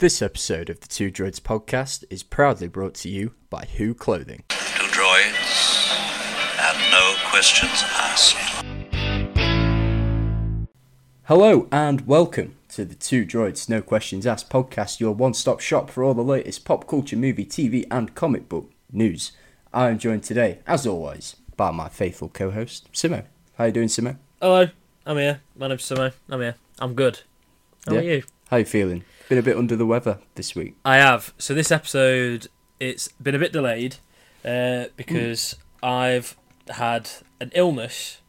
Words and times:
This 0.00 0.22
episode 0.22 0.70
of 0.70 0.80
the 0.80 0.88
Two 0.88 1.10
Droids 1.10 1.40
podcast 1.40 2.04
is 2.10 2.22
proudly 2.22 2.68
brought 2.68 2.94
to 2.96 3.08
you 3.10 3.34
by 3.50 3.66
Who 3.76 3.92
Clothing. 3.94 4.44
Two 4.48 4.56
droids 4.88 5.92
and 6.58 6.90
no 6.90 7.14
questions 7.30 7.82
asked. 7.98 8.36
Hello 11.24 11.68
and 11.70 12.06
welcome 12.06 12.56
to 12.70 12.84
the 12.84 12.94
Two 12.94 13.24
Droids 13.26 13.68
No 13.68 13.82
Questions 13.82 14.26
Asked 14.26 14.48
podcast, 14.50 15.00
your 15.00 15.12
one 15.14 15.34
stop 15.34 15.60
shop 15.60 15.90
for 15.90 16.02
all 16.02 16.14
the 16.14 16.22
latest 16.24 16.64
pop 16.64 16.86
culture, 16.88 17.16
movie, 17.16 17.44
TV, 17.44 17.86
and 17.90 18.14
comic 18.14 18.48
book 18.48 18.70
news. 18.90 19.32
I 19.72 19.90
am 19.90 19.98
joined 19.98 20.22
today, 20.24 20.60
as 20.66 20.86
always, 20.86 21.36
by 21.56 21.70
my 21.70 21.88
faithful 21.88 22.28
co 22.30 22.50
host, 22.50 22.90
Simo. 22.92 23.24
How 23.58 23.66
you 23.66 23.72
doing, 23.72 23.88
Simo? 23.88 24.16
Hello, 24.40 24.68
I'm 25.04 25.16
here. 25.18 25.40
My 25.56 25.68
name's 25.68 25.82
Simo. 25.82 26.12
I'm 26.30 26.40
here. 26.40 26.54
I'm 26.78 26.94
good. 26.94 27.20
How 27.86 27.94
Yeah. 27.94 28.00
are 28.00 28.02
you? 28.04 28.22
How 28.50 28.56
you 28.56 28.64
feeling? 28.64 29.04
Been 29.30 29.38
a 29.38 29.42
bit 29.42 29.56
under 29.56 29.76
the 29.76 29.86
weather 29.86 30.18
this 30.34 30.56
week. 30.56 30.74
I 30.84 30.96
have. 30.96 31.32
So 31.38 31.54
this 31.54 31.70
episode, 31.70 32.48
it's 32.80 33.06
been 33.22 33.36
a 33.36 33.38
bit 33.38 33.52
delayed 33.52 33.94
uh, 34.44 34.86
because 34.96 35.54
I've 35.84 36.36
had 36.68 37.08
an 37.40 37.52
illness, 37.54 38.22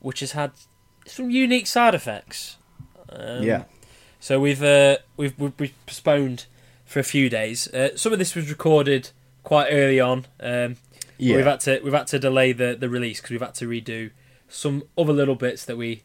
which 0.00 0.20
has 0.20 0.32
had 0.32 0.52
some 1.04 1.28
unique 1.28 1.66
side 1.66 1.94
effects. 1.94 2.56
Um, 3.10 3.42
yeah. 3.42 3.64
So 4.18 4.40
we've 4.40 4.62
uh, 4.62 4.96
we've 5.18 5.38
we've 5.38 5.52
we've 5.58 5.74
postponed 5.84 6.46
for 6.86 7.00
a 7.00 7.04
few 7.04 7.28
days. 7.28 7.68
Uh, 7.68 7.94
some 7.94 8.14
of 8.14 8.18
this 8.18 8.34
was 8.34 8.48
recorded 8.48 9.10
quite 9.44 9.68
early 9.70 10.00
on. 10.00 10.24
Um, 10.40 10.76
Yeah. 11.18 11.36
We've 11.36 11.44
had 11.44 11.60
to 11.60 11.80
we've 11.84 11.92
had 11.92 12.06
to 12.06 12.18
delay 12.18 12.52
the, 12.52 12.74
the 12.80 12.88
release 12.88 13.20
because 13.20 13.32
we've 13.32 13.42
had 13.42 13.54
to 13.56 13.68
redo 13.68 14.12
some 14.48 14.84
other 14.96 15.12
little 15.12 15.34
bits 15.34 15.66
that 15.66 15.76
we 15.76 16.02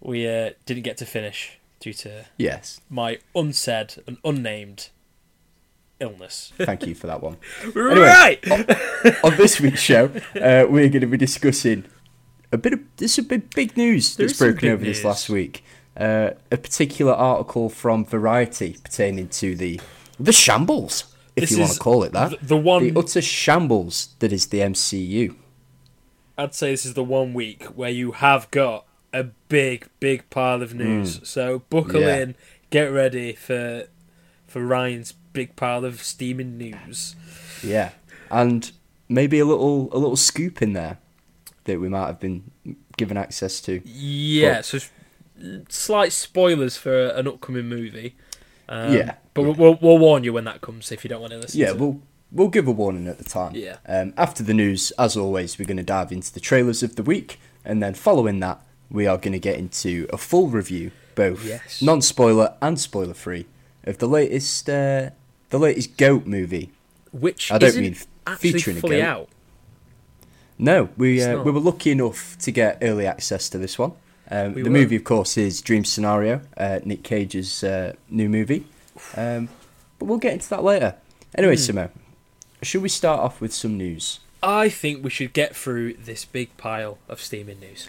we 0.00 0.26
uh, 0.26 0.50
didn't 0.64 0.82
get 0.82 0.96
to 0.96 1.06
finish 1.06 1.60
due 1.80 1.92
to 1.92 2.26
yes. 2.36 2.80
my 2.88 3.18
unsaid 3.34 4.02
and 4.06 4.18
unnamed 4.24 4.88
illness. 6.00 6.52
Thank 6.58 6.86
you 6.86 6.94
for 6.94 7.06
that 7.06 7.22
one. 7.22 7.36
right. 7.74 8.38
on 9.24 9.36
this 9.36 9.60
week's 9.60 9.80
show, 9.80 10.06
uh, 10.34 10.66
we're 10.68 10.88
going 10.88 11.00
to 11.00 11.06
be 11.06 11.16
discussing 11.16 11.84
a 12.52 12.58
bit 12.58 12.72
of 12.72 12.80
this 12.96 13.18
a 13.18 13.22
bit 13.22 13.54
big 13.54 13.76
news 13.76 14.16
There 14.16 14.26
that's 14.26 14.38
broken 14.38 14.70
over 14.70 14.84
this 14.84 15.04
last 15.04 15.28
week. 15.28 15.64
Uh, 15.96 16.30
a 16.52 16.58
particular 16.58 17.12
article 17.12 17.68
from 17.68 18.04
Variety 18.04 18.76
pertaining 18.82 19.28
to 19.28 19.56
the 19.56 19.80
the 20.20 20.32
shambles, 20.32 21.14
if 21.34 21.42
This 21.42 21.52
you 21.52 21.60
want 21.60 21.72
to 21.72 21.78
call 21.78 22.02
it 22.02 22.12
that, 22.12 22.46
the 22.46 22.56
one- 22.56 22.92
the 22.92 22.98
utter 22.98 23.22
shambles 23.22 24.14
that 24.18 24.32
is 24.32 24.46
the 24.46 24.60
MCU. 24.60 25.36
I'd 26.38 26.54
say 26.54 26.70
this 26.70 26.84
is 26.84 26.94
the 26.94 27.04
one 27.04 27.32
week 27.32 27.64
where 27.64 27.90
you 27.90 28.12
have 28.12 28.50
got 28.50 28.85
a 29.18 29.24
big, 29.48 29.88
big 30.00 30.28
pile 30.30 30.62
of 30.62 30.74
news. 30.74 31.20
So 31.28 31.60
buckle 31.70 32.00
Yeah. 32.02 32.16
in, 32.18 32.34
get 32.70 32.84
ready 32.92 33.32
for 33.32 33.84
for 34.46 34.64
Ryan's 34.64 35.12
big 35.32 35.56
pile 35.56 35.84
of 35.84 36.02
steaming 36.02 36.56
news. 36.56 37.14
Yeah, 37.62 37.90
and 38.30 38.70
maybe 39.08 39.38
a 39.38 39.44
little 39.44 39.88
a 39.92 39.98
little 39.98 40.16
scoop 40.16 40.62
in 40.62 40.72
there 40.72 40.98
that 41.64 41.80
we 41.80 41.88
might 41.88 42.06
have 42.06 42.20
been 42.20 42.50
given 42.96 43.16
access 43.16 43.60
to. 43.62 43.82
Yeah, 43.84 44.60
so 44.62 44.78
slight 45.68 46.12
spoilers 46.12 46.76
for 46.76 47.08
an 47.08 47.26
upcoming 47.28 47.68
movie. 47.68 48.14
Um, 48.68 48.92
Yeah. 48.94 49.14
but 49.34 49.42
we'll, 49.42 49.54
we'll, 49.54 49.78
we'll 49.80 49.98
warn 49.98 50.24
you 50.24 50.32
when 50.32 50.44
that 50.44 50.60
comes 50.60 50.90
if 50.90 51.04
you 51.04 51.08
don't 51.10 51.20
want 51.20 51.32
to 51.32 51.38
listen. 51.38 51.60
Yeah, 51.60 51.72
to 51.72 51.74
we'll 51.78 52.00
we'll 52.32 52.48
give 52.48 52.66
a 52.66 52.72
warning 52.72 53.06
at 53.06 53.18
the 53.18 53.24
time. 53.24 53.54
Yeah. 53.54 53.76
Um, 53.86 54.12
after 54.16 54.42
the 54.42 54.54
news, 54.54 54.92
as 54.98 55.16
always, 55.16 55.58
we're 55.58 55.66
going 55.66 55.76
to 55.76 55.82
dive 55.82 56.10
into 56.12 56.32
the 56.32 56.40
trailers 56.40 56.82
of 56.82 56.96
the 56.96 57.02
week, 57.02 57.38
and 57.64 57.82
then 57.82 57.94
following 57.94 58.40
that, 58.40 58.60
we 58.90 59.06
are 59.06 59.16
going 59.18 59.32
to 59.32 59.38
get 59.38 59.56
into 59.58 60.06
a 60.12 60.16
full 60.18 60.48
review, 60.48 60.90
both 61.14 61.44
Yes. 61.44 61.82
non-spoiler 61.82 62.54
and 62.62 62.78
spoiler-free, 62.78 63.46
of 63.84 63.98
the 63.98 64.08
latest 64.08 64.68
uh, 64.68 65.10
the 65.50 65.58
latest 65.58 65.96
Goat 65.96 66.26
movie. 66.26 66.70
which 67.12 67.50
I 67.52 67.58
don't 67.58 67.76
mean 67.76 67.96
featuring 68.38 68.78
a 68.78 68.80
goat. 68.80 69.00
out. 69.00 69.28
No, 70.58 70.88
we 70.96 71.22
uh, 71.22 71.42
we 71.42 71.50
were 71.50 71.60
lucky 71.60 71.90
enough 71.90 72.36
to 72.38 72.50
get 72.50 72.78
early 72.82 73.06
access 73.06 73.48
to 73.50 73.58
this 73.58 73.78
one. 73.78 73.92
Um, 74.30 74.54
We 74.54 74.62
the 74.62 74.70
were. 74.70 74.76
movie, 74.78 74.96
of 74.96 75.04
course, 75.04 75.36
is 75.36 75.60
Dream 75.60 75.84
Scenario, 75.84 76.40
uh, 76.56 76.80
Nic 76.84 77.02
Cage's 77.04 77.62
uh, 77.62 77.92
new 78.10 78.28
movie. 78.28 78.66
Um, 79.16 79.48
but 79.98 80.06
we'll 80.06 80.18
get 80.18 80.32
into 80.32 80.48
that 80.50 80.64
later. 80.64 80.96
Anyway, 81.36 81.56
Hmm. 81.56 81.62
Simo, 81.78 81.90
should 82.62 82.82
we 82.82 82.88
start 82.88 83.20
off 83.20 83.40
with 83.40 83.52
some 83.52 83.76
news? 83.76 84.20
I 84.42 84.68
think 84.68 85.04
we 85.04 85.10
should 85.10 85.32
get 85.32 85.54
through 85.54 85.94
this 85.94 86.24
big 86.24 86.56
pile 86.56 86.98
of 87.08 87.20
steaming 87.20 87.60
news. 87.60 87.88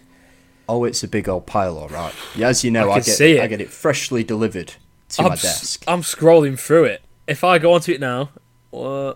Oh, 0.69 0.83
it's 0.83 1.03
a 1.03 1.07
big 1.07 1.29
old 1.29 1.45
pile, 1.45 1.77
all 1.77 1.87
right. 1.89 2.13
Yeah, 2.35 2.47
as 2.49 2.63
you 2.63 2.71
know, 2.71 2.89
I 2.89 2.95
I, 2.95 2.99
get 2.99 3.21
it. 3.21 3.39
I 3.41 3.47
get 3.47 3.61
it 3.61 3.69
freshly 3.69 4.23
delivered 4.23 4.73
to 5.09 5.21
I'm, 5.23 5.29
my 5.29 5.35
desk. 5.35 5.83
I'm 5.87 6.01
scrolling 6.01 6.59
through 6.59 6.85
it. 6.85 7.01
If 7.27 7.43
I 7.43 7.57
go 7.57 7.73
onto 7.73 7.91
it 7.93 7.99
now, 8.01 8.29
uh, 8.73 9.13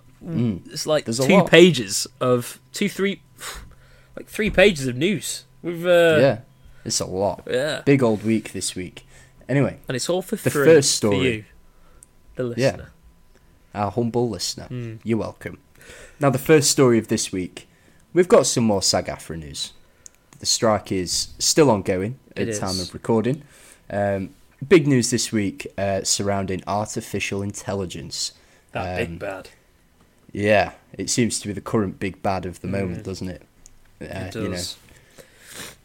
it's 0.69 0.85
like 0.87 1.05
There's 1.05 1.19
two 1.19 1.43
pages 1.43 2.07
of 2.21 2.59
two, 2.71 2.87
three, 2.89 3.21
like 4.17 4.27
three 4.27 4.49
pages 4.49 4.87
of 4.87 4.95
news. 4.95 5.45
With 5.61 5.85
uh, 5.85 6.17
yeah, 6.19 6.39
it's 6.85 6.99
a 6.99 7.05
lot. 7.05 7.43
yeah, 7.49 7.81
Big 7.85 8.01
old 8.01 8.23
week 8.23 8.53
this 8.53 8.75
week. 8.75 9.05
Anyway, 9.49 9.79
and 9.87 9.95
it's 9.95 10.09
all 10.09 10.21
for 10.21 10.37
The 10.37 10.49
free 10.49 10.65
first 10.65 10.89
for 10.91 10.95
story. 11.07 11.17
you, 11.35 11.45
the 12.35 12.43
listener. 12.45 12.91
our 13.75 13.91
humble 13.91 14.29
listener, 14.29 14.65
Hmm. 14.67 14.95
you're 15.03 15.17
welcome. 15.17 15.57
Now, 16.19 16.29
the 16.29 16.37
first 16.39 16.71
story 16.71 16.97
of 16.97 17.09
this 17.09 17.31
week, 17.33 17.67
we've 18.13 18.27
got 18.29 18.45
some 18.45 18.63
more 18.63 18.81
SAG-AFTRA 18.81 19.37
news. 19.39 19.73
The 20.41 20.47
strike 20.47 20.91
is 20.91 21.27
still 21.37 21.69
ongoing 21.69 22.17
at 22.35 22.47
the 22.47 22.57
time 22.57 22.79
of 22.79 22.91
recording. 22.95 23.43
Um, 23.91 24.31
big 24.67 24.87
news 24.87 25.11
this 25.11 25.31
week 25.31 25.67
uh, 25.77 26.03
surrounding 26.03 26.63
artificial 26.65 27.43
intelligence. 27.43 28.33
That 28.71 29.01
Um, 29.01 29.05
big 29.05 29.19
bad. 29.19 29.49
Yeah, 30.31 30.71
it 30.97 31.11
seems 31.11 31.39
to 31.41 31.47
be 31.47 31.53
the 31.53 31.61
current 31.61 31.99
big 31.99 32.23
bad 32.23 32.47
of 32.47 32.59
the 32.61 32.67
moment, 32.67 33.03
doesn't 33.03 33.29
it? 33.29 33.43
Uh. 34.01 34.05
It 34.05 34.35
You 34.35 34.41
know, 34.41 34.49
does. 34.51 34.77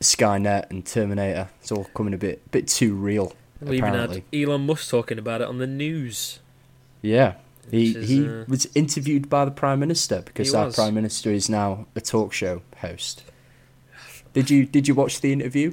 Skynet 0.01 0.71
and 0.71 0.87
Terminator. 0.87 1.51
It's 1.61 1.71
all 1.71 1.85
coming 1.93 2.15
a 2.15 2.19
bit 2.19 2.51
bit 2.51 2.67
too 2.67 2.95
real. 2.95 3.35
we 3.61 3.77
even 3.77 3.93
had 3.93 4.23
Elon 4.33 4.65
Musk 4.65 4.89
talking 4.89 5.19
about 5.19 5.43
it 5.43 5.49
on 5.49 5.59
the 5.59 5.67
news. 5.67 6.39
Yeah. 7.03 7.35
He 7.71 7.95
is, 7.95 8.09
he 8.09 8.27
uh, 8.27 8.45
was 8.49 8.69
interviewed 8.75 9.29
by 9.29 9.45
the 9.45 9.51
Prime 9.51 9.81
Minister 9.81 10.23
because 10.23 10.55
our 10.55 10.67
was. 10.67 10.77
Prime 10.77 10.95
Minister 10.95 11.31
is 11.31 11.51
now 11.51 11.87
a 11.95 12.01
talk 12.01 12.33
show 12.33 12.63
host. 12.79 13.23
Did 14.37 14.51
you 14.51 14.67
did 14.67 14.87
you 14.87 14.95
watch 14.95 15.21
the 15.23 15.33
interview? 15.33 15.73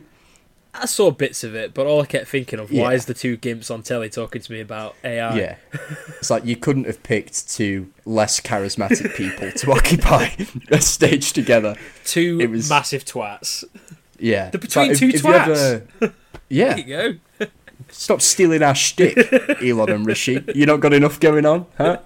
I 0.73 0.85
saw 0.85 1.11
bits 1.11 1.43
of 1.43 1.53
it, 1.53 1.73
but 1.73 1.85
all 1.85 2.01
I 2.01 2.05
kept 2.05 2.27
thinking 2.29 2.59
of 2.59 2.71
Yeah. 2.71 2.83
why 2.83 2.93
is 2.93 3.05
the 3.05 3.13
two 3.13 3.37
gimps 3.37 3.69
on 3.69 3.83
telly 3.83 4.09
talking 4.09 4.41
to 4.41 4.51
me 4.51 4.61
about 4.61 4.95
AI? 5.03 5.37
Yeah. 5.37 5.55
It's 6.19 6.29
like 6.29 6.45
you 6.45 6.55
couldn't 6.55 6.85
have 6.85 7.03
picked 7.03 7.49
two 7.49 7.91
less 8.05 8.39
charismatic 8.39 9.13
people 9.15 9.51
to 9.51 9.71
occupy 9.77 10.29
a 10.71 10.79
stage 10.81 11.33
together. 11.33 11.75
two 12.05 12.39
It 12.41 12.49
was- 12.49 12.69
massive 12.69 13.03
twats. 13.05 13.65
Yeah. 14.17 14.49
They're 14.51 14.61
between 14.61 14.95
two 14.95 15.07
you 15.09 15.33
ever- 15.33 15.83
yeah. 16.49 16.73
There 16.75 16.79
you 16.79 17.19
go. 17.39 17.47
Stop 17.89 18.21
stealing 18.21 18.63
our 18.63 18.73
shtick, 18.73 19.17
Elon 19.61 19.89
and 19.89 20.05
Rishi. 20.05 20.41
You 20.55 20.65
not 20.65 20.79
got 20.79 20.93
enough 20.93 21.19
going 21.19 21.45
on, 21.45 21.65
huh? 21.77 21.97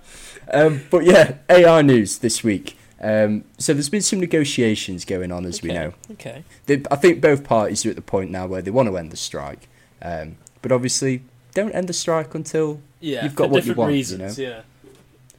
Um, 0.52 0.82
but 0.90 1.06
yeah, 1.06 1.36
AI 1.50 1.82
news 1.84 2.18
this 2.18 2.44
week. 2.44 2.76
Um, 3.08 3.46
so 3.58 3.74
there's 3.74 3.88
been 3.88 4.02
some 4.02 4.20
negotiations 4.20 5.06
going 5.06 5.32
on, 5.32 5.46
as 5.46 5.62
we 5.62 5.72
know. 5.72 5.94
Okay. 6.12 6.44
They, 6.66 6.84
I 6.92 6.98
think 6.98 7.22
both 7.22 7.46
parties 7.46 7.86
are 7.86 7.90
at 7.90 7.96
the 7.96 8.02
point 8.02 8.32
now 8.32 8.48
where 8.48 8.62
they 8.62 8.70
want 8.70 8.90
to 8.90 8.98
end 8.98 9.12
the 9.12 9.18
strike, 9.18 9.70
um, 10.02 10.36
but 10.62 10.74
obviously 10.74 11.22
don't 11.54 11.72
end 11.72 11.88
the 11.88 11.94
strike 11.94 12.36
until 12.36 12.82
Yeah. 13.00 13.24
You've 13.24 13.36
got 13.36 13.50
what 13.50 13.66
you 13.66 13.76
want, 13.76 13.92
you 13.92 13.98
reasons. 13.98 14.38
Yeah. 14.38 14.64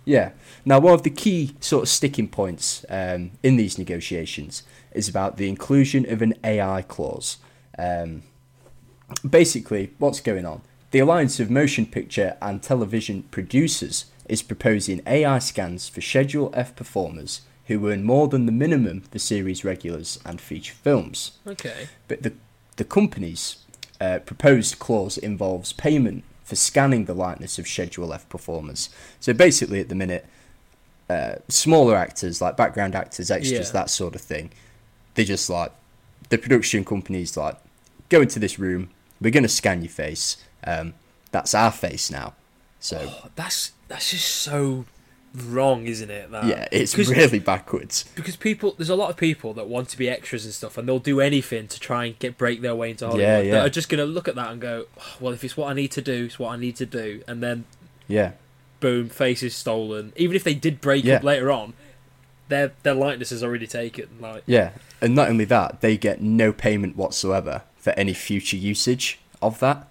yeah. 0.07 0.31
Now, 0.65 0.79
one 0.79 0.95
of 0.95 1.03
the 1.03 1.11
key 1.11 1.57
sort 1.61 1.83
of 1.83 1.89
sticking 1.91 2.29
points 2.29 2.87
um, 2.89 3.33
in 3.43 3.57
these 3.57 3.77
negotiations 3.77 4.63
is 4.93 5.07
about 5.07 5.37
the 5.37 5.47
inclusion 5.47 6.11
of 6.11 6.23
an 6.23 6.37
AI 6.43 6.81
clause. 6.81 7.37
Um, 7.79 8.23
basically, 9.29 9.93
what's 9.99 10.21
going 10.21 10.47
on? 10.47 10.63
The 10.93 11.01
Alliance 11.01 11.39
of 11.39 11.51
Motion 11.51 11.85
Picture 11.85 12.39
and 12.41 12.63
Television 12.63 13.25
Producers 13.25 14.07
is 14.27 14.41
proposing 14.41 15.03
AI 15.07 15.39
scans 15.39 15.87
for 15.87 16.01
Schedule 16.01 16.51
F 16.55 16.75
performers 16.75 17.43
who 17.69 17.89
earn 17.89 18.03
more 18.05 18.29
than 18.29 18.45
the 18.47 18.53
minimum 18.53 19.01
for 19.03 19.19
series 19.19 19.65
regulars 19.65 20.19
and 20.27 20.41
feature 20.41 20.75
films. 20.75 21.33
Okay. 21.47 21.89
But 22.09 22.23
the, 22.23 22.33
the 22.77 22.85
company's 22.85 23.59
uh, 24.01 24.19
proposed 24.21 24.79
clause 24.79 25.17
involves 25.17 25.73
payment 25.73 26.25
for 26.45 26.57
scanning 26.57 27.05
the 27.05 27.15
likeness 27.15 27.59
of 27.59 27.69
Schedule 27.69 28.13
F 28.13 28.29
performers. 28.29 28.89
So 29.21 29.33
basically, 29.33 29.81
at 29.81 29.89
the 29.91 29.95
minute, 29.95 30.27
uh, 31.11 31.37
smaller 31.49 31.97
actors, 31.97 32.41
like 32.41 32.57
background 32.57 32.95
actors, 32.95 33.31
extras, 33.31 33.69
Yeah. 33.69 33.73
that 33.73 33.91
sort 33.91 34.15
of 34.15 34.21
thing, 34.21 34.51
they 35.15 35.25
just 35.25 35.51
like, 35.51 35.73
the 36.31 36.39
production 36.39 36.85
company's 36.85 37.37
like, 37.37 37.57
go 38.09 38.21
into 38.23 38.39
this 38.39 38.59
room, 38.59 38.91
we're 39.21 39.31
going 39.31 39.43
to 39.43 39.49
scan 39.49 39.83
your 39.83 39.91
face. 39.91 40.39
Um, 40.65 40.95
that's 41.33 41.55
our 41.55 41.71
face 41.73 42.11
now. 42.11 42.35
So, 42.81 43.13
That's 43.37 43.73
that's 43.89 44.11
just 44.13 44.29
so 44.29 44.85
wrong, 45.35 45.87
isn't 45.87 46.11
it? 46.11 46.31
That? 46.31 46.45
yeah, 46.47 46.67
it's 46.73 46.97
really 46.97 47.39
backwards. 47.39 48.05
because 48.15 48.37
people 48.37 48.75
there's 48.79 48.89
a 48.91 48.97
lot 48.97 49.11
of 49.11 49.17
people 49.17 49.53
that 49.55 49.69
want 49.69 49.89
to 49.91 49.99
be 49.99 50.09
extras 50.09 50.45
and 50.45 50.55
stuff 50.55 50.79
and 50.79 50.89
they'll 50.89 50.99
do 50.99 51.21
anything 51.21 51.69
to 51.69 51.79
try 51.81 52.07
and 52.07 52.19
get 52.19 52.39
break 52.39 52.61
their 52.63 52.75
way 52.75 52.91
into 52.91 53.07
Hollywood 53.07 53.23
Yeah, 53.29 53.41
yeah. 53.41 53.53
that 53.55 53.67
are 53.67 53.71
just 53.71 53.89
going 53.89 53.99
to 53.99 54.05
look 54.07 54.27
at 54.29 54.35
that 54.37 54.51
and 54.51 54.61
go 54.61 54.87
"Oh, 54.99 55.17
well 55.21 55.33
if 55.33 55.45
it's 55.45 55.57
what 55.57 55.71
I 55.71 55.75
need 55.75 55.93
to 55.93 56.03
do 56.03 56.25
it's 56.27 56.39
what 56.39 56.51
I 56.51 56.57
need 56.57 56.77
to 56.77 56.87
do 56.87 57.23
and 57.29 57.43
then 57.43 57.65
Yeah, 58.07 58.33
boom 58.81 59.09
face 59.09 59.43
is 59.43 59.55
stolen 59.55 60.13
even 60.17 60.35
if 60.35 60.45
they 60.45 60.55
did 60.55 60.81
break 60.81 61.05
Yeah. 61.05 61.17
up 61.17 61.23
later 61.25 61.51
on 61.51 61.75
their 62.49 62.73
their 62.83 62.95
likeness 62.95 63.31
is 63.31 63.43
already 63.45 63.67
taken 63.67 64.09
like 64.21 64.43
yeah, 64.47 64.71
and 65.03 65.15
not 65.15 65.29
only 65.29 65.45
that, 65.45 65.83
they 65.83 65.97
get 65.99 66.23
no 66.23 66.53
payment 66.53 66.97
whatsoever 66.97 67.63
for 67.77 67.91
any 67.91 68.15
future 68.15 68.57
usage 68.57 69.19
of 69.43 69.61
that. 69.61 69.87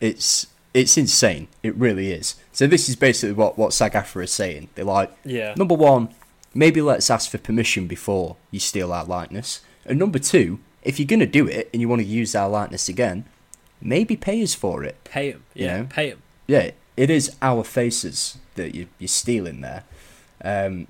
It's 0.00 0.48
it's 0.72 0.96
insane. 0.96 1.48
It 1.62 1.74
really 1.74 2.12
is. 2.12 2.36
So 2.52 2.66
this 2.66 2.88
is 2.88 2.96
basically 2.96 3.32
what 3.34 3.58
what 3.58 3.72
SAG-AFTRA 3.72 4.24
is 4.24 4.32
saying. 4.32 4.68
They're 4.74 4.84
like, 4.84 5.12
yeah 5.24 5.54
Number 5.56 5.74
one, 5.74 6.14
maybe 6.54 6.80
let's 6.80 7.10
ask 7.10 7.30
for 7.30 7.38
permission 7.38 7.86
before 7.86 8.36
you 8.50 8.60
steal 8.60 8.92
our 8.92 9.04
likeness. 9.04 9.60
And 9.84 9.98
number 9.98 10.18
two, 10.18 10.60
if 10.82 10.98
you're 10.98 11.06
going 11.06 11.20
to 11.20 11.26
do 11.26 11.46
it 11.46 11.68
and 11.72 11.80
you 11.80 11.88
want 11.88 12.02
to 12.02 12.06
use 12.06 12.34
our 12.34 12.48
likeness 12.48 12.88
again, 12.88 13.24
maybe 13.80 14.16
pay 14.16 14.42
us 14.42 14.54
for 14.54 14.84
it. 14.84 15.02
pay 15.04 15.28
You 15.28 15.40
yeah 15.54 15.78
know? 15.78 15.86
pay 15.90 16.10
him 16.10 16.22
Yeah, 16.46 16.70
it 16.96 17.10
is 17.10 17.36
our 17.42 17.64
faces 17.64 18.38
that 18.54 18.74
you, 18.74 18.86
you're 18.98 19.08
stealing 19.08 19.60
there. 19.60 19.84
Um, 20.42 20.86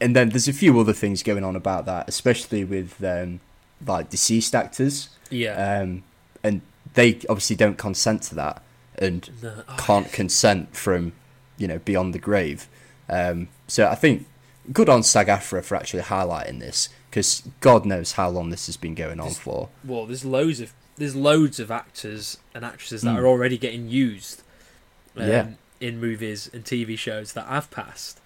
and 0.00 0.16
then 0.16 0.30
there's 0.30 0.48
a 0.48 0.52
few 0.52 0.78
other 0.80 0.92
things 0.92 1.22
going 1.22 1.44
on 1.44 1.54
about 1.54 1.86
that, 1.86 2.08
especially 2.08 2.64
with 2.64 3.02
um, 3.04 3.40
like 3.86 4.10
deceased 4.10 4.54
actors. 4.54 5.08
yeah 5.30 5.80
Um, 5.80 6.02
and 6.42 6.60
they 6.94 7.20
obviously 7.28 7.56
don't 7.56 7.78
consent 7.78 8.22
to 8.22 8.34
that 8.34 8.62
and 8.98 9.30
No. 9.42 9.62
Oh, 9.68 9.74
can't 9.78 10.12
consent 10.12 10.76
from, 10.76 11.12
you 11.58 11.66
know, 11.68 11.78
beyond 11.78 12.14
the 12.14 12.18
grave. 12.18 12.68
Um, 13.08 13.48
so 13.66 13.88
I 13.88 13.94
think 13.94 14.26
good 14.72 14.88
on 14.88 15.02
SAG-AFTRA 15.02 15.64
for 15.64 15.76
actually 15.76 16.02
highlighting 16.04 16.60
this 16.60 16.88
because 17.10 17.42
God 17.60 17.84
knows 17.84 18.12
how 18.12 18.28
long 18.28 18.50
this 18.50 18.66
has 18.66 18.76
been 18.76 18.94
going 18.94 19.18
on 19.20 19.30
for. 19.32 19.68
well 19.84 20.06
there's 20.06 20.24
loads 20.24 20.60
of 20.60 20.72
there's 20.96 21.16
loads 21.16 21.58
of 21.58 21.70
actors 21.70 22.38
and 22.54 22.64
actresses 22.64 23.02
that 23.02 23.14
Mm. 23.16 23.18
are 23.18 23.26
already 23.26 23.58
getting 23.58 23.88
used 23.88 24.42
um, 25.16 25.28
Yeah. 25.28 25.46
in 25.80 25.98
movies 26.00 26.48
and 26.52 26.64
TV 26.64 26.96
shows 26.96 27.32
that 27.32 27.46
have 27.46 27.70
passed 27.70 28.20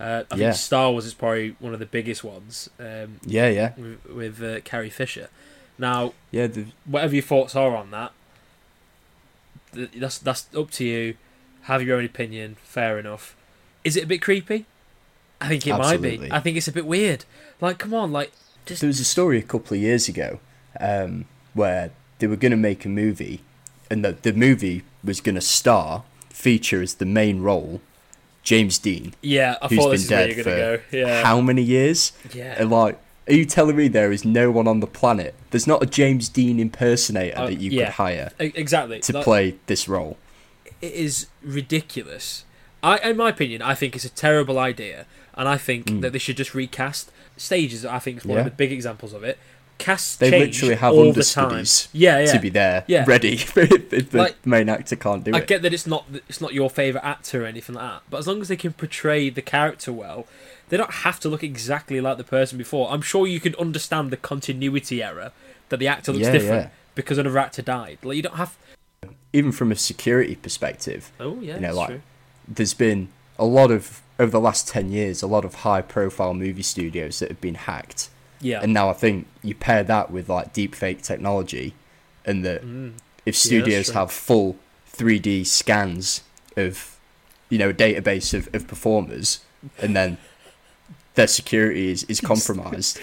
uh, 0.00 0.24
I 0.30 0.34
Yeah. 0.34 0.50
think 0.50 0.56
Star 0.56 0.90
Wars 0.90 1.06
is 1.06 1.14
probably 1.14 1.56
one 1.60 1.72
of 1.72 1.78
the 1.78 1.86
biggest 1.86 2.24
ones 2.24 2.68
um, 2.80 3.20
Yeah, 3.24 3.48
yeah, 3.48 3.72
with, 3.76 4.04
with 4.06 4.42
uh, 4.42 4.60
Carrie 4.62 4.90
Fisher. 4.90 5.28
Now, 5.78 6.12
yeah. 6.30 6.46
The, 6.48 6.66
whatever 6.84 7.14
your 7.14 7.22
thoughts 7.22 7.54
are 7.54 7.74
on 7.76 7.90
that, 7.92 8.10
th- 8.10 8.12
that's 9.94 10.18
that's 10.18 10.48
up 10.56 10.70
to 10.72 10.84
you. 10.84 11.16
Have 11.62 11.82
your 11.82 11.98
own 11.98 12.04
opinion. 12.04 12.56
Fair 12.62 12.98
enough. 12.98 13.36
Is 13.84 13.96
it 13.96 14.04
a 14.04 14.06
bit 14.06 14.22
creepy? 14.22 14.66
I 15.40 15.48
think 15.48 15.66
it 15.66 15.76
might 15.76 16.00
be. 16.00 16.28
I 16.30 16.40
think 16.40 16.56
it's 16.56 16.68
a 16.68 16.72
bit 16.72 16.86
weird. 16.86 17.24
Like, 17.60 17.78
come 17.78 17.92
on, 17.92 18.12
like 18.12 18.32
just 18.64 18.80
there 18.80 18.88
was 18.88 19.00
a 19.00 19.04
story 19.04 19.38
a 19.38 19.42
couple 19.42 19.76
of 19.76 19.82
years 19.82 20.08
ago 20.08 20.40
um, 20.80 21.26
where 21.54 21.90
they 22.18 22.26
were 22.26 22.36
going 22.36 22.50
to 22.50 22.56
make 22.56 22.84
a 22.84 22.88
movie, 22.88 23.42
and 23.90 24.04
the 24.04 24.12
the 24.12 24.32
movie 24.32 24.82
was 25.04 25.20
going 25.20 25.34
to 25.34 25.40
star 25.40 26.04
feature 26.30 26.82
as 26.82 26.94
the 26.94 27.06
main 27.06 27.40
role 27.40 27.80
James 28.46 28.78
Dean, 28.78 29.12
yeah. 29.22 29.56
I 29.60 29.66
who's 29.66 29.78
thought 29.78 29.84
been 29.86 29.90
this 29.90 30.04
is 30.04 30.10
where 30.10 30.26
dead 30.28 30.36
you're 30.36 30.44
for 30.44 30.50
go. 30.50 30.80
Yeah, 30.92 31.24
how 31.24 31.40
many 31.40 31.62
years? 31.62 32.12
yeah. 32.32 32.54
And 32.56 32.70
like, 32.70 32.96
are 33.28 33.34
you 33.34 33.44
telling 33.44 33.76
me 33.76 33.88
there 33.88 34.12
is 34.12 34.24
no 34.24 34.50
one 34.50 34.68
on 34.68 34.80
the 34.80 34.86
planet? 34.86 35.34
There's 35.50 35.66
not 35.66 35.82
a 35.82 35.86
James 35.86 36.28
Dean 36.28 36.60
impersonator 36.60 37.38
Uh, 37.38 37.46
that 37.46 37.58
you 37.60 37.70
yeah. 37.70 37.86
could 37.86 37.92
hire 37.94 38.30
exactly. 38.38 39.00
to 39.00 39.22
play 39.22 39.56
this 39.66 39.88
role. 39.88 40.16
it 40.82 40.92
is 40.92 41.26
ridiculous. 41.42 42.44
I, 42.82 42.98
in 42.98 43.16
my 43.16 43.30
opinion, 43.30 43.62
I 43.62 43.74
think 43.74 43.96
it's 43.96 44.04
a 44.04 44.10
terrible 44.10 44.58
idea, 44.58 45.06
and 45.34 45.48
I 45.48 45.56
think 45.56 45.86
Mm. 45.86 46.00
that 46.02 46.12
they 46.12 46.18
should 46.18 46.36
just 46.36 46.54
recast 46.54 47.10
stages. 47.36 47.84
I 47.84 47.98
think 47.98 48.18
is 48.18 48.24
one 48.26 48.36
Yeah. 48.36 48.40
of 48.40 48.44
the 48.44 48.50
big 48.56 48.72
examples 48.72 49.12
of 49.12 49.24
it. 49.24 49.38
Cast 49.78 50.20
They 50.20 50.30
literally 50.30 50.74
have 50.76 50.92
all 50.94 51.12
the 51.12 51.22
time. 51.22 51.44
understudies 51.46 51.88
Yeah, 51.92 52.20
yeah. 52.20 52.32
to 52.32 52.38
be 52.38 52.48
there, 52.48 52.84
Yeah. 52.86 53.04
ready 53.06 53.34
if 53.56 54.10
the 54.10 54.18
Like, 54.18 54.46
main 54.46 54.68
actor 54.70 54.96
can't 54.96 55.22
do 55.24 55.32
I 55.34 55.38
it. 55.38 55.42
I 55.42 55.44
get 55.46 55.62
that 55.62 55.74
it's 55.74 55.86
not 55.86 56.04
it's 56.28 56.40
not 56.40 56.54
your 56.54 56.70
favorite 56.70 57.04
actor 57.04 57.42
or 57.42 57.46
anything 57.46 57.74
like 57.74 57.84
that, 57.84 58.02
but 58.08 58.18
as 58.18 58.26
long 58.26 58.40
as 58.40 58.48
they 58.48 58.56
can 58.56 58.72
portray 58.72 59.28
the 59.30 59.42
character 59.42 59.92
well, 59.92 60.26
they 60.68 60.76
don't 60.76 60.92
have 60.92 61.20
to 61.20 61.28
look 61.28 61.42
exactly 61.44 62.00
like 62.00 62.18
the 62.18 62.24
person 62.24 62.58
before. 62.58 62.90
I'm 62.90 63.02
sure 63.02 63.26
you 63.26 63.40
can 63.40 63.54
understand 63.56 64.10
the 64.10 64.16
continuity 64.16 65.02
error 65.02 65.32
that 65.68 65.78
the 65.78 65.86
actor 65.88 66.12
looks 66.12 66.26
Yeah, 66.26 66.32
different 66.32 66.62
yeah. 66.64 66.70
because 66.94 67.18
another 67.18 67.38
actor 67.38 67.62
died. 67.62 67.98
Like 68.02 68.16
you 68.16 68.22
don't 68.22 68.36
have. 68.36 68.56
Even 69.32 69.52
from 69.52 69.70
a 69.70 69.76
security 69.76 70.34
perspective, 70.36 71.12
Oh 71.20 71.38
yeah, 71.40 71.54
You 71.56 71.60
know, 71.60 71.74
like- 71.74 71.88
true. 71.88 72.00
there's 72.48 72.74
been 72.74 73.08
a 73.38 73.44
lot 73.44 73.70
of 73.70 74.00
over 74.18 74.30
the 74.30 74.40
last 74.40 74.66
10 74.68 74.90
years 74.90 75.22
a 75.22 75.26
lot 75.26 75.44
of 75.44 75.56
high 75.56 75.82
profile 75.82 76.32
movie 76.32 76.62
studios 76.62 77.18
that 77.18 77.28
have 77.28 77.38
been 77.40 77.54
hacked 77.54 78.08
Yeah, 78.40 78.60
and 78.62 78.72
now 78.72 78.88
i 78.88 78.94
think 78.94 79.26
you 79.42 79.54
pair 79.54 79.82
that 79.84 80.10
with 80.10 80.30
like 80.30 80.54
deepfake 80.54 81.02
technology 81.02 81.74
and 82.24 82.42
that 82.42 82.64
Mm. 82.64 82.92
if 83.26 83.36
studios 83.36 83.86
true. 83.86 83.94
have 83.94 84.10
full 84.10 84.56
3d 84.90 85.44
scans 85.46 86.22
of 86.56 86.96
you 87.50 87.58
know 87.58 87.68
a 87.68 87.74
database 87.74 88.32
of, 88.32 88.48
of 88.54 88.66
performers 88.66 89.40
and 89.82 89.94
then 89.94 90.16
their 91.16 91.26
security 91.26 91.90
is, 91.90 92.04
is 92.04 92.20
compromised 92.20 92.98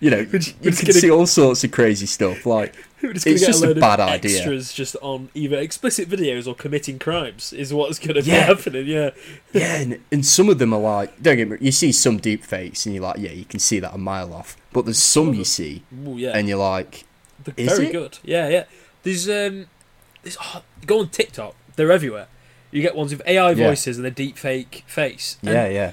you 0.00 0.10
know 0.10 0.18
We're 0.32 0.38
you 0.38 0.38
just 0.38 0.60
can 0.60 0.70
gonna- 0.86 0.92
see 0.92 1.10
all 1.10 1.26
sorts 1.26 1.64
of 1.64 1.72
crazy 1.72 2.06
stuff 2.06 2.46
like 2.46 2.74
We're 3.02 3.12
just 3.14 3.26
It's 3.26 3.44
just 3.44 3.62
a 3.64 3.72
of 3.72 3.80
bad 3.80 4.00
idea. 4.00 4.36
Extras 4.38 4.72
just 4.72 4.96
on 5.02 5.28
either 5.34 5.58
explicit 5.58 6.08
videos 6.08 6.46
or 6.46 6.54
committing 6.54 6.98
crimes 6.98 7.52
is 7.52 7.72
what's 7.74 7.98
going 7.98 8.14
to 8.14 8.22
be 8.22 8.30
happening. 8.30 8.86
Yeah, 8.86 9.10
Yeah, 9.52 9.76
and, 9.76 10.00
and 10.10 10.24
some 10.24 10.48
of 10.48 10.58
them 10.58 10.72
are 10.72 10.80
like, 10.80 11.20
don't 11.22 11.36
get 11.36 11.50
me. 11.50 11.58
You 11.60 11.70
see 11.72 11.92
some 11.92 12.16
deep 12.16 12.42
fakes, 12.44 12.86
and 12.86 12.94
you're 12.94 13.04
like, 13.04 13.18
yeah, 13.18 13.30
you 13.32 13.44
can 13.44 13.60
see 13.60 13.78
that 13.80 13.92
a 13.92 13.98
mile 13.98 14.32
off. 14.32 14.56
But 14.72 14.86
there's 14.86 15.02
some 15.02 15.34
you 15.34 15.44
see, 15.44 15.82
yeah. 15.92 16.30
and 16.34 16.48
you're 16.48 16.56
like, 16.58 17.04
They're 17.44 17.54
Is 17.58 17.68
very 17.76 17.88
it? 17.88 17.92
good. 17.92 18.18
Yeah, 18.24 18.48
yeah. 18.48 18.64
There's 19.02 19.28
um, 19.28 19.66
there's 20.22 20.38
oh, 20.40 20.62
go 20.86 21.00
on 21.00 21.08
TikTok. 21.10 21.54
They're 21.76 21.92
everywhere. 21.92 22.28
You 22.70 22.80
get 22.80 22.96
ones 22.96 23.12
with 23.12 23.20
AI 23.26 23.50
Yeah. 23.50 23.68
voices 23.68 23.98
and 23.98 24.06
a 24.06 24.10
deep 24.10 24.38
fake 24.38 24.82
face. 24.86 25.36
And 25.42 25.50
yeah, 25.50 25.68
yeah, 25.68 25.92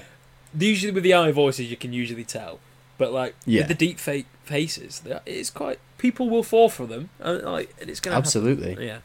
Usually 0.58 0.92
with 0.92 1.02
the 1.04 1.12
AI 1.14 1.32
voices, 1.32 1.70
you 1.70 1.76
can 1.76 1.92
usually 1.92 2.24
tell. 2.24 2.60
But 2.98 3.12
like 3.12 3.34
Yeah. 3.46 3.60
with 3.62 3.68
the 3.68 3.74
deep 3.74 3.98
fake 3.98 4.26
faces, 4.44 5.02
it's 5.26 5.50
quite. 5.50 5.78
People 5.98 6.28
will 6.30 6.42
fall 6.42 6.68
for 6.68 6.86
them. 6.86 7.10
And, 7.20 7.42
like, 7.42 7.74
and 7.80 7.88
it's 7.88 8.00
gonna 8.00 8.14
happen. 8.16 8.26
absolutely, 8.26 8.84
Yeah. 8.86 8.98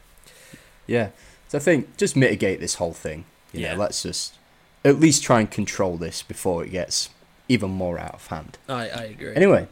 yeah. 0.86 1.08
So 1.48 1.58
I 1.58 1.60
think 1.60 1.96
just 1.96 2.16
mitigate 2.16 2.60
this 2.60 2.74
whole 2.74 2.92
thing. 2.92 3.24
You 3.52 3.60
Yeah. 3.62 3.72
know, 3.74 3.80
let's 3.80 4.02
just 4.02 4.34
at 4.84 5.00
least 5.00 5.22
try 5.22 5.40
and 5.40 5.50
control 5.50 5.96
this 5.96 6.22
before 6.22 6.64
it 6.64 6.70
gets 6.70 7.08
even 7.48 7.70
more 7.70 7.98
out 7.98 8.14
of 8.14 8.26
hand. 8.26 8.58
I 8.68 8.88
I 8.90 9.02
agree. 9.04 9.34
Anyway, 9.34 9.66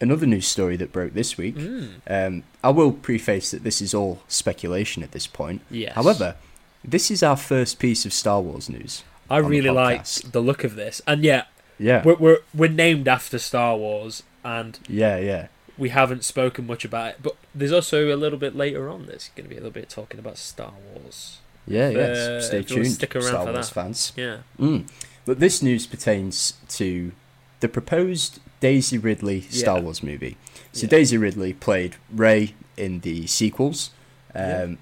another 0.00 0.26
news 0.26 0.46
story 0.46 0.76
that 0.76 0.92
broke 0.92 1.14
this 1.14 1.36
week. 1.38 1.56
Mm, 1.56 2.00
Um, 2.06 2.42
I 2.62 2.68
will 2.70 2.92
preface 2.92 3.50
that 3.52 3.64
this 3.64 3.80
is 3.80 3.94
all 3.94 4.20
speculation 4.28 5.02
at 5.02 5.12
this 5.12 5.26
point. 5.26 5.62
yes. 5.70 5.94
However, 5.94 6.36
this 6.84 7.10
is 7.10 7.22
our 7.22 7.36
first 7.36 7.78
piece 7.78 8.04
of 8.04 8.12
Star 8.12 8.40
Wars 8.40 8.68
news. 8.68 9.02
I 9.30 9.38
really 9.38 9.70
like 9.70 10.04
the 10.06 10.40
look 10.40 10.64
of 10.64 10.74
this, 10.76 11.00
and 11.06 11.22
yeah, 11.22 11.44
Yeah, 11.78 12.02
we're, 12.04 12.16
we're 12.16 12.38
we're 12.54 12.70
named 12.70 13.06
after 13.08 13.38
Star 13.38 13.76
Wars, 13.76 14.22
and 14.44 14.78
yeah, 14.88 15.18
yeah. 15.18 15.48
we 15.76 15.90
haven't 15.90 16.24
spoken 16.24 16.66
much 16.66 16.84
about 16.84 17.08
it. 17.10 17.16
But 17.22 17.36
there's 17.54 17.72
also 17.72 18.12
a 18.14 18.16
little 18.16 18.38
bit 18.38 18.56
later 18.56 18.88
on. 18.88 19.06
There's 19.06 19.30
going 19.36 19.44
to 19.44 19.50
be 19.50 19.56
a 19.56 19.60
little 19.60 19.70
bit 19.72 19.88
talking 19.90 20.18
about 20.18 20.38
Star 20.38 20.72
Wars. 20.94 21.38
Yeah, 21.66 21.90
yeah. 21.90 21.98
Uh, 22.00 22.40
Stay 22.40 22.62
tuned, 22.62 22.86
stick 22.92 23.14
around 23.14 23.24
Star 23.26 23.46
for 23.46 23.52
Wars 23.52 23.68
that. 23.68 23.74
fans. 23.74 24.12
Yeah. 24.16 24.38
Mm. 24.58 24.88
But 25.26 25.38
this 25.40 25.62
news 25.62 25.86
pertains 25.86 26.54
to 26.70 27.12
the 27.60 27.68
proposed 27.68 28.40
Daisy 28.60 28.96
Ridley 28.96 29.42
Star 29.42 29.76
Yeah. 29.76 29.82
Wars 29.84 30.02
movie. 30.02 30.38
So 30.72 30.84
Yeah. 30.84 30.88
Daisy 30.90 31.18
Ridley 31.18 31.52
played 31.52 31.96
Rey 32.10 32.54
in 32.78 33.00
the 33.00 33.26
sequels. 33.26 33.90
Um, 34.34 34.42
Yeah. 34.42 34.74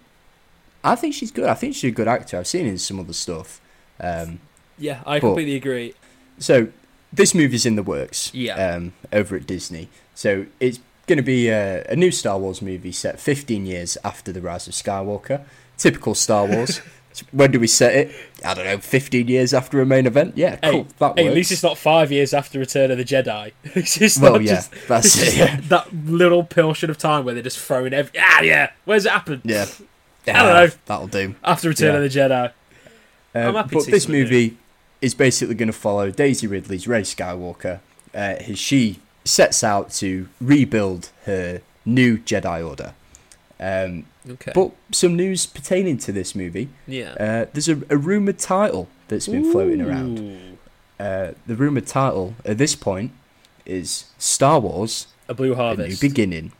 I 0.84 0.94
think 0.94 1.14
she's 1.14 1.32
good. 1.32 1.46
I 1.46 1.54
think 1.54 1.74
she's 1.74 1.90
a 1.90 1.94
good 1.94 2.06
actor. 2.06 2.38
I've 2.38 2.46
seen 2.46 2.66
her 2.66 2.70
in 2.70 2.78
some 2.78 3.00
other 3.00 3.12
stuff. 3.12 3.60
Um, 4.00 4.40
Yeah, 4.78 5.00
I 5.06 5.18
But- 5.18 5.28
completely 5.28 5.56
agree. 5.56 5.94
so 6.38 6.68
this 7.12 7.34
movie's 7.34 7.64
in 7.64 7.76
the 7.76 7.82
works. 7.82 8.30
Yeah. 8.34 8.54
Um, 8.54 8.92
over 9.12 9.36
at 9.36 9.46
Disney. 9.46 9.88
So 10.14 10.46
it's 10.60 10.80
going 11.06 11.16
to 11.16 11.22
be 11.22 11.48
a, 11.48 11.84
a 11.88 11.96
new 11.96 12.10
Star 12.10 12.38
Wars 12.38 12.60
movie 12.60 12.92
set 12.92 13.18
15 13.20 13.64
years 13.64 13.96
after 14.04 14.32
the 14.32 14.40
Rise 14.42 14.66
of 14.66 14.74
Skywalker. 14.74 15.42
Typical 15.78 16.14
Star 16.14 16.44
Wars. 16.46 16.78
when 17.32 17.50
do 17.52 17.58
we 17.60 17.66
set 17.66 17.94
it? 17.94 18.14
I 18.44 18.52
don't 18.52 18.66
know. 18.66 18.76
15 18.78 19.28
years 19.28 19.54
after 19.54 19.80
a 19.80 19.86
main 19.86 20.06
event. 20.06 20.36
Yeah, 20.36 20.58
Hey, 20.62 20.70
cool. 20.72 20.86
that 20.98 21.14
Hey, 21.16 21.24
works. 21.24 21.30
at 21.30 21.34
least 21.34 21.52
it's 21.52 21.62
not 21.62 21.78
five 21.78 22.12
years 22.12 22.34
after 22.34 22.58
Return 22.58 22.90
of 22.90 22.98
the 22.98 23.04
Jedi. 23.04 23.52
it's 23.64 23.98
just 23.98 24.20
Well, 24.20 24.42
yeah, 24.42 24.56
just, 24.56 24.72
that's 24.88 25.16
it. 25.22 25.36
Yeah, 25.38 25.60
that 25.68 25.94
little 25.94 26.44
portion 26.44 26.90
of 26.90 26.98
time 26.98 27.24
where 27.24 27.32
they're 27.32 27.42
just 27.42 27.58
throwing 27.58 27.94
every. 27.94 28.18
Ah, 28.20 28.42
yeah. 28.42 28.70
Where's 28.84 29.06
it 29.06 29.12
happened? 29.12 29.40
yeah. 29.44 29.66
I 30.28 30.32
don't 30.32 30.54
know. 30.54 30.68
That'll 30.86 31.06
do. 31.06 31.34
After 31.44 31.68
Return 31.70 31.94
Yeah. 31.94 32.00
of 32.00 32.12
the 32.12 32.18
Jedi. 32.18 32.52
Uh, 33.34 33.52
but 33.52 33.86
this 33.86 34.08
movie 34.08 34.56
is 35.02 35.14
basically 35.14 35.54
going 35.54 35.66
to 35.68 35.72
follow 35.72 36.10
Daisy 36.10 36.46
Ridley's 36.46 36.88
Rey 36.88 37.02
Skywalker. 37.02 37.80
Uh, 38.14 38.36
as 38.48 38.58
she 38.58 38.98
sets 39.24 39.62
out 39.62 39.90
to 39.90 40.28
rebuild 40.40 41.10
her 41.24 41.60
new 41.84 42.16
Jedi 42.18 42.66
Order. 42.66 42.94
Um, 43.60 44.06
Okay. 44.28 44.50
but 44.54 44.72
some 44.90 45.14
news 45.14 45.46
pertaining 45.46 45.98
to 45.98 46.10
this 46.12 46.34
movie. 46.34 46.68
yeah. 46.88 47.12
Uh, 47.12 47.46
there's 47.52 47.68
a, 47.68 47.80
a 47.88 47.96
rumored 47.96 48.40
title 48.40 48.88
that's 49.06 49.28
been 49.28 49.52
floating 49.52 49.80
around. 49.80 50.18
Ooh. 50.18 50.58
uh, 50.98 51.32
the 51.46 51.54
rumored 51.54 51.86
title 51.86 52.34
at 52.44 52.58
this 52.58 52.74
point 52.74 53.12
is 53.64 54.06
Star 54.18 54.58
Wars: 54.58 55.06
A 55.28 55.34
Blue 55.34 55.54
Harvest, 55.54 55.86
A 56.02 56.04
New 56.04 56.08
Beginning. 56.10 56.50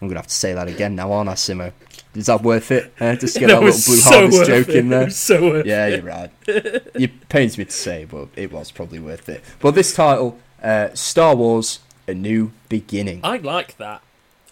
I'm 0.00 0.08
gonna 0.08 0.18
have 0.20 0.28
to 0.28 0.34
say 0.34 0.54
that 0.54 0.66
again 0.66 0.94
now, 0.96 1.12
aren't 1.12 1.28
I, 1.28 1.34
Simo? 1.34 1.72
Is 2.14 2.26
that 2.26 2.42
worth 2.42 2.70
it? 2.72 2.92
Uh, 3.00 3.14
just 3.16 3.34
to 3.34 3.40
get 3.40 3.46
That 3.48 3.60
that 3.60 3.64
little 3.66 3.80
Blue 3.86 3.96
so 3.96 4.10
Harvest 4.20 4.44
joke 4.46 4.68
it. 4.68 4.76
in 4.76 4.88
there. 4.88 5.10
so 5.10 5.62
Yeah, 5.64 5.86
you're 5.86 6.02
right. 6.02 6.30
it 6.46 7.28
pains 7.28 7.56
me 7.56 7.64
to 7.66 7.70
say, 7.70 8.04
but 8.04 8.28
it 8.36 8.50
was 8.52 8.70
probably 8.72 8.98
worth 8.98 9.28
it. 9.28 9.44
But 9.60 9.74
this 9.76 9.94
title, 9.94 10.38
uh, 10.62 10.88
Star 10.94 11.36
Wars: 11.36 11.78
A 12.08 12.14
New 12.14 12.52
Beginning. 12.68 13.20
I 13.22 13.36
like 13.38 13.76
that. 13.78 14.02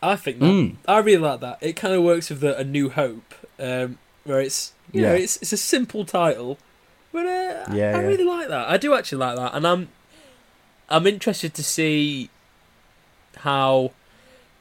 I 0.01 0.15
think 0.15 0.39
that. 0.39 0.45
Mm. 0.47 0.77
I 0.87 0.99
really 0.99 1.21
like 1.23 1.41
that. 1.41 1.59
It 1.61 1.75
kind 1.75 1.93
of 1.95 2.03
works 2.05 2.31
with 2.31 2.41
the 2.41 2.57
A 2.57 2.63
New 2.63 2.91
Hope, 2.91 3.35
um, 3.59 3.99
where 4.25 4.41
it's 4.41 4.73
you 4.93 5.03
know 5.03 5.15
it's 5.15 5.37
it's 5.39 5.53
a 5.53 5.57
simple 5.57 6.05
title, 6.05 6.59
but 7.13 7.27
uh, 7.27 7.29
Yeah, 7.29 7.67
I, 7.69 7.73
I 7.73 7.75
yeah. 7.75 7.99
really 8.07 8.25
like 8.25 8.47
that. 8.49 8.69
I 8.69 8.77
do 8.77 8.95
actually 8.95 9.19
like 9.19 9.35
that, 9.37 9.55
and 9.55 9.67
I'm 9.67 9.89
I'm 10.89 11.07
interested 11.09 11.53
to 11.55 11.65
see 11.65 12.31
how 13.39 13.91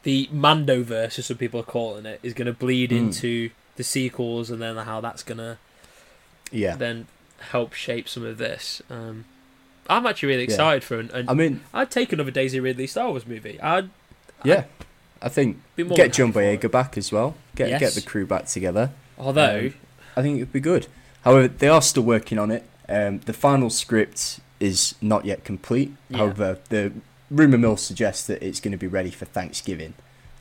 the 0.04 0.28
Mandoverse, 0.34 1.20
as 1.20 1.26
some 1.26 1.38
people 1.38 1.60
are 1.60 1.64
calling 1.64 2.06
it, 2.06 2.20
is 2.24 2.34
going 2.34 2.46
to 2.46 2.54
bleed 2.54 2.92
Mm. 2.92 2.98
into 2.98 3.50
the 3.76 3.84
sequels, 3.84 4.50
and 4.50 4.62
then 4.62 4.76
how 4.78 5.02
that's 5.02 5.24
going 5.24 5.38
to 5.40 5.58
Yeah, 6.52 6.76
then 6.76 7.08
help 7.52 7.74
shape 7.74 8.08
some 8.08 8.26
of 8.26 8.38
this. 8.38 8.82
Um, 8.90 9.26
I'm 9.90 10.06
actually 10.06 10.30
really 10.30 10.44
Yeah. 10.44 10.54
excited 10.54 10.84
for 10.84 11.00
an. 11.00 11.10
an 11.14 11.30
I 11.30 11.34
mean, 11.34 11.62
I'd 11.74 11.92
take 11.92 12.12
another 12.14 12.32
Daisy 12.32 12.60
Ridley 12.60 12.88
Star 12.88 13.10
Wars 13.10 13.26
movie. 13.28 13.60
I'd 13.62 13.90
yeah, 14.44 14.64
I 15.22 15.30
think 15.30 15.62
get 15.76 16.14
John 16.14 16.28
happy 16.28 16.34
for 16.34 16.42
it. 16.42 16.62
Boyega 16.62 16.72
back 16.72 16.98
as 16.98 17.12
well. 17.12 17.36
Get 17.56 17.80
get 17.80 17.94
the 17.94 18.02
crew 18.02 18.26
back 18.26 18.46
together. 18.46 18.92
Although 19.18 19.68
Um, 19.68 19.74
I 20.16 20.22
think 20.22 20.38
it'd 20.38 20.54
be 20.54 20.60
good. 20.60 20.88
However, 21.24 21.48
they 21.48 21.68
are 21.68 21.82
still 21.82 22.04
working 22.04 22.40
on 22.40 22.52
it. 22.52 22.64
Um, 22.90 23.20
the 23.20 23.34
final 23.34 23.70
script 23.70 24.40
is 24.60 24.96
not 25.02 25.26
yet 25.26 25.44
complete. 25.44 25.92
Yeah. 26.10 26.18
However, 26.20 26.60
the 26.70 26.94
rumor 27.30 27.58
mill 27.58 27.78
suggests 27.78 28.26
that 28.28 28.42
it's 28.44 28.60
going 28.60 28.72
to 28.72 28.78
be 28.78 28.88
ready 28.88 29.12
for 29.12 29.26
Thanksgiving. 29.26 29.94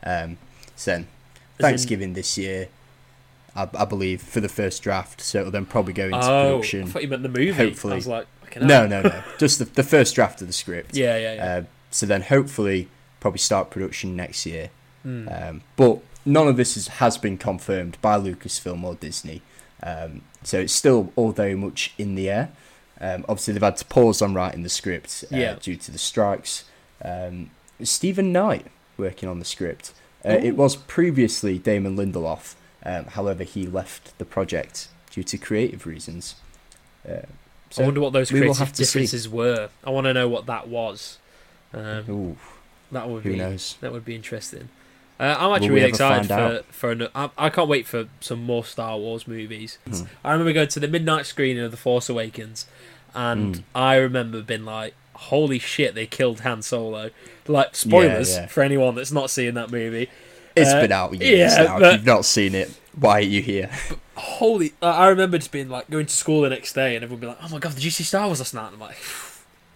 Um, 0.05 0.39
so 0.77 0.91
then, 0.93 1.01
in- 1.01 1.63
Thanksgiving 1.63 2.13
this 2.15 2.37
year, 2.39 2.69
I, 3.55 3.69
I 3.77 3.85
believe, 3.85 4.23
for 4.23 4.41
the 4.41 4.49
first 4.49 4.83
draft. 4.83 5.21
So 5.21 5.41
it'll 5.41 5.53
then 5.53 5.67
probably 5.67 5.93
go 5.95 6.05
into 6.07 6.19
oh, 6.19 6.21
I 6.21 6.51
production. 6.51 6.87
thought 6.87 7.03
you 7.03 7.09
meant 7.09 7.23
the 7.23 7.29
movie. 7.29 7.53
hopefully. 7.53 7.95
I 7.95 7.97
was 7.97 8.07
like, 8.07 8.27
No, 8.61 8.87
no, 8.87 9.03
no. 9.03 9.23
Just 9.39 9.59
the, 9.59 9.65
the 9.65 9.83
first 9.83 10.15
draft 10.15 10.41
of 10.41 10.47
the 10.47 10.53
script. 10.53 10.97
Yeah, 10.97 11.17
yeah, 11.19 11.35
yeah. 11.35 11.45
Uh, 11.45 11.63
so 11.91 12.07
then, 12.07 12.23
hopefully, 12.23 12.89
probably 13.21 13.39
start 13.39 13.71
production 13.71 14.15
next 14.17 14.45
year. 14.47 14.71
Hmm. 15.03 15.29
Um, 15.31 15.63
but 15.77 16.01
none 16.25 16.49
of 16.49 16.57
this 16.57 16.77
is, 16.77 16.89
has 16.89 17.17
been 17.17 17.39
confirmed 17.39 17.97
by 18.03 18.19
Lucasfilm 18.19 18.83
or 18.85 18.95
Disney. 18.95 19.41
Um, 19.83 20.23
so 20.43 20.61
it's 20.61 20.73
still 20.73 21.13
all 21.17 21.33
very 21.33 21.55
much 21.55 21.95
in 21.99 22.15
the 22.15 22.29
air. 22.29 22.51
Um, 23.01 23.25
obviously, 23.29 23.55
they've 23.55 23.63
had 23.63 23.77
to 23.79 23.85
pause 23.87 24.21
on 24.23 24.35
writing 24.35 24.63
the 24.63 24.69
script 24.69 25.25
uh, 25.33 25.37
Yeah. 25.37 25.55
due 25.61 25.77
to 25.77 25.91
the 25.91 25.99
strikes. 25.99 26.65
Um, 27.05 27.51
Steven 27.83 28.33
Knight 28.33 28.67
working 28.97 29.29
on 29.29 29.39
the 29.39 29.45
script. 29.45 29.93
Uh, 30.25 30.31
it 30.43 30.57
was 30.57 30.77
previously 30.77 31.59
Damon 31.59 31.97
Lindelof. 31.97 32.55
Um, 32.85 33.05
however, 33.07 33.45
he 33.45 33.67
left 33.67 34.17
the 34.19 34.25
project 34.25 34.89
due 35.11 35.23
to 35.25 35.39
creative 35.39 35.87
reasons. 35.87 36.37
Uh, 37.09 37.23
so, 37.71 37.83
I 37.83 37.87
wonder 37.87 38.01
what 38.01 38.13
those 38.13 38.31
creative 38.31 38.59
have 38.59 38.73
to 38.73 38.85
see. 38.85 39.01
differences 39.01 39.29
were. 39.29 39.69
I 39.85 39.91
want 39.91 40.07
to 40.07 40.15
know 40.15 40.29
what 40.29 40.47
that 40.47 40.69
was. 40.69 41.19
Um, 41.75 42.05
ooh, 42.09 42.37
that 42.93 43.09
would 43.09 43.23
who 43.25 43.33
be 43.33 43.39
knows? 43.39 43.77
that 43.81 43.93
would 43.93 44.05
be 44.05 44.15
interesting. 44.15 44.69
Uh, 45.19 45.35
I'm 45.39 45.53
actually 45.53 45.71
really 45.71 45.89
excited 45.89 46.29
for 46.29 46.63
for 46.71 46.91
an, 46.93 47.09
I, 47.15 47.31
I 47.39 47.51
can't 47.51 47.69
wait 47.69 47.87
for 47.87 48.07
some 48.21 48.43
more 48.45 48.65
Star 48.65 48.99
Wars 48.99 49.27
movies. 49.27 49.79
Hmm. 49.89 50.03
I 50.25 50.33
remember 50.33 50.53
going 50.53 50.69
to 50.69 50.81
the 50.81 50.89
midnight 50.89 51.27
screening 51.27 51.63
of 51.65 51.71
The 51.71 51.77
Force 51.77 52.09
Awakens, 52.09 52.67
and 53.15 53.57
Mm. 53.57 53.63
I 53.75 53.97
remember 53.97 54.43
being 54.43 54.65
like, 54.65 54.95
"Holy 55.17 55.59
shit, 55.59 55.95
they 55.95 56.07
killed 56.07 56.41
Han 56.41 56.63
Solo!" 56.63 57.11
Like 57.49 57.75
spoilers 57.77 58.35
yeah. 58.37 58.47
for 58.47 58.63
anyone 58.63 58.95
that's 58.95 59.13
not 59.13 59.31
seeing 59.31 59.55
that 59.55 59.71
movie. 59.71 60.09
It's 60.55 60.71
Uh, 60.71 60.81
been 60.81 60.93
out 60.93 61.15
years 61.21 61.53
yeah, 61.57 61.65
now. 61.65 61.79
but- 61.79 61.87
If 61.87 61.93
you've 62.01 62.07
not 62.07 62.25
seen 62.25 62.55
it, 62.55 62.73
why 62.95 63.19
are 63.19 63.21
you 63.21 63.43
here? 63.43 63.71
Holy! 64.17 64.73
I 64.81 64.89
I 64.91 65.09
remember 65.09 65.37
just 65.39 65.53
being 65.53 65.69
like 65.69 65.91
going 65.91 66.07
to 66.07 66.17
school 66.17 66.41
the 66.43 66.49
next 66.51 66.73
day, 66.73 66.95
and 66.97 67.05
everyone 67.05 67.21
be 67.21 67.27
like, 67.27 67.39
"Oh 67.43 67.49
my 67.51 67.59
god, 67.59 67.75
did 67.75 67.85
you 67.85 67.91
see 67.91 68.05
Star 68.05 68.27
Wars 68.27 68.39
last 68.41 68.55
night?" 68.55 68.67
And 68.73 68.75
I'm 68.75 68.81
like, 68.81 68.97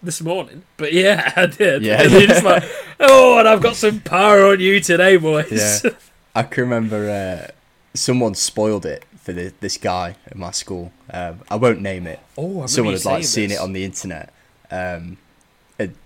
"This 0.03 0.21
morning," 0.23 0.63
but 0.79 0.93
yeah, 0.95 1.31
I 1.37 1.47
did. 1.47 1.83
Yeah. 1.83 2.03
and 2.03 2.11
you're 2.13 2.27
just 2.27 2.45
like, 2.45 2.65
"Oh, 2.99 3.39
and 3.39 3.47
I've 3.47 3.61
got 3.61 3.77
some 3.77 4.01
power 4.01 4.47
on 4.47 4.61
you 4.61 4.81
today, 4.81 5.17
boys." 5.19 5.83
Yeah. 5.85 5.91
I 6.35 6.45
can 6.45 6.63
remember 6.65 7.11
uh, 7.11 7.51
someone 7.93 8.35
spoiled 8.35 8.87
it 8.87 9.05
for 9.19 9.33
the, 9.35 9.53
this 9.61 9.77
guy 9.77 10.17
at 10.27 10.37
my 10.37 10.53
school. 10.53 10.91
Um, 11.13 11.41
I 11.51 11.57
won't 11.57 11.83
name 11.83 12.07
it. 12.07 12.21
Oh, 12.39 12.63
I 12.63 12.67
Someone 12.67 12.95
had 12.95 13.05
like 13.05 13.25
seen 13.25 13.51
it 13.51 13.59
on 13.59 13.73
the 13.75 13.85
internet. 13.85 14.33
Um, 14.71 15.19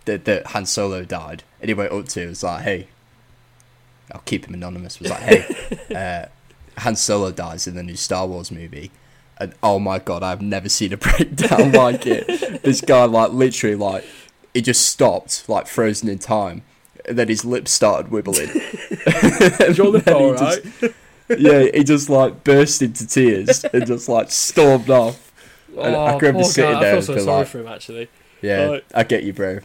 that, 0.04 0.24
that 0.24 0.46
Han 0.48 0.66
Solo 0.66 1.04
died, 1.04 1.42
and 1.60 1.68
he 1.68 1.74
went 1.74 1.92
up 1.92 2.06
to. 2.08 2.22
It 2.22 2.28
was 2.28 2.42
like, 2.42 2.62
"Hey, 2.62 2.88
I'll 4.12 4.20
keep 4.24 4.46
him 4.46 4.54
anonymous." 4.54 4.98
Was 5.00 5.10
like, 5.10 5.20
"Hey, 5.20 5.46
uh, 6.76 6.80
Han 6.80 6.96
Solo 6.96 7.30
dies 7.30 7.66
in 7.66 7.74
the 7.74 7.82
new 7.82 7.96
Star 7.96 8.26
Wars 8.26 8.50
movie." 8.50 8.90
And 9.38 9.52
oh 9.64 9.78
my 9.80 9.98
god, 9.98 10.22
I've 10.22 10.40
never 10.42 10.68
seen 10.68 10.92
a 10.92 10.96
breakdown 10.98 11.72
like 11.72 12.06
it. 12.06 12.62
This 12.62 12.80
guy, 12.80 13.04
like, 13.04 13.32
literally, 13.32 13.74
like, 13.74 14.04
he 14.54 14.62
just 14.62 14.86
stopped, 14.86 15.48
like, 15.48 15.66
frozen 15.66 16.08
in 16.08 16.20
time, 16.20 16.62
and 17.04 17.18
then 17.18 17.26
his 17.26 17.44
lips 17.44 17.72
started 17.72 18.12
wibbling. 18.12 18.54
Is 19.68 19.76
your 19.76 19.88
lip 19.88 20.06
And 20.06 20.16
he 20.16 20.22
alright? 20.24 20.62
just- 20.80 20.94
yeah, 21.38 21.64
he 21.74 21.82
just 21.84 22.08
like 22.10 22.44
burst 22.44 22.80
into 22.82 23.06
tears 23.06 23.64
and 23.64 23.86
just 23.86 24.08
like 24.10 24.30
stormed 24.30 24.90
off. 24.90 25.32
And 25.76 25.96
I 25.96 26.10
can 26.12 26.18
remember 26.20 26.44
sitting 26.44 26.70
guy. 26.72 26.80
there 26.80 26.96
I 26.98 27.00
feel 27.00 27.14
and 27.14 27.20
so 27.22 27.24
sorry 27.24 27.38
like- 27.38 27.48
for 27.48 27.58
him 27.60 27.66
actually. 27.66 28.08
Yeah, 28.44 28.66
Right. 28.66 28.84
I 28.94 29.04
get 29.04 29.22
you, 29.24 29.32
bro. 29.32 29.60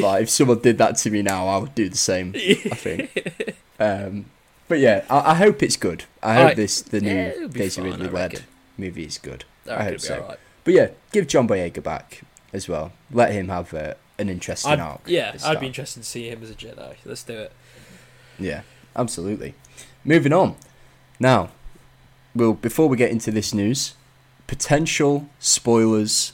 Like 0.00 0.22
if 0.24 0.30
someone 0.30 0.60
did 0.60 0.78
that 0.78 0.96
to 0.98 1.10
me 1.10 1.22
now, 1.22 1.46
I 1.48 1.56
would 1.58 1.74
do 1.74 1.88
the 1.88 1.96
same. 1.96 2.32
I 2.36 2.54
think. 2.74 3.56
Um, 3.78 4.26
but 4.68 4.78
yeah, 4.78 5.04
I, 5.10 5.32
I 5.32 5.34
hope 5.34 5.62
it's 5.62 5.76
good. 5.76 6.04
I 6.22 6.34
hope 6.34 6.40
Alright. 6.40 6.56
this 6.56 6.80
the 6.82 7.00
new 7.00 7.14
Yeah, 7.14 7.46
Daisy 7.48 7.80
fine, 7.80 7.90
Ridley 8.00 8.20
I 8.20 8.30
movie 8.78 9.04
is 9.04 9.18
good. 9.18 9.44
I 9.68 9.74
I 9.76 9.82
hope 9.84 10.00
so. 10.00 10.20
alright. 10.20 10.38
But 10.64 10.74
yeah, 10.74 10.88
give 11.12 11.26
John 11.26 11.46
Boyega 11.48 11.82
back 11.82 12.22
as 12.52 12.68
well. 12.68 12.92
Let 13.10 13.32
him 13.32 13.48
have 13.48 13.74
uh, 13.74 13.94
an 14.18 14.28
interesting 14.28 14.72
I'd, 14.72 14.80
arc. 14.80 15.00
yeah, 15.06 15.36
I'd 15.44 15.60
be 15.60 15.66
interested 15.66 16.00
to 16.02 16.08
see 16.08 16.28
him 16.28 16.42
as 16.42 16.50
a 16.50 16.54
Jedi. 16.54 16.94
Let's 17.04 17.22
do 17.22 17.34
it. 17.34 17.52
Yeah, 18.38 18.62
absolutely. 18.96 19.54
Moving 20.04 20.32
on. 20.32 20.56
Now, 21.20 21.50
well, 22.34 22.54
before 22.54 22.88
we 22.88 22.96
get 22.96 23.10
into 23.10 23.30
this 23.30 23.52
news, 23.52 23.94
potential 24.46 25.28
spoilers 25.38 26.32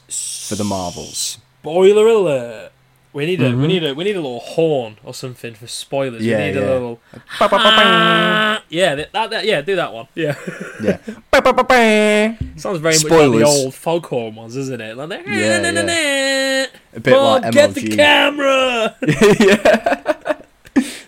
for 0.48 0.54
the 0.54 0.64
Marvels. 0.64 1.38
Spoiler 1.62 2.06
alert! 2.06 2.72
We 3.12 3.26
need 3.26 3.42
a 3.42 3.50
we 3.50 3.50
Mhm. 3.64 3.66
need 3.68 3.84
a 3.84 3.94
we 3.94 4.04
need 4.04 4.14
a 4.16 4.20
little 4.20 4.38
horn 4.40 4.96
or 5.04 5.12
something 5.12 5.54
for 5.54 5.66
spoilers. 5.66 6.24
Yeah, 6.24 6.38
we 6.38 6.44
need 6.46 6.54
yeah. 6.54 6.60
a 6.60 6.72
little 6.72 7.00
Ah, 7.40 8.62
yeah 8.68 8.94
that, 8.94 9.12
that, 9.12 9.30
that- 9.30 9.44
yeah 9.44 9.60
do 9.62 9.74
that 9.76 9.92
one 9.92 10.06
yeah 10.14 10.36
Yeah. 10.80 10.98
sounds 12.56 12.78
very 12.78 12.94
much 12.94 13.02
like 13.04 13.10
the 13.32 13.42
old 13.44 13.74
foghorn 13.74 14.36
ones 14.36 14.54
isn't 14.56 14.80
it 14.80 14.96
like 14.96 15.10
Yeah, 15.26 15.60
yeah, 15.60 16.66
A 16.94 17.00
bit 17.00 17.12
Mom, 17.12 17.42
like 17.42 17.52
get 17.52 17.74
the 17.74 17.88
camera 17.88 18.94
yeah. 19.02 20.34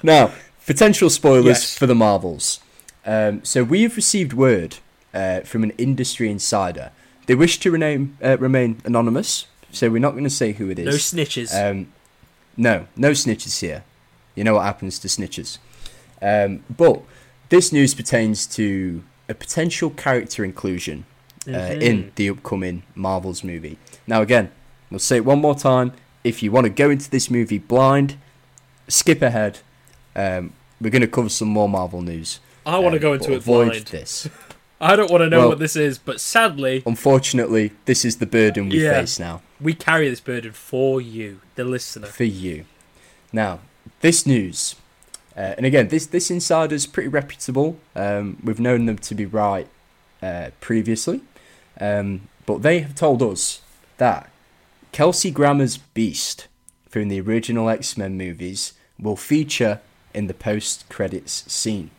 now, 0.03 0.33
potential 0.67 1.09
spoilers 1.09 1.47
Yes. 1.47 1.79
for 1.79 1.87
the 1.87 1.95
Marvels. 1.95 2.61
Um, 3.07 3.45
so 3.45 3.63
we 3.65 3.83
have 3.83 3.97
received 3.97 4.33
word 4.33 4.77
uh, 5.15 5.41
from 5.41 5.63
an 5.63 5.71
industry 5.79 6.31
insider. 6.31 6.91
They 7.27 7.35
wish 7.37 7.59
to 7.61 7.71
rename, 7.71 8.17
uh, 8.23 8.37
remain 8.39 8.81
anonymous, 8.85 9.47
so 9.73 9.91
we're 9.91 9.99
not 9.99 10.13
going 10.13 10.25
to 10.25 10.31
say 10.31 10.53
who 10.53 10.71
it 10.71 10.79
is. 10.79 10.87
no 10.87 10.93
snitches 10.93 11.53
Um, 11.71 11.93
no, 12.57 12.87
no 12.97 13.11
snitches 13.13 13.61
here. 13.61 13.83
You 14.35 14.45
know 14.45 14.55
what 14.55 14.63
happens 14.65 14.99
to 15.01 15.09
snitches. 15.09 15.59
Um, 16.21 16.63
but 16.75 17.03
this 17.49 17.73
news 17.73 17.95
pertains 17.95 18.47
to 18.49 19.03
a 19.29 19.35
potential 19.35 19.91
character 19.91 20.45
inclusion 20.45 21.05
uh, 21.47 21.51
Mhm. 21.51 21.83
in 21.83 22.13
the 22.15 22.29
upcoming 22.31 22.83
Marvels 22.95 23.43
movie. 23.43 23.77
Now, 24.07 24.23
again, 24.23 24.51
we'll 24.91 25.01
say 25.01 25.17
it 25.17 25.25
one 25.25 25.41
more 25.41 25.55
time. 25.57 25.93
If 26.23 26.43
you 26.43 26.53
want 26.53 26.65
to 26.67 26.71
go 26.71 26.89
into 26.91 27.11
this 27.11 27.31
movie 27.31 27.59
blind, 27.59 28.17
skip 28.89 29.23
ahead. 29.23 29.59
Um, 30.15 30.53
we're 30.81 30.91
going 30.91 31.03
to 31.03 31.09
cover 31.09 31.29
some 31.29 31.49
more 31.49 31.69
Marvel 31.69 32.01
news. 32.03 32.39
I 32.65 32.79
want 32.79 32.93
to 32.93 32.99
um, 32.99 33.03
go 33.03 33.13
into 33.15 33.33
it 33.33 33.37
avoid 33.39 33.69
blind 33.71 33.87
this. 33.87 34.29
I 34.83 34.97
don't 34.97 35.11
want 35.11 35.23
to 35.23 35.31
know 35.31 35.39
Well- 35.41 35.49
what 35.51 35.59
this 35.61 35.77
is 35.77 35.97
but 35.99 36.21
sadly 36.21 36.83
Unfortunately, 36.85 37.73
this 37.85 38.05
is 38.05 38.17
the 38.17 38.27
burden 38.27 38.69
we 38.69 38.83
Yeah. 38.85 38.95
face 39.01 39.19
now. 39.19 39.41
we 39.61 39.75
carry 39.75 40.09
this 40.11 40.21
burden 40.21 40.53
for 40.53 41.01
you 41.01 41.41
the 41.55 41.65
listener 41.65 42.07
for 42.09 42.25
you. 42.25 42.65
Now, 43.33 43.61
this 44.01 44.27
news, 44.27 44.75
uh, 45.37 45.55
and 45.57 45.65
again, 45.65 45.89
this 45.89 46.07
this 46.07 46.31
insider's 46.31 46.87
pretty 46.87 47.09
reputable. 47.09 47.79
Um, 47.95 48.37
we've 48.43 48.61
known 48.61 48.87
them 48.87 48.99
to 48.99 49.15
be 49.15 49.25
right 49.25 49.69
uh, 50.23 50.51
previously, 50.61 51.21
um, 51.81 52.23
but 52.47 52.63
they 52.63 52.81
have 52.81 52.95
told 52.95 53.23
us 53.23 53.61
that 53.99 54.29
Kelsey 54.93 55.31
Grammer's 55.31 55.77
Beast 55.79 56.47
from 56.89 57.09
the 57.09 57.21
original 57.21 57.69
X 57.71 57.97
Men 57.97 58.17
movies 58.19 58.73
will 58.99 59.17
feature 59.17 59.81
in 60.15 60.27
the 60.27 60.35
post 60.35 60.89
credits 60.89 61.45
scene. 61.51 61.91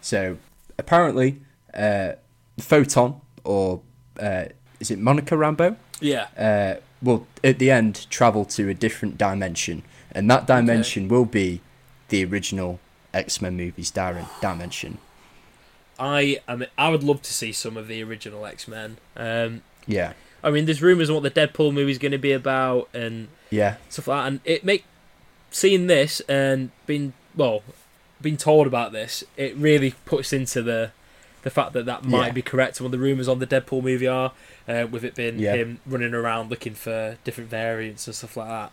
So 0.00 0.38
apparently, 0.78 1.36
uh, 1.74 2.12
Photon 2.58 3.20
or 3.44 3.80
uh, 4.18 4.44
is 4.80 4.90
it 4.90 4.98
Monica 4.98 5.34
Rambeau? 5.34 5.76
yeah 6.00 6.28
uh, 6.38 6.80
will 7.02 7.26
at 7.44 7.58
the 7.58 7.70
end 7.70 8.06
travel 8.10 8.44
to 8.46 8.68
a 8.68 8.74
different 8.74 9.18
dimension, 9.18 9.82
and 10.12 10.30
that 10.30 10.46
dimension 10.46 11.08
will 11.08 11.26
be 11.26 11.60
the 12.08 12.24
original 12.24 12.80
X 13.12 13.40
Men 13.40 13.56
movies 13.56 13.90
Darren 13.90 14.26
dimension. 14.40 14.98
I 15.98 16.40
am. 16.48 16.64
I 16.78 16.88
would 16.88 17.04
love 17.04 17.20
to 17.22 17.32
see 17.32 17.52
some 17.52 17.76
of 17.76 17.86
the 17.86 18.02
original 18.02 18.46
X 18.46 18.66
Men. 18.66 18.96
Um, 19.16 19.62
Yeah, 19.86 20.14
I 20.42 20.50
mean, 20.50 20.64
there's 20.64 20.82
rumors 20.82 21.10
on 21.10 21.16
what 21.16 21.22
the 21.22 21.30
Deadpool 21.30 21.72
movie 21.72 21.90
is 21.90 21.98
going 21.98 22.12
to 22.12 22.18
be 22.18 22.32
about 22.32 22.88
and 22.94 23.28
yeah, 23.50 23.76
stuff 23.88 24.08
like 24.08 24.22
that. 24.22 24.26
And 24.28 24.40
it 24.44 24.64
make 24.64 24.84
seeing 25.50 25.86
this 25.86 26.20
and 26.28 26.70
being 26.86 27.12
well, 27.36 27.62
being 28.20 28.36
told 28.36 28.66
about 28.66 28.92
this, 28.92 29.24
it 29.36 29.54
really 29.56 29.94
puts 30.04 30.32
into 30.32 30.62
the 30.62 30.92
the 31.42 31.50
fact 31.50 31.72
that 31.72 31.86
that 31.86 32.04
might 32.04 32.26
Yeah. 32.26 32.32
be 32.32 32.42
correct. 32.42 32.78
And 32.78 32.84
what 32.84 32.92
the 32.92 32.98
rumors 32.98 33.28
on 33.28 33.38
the 33.38 33.46
Deadpool 33.46 33.82
movie 33.82 34.06
are, 34.06 34.32
uh, 34.68 34.86
with 34.90 35.04
it 35.04 35.14
being 35.14 35.38
Yeah. 35.38 35.54
him 35.54 35.80
running 35.86 36.12
around 36.14 36.50
looking 36.50 36.74
for 36.74 37.16
different 37.24 37.48
variants 37.50 38.06
and 38.06 38.14
stuff 38.14 38.36
like 38.36 38.48
that. 38.48 38.72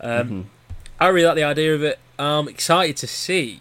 Um, 0.00 0.28
Mhm. 0.30 0.44
I 1.00 1.08
really 1.08 1.26
like 1.26 1.36
the 1.36 1.44
idea 1.44 1.74
of 1.74 1.82
it. 1.82 1.98
I'm 2.18 2.46
excited 2.48 2.96
to 2.98 3.06
see 3.08 3.60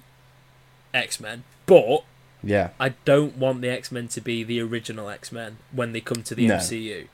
X 0.93 1.19
Men, 1.19 1.43
but 1.65 2.03
yeah, 2.43 2.69
I 2.79 2.89
don't 3.05 3.37
want 3.37 3.61
the 3.61 3.69
X 3.69 3.91
Men 3.91 4.07
to 4.09 4.21
be 4.21 4.43
the 4.43 4.59
original 4.61 5.09
X 5.09 5.31
Men 5.31 5.57
when 5.71 5.93
they 5.93 6.01
come 6.01 6.21
to 6.23 6.35
the 6.35 6.47
No. 6.47 6.55
MCU. 6.55 7.07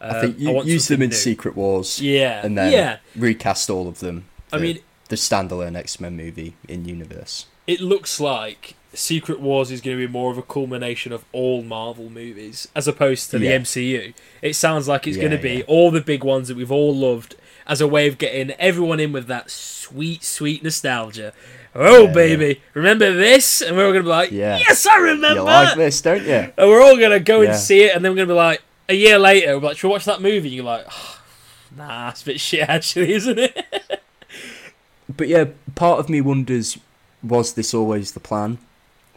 I 0.00 0.18
think 0.20 0.36
Um, 0.36 0.42
you 0.42 0.50
want 0.52 0.66
use 0.66 0.88
them 0.88 1.02
in 1.02 1.10
new. 1.10 1.14
Secret 1.16 1.54
Wars, 1.54 2.00
Yeah, 2.00 2.40
and 2.44 2.56
then 2.56 2.72
yeah. 2.72 2.96
recast 3.14 3.68
all 3.68 3.86
of 3.86 3.98
them. 4.00 4.24
I 4.50 4.56
mean, 4.56 4.78
the 5.10 5.16
standalone 5.16 5.76
X 5.76 6.00
Men 6.00 6.16
movie 6.16 6.54
in 6.68 6.86
universe. 6.86 7.44
it 7.66 7.80
looks 7.80 8.18
like 8.18 8.74
Secret 8.92 9.38
Wars 9.40 9.70
is 9.70 9.80
going 9.80 9.96
to 9.98 10.06
be 10.06 10.12
more 10.12 10.32
of 10.32 10.38
a 10.38 10.42
culmination 10.42 11.12
of 11.12 11.24
all 11.32 11.62
Marvel 11.62 12.10
movies 12.10 12.66
as 12.74 12.88
opposed 12.88 13.30
to 13.30 13.38
the 13.38 13.46
Yeah. 13.46 13.58
MCU. 13.58 14.14
It 14.42 14.54
sounds 14.54 14.88
like 14.88 15.06
it's 15.06 15.16
going 15.16 15.30
to 15.30 15.38
be 15.38 15.58
yeah. 15.58 15.64
all 15.68 15.90
the 15.90 16.00
big 16.00 16.24
ones 16.24 16.48
that 16.48 16.56
we've 16.56 16.72
all 16.72 16.94
loved 16.94 17.36
as 17.66 17.80
a 17.80 17.86
way 17.86 18.08
of 18.08 18.18
getting 18.18 18.50
everyone 18.58 18.98
in 18.98 19.12
with 19.12 19.26
that 19.28 19.48
sweet, 19.50 20.24
sweet 20.24 20.64
nostalgia. 20.64 21.32
Oh, 21.72 22.06
Yeah, 22.06 22.12
baby, 22.12 22.60
remember 22.74 23.12
this? 23.14 23.62
And 23.62 23.76
we're 23.76 23.84
all 23.86 23.92
going 23.92 24.02
to 24.02 24.08
be 24.08 24.10
like, 24.10 24.32
Yeah. 24.32 24.58
yes, 24.58 24.84
I 24.86 24.96
remember. 24.98 25.38
You 25.40 25.42
like 25.44 25.76
this, 25.76 26.00
don't 26.02 26.24
you? 26.24 26.32
And 26.56 26.68
we're 26.68 26.82
all 26.82 26.96
going 26.96 27.12
to 27.12 27.20
go 27.20 27.42
Yeah. 27.42 27.50
and 27.50 27.58
see 27.58 27.82
it, 27.84 27.94
and 27.94 28.04
then 28.04 28.10
we're 28.10 28.16
going 28.16 28.28
to 28.28 28.34
be 28.34 28.38
like, 28.38 28.60
a 28.88 28.94
year 28.94 29.20
later, 29.20 29.56
we're 29.56 29.68
like, 29.68 29.78
should 29.78 29.86
we 29.86 29.92
watch 29.92 30.04
that 30.06 30.20
movie? 30.20 30.48
And 30.48 30.56
you're 30.56 30.64
like, 30.64 30.84
"Oh, 30.90 31.20
nah, 31.76 32.08
it's 32.08 32.22
a 32.22 32.24
bit 32.24 32.40
shit, 32.40 32.68
actually, 32.68 33.12
isn't 33.14 33.38
it? 33.38 34.02
But 35.16 35.28
yeah, 35.28 35.44
part 35.76 36.00
of 36.00 36.08
me 36.08 36.20
wonders 36.20 36.76
was 37.22 37.52
this 37.54 37.72
always 37.72 38.12
the 38.12 38.20
plan 38.20 38.58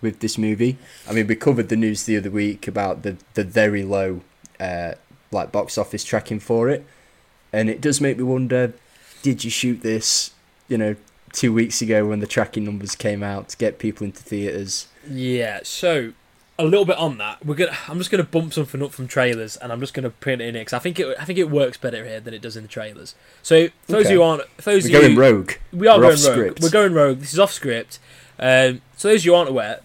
with 0.04 0.20
this 0.20 0.38
movie? 0.38 0.78
I 1.10 1.14
mean, 1.14 1.26
we 1.26 1.36
covered 1.36 1.70
the 1.70 1.76
news 1.76 2.04
the 2.04 2.18
other 2.18 2.30
week 2.30 2.68
about 2.68 3.02
the 3.02 3.18
the 3.34 3.44
very 3.44 3.84
low 3.84 4.22
uh, 4.60 4.94
like 5.32 5.52
box 5.52 5.78
office 5.80 6.04
tracking 6.04 6.40
for 6.40 6.70
it, 6.70 6.86
and 7.52 7.70
it 7.70 7.82
does 7.82 8.00
make 8.00 8.18
me 8.18 8.24
wonder: 8.24 8.74
Did 9.24 9.44
you 9.44 9.50
shoot 9.50 9.82
this, 9.82 10.32
you 10.68 10.78
know, 10.78 10.96
two 11.32 11.52
weeks 11.52 11.82
ago 11.82 12.06
when 12.08 12.20
the 12.20 12.28
tracking 12.28 12.66
numbers 12.66 12.96
came 12.96 13.24
out 13.24 13.50
to 13.50 13.58
get 13.58 13.80
people 13.80 14.06
into 14.06 14.22
theaters? 14.22 14.88
Yeah, 15.10 15.62
so 15.64 16.14
a 16.60 16.64
little 16.66 16.86
bit 16.86 16.98
on 16.98 17.18
that. 17.18 17.44
We're 17.44 17.56
gonna. 17.56 17.76
I'm 17.88 17.98
just 17.98 18.12
gonna 18.12 18.24
bump 18.24 18.54
something 18.54 18.82
up 18.84 18.92
from 18.92 19.08
trailers, 19.08 19.58
and 19.58 19.72
I'm 19.72 19.80
just 19.80 19.94
gonna 19.96 20.12
print 20.12 20.42
it 20.42 20.50
in 20.50 20.54
because 20.54 20.74
I 20.74 20.80
think 20.80 21.00
it. 21.00 21.16
I 21.20 21.26
think 21.26 21.40
it 21.40 21.50
works 21.50 21.78
better 21.78 22.06
here 22.06 22.20
than 22.20 22.34
it 22.34 22.42
does 22.44 22.56
in 22.56 22.62
the 22.64 22.70
trailers. 22.70 23.16
So 23.42 23.70
for 23.88 23.94
those 23.94 24.06
Okay. 24.06 24.14
who 24.16 24.22
aren't, 24.22 24.44
for 24.62 24.72
those 24.72 24.84
We're 24.84 24.96
of 24.98 25.02
going 25.02 25.14
you, 25.14 25.20
rogue. 25.20 25.52
we 25.74 25.88
are 25.88 25.98
we're 25.98 26.04
going 26.04 26.14
off 26.14 26.24
rogue. 26.26 26.34
script. 26.36 26.62
We're 26.62 26.70
going 26.70 26.94
rogue. 26.94 27.20
This 27.20 27.34
is 27.34 27.40
off 27.40 27.52
script. 27.52 27.98
Um, 28.40 28.82
so 28.98 29.08
those 29.10 29.22
of 29.22 29.26
you 29.26 29.32
who 29.32 29.38
aren't 29.38 29.50
aware, 29.50 29.80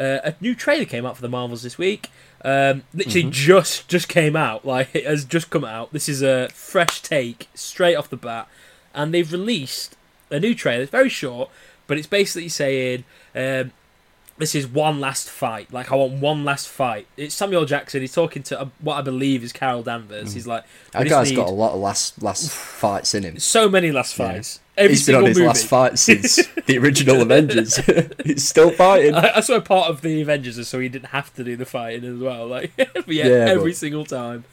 uh, 0.00 0.20
a 0.24 0.34
new 0.40 0.54
trailer 0.54 0.84
came 0.86 1.04
out 1.06 1.14
for 1.16 1.22
the 1.22 1.28
Marvels 1.28 1.62
this 1.62 1.76
week. 1.78 2.08
Um, 2.44 2.84
literally 2.94 3.22
Mm-hmm. 3.24 3.30
just 3.32 3.86
just 3.88 4.08
came 4.08 4.34
out. 4.34 4.64
Like 4.64 4.94
it 4.94 5.04
has 5.04 5.24
just 5.24 5.50
come 5.50 5.64
out. 5.64 5.92
This 5.92 6.08
is 6.08 6.22
a 6.22 6.48
fresh 6.54 7.02
take 7.02 7.48
straight 7.54 7.96
off 7.96 8.08
the 8.08 8.16
bat, 8.16 8.48
and 8.94 9.12
they've 9.12 9.30
released 9.30 9.96
a 10.30 10.40
new 10.40 10.54
trailer. 10.54 10.82
It's 10.82 10.90
very 10.90 11.10
short, 11.10 11.50
but 11.86 11.98
it's 11.98 12.06
basically 12.06 12.48
saying. 12.48 13.04
Um, 13.34 13.72
this 14.40 14.54
is 14.54 14.66
one 14.66 14.98
last 15.00 15.28
fight. 15.30 15.72
Like 15.72 15.92
I 15.92 15.94
want 15.94 16.14
one 16.14 16.44
last 16.44 16.68
fight. 16.68 17.06
It's 17.16 17.34
Samuel 17.34 17.64
Jackson. 17.66 18.00
He's 18.00 18.12
talking 18.12 18.42
to 18.44 18.60
uh, 18.62 18.68
what 18.80 18.96
I 18.96 19.02
believe 19.02 19.44
is 19.44 19.52
Carol 19.52 19.82
Danvers. 19.82 20.32
He's 20.32 20.46
like, 20.46 20.64
Mm. 20.64 20.92
That 20.92 21.08
guy's 21.08 21.30
need 21.30 21.36
got 21.36 21.48
a 21.48 21.52
lot 21.52 21.72
of 21.74 21.80
last 21.80 22.20
last 22.22 22.50
fights 22.50 23.14
in 23.14 23.22
him. 23.22 23.38
so 23.38 23.68
many 23.68 23.92
last 23.92 24.18
Yeah. 24.18 24.32
fights. 24.32 24.60
Every 24.76 24.94
He's 24.94 25.06
been 25.06 25.14
on 25.16 25.24
his 25.26 25.36
movie. 25.36 25.46
last 25.46 25.66
fight 25.66 25.98
since 25.98 26.36
the 26.66 26.78
original 26.78 27.20
Avengers. 27.22 27.76
He's 28.24 28.48
still 28.48 28.70
fighting. 28.70 29.14
I, 29.14 29.36
I 29.36 29.40
swear 29.40 29.60
part 29.60 29.88
of 29.90 30.00
the 30.00 30.20
Avengers 30.22 30.56
is 30.58 30.68
so 30.68 30.80
he 30.80 30.88
didn't 30.88 31.08
have 31.10 31.32
to 31.34 31.44
do 31.44 31.54
the 31.56 31.66
fighting 31.66 32.04
as 32.04 32.18
well. 32.18 32.46
Like, 32.46 32.72
yeah, 32.78 32.86
Yeah, 33.06 33.24
every 33.50 33.72
but- 33.72 33.76
single 33.76 34.04
time. 34.06 34.44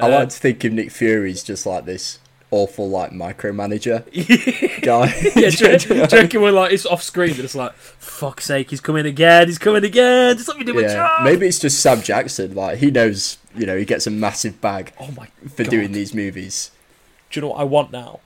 I 0.00 0.08
like 0.08 0.28
to 0.30 0.36
think 0.36 0.62
of 0.64 0.72
Nick 0.72 0.90
Fury's 0.90 1.42
just 1.44 1.66
like 1.66 1.84
this 1.84 2.18
awful 2.50 2.88
like 2.88 3.10
micromanager 3.10 4.04
guy. 4.82 5.06
yeah, 5.36 5.50
do, 5.78 5.94
you- 5.94 6.06
do 6.06 6.16
you 6.16 6.22
reckon 6.22 6.40
when 6.42 6.54
like 6.54 6.72
it's 6.72 6.86
off 6.86 7.02
screen, 7.02 7.34
but 7.36 7.44
it's 7.44 7.54
like, 7.54 7.72
fuck's 7.74 8.44
sake, 8.44 8.70
he's 8.70 8.80
coming 8.80 9.06
again, 9.06 9.46
he's 9.48 9.58
coming 9.58 9.84
again. 9.84 10.36
Just 10.36 10.48
let 10.48 10.58
me 10.58 10.64
do 10.64 10.74
my 10.74 10.82
Yeah, 10.82 10.92
job. 10.94 11.24
maybe 11.24 11.46
it's 11.46 11.58
just 11.58 11.80
Sam 11.80 12.00
Jackson. 12.02 12.54
Like 12.54 12.78
he 12.78 12.90
knows, 12.90 13.38
you 13.56 13.66
know, 13.66 13.76
he 13.76 13.84
gets 13.84 14.06
a 14.06 14.10
massive 14.10 14.60
bag 14.60 14.92
Oh 15.00 15.10
my 15.16 15.28
for 15.54 15.64
God. 15.64 15.70
doing 15.70 15.92
these 15.92 16.14
movies. 16.14 16.70
Do 17.30 17.40
you 17.40 17.42
know 17.42 17.48
what 17.52 17.60
I 17.60 17.64
want 17.64 17.90
now? 17.92 18.20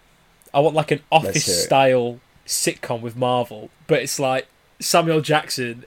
I 0.53 0.61
want 0.61 0.75
like 0.75 0.91
an 0.91 1.01
office 1.11 1.65
style 1.65 2.21
sitcom 2.47 3.01
with 3.01 3.17
Marvel, 3.17 3.71
but 3.87 4.03
it's 4.03 4.19
like 4.19 4.47
Samuel 4.81 5.21
Jackson 5.21 5.85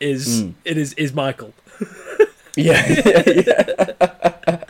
is 0.00 0.42
Mm. 0.44 0.54
it 0.64 0.76
is 0.76 0.92
is 0.94 1.12
Michael. 1.12 1.54
yeah. 2.56 2.86
Yeah, 3.06 3.22
yeah. 3.26 4.64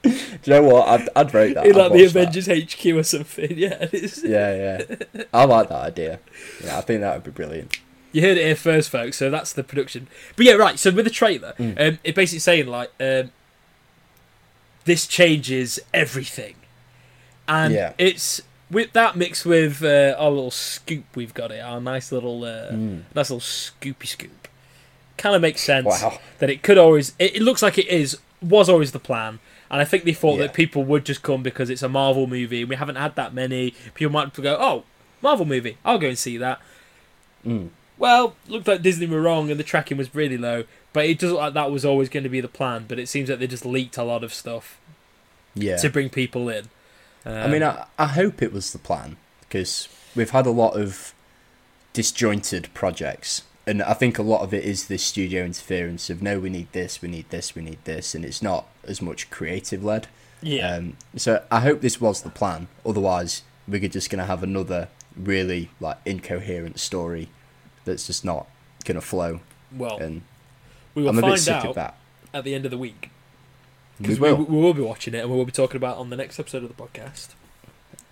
Do 0.04 0.10
you 0.44 0.52
know 0.52 0.62
what? 0.62 0.88
I'd, 0.88 1.08
I'd 1.16 1.34
rate 1.34 1.54
that. 1.54 1.66
in 1.66 1.74
like 1.74 1.92
the 1.92 2.02
watch 2.04 2.12
that. 2.12 2.28
Avengers 2.28 2.74
HQ 2.74 2.86
or 2.86 3.02
something. 3.02 3.50
Yeah, 3.58 3.76
it. 3.92 4.18
Yeah, 4.24 4.78
yeah. 4.88 5.22
I 5.34 5.44
like 5.44 5.68
that 5.70 5.80
idea. 5.82 6.20
Yeah, 6.64 6.78
I 6.78 6.80
think 6.82 7.00
that 7.00 7.14
would 7.14 7.24
be 7.24 7.30
brilliant. 7.30 7.76
You 8.12 8.22
heard 8.22 8.38
it 8.38 8.44
here 8.46 8.56
first, 8.56 8.90
folks. 8.90 9.16
So 9.18 9.28
that's 9.30 9.52
the 9.52 9.62
production. 9.64 10.06
But 10.36 10.46
yeah, 10.46 10.52
right. 10.54 10.78
So 10.78 10.90
with 10.90 11.04
the 11.04 11.10
trailer, 11.10 11.54
Mm. 11.58 11.80
um, 11.80 11.98
it 12.04 12.14
basically 12.14 12.38
saying 12.38 12.66
like, 12.68 12.90
um, 13.00 13.32
this 14.84 15.06
changes 15.06 15.78
everything, 15.92 16.54
and 17.46 17.74
Yeah. 17.74 17.92
it's 17.98 18.40
with 18.70 18.92
that 18.92 19.16
mixed 19.16 19.44
with 19.44 19.82
uh, 19.82 20.14
our 20.18 20.30
little 20.30 20.50
scoop 20.50 21.04
we've 21.14 21.34
got 21.34 21.50
here, 21.50 21.62
our 21.64 21.80
nice 21.80 22.10
little, 22.12 22.44
uh, 22.44 22.70
Mm. 22.72 23.02
nice 23.14 23.30
little 23.30 23.40
scoopy 23.40 24.06
scoop. 24.06 24.48
Kind 25.18 25.34
of 25.34 25.42
makes 25.42 25.60
sense 25.62 25.86
Wow. 25.86 26.18
that 26.38 26.48
it 26.48 26.62
could 26.62 26.78
always. 26.78 27.12
It, 27.18 27.36
it 27.36 27.42
looks 27.42 27.62
like 27.62 27.76
it 27.78 27.88
is 27.88 28.18
was 28.40 28.68
always 28.68 28.92
the 28.92 29.00
plan. 29.00 29.40
And 29.70 29.80
I 29.80 29.84
think 29.84 30.04
they 30.04 30.12
thought 30.14 30.38
Yeah. 30.38 30.46
that 30.46 30.54
people 30.54 30.82
would 30.84 31.04
just 31.04 31.22
come 31.22 31.42
because 31.42 31.68
it's 31.70 31.82
a 31.82 31.88
Marvel 31.88 32.26
movie. 32.26 32.60
and 32.62 32.70
We 32.70 32.76
haven't 32.76 32.96
had 32.96 33.14
that 33.16 33.34
many. 33.34 33.74
People 33.94 34.12
might 34.12 34.32
go, 34.34 34.56
"Oh, 34.58 34.84
Marvel 35.22 35.44
movie! 35.46 35.76
I'll 35.84 35.98
go 35.98 36.08
and 36.08 36.18
see 36.18 36.36
that." 36.38 36.60
Mm. 37.46 37.68
Well, 37.98 38.36
looked 38.46 38.68
like 38.68 38.82
Disney 38.82 39.06
were 39.06 39.20
wrong 39.20 39.50
and 39.50 39.58
the 39.58 39.64
tracking 39.64 39.96
was 39.96 40.14
really 40.14 40.38
low, 40.38 40.64
but 40.92 41.04
it 41.06 41.18
doesn't 41.18 41.34
look 41.34 41.40
like 41.42 41.54
that 41.54 41.70
was 41.70 41.84
always 41.84 42.08
going 42.08 42.22
to 42.22 42.28
be 42.28 42.40
the 42.40 42.48
plan. 42.48 42.84
But 42.88 42.98
it 42.98 43.08
seems 43.08 43.28
like 43.28 43.40
they 43.40 43.46
just 43.46 43.66
leaked 43.66 43.96
a 43.98 44.04
lot 44.04 44.22
of 44.24 44.32
stuff 44.32 44.78
Yeah. 45.54 45.76
to 45.78 45.90
bring 45.90 46.08
people 46.08 46.48
in. 46.48 46.68
Um, 47.26 47.34
I 47.34 47.46
mean, 47.48 47.62
I, 47.62 47.86
I 47.98 48.06
hope 48.06 48.40
it 48.40 48.52
was 48.52 48.72
the 48.72 48.78
plan 48.78 49.16
because 49.40 49.88
we've 50.14 50.30
had 50.30 50.46
a 50.46 50.50
lot 50.50 50.74
of 50.80 51.12
disjointed 51.92 52.68
projects, 52.74 53.42
and 53.68 53.82
I 53.82 53.92
think 53.94 54.18
a 54.18 54.22
lot 54.22 54.42
of 54.42 54.52
it 54.54 54.64
is 54.64 54.86
this 54.88 55.02
studio 55.02 55.44
interference 55.44 56.10
of 56.10 56.22
no, 56.22 56.38
we 56.38 56.50
need 56.50 56.72
this, 56.72 57.02
we 57.02 57.08
need 57.08 57.28
this, 57.30 57.54
we 57.54 57.62
need 57.62 57.78
this, 57.84 58.14
and 58.14 58.24
it's 58.24 58.42
not 58.42 58.66
as 58.84 59.02
much 59.02 59.30
creative 59.30 59.84
led. 59.84 60.06
yeah, 60.40 60.74
Um, 60.76 60.96
so 61.16 61.42
I 61.50 61.60
hope 61.60 61.80
this 61.80 62.00
was 62.00 62.22
the 62.22 62.30
plan. 62.30 62.68
Otherwise, 62.86 63.42
we're 63.66 63.86
just 63.88 64.08
going 64.10 64.20
to 64.20 64.24
have 64.24 64.42
another 64.42 64.88
really 65.16 65.70
like 65.80 65.98
incoherent 66.06 66.78
story 66.80 67.28
that's 67.84 68.06
just 68.06 68.24
not 68.24 68.46
going 68.84 68.94
to 68.94 69.00
flow, 69.06 69.40
well, 69.76 69.98
and 69.98 70.22
we 70.94 71.02
will 71.02 71.10
I'm 71.10 71.18
a 71.18 71.22
bit 71.22 71.28
find 71.28 71.40
sick 71.40 71.54
out 71.54 71.66
of 71.66 71.74
that. 71.74 71.96
at 72.32 72.44
the 72.44 72.54
end 72.54 72.64
of 72.64 72.70
the 72.70 72.78
week 72.78 73.10
because 74.00 74.20
we, 74.20 74.32
will 74.32 74.44
we 74.44 74.56
will 74.62 74.74
be 74.74 74.82
watching 74.82 75.12
it 75.14 75.18
and 75.18 75.30
we 75.30 75.36
will 75.36 75.44
be 75.44 75.50
talking 75.52 75.76
about 75.76 75.96
it 75.96 76.00
on 76.00 76.10
the 76.10 76.16
next 76.16 76.38
episode 76.38 76.62
of 76.62 76.68
the 76.74 76.82
podcast. 76.82 77.30
Um, 77.30 77.36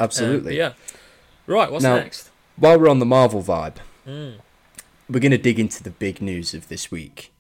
absolutely. 0.01 0.57
yeah. 0.59 0.73
Right. 1.47 1.71
What's 1.71 1.85
Now- 1.85 1.97
next? 1.97 2.31
While 2.57 2.79
we're 2.81 2.89
on 2.89 2.99
the 2.99 3.07
Marvel 3.07 3.43
vibe, 3.43 3.77
Mm. 4.07 4.35
We're 5.09 5.21
going 5.21 5.31
to 5.33 5.39
dig 5.39 5.59
into 5.59 5.83
the 5.83 5.91
big 5.91 6.21
news 6.21 6.55
of 6.55 6.69
this 6.69 6.91
week. 6.91 7.33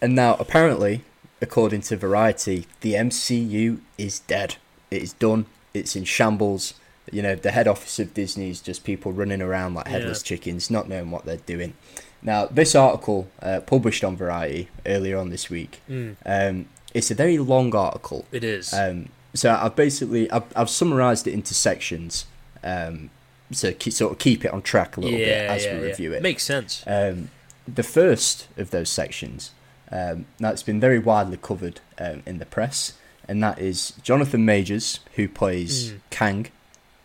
And 0.00 0.14
now, 0.14 0.36
apparently, 0.38 1.02
according 1.40 1.80
to 1.82 1.96
Variety, 1.96 2.66
the 2.80 2.94
MCU 2.94 3.80
is 3.96 4.20
dead. 4.20 4.56
It 4.90 5.02
is 5.02 5.12
done. 5.12 5.46
It's 5.74 5.96
in 5.96 6.04
shambles. 6.04 6.74
You 7.10 7.22
know, 7.22 7.34
the 7.34 7.50
head 7.52 7.66
office 7.66 7.98
of 7.98 8.12
Disney 8.14 8.50
is 8.50 8.60
just 8.60 8.84
people 8.84 9.12
running 9.12 9.40
around 9.42 9.74
like 9.74 9.88
headless 9.88 10.22
chickens, 10.22 10.70
not 10.70 10.88
knowing 10.88 11.10
what 11.10 11.24
they're 11.24 11.36
doing. 11.38 11.74
Now, 12.22 12.46
this 12.46 12.74
article, 12.74 13.28
uh, 13.40 13.60
published 13.60 14.04
on 14.04 14.16
Variety 14.16 14.68
earlier 14.84 15.16
on 15.18 15.30
this 15.30 15.48
week, 15.48 15.80
Mm. 15.88 16.16
um, 16.26 16.66
it's 16.94 17.10
a 17.10 17.14
very 17.14 17.38
long 17.38 17.74
article. 17.74 18.26
It 18.32 18.44
is. 18.44 18.72
Um, 18.74 19.08
so 19.34 19.50
I've 19.54 19.76
basically 19.76 20.30
I've, 20.30 20.44
I've 20.56 20.70
summarised 20.70 21.26
it 21.26 21.32
into 21.32 21.54
sections, 21.54 22.26
um, 22.64 23.10
so 23.50 23.72
keep, 23.72 23.92
sort 23.92 24.12
of 24.12 24.18
keep 24.18 24.44
it 24.44 24.52
on 24.52 24.62
track 24.62 24.96
a 24.96 25.00
little 25.00 25.18
bit 25.18 25.28
as 25.50 25.64
yeah, 25.64 25.74
we 25.74 25.80
yeah. 25.80 25.86
review 25.86 26.12
it. 26.12 26.22
Makes 26.22 26.44
sense. 26.44 26.84
Um, 26.86 27.30
the 27.66 27.82
first 27.82 28.48
of 28.56 28.70
those 28.70 28.88
sections, 28.88 29.52
um, 29.90 30.26
now 30.38 30.50
it's 30.50 30.62
been 30.62 30.80
very 30.80 30.98
widely 30.98 31.38
covered 31.40 31.80
um, 31.98 32.22
in 32.26 32.38
the 32.38 32.46
press, 32.46 32.94
and 33.26 33.42
that 33.42 33.58
is 33.58 33.92
Jonathan 34.02 34.44
Majors, 34.44 35.00
who 35.16 35.28
plays 35.28 35.94
Kang. 36.10 36.48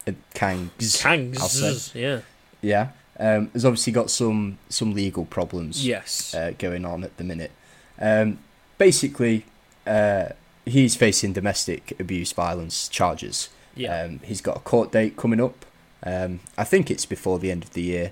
Uh, 0.08 0.14
Kang's. 0.34 1.02
Kangs, 1.02 1.94
yeah, 1.96 2.22
Yeah. 2.62 2.90
Um, 3.20 3.52
has 3.54 3.64
obviously 3.64 3.94
got 3.94 4.10
some 4.10 4.58
some 4.70 4.94
legal 4.96 5.24
problems 5.26 5.86
yes, 5.86 6.34
uh, 6.34 6.52
going 6.58 6.84
on 6.84 7.04
at 7.04 7.16
the 7.18 7.24
minute. 7.24 7.52
Um, 8.00 8.40
basically, 8.80 9.46
uh, 9.86 10.30
he's 10.66 10.96
facing 10.96 11.32
domestic 11.32 11.98
abuse 12.00 12.32
violence 12.32 12.88
charges. 12.88 13.50
yeah, 13.76 14.02
Um, 14.02 14.20
he's 14.24 14.42
got 14.42 14.58
a 14.58 14.60
court 14.62 14.92
date 14.92 15.16
coming 15.16 15.40
up. 15.40 15.66
Um, 16.06 16.42
I 16.58 16.64
think 16.64 16.92
it's 16.92 17.06
before 17.06 17.40
the 17.40 17.52
end 17.52 17.64
of 17.64 17.72
the 17.74 17.82
year. 17.82 18.12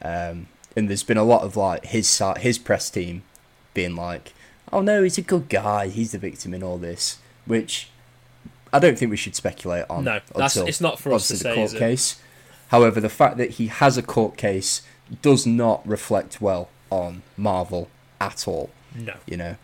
Um, 0.00 0.46
and 0.76 0.88
there's 0.88 1.02
been 1.02 1.16
a 1.18 1.24
lot 1.24 1.42
of 1.42 1.56
like 1.56 1.86
his 1.86 2.22
his 2.38 2.58
press 2.58 2.88
team 2.90 3.22
being 3.74 3.94
like, 3.96 4.32
"Oh 4.72 4.80
no, 4.80 5.02
he's 5.02 5.18
a 5.18 5.22
good 5.22 5.48
guy. 5.48 5.88
He's 5.88 6.12
the 6.12 6.18
victim 6.18 6.54
in 6.54 6.62
all 6.62 6.78
this," 6.78 7.18
which 7.46 7.88
I 8.72 8.78
don't 8.78 8.98
think 8.98 9.10
we 9.10 9.16
should 9.16 9.34
speculate 9.34 9.84
on. 9.90 10.04
No, 10.04 10.20
that's- 10.34 10.56
until 10.56 10.68
it's 10.68 10.80
not 10.80 10.98
for 10.98 11.12
us 11.12 11.28
to 11.28 11.36
say, 11.36 11.54
court 11.54 11.70
case. 11.78 12.16
However, 12.68 13.00
the 13.00 13.10
fact 13.10 13.36
that 13.36 13.50
he 13.52 13.66
has 13.66 13.98
a 13.98 14.02
court 14.02 14.36
case 14.38 14.80
does 15.20 15.46
not 15.46 15.86
reflect 15.86 16.40
well 16.40 16.70
on 16.90 17.22
Marvel 17.36 17.88
at 18.20 18.48
all. 18.48 18.70
no, 18.94 19.14
You 19.26 19.36
know, 19.36 19.56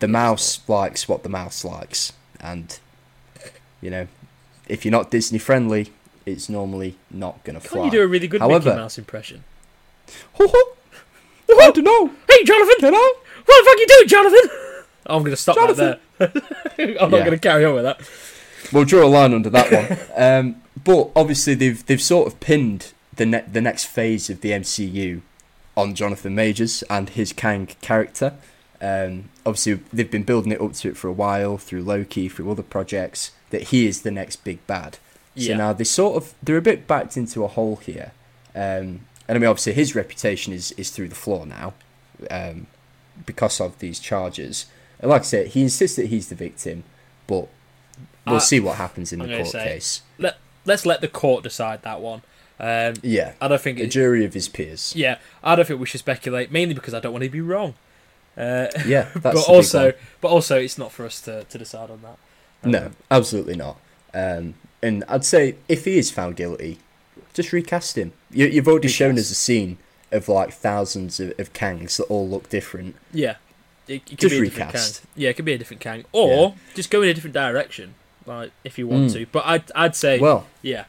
the 0.00 0.08
mouse 0.08 0.60
likes 0.68 1.08
what 1.08 1.22
the 1.22 1.28
mouse 1.28 1.64
likes, 1.64 2.12
and 2.40 2.76
you 3.80 3.90
know, 3.90 4.08
if 4.68 4.84
you're 4.84 4.90
not 4.92 5.10
Disney 5.12 5.38
friendly, 5.38 5.92
it's 6.32 6.48
normally 6.48 6.96
not 7.10 7.42
gonna 7.44 7.60
fly. 7.60 7.80
Can't 7.82 7.92
you 7.92 7.98
do 8.00 8.04
a 8.04 8.06
really 8.06 8.28
good 8.28 8.40
However, 8.40 8.70
Mickey 8.70 8.80
Mouse 8.80 8.98
impression? 8.98 9.44
I 10.38 11.70
don't 11.72 11.84
know. 11.84 12.06
Hey, 12.28 12.44
Jonathan! 12.44 12.74
Hello? 12.80 13.12
What 13.44 13.64
the 13.64 13.70
fuck 13.70 13.78
you 13.78 13.86
doing, 13.86 14.08
Jonathan? 14.08 14.50
I'm 15.06 15.22
going 15.22 15.32
to 15.32 15.36
stop 15.36 15.56
Jonathan! 15.56 15.98
that 16.18 16.32
there. 16.76 16.96
I'm 17.00 17.10
not 17.10 17.18
Yeah. 17.18 17.24
going 17.26 17.30
to 17.32 17.38
carry 17.38 17.64
on 17.64 17.74
with 17.74 17.84
that. 17.84 18.00
We'll 18.72 18.84
draw 18.84 19.04
a 19.04 19.08
line 19.08 19.34
under 19.34 19.50
that 19.50 19.72
one. 19.72 19.98
Um, 20.16 20.62
but 20.84 21.10
obviously, 21.16 21.54
they've 21.54 21.84
they've 21.86 22.00
sort 22.00 22.26
of 22.26 22.38
pinned 22.40 22.92
the 23.16 23.26
ne- 23.26 23.44
the 23.50 23.60
next 23.60 23.86
phase 23.86 24.30
of 24.30 24.40
the 24.40 24.50
MCU 24.52 25.20
on 25.76 25.94
Jonathan 25.94 26.34
Majors 26.34 26.82
and 26.84 27.08
his 27.10 27.32
Kang 27.32 27.66
character. 27.80 28.34
Um, 28.80 29.30
obviously, 29.44 29.80
they've 29.92 30.10
been 30.10 30.22
building 30.22 30.52
it 30.52 30.60
up 30.60 30.72
to 30.74 30.88
it 30.88 30.96
for 30.96 31.08
a 31.08 31.12
while 31.12 31.58
through 31.58 31.82
Loki, 31.82 32.28
through 32.28 32.50
other 32.50 32.62
projects. 32.62 33.32
That 33.50 33.64
he 33.64 33.86
is 33.88 34.02
the 34.02 34.12
next 34.12 34.44
big 34.44 34.64
bad. 34.68 34.98
So 35.36 35.56
now 35.56 35.72
they 35.72 35.84
sort 35.84 36.16
of 36.16 36.34
they're 36.42 36.56
a 36.56 36.62
bit 36.62 36.86
backed 36.86 37.16
into 37.16 37.44
a 37.44 37.48
hole 37.48 37.76
here. 37.76 38.12
Um, 38.54 39.06
and 39.28 39.36
I 39.36 39.38
mean, 39.38 39.44
obviously, 39.48 39.72
his 39.74 39.94
reputation 39.94 40.52
is 40.52 40.72
is 40.72 40.90
through 40.90 41.08
the 41.08 41.14
floor 41.14 41.46
now 41.46 41.74
um, 42.30 42.66
because 43.26 43.60
of 43.60 43.78
these 43.78 44.00
charges. 44.00 44.66
And 44.98 45.10
like 45.10 45.22
I 45.22 45.24
said, 45.24 45.46
he 45.48 45.62
insists 45.62 45.96
that 45.96 46.06
he's 46.06 46.28
the 46.28 46.34
victim, 46.34 46.84
but 47.26 47.48
we'll 48.26 48.36
I- 48.36 48.38
see 48.38 48.60
what 48.60 48.76
happens 48.76 49.12
in 49.12 49.22
I'm 49.22 49.28
the 49.28 49.36
court 49.36 49.48
say- 49.48 49.64
case. 49.64 50.02
Let, 50.18 50.36
let's 50.66 50.84
let 50.84 51.00
the 51.00 51.08
court 51.08 51.42
decide 51.44 51.82
that 51.82 52.00
one. 52.00 52.22
Um, 52.58 52.94
Yeah, 53.02 53.32
I 53.40 53.48
don't 53.48 53.60
think 53.60 53.78
a 53.78 53.84
it, 53.84 53.90
jury 53.90 54.24
of 54.26 54.34
his 54.34 54.48
peers. 54.48 54.92
Yeah, 54.94 55.16
I 55.42 55.54
don't 55.56 55.64
think 55.66 55.80
we 55.80 55.86
should 55.86 56.00
speculate, 56.00 56.52
mainly 56.52 56.74
because 56.74 56.92
I 56.92 57.00
don't 57.00 57.12
want 57.12 57.24
to 57.24 57.30
be 57.30 57.40
wrong. 57.40 57.74
Uh, 58.36 58.66
Yeah, 58.84 59.08
that's 59.14 59.22
but 59.46 59.48
also, 59.48 59.92
but 60.20 60.28
also, 60.28 60.58
it's 60.60 60.76
not 60.76 60.92
for 60.92 61.06
us 61.06 61.20
to, 61.22 61.44
to 61.44 61.56
decide 61.56 61.88
on 61.88 62.02
that. 62.02 62.18
no, 62.68 62.86
Um, 62.86 62.96
absolutely 63.10 63.56
not. 63.56 63.78
Um, 64.12 64.54
and 64.82 65.04
I'd 65.08 65.24
say 65.24 65.56
if 65.68 65.84
he 65.84 65.98
is 65.98 66.10
found 66.10 66.36
guilty, 66.36 66.78
just 67.34 67.52
recast 67.52 67.96
him. 67.98 68.12
You, 68.30 68.46
you've 68.46 68.68
already 68.68 68.88
shown 68.88 69.18
us 69.18 69.30
a 69.30 69.34
scene 69.34 69.78
of 70.12 70.28
like 70.28 70.52
thousands 70.52 71.20
of, 71.20 71.38
of 71.38 71.52
Kangs 71.52 71.96
that 71.98 72.04
all 72.04 72.28
look 72.28 72.48
different. 72.48 72.96
Yeah, 73.12 73.36
it, 73.86 73.94
it 73.94 74.06
could 74.06 74.18
Just 74.18 74.30
be 74.32 74.38
a 74.38 74.44
different 74.44 74.68
recast. 74.72 75.00
Kang. 75.02 75.08
Yeah, 75.16 75.30
it 75.30 75.36
could 75.36 75.44
be 75.44 75.52
a 75.52 75.58
different 75.58 75.80
Kang, 75.80 76.04
or 76.12 76.54
just 76.74 76.90
go 76.90 77.02
in 77.02 77.08
a 77.08 77.14
different 77.14 77.34
direction, 77.34 77.94
like 78.26 78.50
if 78.64 78.78
you 78.78 78.86
want 78.88 79.10
Mm. 79.10 79.12
to. 79.14 79.26
But 79.26 79.44
I'd 79.46 79.70
I'd 79.74 79.96
say, 79.96 80.18
Well, 80.18 80.46
yeah, 80.62 80.84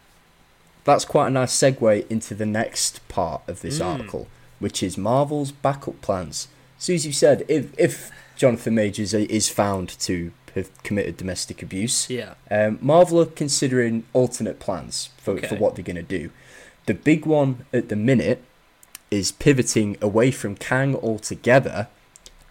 that's 0.83 1.05
quite 1.05 1.27
a 1.27 1.31
nice 1.31 1.55
segue 1.55 2.09
into 2.09 2.33
the 2.33 2.45
next 2.45 3.07
part 3.07 3.41
of 3.47 3.61
this 3.61 3.79
Mm. 3.79 3.85
article, 3.85 4.27
which 4.59 4.81
is 4.81 4.97
Marvel's 4.97 5.51
backup 5.51 6.01
plans. 6.01 6.47
So 6.79 6.93
as 6.93 7.05
you 7.05 7.13
said, 7.13 7.45
if 7.47 7.77
if 7.77 8.11
Jonathan 8.35 8.73
Majors 8.75 9.13
is 9.13 9.49
found 9.49 9.89
to 9.99 10.31
have 10.55 10.69
committed 10.83 11.17
domestic 11.17 11.61
abuse, 11.61 12.09
yeah, 12.09 12.33
Um, 12.49 12.77
Marvel 12.81 13.19
are 13.21 13.25
considering 13.25 14.03
alternate 14.13 14.59
plans 14.59 15.09
for, 15.17 15.37
for 15.41 15.55
what 15.55 15.75
they're 15.75 15.83
going 15.85 15.95
to 15.95 16.01
do. 16.03 16.29
The 16.85 16.93
big 16.93 17.25
one 17.25 17.65
at 17.73 17.89
the 17.89 17.95
minute 17.95 18.43
is 19.09 19.31
pivoting 19.31 19.97
away 20.01 20.31
from 20.31 20.55
Kang 20.55 20.95
altogether 20.95 21.87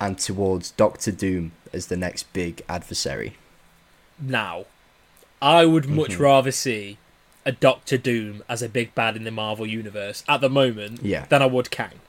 and 0.00 0.18
towards 0.18 0.70
Doctor 0.72 1.10
Doom 1.12 1.52
as 1.72 1.86
the 1.86 1.96
next 1.96 2.32
big 2.32 2.62
adversary. 2.68 3.36
now, 4.18 4.66
I 5.42 5.64
would 5.64 5.88
much 5.88 6.10
Mhm. 6.12 6.18
rather 6.20 6.52
see 6.52 6.98
a 7.46 7.52
Doctor 7.52 7.96
Doom 7.96 8.44
as 8.48 8.60
a 8.60 8.68
big 8.68 8.94
bad 8.94 9.16
in 9.16 9.24
the 9.24 9.30
Marvel 9.30 9.66
universe 9.66 10.22
at 10.28 10.42
the 10.42 10.50
moment 10.50 11.02
Yeah. 11.02 11.24
than 11.30 11.40
I 11.40 11.46
would 11.46 11.70
Kang. 11.70 12.00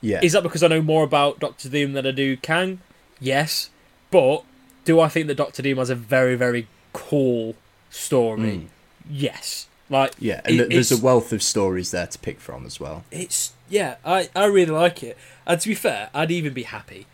Yeah. 0.00 0.20
Is 0.22 0.32
that 0.32 0.42
because 0.42 0.62
I 0.62 0.68
know 0.68 0.80
more 0.80 1.04
about 1.04 1.38
Doctor 1.40 1.68
Doom 1.68 1.92
than 1.92 2.06
I 2.06 2.10
do 2.12 2.38
Kang? 2.38 2.80
Yes, 3.20 3.68
but 4.10 4.44
do 4.84 5.00
I 5.00 5.08
think 5.08 5.26
that 5.28 5.34
Doctor 5.36 5.62
Doom 5.62 5.78
has 5.78 5.90
a 5.90 5.94
very 5.94 6.34
very 6.36 6.66
cool 6.92 7.54
story? 7.90 8.40
Mm. 8.40 8.66
Yes, 9.10 9.66
like 9.88 10.12
yeah, 10.18 10.40
and 10.44 10.60
it- 10.60 10.70
there's 10.70 10.92
a 10.92 10.96
wealth 11.02 11.32
of 11.32 11.42
stories 11.42 11.90
there 11.90 12.06
to 12.06 12.18
pick 12.18 12.40
from 12.40 12.66
as 12.66 12.78
well. 12.80 13.04
It's 13.10 13.52
yeah, 13.68 13.96
I 14.04 14.28
I 14.36 14.44
really 14.46 14.72
like 14.72 15.02
it. 15.02 15.16
And 15.46 15.60
to 15.60 15.68
be 15.68 15.74
fair, 15.74 16.10
I'd 16.14 16.30
even 16.30 16.52
be 16.52 16.64
happy 16.64 17.06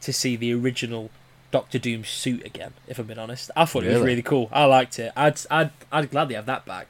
to 0.00 0.12
see 0.12 0.36
the 0.36 0.52
original 0.54 1.10
Doctor 1.50 1.78
Doom 1.78 2.04
suit 2.04 2.44
again. 2.44 2.72
If 2.88 2.98
I'm 2.98 3.06
being 3.06 3.18
honest, 3.18 3.50
I 3.56 3.64
thought 3.64 3.84
it 3.84 3.88
was 3.88 3.96
Really? 3.96 4.06
really 4.06 4.22
cool. 4.22 4.48
I 4.52 4.64
liked 4.64 4.98
it. 4.98 5.12
I'd 5.16 5.38
I'd 5.50 5.70
I'd 5.92 6.10
gladly 6.10 6.34
have 6.34 6.46
that 6.46 6.64
back. 6.66 6.88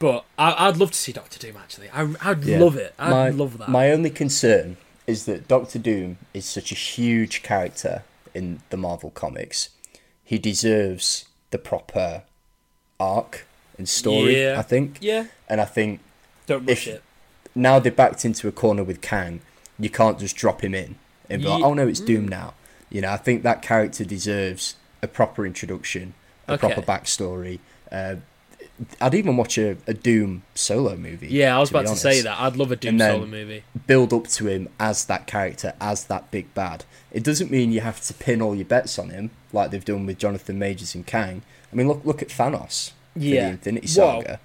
But 0.00 0.24
I, 0.38 0.66
I'd 0.68 0.78
love 0.78 0.90
to 0.92 0.98
see 0.98 1.12
Doctor 1.12 1.38
Doom 1.38 1.56
actually. 1.58 1.90
I, 1.90 2.14
I'd 2.22 2.42
Yeah. 2.42 2.58
love 2.58 2.76
it. 2.76 2.94
I'd 2.98 3.10
my, 3.10 3.28
love 3.30 3.58
that. 3.58 3.68
My 3.68 3.90
only 3.92 4.08
concern 4.10 4.78
is 5.06 5.26
that 5.26 5.46
Doctor 5.46 5.78
Doom 5.78 6.16
is 6.32 6.46
such 6.46 6.72
a 6.72 6.74
huge 6.74 7.42
character 7.42 8.02
in 8.34 8.60
the 8.70 8.76
Marvel 8.76 9.10
comics. 9.10 9.70
He 10.24 10.38
deserves 10.38 11.24
the 11.50 11.58
proper 11.58 12.22
arc 12.98 13.46
and 13.78 13.88
story, 13.88 14.40
Yeah. 14.42 14.56
I 14.58 14.62
think. 14.62 14.98
yeah, 15.00 15.26
And 15.48 15.60
I 15.60 15.64
think 15.64 16.00
don't 16.46 16.66
rush 16.66 16.86
If- 16.86 16.94
it. 16.96 17.02
now 17.54 17.78
they're 17.78 17.90
backed 17.92 18.24
into 18.24 18.46
a 18.48 18.52
corner 18.52 18.84
with 18.84 19.00
Kang, 19.00 19.40
you 19.78 19.90
can't 19.90 20.18
just 20.18 20.36
drop 20.36 20.62
him 20.62 20.74
in 20.74 20.96
and 21.28 21.42
be 21.42 21.48
like, 21.48 21.62
oh 21.62 21.74
no, 21.74 21.88
it's 21.88 22.00
Doom 22.00 22.28
now. 22.28 22.54
You 22.90 23.00
know, 23.00 23.10
I 23.10 23.16
think 23.16 23.42
that 23.44 23.62
character 23.62 24.04
deserves 24.04 24.74
a 25.02 25.08
proper 25.08 25.46
introduction, 25.46 26.14
a 26.48 26.52
Okay. 26.54 26.72
proper 26.72 26.82
backstory. 26.82 27.60
Uh, 27.90 28.16
I'd 29.00 29.14
even 29.14 29.36
watch 29.36 29.58
a, 29.58 29.76
a 29.86 29.92
Doom 29.94 30.42
solo 30.54 30.96
movie. 30.96 31.28
Yeah, 31.28 31.56
I 31.56 31.60
was 31.60 31.70
to 31.70 31.76
about 31.78 31.88
to 31.90 31.96
say 31.96 32.22
that. 32.22 32.40
I'd 32.40 32.56
love 32.56 32.72
a 32.72 32.76
Doom 32.76 32.90
And 32.90 33.00
then- 33.00 33.14
solo 33.14 33.26
movie. 33.26 33.62
Build 33.86 34.12
up 34.12 34.26
to 34.28 34.46
him 34.46 34.68
as 34.78 35.04
that 35.06 35.26
character, 35.26 35.74
as 35.80 36.04
that 36.04 36.30
big 36.30 36.52
bad. 36.54 36.84
It 37.12 37.22
doesn't 37.24 37.50
mean 37.50 37.72
you 37.72 37.80
have 37.80 38.00
to 38.02 38.14
pin 38.14 38.40
all 38.40 38.54
your 38.54 38.64
bets 38.64 38.98
on 38.98 39.10
him 39.10 39.30
like 39.52 39.70
they've 39.70 39.84
done 39.84 40.06
with 40.06 40.18
Jonathan 40.18 40.58
Majors 40.58 40.94
and 40.94 41.06
Kang. 41.06 41.42
I 41.72 41.76
mean, 41.76 41.88
look 41.88 42.04
look 42.04 42.22
at 42.22 42.28
Thanos 42.28 42.92
for 43.14 43.18
Yeah. 43.18 43.46
the 43.46 43.50
Infinity. 43.52 43.86
Saga. 43.88 44.40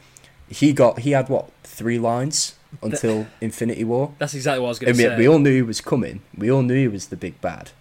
He 0.50 0.74
got 0.74 1.00
he 1.00 1.12
had 1.12 1.30
what 1.30 1.50
three 1.64 2.00
lines 2.00 2.56
until 2.82 3.28
Infinity 3.40 3.84
War. 3.84 4.14
That's 4.18 4.34
exactly 4.34 4.60
what 4.60 4.68
I 4.68 4.70
was 4.70 4.80
going 4.80 4.94
to 4.94 5.00
say. 5.00 5.18
we 5.18 5.28
all 5.28 5.40
knew 5.40 5.54
he 5.56 5.62
was 5.62 5.80
coming. 5.82 6.22
We 6.38 6.52
all 6.52 6.62
knew 6.62 6.76
he 6.76 6.88
was 6.88 7.08
the 7.08 7.16
big 7.16 7.40
bad. 7.42 7.72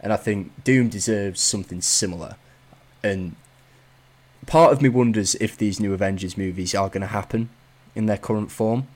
And 0.00 0.12
I 0.12 0.16
think 0.16 0.52
Doom 0.64 0.88
deserves 0.90 1.40
something 1.40 1.80
similar. 1.80 2.36
And 3.02 3.34
part 4.46 4.72
of 4.72 4.82
me 4.82 4.88
wonders 4.88 5.34
if 5.40 5.56
these 5.56 5.80
new 5.80 5.92
Avengers 5.94 6.36
movies 6.38 6.74
are 6.74 6.88
going 6.88 7.00
to 7.02 7.06
happen 7.08 7.48
in 7.94 8.06
their 8.06 8.16
current 8.18 8.50
form. 8.50 8.86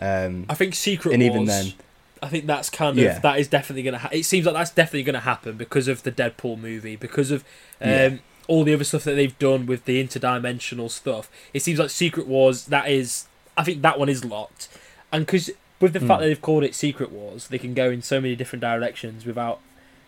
Um, 0.00 0.46
I 0.48 0.54
think 0.54 0.74
Secret 0.74 1.12
and 1.14 1.22
Wars. 1.22 1.32
even 1.34 1.44
then, 1.46 1.72
I 2.22 2.28
think 2.28 2.46
that's 2.46 2.70
kind 2.70 2.96
of 2.98 3.04
Yeah. 3.04 3.18
that 3.18 3.38
is 3.38 3.48
definitely 3.48 3.82
going 3.82 3.94
to. 3.94 3.98
Ha- 3.98 4.08
it 4.12 4.24
seems 4.24 4.46
like 4.46 4.54
that's 4.54 4.70
definitely 4.70 5.02
going 5.04 5.14
to 5.14 5.20
happen 5.20 5.56
because 5.56 5.88
of 5.88 6.02
the 6.04 6.12
Deadpool 6.12 6.58
movie, 6.58 6.96
because 6.96 7.30
of 7.30 7.42
um, 7.80 7.88
Yeah. 7.90 8.16
all 8.46 8.64
the 8.64 8.74
other 8.74 8.84
stuff 8.84 9.04
that 9.04 9.14
they've 9.16 9.38
done 9.38 9.66
with 9.66 9.84
the 9.86 10.02
interdimensional 10.04 10.90
stuff. 10.90 11.28
It 11.52 11.62
seems 11.62 11.78
like 11.78 11.90
Secret 11.90 12.26
Wars. 12.26 12.66
That 12.66 12.88
is, 12.90 13.26
I 13.56 13.64
think 13.64 13.82
that 13.82 13.98
one 13.98 14.08
is 14.08 14.24
locked, 14.24 14.68
and 15.12 15.26
because 15.26 15.50
with 15.80 15.92
the 15.92 16.00
fact 16.00 16.10
Mm. 16.10 16.18
that 16.20 16.26
they've 16.26 16.42
called 16.42 16.64
it 16.64 16.74
Secret 16.74 17.10
Wars, 17.12 17.48
they 17.48 17.58
can 17.58 17.72
go 17.74 17.90
in 17.90 18.02
so 18.02 18.20
many 18.20 18.34
different 18.36 18.60
directions 18.60 19.24
without, 19.24 19.60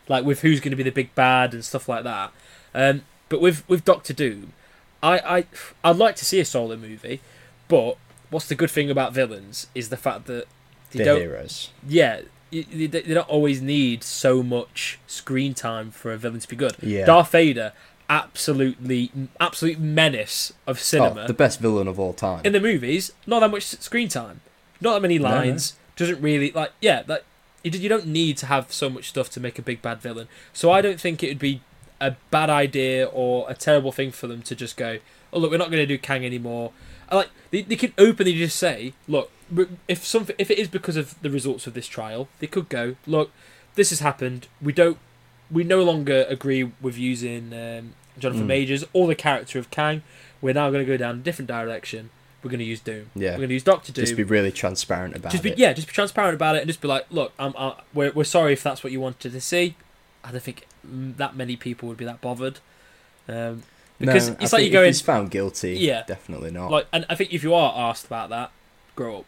like, 0.08 0.24
with 0.24 0.40
who's 0.40 0.58
going 0.60 0.70
to 0.70 0.76
be 0.76 0.82
the 0.82 0.90
big 0.90 1.14
bad 1.14 1.52
and 1.54 1.64
stuff 1.64 1.88
like 1.88 2.02
that. 2.04 2.32
Um, 2.74 3.02
but 3.28 3.40
with 3.40 3.68
with 3.68 3.84
Doctor 3.84 4.12
Doom, 4.12 4.52
I 5.02 5.18
I 5.38 5.44
I'd 5.84 5.96
like 5.96 6.16
to 6.16 6.24
see 6.24 6.40
a 6.40 6.44
solo 6.44 6.76
movie, 6.76 7.20
but 7.68 7.96
what's 8.30 8.46
the 8.48 8.54
good 8.54 8.70
thing 8.70 8.90
about 8.90 9.12
villains 9.12 9.66
is 9.74 9.88
the 9.88 9.96
fact 9.96 10.26
that 10.26 10.46
they 10.90 10.98
the 10.98 11.04
don't 11.04 11.20
heroes. 11.20 11.70
yeah, 11.86 12.20
they 12.50 12.86
they 12.86 13.02
don't 13.02 13.28
always 13.28 13.60
need 13.62 14.02
so 14.04 14.42
much 14.42 14.98
screen 15.06 15.54
time 15.54 15.90
for 15.90 16.12
a 16.12 16.16
villain 16.18 16.40
to 16.40 16.48
be 16.48 16.56
good. 16.56 16.76
Yeah. 16.82 17.06
Darth 17.06 17.32
Vader, 17.32 17.72
absolutely, 18.08 19.10
absolute 19.40 19.78
menace 19.78 20.52
of 20.66 20.76
oh, 20.76 20.80
cinema. 20.80 21.22
Oh, 21.22 21.26
the 21.26 21.34
best 21.34 21.60
villain 21.60 21.88
of 21.88 21.98
all 21.98 22.12
time. 22.12 22.40
In 22.44 22.52
the 22.52 22.60
movies, 22.60 23.12
not 23.26 23.40
that 23.40 23.50
much 23.50 23.64
screen 23.64 24.08
time, 24.08 24.40
not 24.80 24.94
that 24.94 25.02
many 25.02 25.18
No, 25.18 25.28
no. 25.28 25.34
lines. 25.36 25.74
Doesn't 25.96 26.20
really 26.20 26.50
like 26.52 26.72
yeah, 26.80 27.02
like 27.06 27.24
you 27.62 27.88
don't 27.88 28.06
need 28.06 28.36
to 28.38 28.46
have 28.46 28.72
so 28.72 28.88
much 28.88 29.08
stuff 29.10 29.28
to 29.30 29.40
make 29.40 29.58
a 29.58 29.62
big 29.62 29.82
bad 29.82 30.00
villain. 30.00 30.28
So 30.52 30.70
I 30.70 30.80
don't 30.80 30.98
think 31.00 31.22
it 31.22 31.28
would 31.28 31.38
be 31.38 31.60
a 32.00 32.16
bad 32.30 32.50
idea 32.50 33.06
or 33.06 33.46
a 33.48 33.54
terrible 33.54 33.92
thing 33.92 34.10
for 34.10 34.26
them 34.26 34.42
to 34.42 34.54
just 34.54 34.76
go, 34.76 34.98
oh 35.32 35.38
look, 35.38 35.50
we're 35.50 35.58
not 35.58 35.70
going 35.70 35.82
to 35.82 35.86
do 35.86 35.98
Kang 35.98 36.24
anymore. 36.24 36.72
I 37.08 37.16
like 37.16 37.30
they, 37.50 37.62
they 37.62 37.76
can 37.76 37.92
openly 37.98 38.34
just 38.34 38.56
say, 38.56 38.94
look, 39.08 39.30
if 39.88 40.04
something 40.04 40.36
if 40.38 40.50
it 40.50 40.58
is 40.58 40.68
because 40.68 40.96
of 40.96 41.20
the 41.22 41.30
results 41.30 41.66
of 41.66 41.74
this 41.74 41.86
trial, 41.86 42.28
they 42.38 42.46
could 42.46 42.68
go, 42.68 42.96
look, 43.06 43.30
this 43.74 43.90
has 43.90 44.00
happened. 44.00 44.46
We 44.60 44.72
don't, 44.72 44.98
we 45.50 45.64
no 45.64 45.82
longer 45.82 46.24
agree 46.28 46.70
with 46.80 46.96
using 46.96 47.52
um, 47.52 47.94
Jonathan 48.18 48.44
Mm. 48.44 48.48
Majors 48.48 48.84
or 48.92 49.06
the 49.08 49.14
character 49.14 49.58
of 49.58 49.70
Kang. 49.70 50.02
We're 50.40 50.54
now 50.54 50.70
going 50.70 50.84
to 50.84 50.90
go 50.90 50.96
down 50.96 51.16
a 51.16 51.18
different 51.18 51.48
direction. 51.48 52.10
We're 52.42 52.50
going 52.50 52.60
to 52.60 52.64
use 52.64 52.80
Doom. 52.80 53.10
Yeah. 53.14 53.32
We're 53.32 53.38
going 53.38 53.48
to 53.48 53.54
use 53.54 53.64
Doctor 53.64 53.92
Doom. 53.92 54.04
Just 54.04 54.16
be 54.16 54.22
really 54.22 54.50
transparent 54.52 55.14
about 55.14 55.32
Just 55.32 55.42
be 55.42 55.50
it. 55.50 55.58
yeah, 55.58 55.74
just 55.74 55.86
be 55.88 55.92
transparent 55.92 56.34
about 56.34 56.56
it 56.56 56.60
and 56.60 56.68
just 56.68 56.80
be 56.80 56.88
like, 56.88 57.04
look, 57.10 57.32
I'm, 57.38 57.54
i 57.58 57.74
we're 57.92 58.12
we're 58.12 58.24
sorry 58.24 58.54
if 58.54 58.62
that's 58.62 58.82
what 58.82 58.92
you 58.92 59.00
wanted 59.00 59.32
to 59.32 59.40
see. 59.40 59.76
I 60.24 60.32
don't 60.32 60.42
think 60.42 60.66
that 60.84 61.36
many 61.36 61.56
people 61.56 61.88
would 61.88 61.98
be 61.98 62.04
that 62.04 62.20
bothered. 62.20 62.58
Um, 63.28 63.62
because 63.98 64.30
no, 64.30 64.36
it's 64.40 64.54
I 64.54 64.56
like 64.58 64.66
you 64.66 64.72
go 64.72 64.80
in, 64.80 64.86
he's 64.86 65.00
found 65.02 65.30
guilty. 65.30 65.74
Yeah. 65.76 66.04
definitely 66.06 66.50
not. 66.50 66.70
like, 66.70 66.86
and 66.92 67.04
I 67.10 67.14
think 67.14 67.32
if 67.34 67.42
you 67.42 67.54
are 67.54 67.72
asked 67.90 68.06
about 68.06 68.30
that, 68.30 68.50
grow 68.96 69.18
up, 69.18 69.24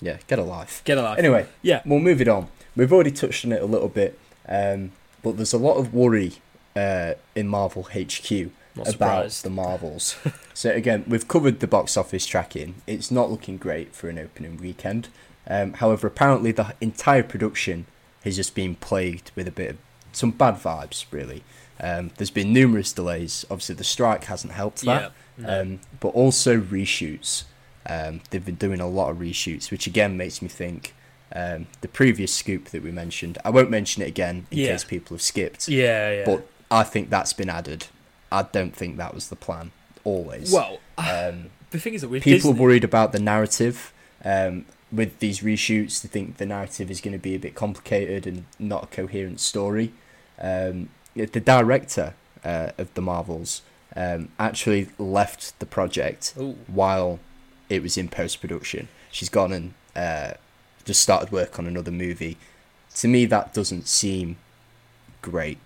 yeah, 0.00 0.18
get 0.26 0.38
a 0.38 0.42
life. 0.42 0.82
get 0.84 0.98
a 0.98 1.02
life. 1.02 1.18
Anyway, 1.18 1.46
Yeah. 1.62 1.82
we'll 1.86 2.00
move 2.00 2.20
it 2.20 2.28
on. 2.28 2.48
We've 2.76 2.92
already 2.92 3.12
touched 3.12 3.44
on 3.44 3.52
it 3.52 3.62
a 3.62 3.66
little 3.66 3.88
bit, 3.88 4.18
um, 4.48 4.92
but 5.22 5.36
there's 5.36 5.52
a 5.52 5.58
lot 5.58 5.76
of 5.76 5.94
worry 5.94 6.34
uh, 6.76 7.14
in 7.36 7.46
Marvel 7.48 7.84
HQ 7.84 8.30
Not 8.30 8.48
about 8.76 8.86
surprised. 8.88 9.44
the 9.44 9.50
Marvels. 9.50 10.16
so 10.54 10.70
again, 10.70 11.04
we've 11.08 11.26
covered 11.28 11.60
the 11.60 11.66
box 11.68 11.96
office 11.96 12.26
tracking. 12.26 12.76
It's 12.86 13.10
not 13.10 13.30
looking 13.30 13.56
great 13.58 13.94
for 13.94 14.08
an 14.08 14.18
opening 14.18 14.56
weekend. 14.58 15.08
Um, 15.46 15.74
however, 15.74 16.06
apparently 16.08 16.52
the 16.52 16.74
entire 16.80 17.22
production 17.22 17.86
has 18.24 18.36
just 18.36 18.54
been 18.54 18.74
plagued 18.74 19.30
with 19.34 19.48
a 19.48 19.52
bit 19.52 19.70
of 19.70 19.76
some 20.12 20.30
bad 20.30 20.54
vibes. 20.54 21.04
Really, 21.10 21.42
um, 21.80 22.10
there's 22.16 22.30
been 22.30 22.52
numerous 22.52 22.92
delays. 22.92 23.44
Obviously, 23.50 23.74
the 23.76 23.84
strike 23.84 24.24
hasn't 24.24 24.52
helped 24.52 24.82
that. 24.82 25.12
Yeah, 25.38 25.46
no. 25.46 25.60
Um, 25.60 25.80
but 26.00 26.08
also 26.08 26.58
reshoots. 26.58 27.44
Um, 27.86 28.20
they've 28.30 28.44
been 28.44 28.56
doing 28.56 28.80
a 28.80 28.88
lot 28.88 29.10
of 29.10 29.18
reshoots, 29.18 29.70
which 29.70 29.86
again 29.86 30.16
makes 30.16 30.42
me 30.42 30.48
think 30.48 30.94
um, 31.34 31.66
the 31.80 31.88
previous 31.88 32.32
scoop 32.34 32.66
that 32.66 32.82
we 32.82 32.90
mentioned. 32.90 33.38
I 33.44 33.50
won't 33.50 33.70
mention 33.70 34.02
it 34.02 34.08
again 34.08 34.46
in 34.50 34.58
Yeah. 34.58 34.66
case 34.68 34.84
people 34.84 35.14
have 35.16 35.22
skipped. 35.22 35.68
yeah, 35.68 36.10
yeah. 36.12 36.24
But 36.26 36.46
I 36.70 36.82
think 36.84 37.08
that's 37.10 37.32
been 37.32 37.48
added. 37.48 37.86
I 38.30 38.42
don't 38.42 38.76
think 38.76 38.98
that 38.98 39.14
was 39.14 39.28
the 39.28 39.36
plan 39.36 39.70
always. 40.04 40.52
well, 40.52 40.80
um, 40.98 41.46
the 41.70 41.78
thing 41.78 41.94
is 41.94 42.02
that 42.02 42.10
people 42.10 42.50
Disney, 42.50 42.52
worried 42.52 42.84
about 42.84 43.12
the 43.12 43.20
narrative. 43.20 43.92
Um, 44.24 44.66
with 44.90 45.18
these 45.18 45.40
reshoots, 45.40 46.00
they 46.00 46.08
think 46.08 46.38
the 46.38 46.46
narrative 46.46 46.90
is 46.90 47.00
going 47.00 47.12
to 47.12 47.18
be 47.18 47.34
a 47.34 47.38
bit 47.38 47.54
complicated 47.54 48.26
and 48.26 48.44
not 48.58 48.84
a 48.84 48.86
coherent 48.86 49.40
story. 49.40 49.92
Um, 50.40 50.88
the 51.14 51.40
director 51.40 52.14
uh, 52.44 52.70
of 52.78 52.92
the 52.94 53.02
Marvels 53.02 53.62
um, 53.96 54.28
actually 54.38 54.88
left 54.98 55.58
the 55.58 55.66
project 55.66 56.34
Ooh. 56.38 56.56
while 56.66 57.18
it 57.68 57.82
was 57.82 57.96
in 57.96 58.08
post 58.08 58.40
production. 58.40 58.88
She's 59.10 59.28
gone 59.28 59.52
and 59.52 59.74
uh, 59.96 60.34
just 60.84 61.02
started 61.02 61.32
work 61.32 61.58
on 61.58 61.66
another 61.66 61.90
movie. 61.90 62.36
To 62.96 63.08
me, 63.08 63.26
that 63.26 63.52
doesn't 63.52 63.88
seem 63.88 64.36
great. 65.22 65.58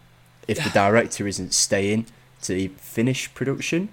If 0.49 0.63
the 0.63 0.71
director 0.75 1.27
isn't 1.27 1.53
staying 1.55 2.07
to 2.43 2.69
finish 2.71 3.33
production, 3.35 3.89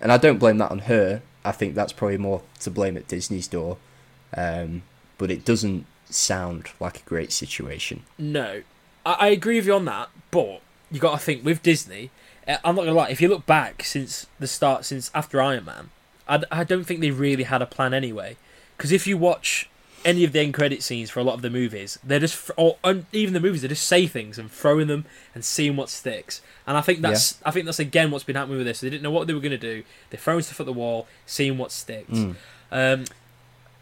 and 0.00 0.12
I 0.12 0.18
don't 0.18 0.38
blame 0.38 0.58
that 0.58 0.70
on 0.70 0.80
her. 0.80 1.22
I 1.44 1.52
think 1.52 1.74
that's 1.74 1.92
probably 1.92 2.18
more 2.18 2.42
to 2.60 2.70
blame 2.70 2.96
at 2.96 3.08
Disney's 3.08 3.48
door. 3.48 3.78
Um, 4.36 4.82
but 5.16 5.30
it 5.30 5.44
doesn't 5.44 5.86
sound 6.10 6.68
like 6.80 7.00
a 7.00 7.08
great 7.08 7.32
situation. 7.32 8.02
No, 8.18 8.62
I, 9.04 9.12
I 9.12 9.28
agree 9.28 9.56
with 9.56 9.66
you 9.66 9.74
on 9.74 9.84
that, 9.86 10.10
but 10.30 10.60
you 10.90 11.00
got 11.00 11.12
to 11.12 11.18
think 11.18 11.44
with 11.44 11.62
Disney. 11.62 12.10
uh, 12.46 12.56
I'm 12.64 12.76
not 12.76 12.82
gonna 12.82 12.94
lie. 12.94 13.08
If 13.08 13.20
you 13.20 13.28
look 13.28 13.46
back 13.46 13.84
since 13.84 14.26
the 14.38 14.46
start, 14.46 14.84
since 14.84 15.10
after 15.14 15.40
Iron 15.40 15.64
Man, 15.64 15.90
I, 16.28 16.42
I 16.50 16.64
don't 16.64 16.84
think 16.84 17.00
they 17.00 17.10
really 17.10 17.44
had 17.44 17.62
a 17.62 17.66
plan 17.66 17.94
anyway. 17.94 18.36
Because 18.76 18.92
if 18.92 19.06
you 19.06 19.18
watch 19.18 19.68
any 20.04 20.22
of 20.22 20.32
the 20.32 20.40
end 20.40 20.54
credit 20.54 20.82
scenes 20.82 21.10
for 21.10 21.18
a 21.20 21.24
lot 21.24 21.34
of 21.34 21.42
the 21.42 21.50
movies, 21.50 21.98
they're 22.04 22.20
just 22.20 22.50
or 22.56 22.76
even 23.12 23.34
the 23.34 23.40
movies, 23.40 23.62
they 23.62 23.68
just 23.68 23.86
say 23.86 24.06
things 24.06 24.38
and 24.38 24.50
throwing 24.50 24.86
them 24.86 25.04
and 25.34 25.44
seeing 25.44 25.76
what 25.76 25.88
sticks. 25.88 26.40
And 26.66 26.76
I 26.76 26.80
think 26.80 27.00
that's 27.00 27.38
I 27.44 27.50
think 27.50 27.66
that's 27.66 27.80
again 27.80 28.10
what's 28.10 28.24
been 28.24 28.36
happening 28.36 28.58
with 28.58 28.66
this. 28.66 28.80
They 28.80 28.90
didn't 28.90 29.02
know 29.02 29.10
what 29.10 29.26
they 29.26 29.34
were 29.34 29.40
gonna 29.40 29.58
do. 29.58 29.82
They're 30.10 30.20
throwing 30.20 30.42
stuff 30.42 30.60
at 30.60 30.66
the 30.66 30.72
wall, 30.72 31.06
seeing 31.26 31.58
what 31.58 31.72
sticks. 31.72 32.10
Mm. 32.10 32.36
Um, 32.70 33.04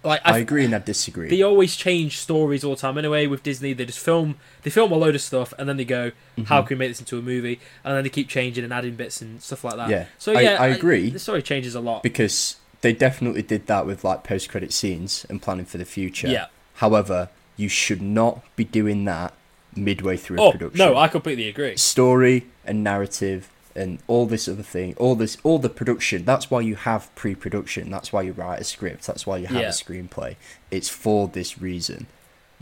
like 0.07 0.21
I 0.25 0.35
I, 0.35 0.39
agree 0.39 0.65
and 0.65 0.75
I 0.75 0.79
disagree. 0.79 1.29
they 1.29 1.43
always 1.43 1.77
change 1.77 2.19
stories 2.19 2.65
all 2.65 2.75
the 2.75 2.81
time 2.81 2.97
anyway 2.97 3.27
with 3.27 3.43
disney 3.43 3.73
they 3.75 3.85
just 3.85 3.99
film 3.99 4.37
they 4.63 4.71
film 4.71 4.91
a 4.93 4.97
load 4.97 5.15
of 5.15 5.21
stuff 5.21 5.53
and 5.59 5.69
then 5.69 5.77
they 5.77 5.85
go 5.85 6.13
how 6.47 6.61
Mm-hmm. 6.63 6.67
can 6.69 6.77
we 6.77 6.79
make 6.79 6.91
this 6.91 7.01
into 7.01 7.19
a 7.19 7.23
movie 7.23 7.61
and 7.85 7.95
then 7.97 8.03
they 8.05 8.11
keep 8.11 8.29
changing 8.29 8.65
and 8.65 8.73
adding 8.73 8.95
bits 8.95 9.21
and 9.21 9.43
stuff 9.43 9.65
like 9.65 9.77
that 9.77 9.91
Yeah. 9.91 10.07
so 10.19 10.33
yeah 10.33 10.57
I 10.61 10.69
agree. 10.69 11.11
the 11.11 11.19
story 11.19 11.43
changes 11.43 11.75
a 11.75 11.81
lot 11.81 12.03
because 12.03 12.57
they 12.83 12.93
definitely 12.93 13.43
did 13.43 13.67
that 13.67 13.85
with 13.87 14.05
like 14.05 14.23
post 14.25 14.49
credit 14.49 14.73
scenes 14.73 15.27
and 15.29 15.41
planning 15.43 15.65
for 15.65 15.79
the 15.79 15.85
future. 15.87 16.29
Yeah. 16.29 16.47
However, 16.75 17.31
you 17.57 17.69
should 17.71 18.03
not 18.03 18.43
be 18.55 18.65
doing 18.65 19.05
that 19.07 19.33
midway 19.75 20.17
through 20.17 20.39
a 20.39 20.43
oh 20.43 20.53
production. 20.53 20.79
no 20.79 20.97
i 20.97 21.07
completely 21.09 21.49
agree 21.49 21.77
story 21.77 22.47
and 22.65 22.83
narrative 22.85 23.51
and 23.77 23.99
all 24.07 24.27
this 24.27 24.49
other 24.49 24.63
thing, 24.63 24.95
all 24.97 25.15
this, 25.15 25.37
all 25.43 25.59
the 25.59 25.69
production. 25.69 26.25
That's 26.25 26.51
why 26.51 26.61
you 26.63 26.75
have 26.77 27.15
pre-production. 27.15 27.91
That's 27.91 28.13
why 28.13 28.23
you 28.23 28.33
write 28.33 28.61
a 28.61 28.65
script. 28.65 29.07
That's 29.07 29.27
why 29.27 29.39
you 29.39 29.47
have 29.47 29.61
Yeah. 29.63 29.69
a 29.69 29.73
screenplay. 29.73 30.37
It's 30.71 30.89
for 30.89 31.29
this 31.29 31.61
reason. 31.61 32.07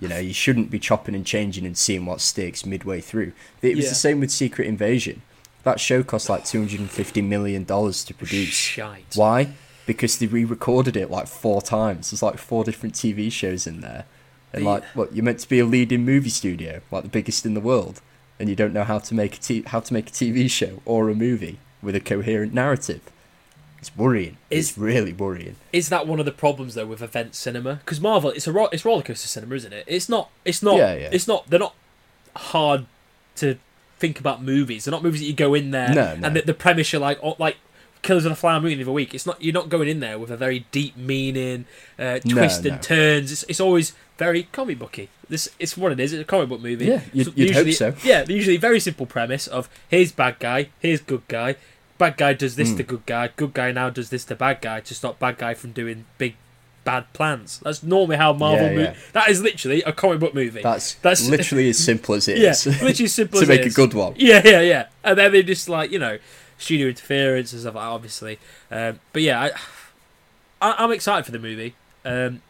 You 0.01 0.09
know, 0.09 0.19
you 0.19 0.33
shouldn't 0.35 0.71
be 0.71 0.79
chopping 0.81 1.15
and 1.15 1.25
changing 1.25 1.65
and 1.65 1.79
seeing 1.79 2.05
what 2.05 2.21
sticks 2.21 2.67
midway 2.67 3.01
through. 3.01 3.33
It 3.63 3.77
was 3.77 3.85
Yeah. 3.85 3.91
the 3.91 3.95
same 3.97 4.21
with 4.21 4.31
Secret 4.33 4.67
Invasion. 4.67 5.23
That 5.63 5.79
show 5.81 6.03
cost 6.03 6.29
like 6.29 6.45
two 6.45 6.59
hundred 6.59 6.81
and 6.81 6.91
fifty 6.91 7.23
million 7.23 7.65
dollars 7.65 8.05
to 8.05 8.13
produce. 8.15 8.49
Shite. 8.49 9.13
Why? 9.15 9.55
Because 9.87 10.19
they 10.19 10.27
re-recorded 10.27 10.97
it 10.97 11.11
like 11.11 11.27
four 11.29 11.63
times. 11.63 12.11
There's 12.11 12.23
like 12.23 12.39
four 12.39 12.65
different 12.65 12.95
TV 12.95 13.31
shows 13.31 13.67
in 13.67 13.81
there, 13.81 14.05
and 14.53 14.65
like, 14.65 14.83
what 14.95 15.15
you're 15.15 15.25
meant 15.25 15.39
to 15.41 15.49
be 15.49 15.59
a 15.61 15.65
leading 15.65 16.05
movie 16.05 16.29
studio, 16.29 16.81
like 16.91 17.03
the 17.05 17.09
biggest 17.09 17.47
in 17.47 17.55
the 17.55 17.61
world, 17.61 18.01
and 18.45 18.51
you 18.51 18.57
don't 18.57 18.75
know 18.75 18.85
how 18.85 18.99
to 18.99 19.15
make 19.15 19.37
a 19.37 19.41
t- 19.41 19.63
how 19.67 19.81
to 19.81 19.91
make 19.95 20.09
a 20.09 20.13
TV 20.13 20.51
show 20.51 20.83
or 20.85 21.09
a 21.09 21.15
movie 21.15 21.59
with 21.83 21.95
a 21.95 22.01
coherent 22.01 22.53
narrative. 22.53 23.01
It's 23.79 23.97
worrying. 23.97 24.37
Is- 24.51 24.71
it's 24.71 24.79
really 24.79 25.15
worrying. 25.15 25.57
is 25.73 25.89
that 25.89 26.07
one 26.07 26.19
of 26.21 26.27
the 26.27 26.33
problems 26.33 26.75
though 26.75 26.87
with 26.87 27.01
event 27.01 27.35
cinema 27.35 27.77
because 27.77 28.01
marvel 28.03 28.29
it's 28.31 28.47
a 28.47 28.53
ro- 28.53 28.69
it's 28.71 28.85
roller 28.85 29.03
coaster 29.03 29.29
cinema 29.29 29.55
isn't 29.55 29.73
it 29.73 29.85
it's 29.87 30.09
not 30.11 30.29
it's 30.45 30.63
not 30.63 30.77
Yeah, 30.77 30.95
yeah. 30.95 31.09
it's 31.13 31.27
not 31.27 31.49
they're 31.49 31.59
not 31.59 31.75
hard 32.37 32.85
to 33.37 33.57
think 33.99 34.21
about 34.21 34.43
movies 34.43 34.85
they're 34.85 34.93
not 34.93 35.03
movies 35.03 35.21
that 35.21 35.27
you 35.27 35.33
go 35.35 35.55
in 35.55 35.71
there 35.71 35.89
No, 35.95 36.17
no. 36.17 36.27
and 36.27 36.37
the, 36.37 36.43
the 36.43 36.55
premise 36.55 36.93
you're 36.93 37.01
like 37.01 37.19
oh, 37.23 37.37
like 37.39 37.57
Killers 38.03 38.27
of 38.27 38.31
the 38.33 38.37
Flower 38.37 38.61
Moon 38.61 38.77
the 38.77 38.83
other 38.85 38.93
week. 38.93 39.15
It's 39.15 39.25
not 39.25 39.41
you're 39.43 39.55
not 39.55 39.71
going 39.71 39.89
in 39.89 40.01
there 40.01 40.19
with 40.19 40.31
a 40.31 40.37
very 40.37 40.67
deep 40.73 40.95
meaning, 40.95 41.65
uh, 41.99 42.19
No, 42.23 42.35
twists 42.35 42.63
no. 42.63 42.73
and 42.73 42.83
turns. 42.83 43.33
It's, 43.33 43.45
it's 43.45 43.61
always 43.61 43.95
very 44.19 44.45
comic 44.45 44.79
booky. 44.79 45.09
This 45.29 45.49
it's 45.59 45.77
what 45.77 45.93
it 45.93 46.01
is. 46.01 46.13
It's 46.13 46.23
a 46.23 46.25
comic 46.25 46.49
book 46.49 46.61
movie. 46.61 46.87
Yeah, 46.87 47.01
you'd- 47.13 47.33
you'd 47.35 47.51
hope 47.55 47.67
usually, 47.67 47.73
so. 47.73 47.95
Yeah, 48.05 48.25
usually 48.29 48.57
very 48.57 48.81
simple 48.81 49.07
premise 49.07 49.47
of 49.47 49.69
here's 49.89 50.13
bad 50.13 50.39
guy, 50.39 50.69
here's 50.81 51.01
good 51.01 51.23
guy. 51.29 51.57
Bad 51.99 52.17
guy 52.17 52.33
does 52.35 52.57
this 52.57 52.71
Hmm. 52.71 52.77
to 52.79 52.83
good 52.83 53.07
guy. 53.07 53.31
Good 53.37 53.55
guy 53.55 53.71
now 53.73 53.89
does 53.91 54.11
this 54.11 54.25
to 54.27 54.35
bad 54.35 54.61
guy 54.61 54.81
to 54.81 54.95
stop 54.95 55.19
bad 55.19 55.39
guy 55.39 55.55
from 55.55 55.73
doing 55.73 56.05
big 56.19 56.35
bad 56.85 57.11
plans. 57.15 57.61
That's 57.63 57.83
normally 57.83 58.17
how 58.17 58.33
Marvel. 58.35 58.71
Yeah, 58.73 58.91
mo- 58.91 58.95
That 59.13 59.31
is 59.31 59.41
literally 59.41 59.83
a 59.85 59.93
comic 59.93 60.19
book 60.21 60.35
movie. 60.35 60.61
That's 60.63 60.95
That's- 60.95 61.27
literally 61.37 61.71
as 61.71 61.79
simple 61.79 62.15
as 62.15 62.29
it 62.29 62.39
yeah, 62.39 62.51
is. 62.51 62.67
literally 62.83 63.09
simple 63.09 63.41
to 63.41 63.47
make 63.47 63.63
a 63.63 63.67
is. 63.67 63.75
good 63.77 63.95
one. 63.95 64.15
Yeah, 64.17 64.43
yeah, 64.45 64.61
yeah. 64.61 64.87
And 65.03 65.17
then 65.19 65.33
they 65.33 65.43
just 65.43 65.69
like 65.69 65.91
you 65.91 65.99
know 65.99 66.19
studio 66.59 66.89
interference 66.89 67.53
and 67.53 67.63
stuff 67.63 67.75
like 67.77 67.85
that, 67.85 67.89
obviously. 67.89 68.39
Um, 68.71 69.01
but 69.13 69.23
yeah, 69.23 69.41
I, 69.41 69.51
I, 70.61 70.85
I'm 70.85 70.93
excited 70.93 71.25
for 71.25 71.33
the 71.33 71.39
movie. 71.39 71.75
Um, 72.05 72.43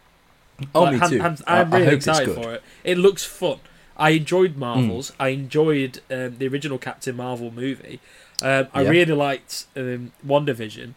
Oh, 0.74 0.82
like, 0.82 0.94
me 0.94 1.00
I'm, 1.00 1.10
too. 1.10 1.20
I'm, 1.22 1.36
I- 1.46 1.60
I'm 1.60 1.74
I 1.74 1.78
really 1.78 1.96
it's 1.96 2.06
excited 2.06 2.34
good. 2.34 2.42
For 2.44 2.54
it. 2.54 2.62
It 2.84 2.98
looks 2.98 3.24
fun. 3.24 3.58
I 3.96 4.10
enjoyed 4.10 4.56
Marvels. 4.56 5.12
I 5.20 5.28
enjoyed 5.28 6.00
um, 6.10 6.36
the 6.38 6.48
original 6.48 6.78
Captain 6.78 7.14
Marvel 7.16 7.50
movie. 7.50 8.00
Um, 8.42 8.66
I 8.74 8.82
Yeah. 8.82 8.88
really 8.90 9.12
liked 9.14 9.66
um, 9.76 10.12
WandaVision. 10.26 10.94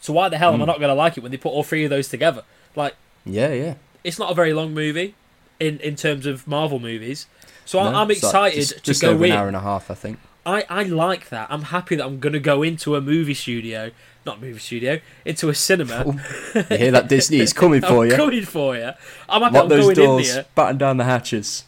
So 0.00 0.12
why 0.12 0.28
the 0.28 0.38
hell 0.38 0.54
am 0.54 0.60
I 0.62 0.64
Mm. 0.64 0.68
not 0.68 0.78
going 0.78 0.88
to 0.88 0.94
like 0.94 1.16
it 1.18 1.22
when 1.22 1.30
they 1.32 1.36
put 1.38 1.50
all 1.50 1.62
three 1.62 1.84
of 1.84 1.90
those 1.90 2.08
together? 2.08 2.42
Like, 2.74 2.94
Yeah, 3.24 3.52
yeah. 3.52 3.74
it's 4.04 4.18
not 4.18 4.30
a 4.30 4.34
very 4.34 4.52
long 4.52 4.72
movie 4.72 5.14
in, 5.60 5.78
in 5.80 5.96
terms 5.96 6.26
of 6.26 6.46
Marvel 6.46 6.78
movies. 6.78 7.26
So 7.64 7.80
I 7.80 7.90
No, 7.90 7.98
I'm 7.98 8.10
it's 8.10 8.22
like 8.22 8.30
excited 8.54 8.56
just, 8.60 8.74
to 8.76 8.80
just 8.82 9.02
go 9.02 9.10
over 9.10 9.24
in. 9.26 9.32
an 9.32 9.36
hour 9.38 9.46
and 9.48 9.56
a 9.56 9.60
half, 9.60 9.90
I 9.90 9.94
think. 9.94 10.18
I, 10.46 10.64
I 10.70 10.84
like 10.84 11.28
that. 11.30 11.48
I'm 11.50 11.62
happy 11.64 11.96
that 11.96 12.04
I'm 12.06 12.20
going 12.20 12.32
to 12.34 12.38
go 12.40 12.62
into 12.62 12.94
a 12.94 13.00
movie 13.00 13.34
studio, 13.34 13.90
not 14.26 14.40
movie 14.40 14.58
studio, 14.58 15.00
into 15.24 15.48
a 15.48 15.54
cinema. 15.54 16.20
You 16.54 16.62
hear 16.64 16.90
that, 16.90 17.08
Disney? 17.08 17.38
It's 17.38 17.52
coming 17.54 17.80
for 17.82 18.04
I'm 18.04 18.10
you. 18.10 18.16
coming 18.16 18.44
for 18.44 18.76
you. 18.76 18.90
I'm 19.28 19.40
happy 19.42 19.54
Lock 19.54 19.62
I'm 19.62 19.68
those 19.70 19.94
going 19.96 20.18
in 20.18 20.24
there. 20.26 20.44
batten 20.54 20.76
down 20.78 20.96
the 20.98 21.04
hatches. 21.04 21.64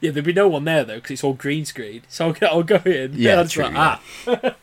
Yeah, 0.00 0.10
there'll 0.12 0.26
be 0.26 0.32
no 0.32 0.48
one 0.48 0.64
there 0.64 0.84
though 0.84 0.96
because 0.96 1.10
it's 1.12 1.24
all 1.24 1.32
green 1.34 1.64
screen. 1.64 2.02
So 2.08 2.28
I'll, 2.28 2.48
I'll 2.50 2.62
go 2.62 2.76
in. 2.86 3.12
Yeah, 3.14 3.36
I'll 3.40 3.48
true, 3.48 3.64
like, 3.64 3.74
ah, 3.76 4.54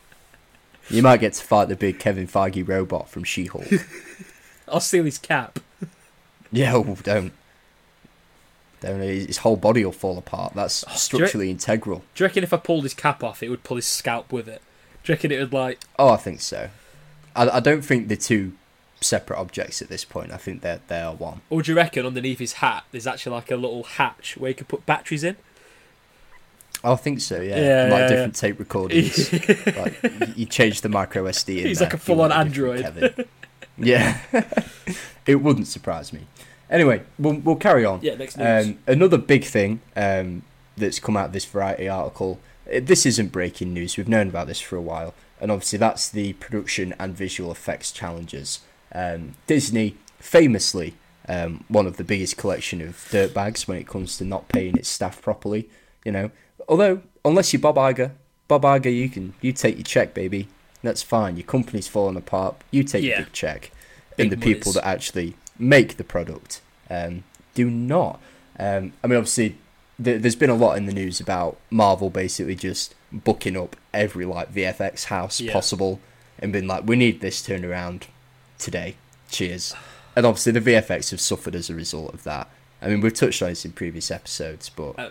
You 0.90 1.02
might 1.02 1.18
get 1.20 1.32
to 1.34 1.42
fight 1.44 1.68
the 1.68 1.76
big 1.76 1.98
Kevin 1.98 2.26
Feige 2.26 2.66
robot 2.66 3.08
from 3.08 3.24
She-Hulk. 3.24 3.66
I'll 4.68 4.80
steal 4.80 5.04
his 5.04 5.18
cap. 5.18 5.58
yeah, 6.52 6.74
oh, 6.74 6.96
don't. 7.02 7.32
Then 8.80 9.00
his 9.00 9.38
whole 9.38 9.56
body 9.56 9.84
will 9.84 9.92
fall 9.92 10.18
apart. 10.18 10.52
That's 10.54 10.84
Oh, 10.86 10.92
structurally 10.94 11.50
integral. 11.50 12.02
Do 12.14 12.22
you 12.24 12.28
reckon 12.28 12.44
if 12.44 12.52
I 12.52 12.58
pulled 12.58 12.82
his 12.84 12.92
cap 12.94 13.24
off, 13.24 13.42
it 13.42 13.48
would 13.48 13.62
pull 13.64 13.76
his 13.76 13.86
scalp 13.86 14.30
with 14.30 14.46
it? 14.46 14.60
Do 15.02 15.12
you 15.12 15.16
reckon 15.16 15.32
it 15.32 15.38
would 15.38 15.52
like? 15.54 15.80
Oh, 15.98 16.10
I 16.10 16.16
think 16.16 16.40
so. 16.42 16.68
I, 17.36 17.56
I 17.56 17.60
don't 17.60 17.82
think 17.82 18.08
they're 18.08 18.16
two 18.16 18.52
separate 19.00 19.38
objects 19.38 19.82
at 19.82 19.88
this 19.88 20.04
point. 20.04 20.32
I 20.32 20.36
think 20.36 20.60
they're 20.62 20.80
they 20.88 21.00
are 21.00 21.14
one. 21.14 21.40
Or 21.50 21.62
do 21.62 21.72
you 21.72 21.76
reckon 21.76 22.06
underneath 22.06 22.38
his 22.38 22.54
hat 22.54 22.84
there's 22.92 23.06
actually 23.06 23.34
like 23.36 23.50
a 23.50 23.56
little 23.56 23.82
hatch 23.82 24.36
where 24.36 24.50
you 24.50 24.54
could 24.54 24.68
put 24.68 24.86
batteries 24.86 25.24
in? 25.24 25.36
I 26.82 26.96
think 26.96 27.20
so. 27.20 27.40
Yeah, 27.40 27.56
Yeah, 27.56 27.82
like 27.90 28.00
yeah, 28.00 28.08
different 28.08 28.36
tape 28.36 28.58
recordings. 28.58 29.32
like 29.76 30.36
you- 30.36 30.46
change 30.46 30.82
the 30.82 30.88
micro 30.90 31.24
SD. 31.24 31.60
In 31.60 31.66
He's 31.66 31.78
there 31.78 31.86
like 31.86 31.94
a 31.94 31.98
full-on 31.98 32.30
android. 32.30 32.82
Kevin. 32.82 33.24
yeah, 33.78 34.20
it 35.26 35.36
wouldn't 35.36 35.66
surprise 35.66 36.12
me. 36.12 36.20
Anyway, 36.70 37.02
we'll 37.18 37.36
we'll 37.40 37.56
carry 37.56 37.84
on. 37.84 38.00
Yeah, 38.02 38.14
next 38.16 38.36
news. 38.36 38.66
Um, 38.66 38.78
another 38.86 39.16
big 39.18 39.44
thing 39.44 39.80
um, 39.96 40.42
that's 40.76 40.98
come 40.98 41.16
out 41.16 41.26
of 41.26 41.32
this 41.32 41.44
Variety 41.46 41.88
article. 41.88 42.38
uh, 42.66 42.80
This 42.82 43.06
isn't 43.06 43.32
breaking 43.32 43.72
news. 43.72 43.96
We've 43.96 44.08
known 44.08 44.28
about 44.28 44.46
this 44.46 44.60
for 44.60 44.76
a 44.76 44.80
while, 44.82 45.14
and 45.44 45.52
obviously 45.52 45.78
that's 45.78 46.08
the 46.08 46.32
production 46.32 46.94
and 46.98 47.14
visual 47.14 47.52
effects 47.52 47.92
challenges. 47.92 48.60
Um, 48.94 49.34
Disney, 49.46 49.94
famously, 50.18 50.94
um, 51.28 51.64
one 51.68 51.86
of 51.86 51.98
the 51.98 52.02
biggest 52.02 52.38
collection 52.38 52.80
of 52.80 52.96
dirtbags 53.10 53.68
when 53.68 53.76
it 53.76 53.86
comes 53.86 54.16
to 54.16 54.24
not 54.24 54.48
paying 54.48 54.74
its 54.74 54.88
staff 54.88 55.20
properly. 55.20 55.68
You 56.02 56.12
know, 56.12 56.30
although 56.66 57.02
unless 57.26 57.52
you're 57.52 57.60
Bob 57.60 57.76
Iger, 57.76 58.12
Bob 58.48 58.62
Iger, 58.62 58.90
you 58.96 59.10
can 59.10 59.34
you 59.42 59.52
take 59.52 59.76
your 59.76 59.84
check, 59.84 60.14
baby. 60.14 60.48
That's 60.82 61.02
fine. 61.02 61.36
Your 61.36 61.44
company's 61.46 61.88
falling 61.88 62.16
apart. 62.16 62.56
You 62.70 62.82
take 62.82 63.04
Yeah. 63.04 63.16
your 63.18 63.24
big 63.26 63.32
check, 63.34 63.70
Big 64.16 64.32
and 64.32 64.32
the 64.32 64.42
people 64.42 64.72
that 64.72 64.86
actually 64.86 65.34
make 65.58 65.98
the 65.98 66.04
product 66.04 66.62
um, 66.88 67.22
do 67.52 67.68
not. 67.68 68.18
Um, 68.58 68.94
I 69.02 69.08
mean, 69.08 69.18
obviously, 69.18 69.58
th- 70.02 70.22
there's 70.22 70.36
been 70.36 70.48
a 70.48 70.54
lot 70.54 70.78
in 70.78 70.86
the 70.86 70.92
news 70.94 71.20
about 71.20 71.58
Marvel 71.68 72.08
basically 72.08 72.54
just 72.54 72.94
booking 73.14 73.56
up 73.56 73.76
every 73.92 74.24
like 74.24 74.52
VFX 74.52 75.04
house 75.04 75.40
Yeah. 75.40 75.52
possible 75.52 76.00
and 76.38 76.52
been 76.52 76.66
like, 76.66 76.84
we 76.84 76.96
need 76.96 77.20
this 77.20 77.42
turned 77.42 77.64
around 77.64 78.06
today. 78.58 78.96
Cheers. 79.30 79.74
And 80.16 80.24
obviously, 80.26 80.52
the 80.52 80.60
VFX 80.60 81.10
have 81.10 81.20
suffered 81.20 81.54
as 81.54 81.68
a 81.70 81.74
result 81.74 82.12
of 82.14 82.24
that. 82.24 82.48
I 82.82 82.88
mean, 82.88 83.00
we've 83.00 83.14
touched 83.14 83.42
on 83.42 83.48
this 83.48 83.64
in 83.64 83.72
previous 83.72 84.10
episodes, 84.10 84.68
but 84.68 84.98
Uh, 84.98 85.10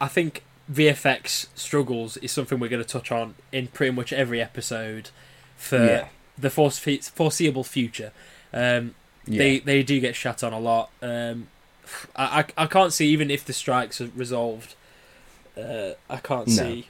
I 0.00 0.08
think 0.08 0.42
VFX 0.72 1.46
struggles 1.54 2.16
is 2.18 2.32
something 2.32 2.58
we're 2.58 2.68
going 2.68 2.82
to 2.82 2.88
touch 2.88 3.10
on 3.12 3.34
in 3.52 3.66
pretty 3.68 3.90
much 3.92 4.12
every 4.12 4.40
episode 4.40 5.10
for 5.56 5.84
Yeah. 5.84 6.08
the 6.38 6.50
force- 6.50 6.78
foreseeable 6.78 7.64
future. 7.64 8.12
Um, 8.52 8.94
yeah, 9.26 9.38
They 9.38 9.58
they 9.60 9.82
do 9.82 10.00
get 10.00 10.14
shut 10.14 10.42
on 10.44 10.52
a 10.52 10.58
lot. 10.60 10.90
Um, 11.02 11.48
I, 12.16 12.40
I 12.56 12.64
I 12.64 12.66
can't 12.66 12.92
see 12.92 13.08
even 13.08 13.30
if 13.30 13.44
the 13.44 13.52
strikes 13.52 14.00
are 14.00 14.08
resolved. 14.14 14.74
Uh, 15.56 15.92
I 16.10 16.16
can't 16.16 16.48
No. 16.48 16.52
see 16.54 16.86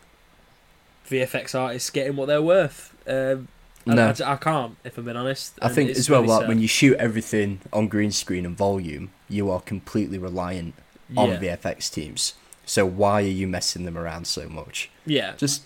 VFX 1.09 1.55
artists 1.59 1.91
getting 1.91 2.17
what 2.17 2.27
they're 2.27 2.43
worth. 2.43 2.95
Um, 3.07 3.49
I- 3.87 3.95
No. 3.95 4.15
I, 4.25 4.33
I 4.33 4.37
can't 4.37 4.77
if 4.85 4.97
I'm 4.99 5.05
being 5.05 5.17
honest. 5.17 5.55
I 5.61 5.69
think 5.69 5.91
as 5.91 6.09
well, 6.09 6.23
like 6.23 6.41
sad. 6.41 6.49
when 6.49 6.59
you 6.59 6.69
shoot 6.69 6.97
everything 6.99 7.61
on 7.73 7.89
green 7.89 8.11
screen 8.13 8.47
and 8.47 8.57
volume, 8.57 9.11
you 9.29 9.51
are 9.51 9.61
completely 9.61 10.19
reliant 10.19 10.75
on 11.17 11.31
yeah, 11.31 11.57
VFX 11.57 11.93
teams. 11.93 12.35
So 12.67 12.87
why 12.87 13.23
are 13.23 13.27
you 13.27 13.47
messing 13.47 13.85
them 13.85 13.99
around 13.99 14.27
so 14.27 14.49
much? 14.49 14.91
yeah, 15.05 15.35
Just 15.37 15.63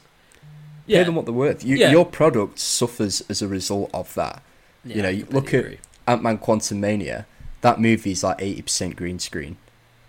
yeah. 0.86 0.98
pay 0.98 1.04
them 1.04 1.14
what 1.14 1.26
they're 1.26 1.34
worth. 1.34 1.62
You, 1.64 1.76
Yeah. 1.76 1.92
Your 1.92 2.04
product 2.04 2.58
suffers 2.58 3.22
as 3.28 3.40
a 3.40 3.46
result 3.46 3.90
of 3.94 4.12
that. 4.14 4.42
yeah, 4.84 4.96
you 4.96 5.02
know, 5.02 5.08
you 5.08 5.26
look 5.30 5.54
at- 5.54 5.78
Ant 6.08 6.22
Man 6.24 6.38
Quantumania, 6.38 7.26
that 7.60 7.78
movie's 7.80 8.24
like 8.24 8.38
80% 8.38 8.96
green 8.96 9.18
screen, 9.20 9.58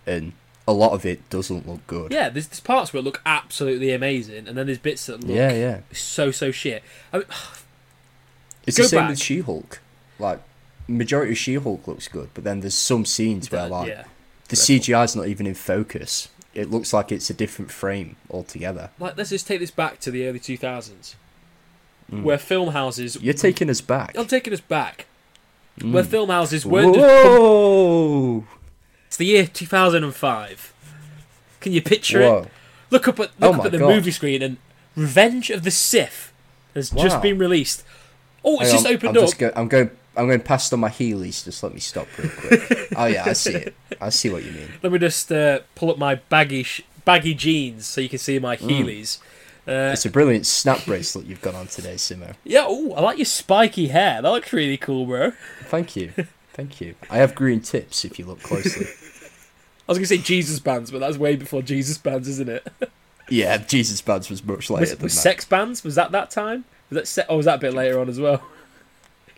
and 0.07 0.31
a 0.69 0.71
lot 0.71 0.91
of 0.93 1.05
it 1.05 1.27
doesn't 1.29 1.67
look 1.67 1.85
good. 1.87 2.11
Yeah, 2.11 2.29
there's, 2.29 2.47
there's 2.47 2.59
parts 2.59 2.93
where 2.93 2.99
it 2.99 3.03
look 3.03 3.21
absolutely 3.25 3.91
amazing, 3.91 4.47
and 4.47 4.57
then 4.57 4.67
there's 4.67 4.77
bits 4.77 5.07
that 5.07 5.21
look 5.23 5.35
yeah, 5.35 5.51
yeah. 5.51 5.79
so 5.91 6.31
so 6.31 6.51
shit. 6.51 6.83
I 7.11 7.17
mean, 7.17 7.25
It's 8.67 8.77
the 8.77 8.83
same 8.83 8.99
back. 9.01 9.09
with 9.09 9.19
She 9.19 9.39
Hulk. 9.39 9.79
Like, 10.19 10.41
majority 10.87 11.31
of 11.31 11.37
She 11.37 11.55
Hulk 11.55 11.87
looks 11.87 12.07
good, 12.07 12.29
but 12.33 12.43
then 12.43 12.59
there's 12.59 12.75
some 12.75 13.03
scenes 13.05 13.51
where, 13.51 13.67
like, 13.67 13.87
yeah, 13.87 14.03
the. 14.49 14.55
CGI's 14.55 15.15
not 15.15 15.27
even 15.27 15.47
in 15.47 15.55
focus. 15.55 16.27
It 16.53 16.69
looks 16.69 16.93
like 16.93 17.11
it's 17.11 17.29
a 17.29 17.33
different 17.33 17.71
frame 17.71 18.15
altogether. 18.29 18.89
like 18.99 19.15
let's 19.17 19.29
just 19.29 19.47
take 19.47 19.59
this 19.59 19.71
back 19.71 19.99
to 20.01 20.11
the 20.11 20.27
early 20.27 20.39
2000s, 20.39 21.15
Mm. 22.11 22.23
where 22.23 22.37
film 22.39 22.69
houses. 22.73 23.17
You're 23.21 23.33
taking 23.35 23.69
us 23.69 23.81
back. 23.81 24.17
I'm 24.17 24.25
taking 24.27 24.51
us 24.53 24.61
back. 24.61 25.05
Mm. 25.79 25.91
Where 25.93 26.03
film 26.03 26.29
houses 26.29 26.65
weren't 26.65 26.95
just 26.95 27.05
pump- 27.05 27.39
Whoa! 27.39 28.43
The 29.19 29.25
year 29.25 29.45
2005. 29.45 30.73
Can 31.59 31.71
you 31.73 31.81
picture 31.81 32.21
it? 32.21 32.47
Look 32.89 33.07
up 33.07 33.19
at 33.19 33.29
Oh 33.41 33.51
look 33.51 33.59
up 33.59 33.65
at 33.65 33.71
the 33.73 33.77
God. 33.77 33.89
movie 33.95 34.11
screen 34.11 34.41
and 34.41 34.57
Revenge 34.95 35.49
of 35.51 35.63
the 35.63 35.71
Sith 35.71 36.33
has 36.73 36.89
just 36.89 37.21
been 37.21 37.37
released. 37.37 37.83
Oh, 38.43 38.59
it's 38.59 38.71
Hang 38.71 38.71
just 38.71 38.85
on, 38.87 38.93
opened 38.93 39.09
I'm 39.09 39.17
up. 39.17 39.23
Just 39.29 39.37
go, 39.39 39.51
I'm 39.55 39.67
going. 39.67 39.91
I'm 40.17 40.27
going 40.27 40.41
past 40.41 40.73
on 40.73 40.79
my 40.81 40.89
Heelys. 40.89 41.45
Just 41.45 41.61
let 41.63 41.73
me 41.73 41.79
stop 41.79 42.07
real 42.17 42.29
quick. 42.29 42.89
oh 42.97 43.05
yeah, 43.05 43.23
I 43.25 43.33
see 43.33 43.53
it. 43.53 43.75
I 44.01 44.09
see 44.09 44.29
what 44.29 44.43
you 44.43 44.51
mean. 44.51 44.69
Let 44.81 44.91
me 44.91 44.99
just 44.99 45.31
uh, 45.31 45.59
pull 45.75 45.91
up 45.91 45.97
my 45.97 46.15
baggy 46.15 46.63
sh- 46.63 46.81
baggy 47.05 47.33
jeans 47.35 47.85
so 47.85 48.01
you 48.01 48.09
can 48.09 48.19
see 48.19 48.39
my 48.39 48.57
Mm. 48.57 48.69
Heelys. 48.69 49.19
Uh, 49.67 49.91
It's 49.93 50.05
a 50.05 50.09
brilliant 50.09 50.45
snap 50.47 50.83
bracelet 50.85 51.25
you've 51.27 51.41
got 51.41 51.53
on 51.53 51.67
today, 51.67 51.93
Simo. 51.95 52.33
yeah, 52.43 52.65
oh, 52.67 52.93
I 52.93 53.01
like 53.01 53.17
your 53.19 53.25
spiky 53.25 53.89
hair. 53.89 54.21
That 54.21 54.29
looks 54.29 54.51
really 54.51 54.77
cool, 54.77 55.05
bro. 55.05 55.31
Thank 55.65 55.95
you. 55.95 56.11
Thank 56.53 56.81
you. 56.81 56.95
I 57.09 57.17
have 57.17 57.35
green 57.35 57.61
tips 57.61 58.03
if 58.03 58.17
you 58.17 58.25
look 58.25 58.41
closely. 58.41 58.87
I 59.89 59.91
was 59.91 59.97
gonna 59.97 60.05
say 60.05 60.19
Jesus 60.19 60.59
bands, 60.59 60.91
but 60.91 60.99
that's 60.99 61.17
way 61.17 61.35
before 61.35 61.63
Jesus 61.63 61.97
bands, 61.97 62.27
isn't 62.27 62.47
it? 62.47 62.67
yeah, 63.27 63.57
Jesus 63.57 64.01
Bands 64.01 64.29
was 64.29 64.43
much 64.43 64.69
later 64.69 64.81
Was, 64.81 64.91
than 64.91 65.03
was 65.03 65.15
that. 65.15 65.21
sex 65.21 65.45
bands? 65.45 65.83
Was 65.83 65.95
that 65.95 66.11
that 66.11 66.29
time? 66.29 66.63
Was 66.91 66.95
that 66.97 67.07
se- 67.07 67.25
oh, 67.27 67.37
was 67.37 67.45
that 67.47 67.55
a 67.55 67.57
bit 67.59 67.73
later 67.73 67.99
on 67.99 68.07
as 68.07 68.19
well? 68.19 68.41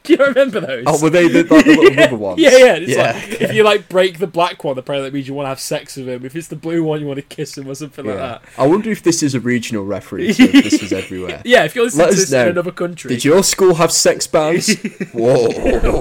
Do 0.04 0.14
you 0.14 0.26
remember 0.26 0.60
those? 0.62 0.84
Oh, 0.88 1.00
were 1.02 1.12
they 1.12 1.28
the, 1.28 1.44
like, 1.44 1.64
the 1.66 1.76
little 1.76 1.96
rubber 2.04 2.16
ones? 2.16 2.40
Yeah, 2.40 2.50
yeah. 2.58 2.76
It's 2.76 2.92
Yeah. 2.92 3.12
like 3.14 3.42
if 3.42 3.54
you 3.54 3.64
like 3.64 3.88
break 3.88 4.18
the 4.18 4.26
black 4.26 4.64
one, 4.64 4.76
apparently 4.78 5.08
that 5.10 5.14
means 5.14 5.28
you 5.28 5.36
want 5.36 5.46
to 5.46 5.50
have 5.50 5.60
sex 5.60 5.96
with 5.96 6.10
him. 6.10 6.26
If 6.26 6.36
it's 6.36 6.48
the 6.48 6.56
blue 6.56 6.84
one, 6.84 7.02
you 7.02 7.06
want 7.06 7.18
to 7.18 7.22
kiss 7.36 7.56
him 7.58 7.68
or 7.68 7.76
something 7.76 8.06
like 8.06 8.18
that. 8.18 8.42
I 8.58 8.66
wonder 8.66 8.90
if 8.90 9.04
this 9.04 9.22
is 9.22 9.36
a 9.36 9.40
regional 9.40 9.86
reference 9.86 10.40
or 10.40 10.44
if 10.44 10.64
this 10.72 10.82
was 10.82 10.92
everywhere. 10.92 11.42
Yeah, 11.46 11.66
if 11.66 11.76
you're 11.76 11.86
listening 11.86 12.06
Let 12.08 12.12
to 12.14 12.20
this 12.20 12.32
in 12.34 12.48
another 12.48 12.72
country, 12.72 13.10
Did 13.10 13.24
your 13.26 13.44
school 13.44 13.76
have 13.76 13.92
sex 13.92 14.26
bands? 14.26 14.74
Whoa. 15.14 15.50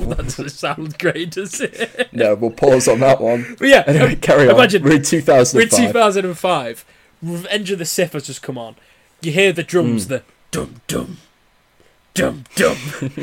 that 0.00 0.16
doesn't 0.16 0.48
sound 0.50 0.98
great, 0.98 1.32
does 1.32 1.60
it? 1.60 2.08
no, 2.12 2.34
we'll 2.36 2.50
pause 2.52 2.88
on 2.88 3.00
that 3.00 3.20
one. 3.20 3.54
But 3.58 3.68
yeah, 3.68 3.84
Anyway, 3.86 4.16
carry 4.16 4.48
on. 4.48 4.54
imagine 4.54 4.82
We're 4.82 4.92
in 4.92 4.96
we're 4.96 5.00
in 5.00 5.04
2005. 5.04 5.78
2005. 5.88 6.84
Revenge 7.22 7.70
of 7.70 7.78
the 7.78 7.84
Sith 7.84 8.14
has 8.14 8.26
just 8.26 8.40
come 8.42 8.56
on. 8.56 8.76
You 9.20 9.32
hear 9.32 9.52
the 9.52 9.62
drums, 9.62 10.06
Mm. 10.06 10.08
the 10.08 10.22
dum 10.50 10.80
dum 10.88 11.18
dum 12.14 12.44
dum. 12.57 12.77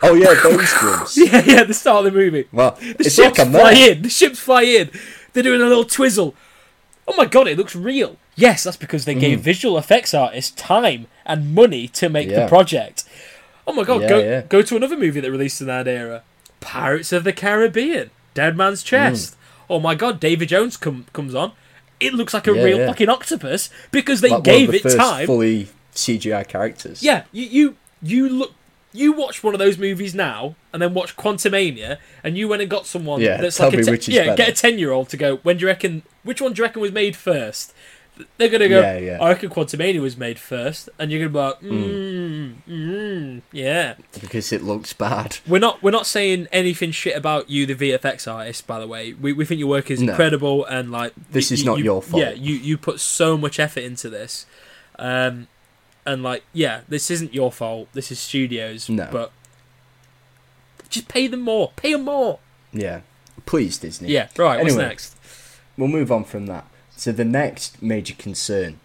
Oh 0.00 0.14
yeah, 0.14 0.32
those 0.42 0.72
drums. 0.74 1.16
yeah, 1.18 1.42
yeah, 1.44 1.64
the 1.64 1.74
start 1.74 2.06
of 2.06 2.12
the 2.12 2.18
movie. 2.18 2.46
Well, 2.52 2.76
The 2.80 2.96
it's 3.00 3.14
ships 3.16 3.36
like 3.38 3.48
fly 3.50 3.72
in. 3.72 4.02
The 4.02 4.08
ships 4.08 4.38
fly 4.38 4.62
in. 4.62 4.90
They're 5.32 5.42
doing 5.42 5.60
a 5.60 5.64
little 5.66 5.84
twizzle. 5.84 6.34
Oh 7.08 7.14
my 7.16 7.24
god, 7.26 7.48
it 7.48 7.58
looks 7.58 7.74
real. 7.74 8.16
Yes, 8.36 8.62
that's 8.62 8.76
because 8.76 9.04
they 9.06 9.14
gave 9.16 9.40
visual 9.40 9.76
effects 9.76 10.14
artists 10.14 10.52
time 10.54 11.08
and 11.26 11.52
money 11.52 11.88
to 11.88 12.08
make 12.08 12.28
the 12.28 12.36
Mm. 12.42 12.48
Project. 12.48 13.02
Oh 13.66 13.72
my 13.72 13.82
god, 13.82 14.02
Yeah, 14.02 14.08
go 14.08 14.18
yeah. 14.20 14.40
go 14.42 14.62
to 14.62 14.76
another 14.76 14.96
movie 14.96 15.18
that 15.20 15.30
released 15.32 15.60
in 15.60 15.66
that 15.66 15.88
era. 15.88 16.22
Pirates 16.60 17.12
of 17.12 17.24
the 17.24 17.32
Caribbean. 17.32 18.10
Dead 18.34 18.56
Man's 18.56 18.84
Chest. 18.84 19.36
Oh 19.68 19.80
my 19.80 19.96
god, 19.96 20.20
Davy 20.20 20.46
Jones 20.46 20.76
com- 20.76 21.06
comes 21.12 21.34
on. 21.34 21.52
It 21.98 22.14
looks 22.14 22.32
like 22.32 22.46
a 22.46 22.54
Yeah, 22.54 22.62
real 22.62 22.78
yeah. 22.78 22.86
fucking 22.86 23.08
octopus 23.08 23.68
because 23.90 24.20
they 24.20 24.28
Like 24.30 24.44
gave 24.44 24.70
the 24.70 24.76
it 24.76 24.82
first 24.82 24.96
time. 24.96 25.26
fully 25.26 25.68
CGI 25.98 26.46
characters. 26.48 27.02
Yeah, 27.02 27.24
you 27.32 27.44
you 27.46 27.76
you 28.02 28.28
look 28.28 28.52
you 28.92 29.12
watch 29.12 29.42
one 29.44 29.54
of 29.54 29.58
those 29.58 29.76
movies 29.76 30.14
now 30.14 30.54
and 30.72 30.80
then 30.80 30.94
watch 30.94 31.14
Quantumania 31.16 31.98
and 32.24 32.38
you 32.38 32.48
went 32.48 32.62
and 32.62 32.70
got 32.70 32.86
someone 32.86 33.20
Yeah, 33.20 33.36
that's 33.36 33.60
like 33.60 33.74
a 33.74 33.82
te- 33.82 33.90
which 33.90 34.08
is 34.08 34.14
yeah, 34.14 34.24
better. 34.24 34.36
get 34.36 34.48
a 34.48 34.52
ten 34.52 34.78
year 34.78 34.92
old 34.92 35.08
to 35.10 35.16
go. 35.16 35.36
When 35.38 35.56
do 35.58 35.62
you 35.62 35.66
reckon? 35.68 36.02
Which 36.22 36.40
one 36.40 36.52
do 36.54 36.60
you 36.60 36.64
reckon 36.64 36.80
was 36.82 36.92
made 36.92 37.14
first? 37.16 37.74
They're 38.36 38.48
gonna 38.48 38.68
go. 38.68 38.80
Yeah, 38.80 38.98
yeah. 38.98 39.18
I 39.22 39.28
reckon 39.28 39.48
Quantumania 39.50 40.00
was 40.00 40.16
made 40.16 40.40
first, 40.40 40.88
and 40.98 41.12
you're 41.12 41.20
gonna 41.28 41.30
be 41.30 41.38
like, 41.38 41.60
mm, 41.60 42.54
mm, 42.68 43.42
yeah. 43.52 43.94
because 44.20 44.50
it 44.52 44.62
looks 44.64 44.92
bad. 44.92 45.38
We're 45.46 45.60
not 45.60 45.82
we're 45.84 45.92
not 45.92 46.04
saying 46.06 46.48
anything 46.50 46.90
shit 46.90 47.16
about 47.16 47.48
you, 47.48 47.64
the 47.66 47.76
VFX 47.76 48.26
artist. 48.26 48.66
By 48.66 48.80
the 48.80 48.88
way, 48.88 49.12
we 49.12 49.32
we 49.32 49.44
think 49.44 49.60
your 49.60 49.68
work 49.68 49.88
is 49.90 50.00
No. 50.02 50.10
incredible 50.10 50.64
and 50.64 50.90
like 50.90 51.12
This 51.30 51.50
you- 51.50 51.54
is 51.54 51.60
you- 51.60 51.66
not 51.66 51.78
you- 51.78 51.84
your 51.84 52.02
fault. 52.02 52.20
Yeah, 52.22 52.32
you 52.32 52.54
you 52.56 52.76
put 52.76 52.98
so 52.98 53.36
much 53.36 53.60
effort 53.60 53.84
into 53.84 54.10
this, 54.10 54.46
um, 54.98 55.46
and 56.08 56.22
like 56.22 56.44
yeah, 56.52 56.80
this 56.88 57.10
isn't 57.10 57.34
your 57.34 57.52
fault. 57.52 57.88
This 57.92 58.10
is 58.10 58.18
studios. 58.18 58.88
No. 58.88 59.08
but 59.12 59.32
just 60.88 61.08
pay 61.08 61.26
them 61.26 61.40
more. 61.40 61.72
Pay 61.76 61.92
them 61.92 62.04
more. 62.04 62.38
Yeah, 62.72 63.00
please 63.46 63.78
Disney. 63.78 64.08
Yeah, 64.08 64.28
right. 64.36 64.60
Anyway. 64.60 64.76
What's 64.76 64.76
next? 64.76 65.16
We'll 65.76 65.88
move 65.88 66.10
on 66.10 66.24
from 66.24 66.46
that. 66.46 66.66
So 66.96 67.12
the 67.12 67.24
next 67.24 67.80
major 67.82 68.14
concern 68.14 68.80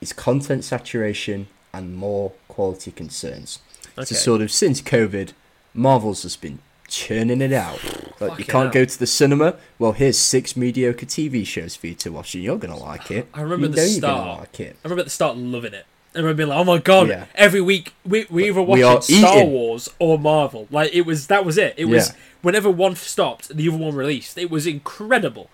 is 0.00 0.12
content 0.12 0.64
saturation 0.64 1.48
and 1.72 1.94
more 1.94 2.32
quality 2.46 2.90
concerns. 2.92 3.58
Okay. 3.98 4.06
So 4.06 4.14
sort 4.14 4.40
of 4.40 4.50
since 4.50 4.80
COVID, 4.80 5.32
Marvel's 5.74 6.22
just 6.22 6.40
been 6.40 6.60
churning 6.86 7.42
it 7.42 7.52
out 7.52 7.78
Like, 8.20 8.38
you 8.38 8.44
can't 8.44 8.74
hell. 8.74 8.82
go 8.82 8.84
to 8.84 8.98
the 8.98 9.06
cinema. 9.06 9.56
Well, 9.78 9.92
here's 9.92 10.18
six 10.18 10.56
mediocre 10.56 11.06
TV 11.06 11.46
shows 11.46 11.76
for 11.76 11.86
you 11.86 11.94
to 11.96 12.10
watch, 12.10 12.34
and 12.34 12.42
you're 12.42 12.58
gonna 12.58 12.78
like 12.78 13.10
it. 13.10 13.28
I 13.32 13.42
remember 13.42 13.66
you 13.66 13.72
the 13.74 13.80
you're 13.82 14.00
gonna 14.00 14.22
start. 14.22 14.40
like 14.40 14.60
it. 14.60 14.76
I 14.82 14.88
remember 14.88 15.00
at 15.00 15.06
the 15.06 15.10
start 15.10 15.36
loving 15.36 15.74
it. 15.74 15.86
I 16.18 16.22
remember 16.22 16.36
being 16.44 16.48
like, 16.48 16.58
"Oh 16.58 16.64
my 16.64 16.78
god!" 16.78 17.08
Yeah. 17.08 17.26
Every 17.34 17.60
week 17.60 17.94
we 18.04 18.26
we 18.30 18.48
either 18.48 18.62
We 18.62 18.82
watched 18.84 19.10
are 19.10 19.18
Star 19.18 19.36
eating. 19.38 19.50
Wars 19.52 19.88
or 19.98 20.18
Marvel. 20.18 20.66
Like 20.70 20.92
it 20.94 21.02
was 21.02 21.26
that 21.28 21.44
was 21.44 21.56
it. 21.58 21.74
It 21.76 21.86
was 21.86 22.08
Yeah. 22.08 22.14
whenever 22.42 22.70
one 22.70 22.96
stopped, 22.96 23.48
the 23.56 23.68
other 23.68 23.78
one 23.78 23.94
released. 23.94 24.36
It 24.38 24.50
was 24.50 24.66
incredible 24.66 25.48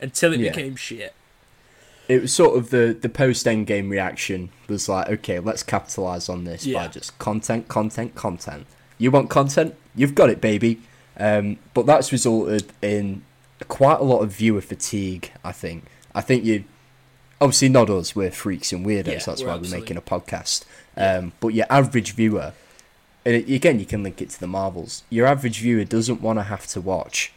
until 0.00 0.32
it 0.32 0.40
Yeah. 0.40 0.50
became 0.50 0.76
shit. 0.76 1.14
It 2.08 2.22
was 2.22 2.32
sort 2.32 2.56
of 2.56 2.70
the 2.70 2.96
the 2.98 3.08
post 3.08 3.46
end 3.46 3.66
game 3.66 3.90
reaction 3.90 4.50
was 4.68 4.88
like, 4.88 5.08
okay, 5.08 5.38
let's 5.40 5.62
capitalize 5.62 6.28
on 6.28 6.44
this 6.44 6.66
by 6.66 6.88
just 6.88 7.18
content, 7.18 7.68
content, 7.68 8.14
content. 8.14 8.66
You 8.96 9.10
want 9.10 9.28
content? 9.30 9.74
You've 9.94 10.14
got 10.14 10.30
it, 10.30 10.40
baby. 10.40 10.80
Um, 11.18 11.58
but 11.74 11.84
that's 11.86 12.12
resulted 12.12 12.66
in 12.80 13.22
quite 13.66 13.98
a 14.00 14.04
lot 14.04 14.20
of 14.20 14.32
viewer 14.32 14.60
fatigue. 14.60 15.32
I 15.44 15.52
think. 15.52 15.84
I 16.14 16.20
think 16.20 16.44
you, 16.44 16.64
obviously 17.40 17.68
not 17.68 17.90
us. 17.90 18.14
We're 18.16 18.30
freaks 18.30 18.72
and 18.72 18.84
weirdos. 18.86 19.06
Yeah, 19.06 19.18
that's 19.18 19.42
we're 19.42 19.48
why 19.48 19.56
we're 19.56 19.70
making 19.70 19.96
a 19.96 20.02
podcast. 20.02 20.64
Um, 20.96 21.32
but 21.40 21.48
your 21.48 21.66
average 21.70 22.12
viewer, 22.12 22.52
and 23.24 23.34
it, 23.36 23.50
again, 23.50 23.78
you 23.78 23.86
can 23.86 24.02
link 24.02 24.20
it 24.20 24.30
to 24.30 24.40
the 24.40 24.46
Marvels. 24.46 25.02
Your 25.10 25.26
average 25.26 25.60
viewer 25.60 25.84
doesn't 25.84 26.20
want 26.20 26.38
to 26.38 26.44
have 26.44 26.66
to 26.68 26.80
watch 26.80 27.32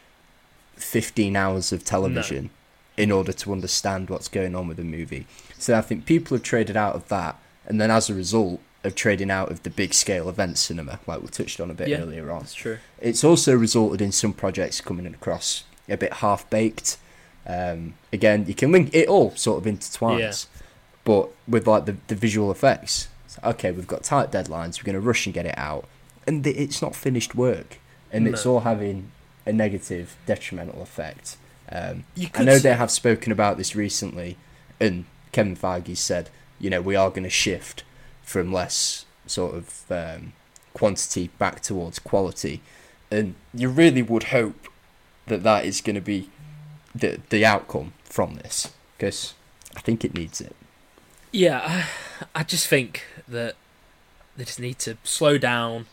fifteen 0.75 1.35
hours 1.35 1.71
of 1.71 1.83
television 1.83 2.49
in 2.97 3.11
order 3.11 3.31
to 3.31 3.51
understand 3.51 4.09
what's 4.09 4.27
going 4.27 4.55
on 4.55 4.67
with 4.67 4.79
a 4.79 4.83
movie. 4.83 5.25
So 5.57 5.77
I 5.77 5.81
think 5.81 6.05
people 6.05 6.35
have 6.35 6.43
traded 6.43 6.75
out 6.75 6.95
of 6.95 7.07
that, 7.09 7.37
and 7.65 7.79
then 7.79 7.91
as 7.91 8.09
a 8.09 8.13
result 8.13 8.59
of 8.83 8.95
trading 8.95 9.29
out 9.29 9.51
of 9.51 9.61
the 9.61 9.69
big 9.69 9.93
scale 9.93 10.27
event 10.27 10.57
cinema, 10.57 10.99
like 11.05 11.21
we 11.21 11.27
touched 11.27 11.59
on 11.59 11.69
a 11.69 11.73
bit 11.73 11.87
Yeah, 11.87 11.99
earlier 11.99 12.31
on. 12.31 12.39
That's 12.39 12.55
true. 12.55 12.79
It's 12.99 13.23
also 13.23 13.55
resulted 13.55 14.01
in 14.01 14.11
some 14.11 14.33
projects 14.33 14.81
coming 14.81 15.05
across 15.05 15.65
a 15.87 15.97
bit 15.97 16.13
half 16.13 16.49
baked. 16.49 16.97
Um, 17.47 17.95
again, 18.13 18.45
you 18.47 18.53
can 18.53 18.71
link 18.71 18.89
it 18.93 19.07
all 19.07 19.35
sort 19.35 19.65
of 19.65 19.73
intertwines, 19.73 20.19
Yeah. 20.19 20.61
but 21.03 21.29
with 21.47 21.67
like 21.67 21.85
the, 21.85 21.97
the 22.07 22.15
visual 22.15 22.51
effects. 22.51 23.07
Okay, 23.43 23.71
we've 23.71 23.87
got 23.87 24.03
tight 24.03 24.31
deadlines. 24.31 24.79
We're 24.79 24.85
going 24.91 25.01
to 25.01 25.07
rush 25.07 25.25
and 25.25 25.33
get 25.33 25.45
it 25.45 25.57
out, 25.57 25.85
and 26.27 26.43
the, 26.43 26.51
it's 26.51 26.81
not 26.81 26.95
finished 26.95 27.33
work, 27.33 27.79
and 28.11 28.27
it's 28.27 28.45
all 28.45 28.59
having 28.61 29.11
a 29.45 29.53
negative, 29.53 30.15
detrimental 30.25 30.81
effect. 30.81 31.37
Um, 31.71 32.03
You 32.15 32.27
I 32.35 32.43
know 32.43 32.59
they 32.59 32.73
have 32.73 32.91
spoken 32.91 33.31
about 33.31 33.57
this 33.57 33.75
recently, 33.75 34.37
and 34.79 35.05
Kevin 35.31 35.55
Feige 35.55 35.95
said, 35.95 36.29
you 36.59 36.69
know, 36.69 36.81
we 36.81 36.95
are 36.95 37.09
going 37.09 37.23
to 37.23 37.29
shift 37.29 37.83
from 38.21 38.51
less 38.51 39.05
sort 39.25 39.55
of 39.55 39.83
um, 39.89 40.33
quantity 40.73 41.29
back 41.39 41.61
towards 41.61 41.97
quality, 41.99 42.61
and 43.09 43.35
you 43.53 43.69
really 43.69 44.01
would 44.03 44.23
hope 44.25 44.67
that 45.27 45.43
that 45.43 45.65
is 45.65 45.79
going 45.81 45.95
to 45.95 46.01
be 46.01 46.29
the 46.95 47.19
the 47.29 47.45
outcome 47.45 47.93
from 48.03 48.35
this, 48.35 48.71
because 48.97 49.33
I 49.75 49.79
think 49.81 50.03
it 50.05 50.13
needs 50.13 50.41
it. 50.41 50.55
Yeah, 51.31 51.61
I, 52.33 52.41
I 52.41 52.43
just 52.43 52.67
think 52.67 53.05
that 53.27 53.55
they 54.35 54.43
just 54.43 54.59
need 54.59 54.79
to 54.79 54.97
slow 55.03 55.37
down, 55.37 55.85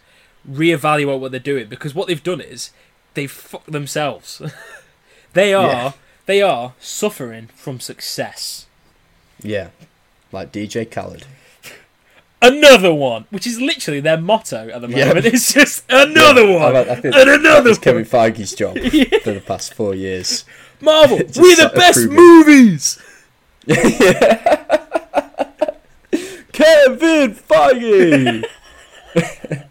reevaluate 0.48 1.20
what 1.20 1.30
they're 1.30 1.40
doing 1.40 1.68
because 1.68 1.94
what 1.94 2.08
they've 2.08 2.22
done 2.22 2.40
is 2.40 2.70
they've 3.14 3.30
fucked 3.30 3.70
themselves. 3.70 4.42
they 5.34 5.54
are 5.54 5.68
Yeah. 5.68 5.92
they 6.26 6.42
are 6.42 6.74
suffering 6.80 7.48
from 7.54 7.78
success. 7.80 8.66
Yeah, 9.40 9.68
like 10.32 10.50
DJ 10.52 10.90
Khaled. 10.90 11.24
Another 12.40 12.94
one, 12.94 13.26
which 13.30 13.48
is 13.48 13.60
literally 13.60 13.98
their 13.98 14.16
motto 14.20 14.68
at 14.68 14.80
the 14.80 14.86
moment. 14.88 15.24
Yeah. 15.24 15.30
It's 15.32 15.52
just 15.52 15.84
another 15.88 16.44
Yeah, 16.44 16.54
one, 16.62 16.76
I, 16.76 16.80
I 16.80 16.94
and 16.94 17.30
another 17.30 17.70
was 17.70 17.78
Kevin 17.80 18.04
one. 18.04 18.30
Feige's 18.32 18.54
job 18.54 18.74
for 19.24 19.32
the 19.32 19.42
past 19.44 19.74
four 19.74 19.92
years. 19.94 20.44
Marvel, 20.80 21.18
we're 21.36 21.56
the 21.56 21.72
best 21.74 22.06
movies. 22.08 22.98
Kevin 26.52 27.34
Feige. 27.34 28.44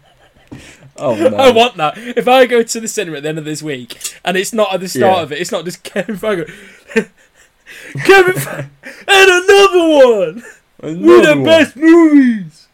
oh 0.96 1.14
no! 1.16 1.36
I 1.36 1.50
want 1.50 1.76
that. 1.76 1.98
If 1.98 2.28
I 2.28 2.46
go 2.46 2.62
to 2.62 2.80
the 2.80 2.88
cinema 2.88 3.16
at 3.18 3.22
the 3.24 3.28
end 3.30 3.38
of 3.38 3.44
this 3.44 3.62
week 3.62 3.98
and 4.24 4.36
it's 4.36 4.52
not 4.52 4.72
at 4.72 4.80
the 4.80 4.88
start 4.88 5.16
Yeah. 5.18 5.22
of 5.22 5.32
it, 5.32 5.40
it's 5.40 5.52
not 5.52 5.64
just 5.64 5.82
Kevin 5.82 6.16
Feige. 6.16 6.46
Kevin 8.04 8.34
Feige, 8.34 8.68
and 9.06 9.30
another 9.30 9.88
one. 9.88 10.42
We're 10.80 11.22
the 11.26 11.34
one. 11.36 11.44
best 11.44 11.76
movies. 11.76 12.67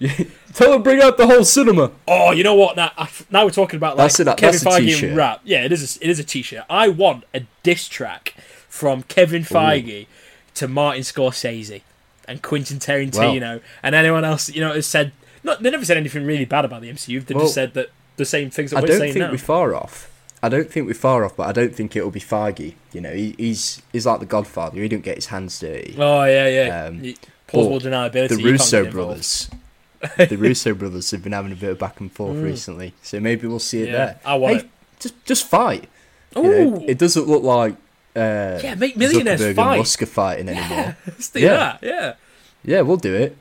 Tell 0.54 0.72
them 0.72 0.82
bring 0.82 1.00
out 1.02 1.16
the 1.18 1.26
whole 1.26 1.44
cinema. 1.44 1.92
Oh, 2.08 2.32
you 2.32 2.42
know 2.42 2.54
what? 2.54 2.76
Now, 2.76 2.90
now 3.30 3.44
we're 3.44 3.50
talking 3.50 3.76
about 3.76 3.96
like 3.96 4.04
That's 4.06 4.20
a- 4.20 4.24
that- 4.24 4.36
Kevin 4.38 4.60
that's 4.62 4.76
Feige 4.78 4.86
t-shirt. 4.86 5.16
rap. 5.16 5.40
Yeah, 5.44 5.64
it 5.64 5.72
is. 5.72 5.96
A, 5.96 6.04
it 6.04 6.10
is 6.10 6.18
a 6.18 6.24
t-shirt. 6.24 6.64
I 6.70 6.88
want 6.88 7.24
a 7.34 7.42
diss 7.62 7.86
track 7.88 8.34
from 8.68 9.02
Kevin 9.04 9.42
Feige 9.42 10.06
to 10.54 10.68
Martin 10.68 11.02
Scorsese 11.02 11.82
and 12.26 12.42
Quentin 12.42 12.78
Tarantino 12.78 13.60
and 13.82 13.94
anyone 13.94 14.24
else. 14.24 14.48
You 14.48 14.60
know, 14.62 14.72
has 14.74 14.86
said. 14.86 15.12
Not, 15.42 15.62
they 15.62 15.70
never 15.70 15.84
said 15.86 15.96
anything 15.96 16.26
really 16.26 16.44
bad 16.44 16.66
about 16.66 16.82
the 16.82 16.90
MCU. 16.92 17.24
They 17.24 17.34
Well, 17.34 17.44
just 17.44 17.54
said 17.54 17.72
that 17.72 17.88
the 18.16 18.26
same 18.26 18.50
things 18.50 18.72
that 18.72 18.76
I 18.76 18.80
we're 18.82 18.86
don't 18.88 18.98
saying 18.98 19.12
think 19.14 19.24
now. 19.24 19.30
we're 19.30 19.38
far 19.38 19.74
off. 19.74 20.10
I 20.42 20.50
don't 20.50 20.70
think 20.70 20.86
we're 20.86 20.92
far 20.94 21.24
off, 21.24 21.34
but 21.36 21.46
I 21.48 21.52
don't 21.52 21.74
think 21.74 21.96
it'll 21.96 22.10
be 22.10 22.20
Feige. 22.20 22.74
You 22.92 23.00
know, 23.00 23.12
he, 23.14 23.34
he's 23.38 23.80
he's 23.92 24.04
like 24.04 24.20
the 24.20 24.26
Godfather. 24.26 24.80
He 24.80 24.88
don't 24.88 25.00
get 25.02 25.14
his 25.16 25.26
hands 25.26 25.58
dirty. 25.58 25.94
Oh 25.98 26.24
yeah, 26.24 26.46
yeah. 26.48 26.84
Um, 26.86 27.14
Plausible 27.46 27.80
deniability. 27.80 28.36
the 28.36 28.44
Russo 28.44 28.90
brothers, 28.90 29.50
the 30.16 30.36
Russo 30.36 30.74
brothers 30.74 31.10
have 31.10 31.22
been 31.22 31.32
having 31.32 31.52
a 31.52 31.56
bit 31.56 31.70
of 31.70 31.78
back 31.78 32.00
and 32.00 32.10
forth 32.10 32.38
recently, 32.38 32.94
so 33.02 33.20
maybe 33.20 33.46
we'll 33.46 33.58
see 33.58 33.82
it 33.82 33.88
Mm. 33.88 33.92
Yeah, 33.92 33.96
there. 34.06 34.20
I 34.24 34.34
want 34.36 34.54
hey, 34.54 34.60
it. 34.62 34.70
just 35.00 35.24
just 35.26 35.46
fight. 35.46 35.88
You 36.34 36.42
know, 36.42 36.84
it 36.86 36.96
doesn't 36.98 37.26
look 37.28 37.42
like 37.42 37.74
uh, 38.16 38.60
Yeah, 38.62 38.74
make 38.76 38.96
millionaires 38.96 39.40
Zuckerberg 39.40 39.54
fight. 39.56 39.70
and 39.72 39.78
Musk 39.80 40.02
are 40.02 40.06
fighting 40.06 40.48
anymore. 40.48 40.96
Let's 41.06 41.28
do 41.30 41.40
Yeah. 41.40 41.56
that. 41.56 41.78
Yeah. 41.82 42.14
yeah, 42.64 42.80
we'll 42.82 42.96
do 42.96 43.14
it. 43.14 43.36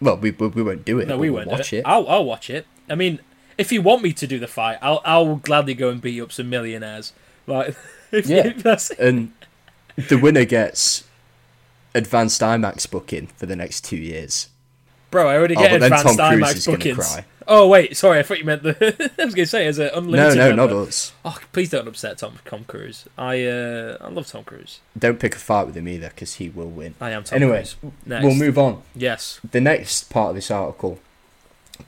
Well, 0.00 0.16
we 0.16 0.30
we, 0.30 0.46
we 0.48 0.62
won't 0.62 0.84
do 0.84 0.98
it. 0.98 1.08
No, 1.08 1.18
we 1.18 1.30
won't 1.30 1.48
watch 1.48 1.70
do 1.70 1.78
it. 1.78 1.82
I'll 1.86 2.08
I'll 2.08 2.24
watch 2.24 2.48
it. 2.50 2.66
I 2.88 2.94
mean, 2.94 3.20
if 3.58 3.70
you 3.70 3.82
want 3.82 4.02
me 4.02 4.12
to 4.14 4.26
do 4.26 4.38
the 4.38 4.48
fight, 4.48 4.78
I'll 4.80 5.00
I'll 5.04 5.36
gladly 5.36 5.74
go 5.74 5.90
and 5.90 6.00
beat 6.00 6.20
up 6.22 6.32
some 6.32 6.48
millionaires. 6.48 7.12
Like, 7.46 7.76
if, 8.12 8.26
Yeah. 8.26 8.52
and 8.98 9.32
the 10.08 10.16
winner 10.16 10.44
gets 10.44 11.04
advanced 11.94 12.40
IMAX 12.40 12.90
booking 12.90 13.26
for 13.36 13.46
the 13.46 13.56
next 13.56 13.84
two 13.84 13.96
years. 13.98 14.48
Bro, 15.12 15.28
I 15.28 15.36
already 15.36 15.54
Oh, 15.56 15.60
get 15.60 15.78
then 15.80 15.92
advanced 15.92 16.18
IMAX 16.18 16.66
bookings. 16.66 17.18
Oh 17.46 17.68
wait, 17.68 17.96
sorry, 17.96 18.18
I 18.18 18.22
thought 18.22 18.38
you 18.38 18.44
meant 18.44 18.62
the. 18.64 19.12
I 19.20 19.24
was 19.24 19.34
gonna 19.34 19.46
say 19.46 19.66
as 19.66 19.78
an 19.78 19.90
unlimited. 19.94 20.38
no, 20.38 20.50
no, 20.50 20.66
not 20.66 20.72
us. 20.88 21.12
Oh, 21.24 21.38
please 21.52 21.70
don't 21.70 21.86
upset 21.86 22.18
Tom 22.18 22.38
Tom 22.44 22.64
Cruise. 22.64 23.04
I 23.16 23.44
uh 23.44 23.98
I 24.00 24.08
love 24.08 24.26
Tom 24.26 24.42
Cruise. 24.44 24.80
Don't 24.98 25.20
pick 25.20 25.34
a 25.36 25.38
fight 25.38 25.66
with 25.66 25.76
him 25.76 25.86
either, 25.88 26.08
because 26.08 26.34
he 26.34 26.48
will 26.48 26.68
win. 26.70 26.94
I 27.00 27.10
am 27.10 27.22
Tom 27.24 27.36
Anyway, 27.36 27.58
Cruise. 27.58 27.76
Next. 28.06 28.24
We'll 28.24 28.34
move 28.34 28.58
on. 28.58 28.82
Yes. 28.94 29.40
The 29.48 29.60
next 29.60 30.10
part 30.10 30.30
of 30.30 30.34
this 30.34 30.50
article 30.50 30.98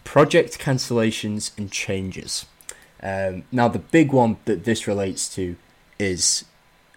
project 0.02 0.58
cancellations 0.58 1.52
and 1.58 1.70
changes. 1.70 2.46
Um, 3.02 3.44
now, 3.52 3.68
the 3.68 3.78
big 3.78 4.12
one 4.12 4.38
that 4.46 4.64
this 4.64 4.86
relates 4.86 5.32
to 5.34 5.56
is 5.98 6.44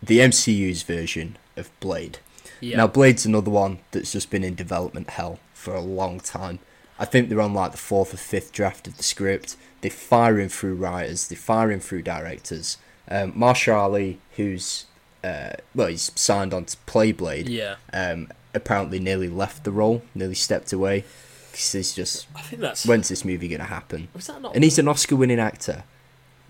the 0.01 0.19
MCU's 0.19 0.83
version 0.83 1.37
of 1.55 1.69
Blade. 1.79 2.19
Now, 2.61 2.87
Blade's 2.87 3.25
another 3.25 3.51
one 3.51 3.79
that's 3.91 4.13
just 4.13 4.29
been 4.31 4.43
in 4.43 4.55
development 4.55 5.11
hell 5.11 5.37
for 5.67 5.75
a 5.75 5.81
long 5.81 6.19
time. 6.21 6.59
I 6.97 7.03
think 7.05 7.27
they're 7.27 7.41
on 7.41 7.53
like 7.53 7.71
the 7.73 7.77
fourth 7.77 8.13
or 8.13 8.17
fifth 8.17 8.53
draft 8.53 8.87
of 8.87 8.95
the 8.95 9.03
script. 9.03 9.57
They're 9.81 9.91
firing 9.91 10.47
through 10.49 10.75
writers, 10.75 11.27
they're 11.27 11.37
firing 11.37 11.81
through 11.81 12.03
directors. 12.03 12.77
Um, 13.09 13.33
Mahershala 13.33 13.77
Ali, 13.77 14.19
who's 14.37 14.85
uh, 15.23 15.53
well, 15.75 15.87
he's 15.87 16.11
signed 16.15 16.53
on 16.53 16.65
to 16.65 16.77
play 16.85 17.11
Blade. 17.11 17.49
yeah. 17.49 17.75
Um, 17.91 18.29
apparently, 18.53 18.99
nearly 18.99 19.27
left 19.27 19.63
the 19.65 19.71
role, 19.71 20.03
nearly 20.15 20.35
stepped 20.35 20.71
away. 20.71 21.03
'cause 21.51 21.71
he's 21.73 21.93
just, 21.93 22.27
I 22.35 22.41
think 22.41 22.61
that's. 22.61 22.85
when's 22.85 23.09
this 23.09 23.25
movie 23.25 23.47
gonna 23.49 23.63
happen? 23.65 24.07
was 24.13 24.27
that 24.27 24.41
not? 24.41 24.53
And 24.55 24.63
he's 24.63 24.77
an 24.79 24.87
Oscar-winning 24.87 25.39
actor. 25.39 25.83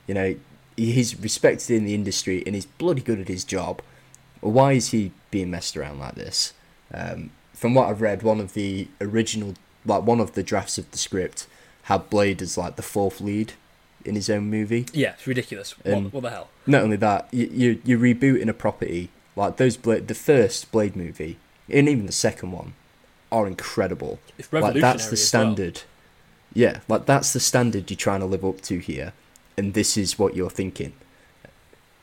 You 0.05 0.13
know, 0.13 0.36
he's 0.76 1.18
respected 1.20 1.76
in 1.76 1.86
the 1.86 1.95
industry 1.95 2.43
and 2.45 2.53
he's 2.55 2.65
bloody 2.65 3.01
good 3.01 3.20
at 3.20 3.28
his 3.30 3.43
job. 3.45 3.82
Why 4.41 4.74
is 4.74 4.91
he 4.91 5.11
being 5.32 5.49
messed 5.49 5.76
around 5.78 5.99
like 5.99 6.15
this? 6.15 6.53
Um, 6.93 7.32
from 7.58 7.74
what 7.74 7.89
I've 7.89 8.01
read, 8.01 8.22
one 8.22 8.39
of 8.39 8.53
the 8.53 8.88
original, 9.01 9.55
like 9.86 10.03
one 10.03 10.20
of 10.20 10.34
the 10.34 10.43
drafts 10.43 10.78
of 10.78 10.89
the 10.91 10.97
script, 10.97 11.47
had 11.84 12.10
Blade 12.10 12.41
as 12.41 12.58
like 12.58 12.76
the 12.76 12.82
fourth 12.84 13.20
lead 13.20 13.53
in 14.05 14.14
his 14.16 14.30
own 14.30 14.49
movie. 14.49 14.86
yeah, 14.93 15.14
it's 15.14 15.26
ridiculous. 15.28 15.74
Um, 15.86 16.05
what, 16.05 16.14
what 16.14 16.24
the 16.24 16.30
hell? 16.30 16.49
Not 16.68 16.84
only 16.84 16.97
that, 16.97 17.28
you 17.34 17.49
you 17.51 17.82
you're 17.84 17.99
rebooting 17.99 18.47
a 18.47 18.53
property 18.53 19.10
like 19.36 19.58
those 19.58 19.76
Blade, 19.78 20.08
the 20.08 20.14
first 20.16 20.72
Blade 20.72 20.95
movie, 20.95 21.38
and 21.70 21.89
even 21.89 22.05
the 22.05 22.12
second 22.12 22.51
one, 22.51 22.74
are 23.32 23.47
incredible. 23.47 24.20
It's 24.38 24.51
Like 24.53 24.76
that's 24.76 25.08
the 25.08 25.14
as 25.14 25.20
well. 25.20 25.28
standard. 25.28 25.82
Yeah, 26.53 26.80
like 26.88 27.05
that's 27.08 27.34
the 27.34 27.39
standard 27.39 27.89
you're 27.89 27.97
trying 27.97 28.20
to 28.22 28.26
live 28.26 28.45
up 28.45 28.62
to 28.62 28.78
here, 28.80 29.14
and 29.58 29.74
this 29.74 29.97
is 29.97 30.18
what 30.20 30.36
you're 30.36 30.49
thinking. 30.49 30.93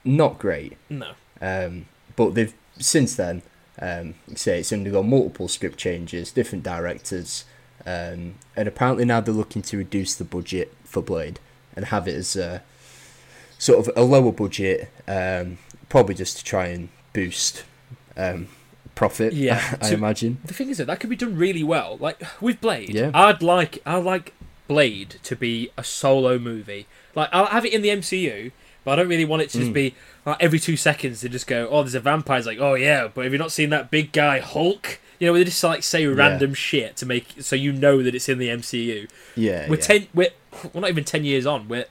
Not 0.05 0.39
great. 0.39 0.77
No. 0.91 1.13
Um, 1.41 1.87
but 2.17 2.35
they've 2.35 2.55
since 2.79 3.15
then, 3.17 3.43
um, 3.81 4.15
like 4.29 4.39
say 4.39 4.61
it's 4.61 4.73
undergone 4.73 5.09
multiple 5.11 5.49
script 5.49 5.79
changes, 5.79 6.31
different 6.33 6.65
directors, 6.65 7.45
um, 7.87 8.35
and 8.57 8.69
apparently 8.69 9.05
now 9.05 9.21
they're 9.21 9.35
looking 9.35 9.63
to 9.63 9.77
reduce 9.77 10.15
the 10.15 10.25
budget 10.25 10.73
for 10.85 11.03
Blade 11.03 11.41
and 11.77 11.87
have 11.87 12.07
it 12.09 12.15
as 12.15 12.37
a 12.37 12.63
sort 13.59 13.79
of 13.87 13.97
a 13.97 14.03
lower 14.03 14.33
budget, 14.33 14.89
um, 15.09 15.59
probably 15.89 16.15
just 16.15 16.39
to 16.39 16.45
try 16.45 16.67
and 16.69 16.89
boost 17.13 17.65
um, 18.17 18.49
profit. 18.95 19.33
Yeah, 19.33 19.77
I 19.83 19.89
to- 19.89 19.95
imagine. 19.95 20.39
The 20.45 20.55
thing 20.55 20.69
is 20.71 20.79
that 20.79 20.87
that 20.87 21.01
could 21.01 21.11
be 21.11 21.17
done 21.17 21.37
really 21.37 21.65
well. 21.65 21.97
Like 21.99 22.23
with 22.41 22.61
Blade, 22.61 22.91
Yeah. 22.91 23.11
I'd 23.15 23.43
like 23.43 23.81
I 23.85 23.97
like 23.97 24.35
Blade 24.69 25.17
to 25.25 25.37
be 25.37 25.71
a 25.77 25.85
solo 25.85 26.39
movie. 26.39 26.87
Like 27.15 27.29
I'll 27.33 27.47
have 27.47 27.65
it 27.67 27.73
in 27.73 27.83
the 27.83 27.89
MCU, 27.91 28.53
but 28.85 28.93
I 28.93 28.97
don't 28.97 29.09
really 29.09 29.25
want 29.25 29.43
it 29.43 29.51
to 29.51 29.59
just 29.59 29.71
Mm. 29.71 29.75
be 29.75 29.95
like, 30.27 30.37
every 30.41 30.59
two 30.59 30.77
seconds 30.77 31.21
they 31.23 31.29
just 31.29 31.47
go, 31.47 31.69
"Oh, 31.71 31.83
there's 31.83 31.95
a 31.95 32.01
vampire." 32.01 32.39
It's 32.39 32.47
like, 32.47 32.59
"Oh 32.61 32.75
yeah," 32.75 33.09
but 33.13 33.25
have 33.25 33.33
you 33.33 33.39
not 33.39 33.53
seen 33.53 33.71
that 33.71 33.91
big 33.91 34.13
guy 34.13 34.41
Hulk? 34.41 34.99
You 35.19 35.29
know, 35.29 35.35
they 35.35 35.45
just 35.45 35.63
like 35.65 35.83
say 35.83 36.07
random 36.07 36.55
shit 36.55 36.97
to 36.97 37.07
make 37.07 37.27
so 37.41 37.57
you 37.57 37.73
know 37.73 38.03
that 38.03 38.15
it's 38.15 38.29
in 38.29 38.39
the 38.39 38.49
MCU. 38.49 39.09
Yeah, 39.37 39.69
We're 39.69 39.77
yeah. 39.77 39.81
ten. 39.83 40.07
We're 40.15 40.31
we're 40.73 40.81
not 40.81 40.91
even 40.91 41.05
ten 41.05 41.25
years 41.25 41.47
on. 41.47 41.69
We're 41.69 41.87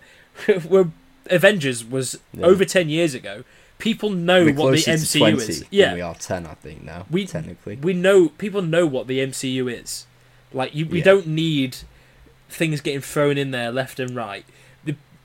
we're 0.70 0.90
Avengers 1.30 1.86
was 1.86 2.20
Yeah. 2.34 2.46
over 2.46 2.66
ten 2.66 2.90
years 2.90 3.14
ago. 3.14 3.44
People 3.80 4.10
know 4.12 4.46
We're 4.46 4.54
what 4.54 4.72
the 4.72 4.78
MCU 4.92 5.20
20 5.20 5.38
is. 5.38 5.66
Yeah, 5.70 5.94
we 5.94 6.02
are 6.02 6.16
ten, 6.16 6.46
I 6.46 6.54
think 6.54 6.84
now. 6.84 7.06
We- 7.10 7.26
technically. 7.26 7.76
we 7.78 7.94
know 7.94 8.30
people 8.30 8.62
know 8.62 8.86
what 8.86 9.08
the 9.08 9.20
MCU 9.20 9.68
is. 9.68 10.06
Like 10.54 10.74
you, 10.76 10.86
we 10.86 11.00
Yeah. 11.00 11.04
don't 11.06 11.28
need 11.28 11.78
things 12.50 12.82
getting 12.82 13.02
thrown 13.02 13.38
in 13.38 13.52
there 13.52 13.72
left 13.72 14.00
and 14.00 14.16
right. 14.16 14.46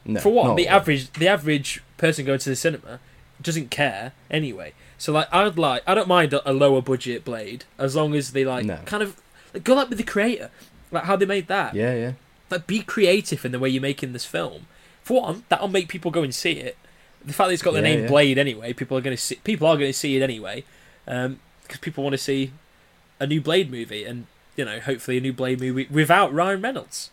No, 0.09 0.18
For 0.20 0.30
what 0.32 0.46
not 0.48 0.56
the 0.56 0.66
at 0.66 0.72
all. 0.72 0.80
average 0.80 1.12
the 1.12 1.28
average 1.28 1.82
person 1.98 2.24
going 2.24 2.38
to 2.40 2.48
the 2.48 2.56
cinema 2.56 2.98
doesn't 3.40 3.70
care 3.70 4.12
anyway. 4.30 4.72
So 4.96 5.12
like 5.12 5.28
I'd 5.32 5.56
like 5.59 5.82
I 5.86 5.94
don't 5.94 6.09
mind 6.09 6.32
a, 6.32 6.50
a 6.50 6.52
lower 6.52 6.82
budget 6.82 7.24
Blade 7.24 7.64
as 7.78 7.94
long 7.94 8.14
as 8.14 8.32
they 8.32 8.44
like 8.44 8.64
No. 8.66 8.78
kind 8.86 9.02
of 9.02 9.20
like, 9.54 9.62
go 9.64 9.74
like 9.74 9.88
with 9.90 9.98
the 9.98 10.04
creator, 10.04 10.50
like 10.90 11.04
how 11.04 11.14
they 11.14 11.26
made 11.26 11.46
that. 11.48 11.74
Yeah, 11.74 11.94
yeah. 11.94 12.12
Like 12.50 12.66
be 12.66 12.80
creative 12.80 13.44
in 13.44 13.52
the 13.52 13.59
way 13.61 13.68
you're 13.68 13.82
making 13.82 14.12
this 14.14 14.24
film. 14.24 14.66
For 15.02 15.20
one, 15.22 15.44
that'll 15.48 15.68
make 15.68 15.88
people 15.88 16.11
go 16.11 16.22
and 16.22 16.34
see 16.34 16.52
it. 16.52 16.76
The 17.24 17.32
fact 17.32 17.48
that 17.48 17.54
it's 17.54 17.62
got 17.62 17.72
the 17.72 17.78
Yeah, 17.78 17.82
name 17.84 18.00
yeah. 18.02 18.09
Blade 18.09 18.38
anyway, 18.38 18.72
people 18.72 18.96
are 18.96 19.00
going 19.02 19.16
to 19.16 19.22
see. 19.22 19.34
People 19.36 19.66
are 19.68 19.76
going 19.76 19.90
to 19.90 19.98
see 19.98 20.16
it 20.16 20.22
anyway, 20.22 20.64
um, 21.06 21.40
because 21.62 21.78
people 21.78 22.02
want 22.04 22.14
to 22.14 22.18
see 22.18 22.52
a 23.20 23.26
new 23.26 23.40
Blade 23.40 23.70
movie, 23.70 24.04
and 24.04 24.26
you 24.56 24.64
know, 24.64 24.80
hopefully 24.80 25.18
a 25.18 25.20
new 25.20 25.32
Blade 25.32 25.61
movie 25.61 25.86
without 25.90 26.32
Ryan 26.32 26.62
Reynolds. 26.62 27.11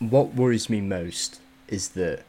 What 0.00 0.34
worries 0.34 0.68
me 0.68 0.80
most 0.80 1.40
is 1.68 1.90
that 1.90 2.24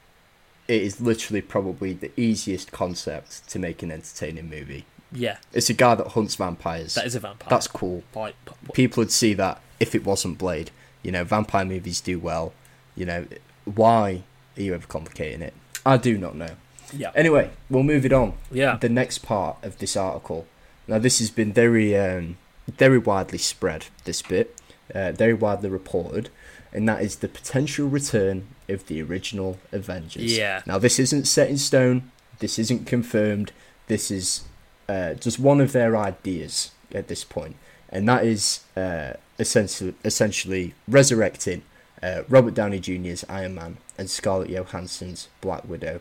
it 0.67 0.81
is 0.81 1.01
literally 1.01 1.41
probably 1.41 1.93
the 1.93 2.11
easiest 2.19 2.71
concept 2.71 3.47
to 3.49 3.59
make 3.59 3.81
an 3.81 3.91
entertaining 3.91 4.49
movie. 4.49 4.85
Yeah, 5.11 5.37
It's 5.53 5.69
a 5.71 5.73
guy 5.73 5.95
that 5.95 6.09
hunts 6.09 6.35
vampires. 6.35 6.93
that 6.93 7.05
is 7.07 7.15
a 7.15 7.19
vampire. 7.19 7.49
That's 7.49 7.67
cool. 7.67 8.03
like, 8.13 8.35
People 8.73 9.01
would 9.01 9.11
see 9.11 9.33
that 9.33 9.59
if 9.79 9.95
it 9.95 10.05
wasn't 10.05 10.37
Blade. 10.37 10.69
You 11.01 11.11
know, 11.11 11.23
vampire 11.23 11.65
movies 11.65 11.99
do 12.01 12.19
well. 12.19 12.53
You 12.95 13.05
know, 13.07 13.25
why 13.65 14.23
are 14.55 14.61
you 14.61 14.73
overcomplicating 14.77 15.41
it? 15.41 15.53
I 15.85 15.97
do 15.97 16.17
not 16.17 16.35
know. 16.35 16.51
yeah, 16.93 17.11
Anyway, 17.15 17.49
we'll 17.71 17.81
move 17.83 18.05
it 18.05 18.13
on. 18.13 18.33
yeah, 18.51 18.77
The 18.77 18.89
next 18.89 19.19
part 19.19 19.57
of 19.63 19.79
this 19.79 19.97
article. 19.97 20.45
Now, 20.87 20.99
this 20.99 21.17
has 21.19 21.31
been 21.31 21.53
very, 21.53 21.97
um, 21.97 22.37
very 22.67 22.99
widely 22.99 23.37
spread. 23.39 23.87
This 24.03 24.21
bit, 24.21 24.55
uh, 24.93 25.11
very 25.13 25.33
widely 25.33 25.69
reported, 25.69 26.29
and 26.73 26.87
that 26.87 27.01
is 27.01 27.17
the 27.17 27.27
potential 27.27 27.87
return 27.87 28.47
of 28.69 28.87
the 28.87 29.01
original 29.01 29.57
Avengers. 29.71 30.37
Yeah. 30.37 30.61
Now, 30.65 30.77
this 30.77 30.99
isn't 30.99 31.25
set 31.25 31.49
in 31.49 31.57
stone. 31.57 32.11
This 32.39 32.59
isn't 32.59 32.85
confirmed. 32.85 33.51
This 33.87 34.11
is 34.11 34.45
uh, 34.87 35.13
just 35.15 35.39
one 35.39 35.61
of 35.61 35.71
their 35.71 35.95
ideas 35.97 36.71
at 36.93 37.07
this 37.07 37.23
point, 37.23 37.55
and 37.89 38.07
that 38.07 38.25
is 38.25 38.61
uh, 38.75 39.13
essentially, 39.37 39.93
essentially 40.03 40.73
resurrecting 40.87 41.63
uh, 42.01 42.23
Robert 42.29 42.53
Downey 42.53 42.79
Jr.'s 42.79 43.25
Iron 43.27 43.55
Man 43.55 43.77
and 43.97 44.09
Scarlett 44.09 44.49
Johansson's 44.49 45.27
Black 45.41 45.67
Widow. 45.67 45.99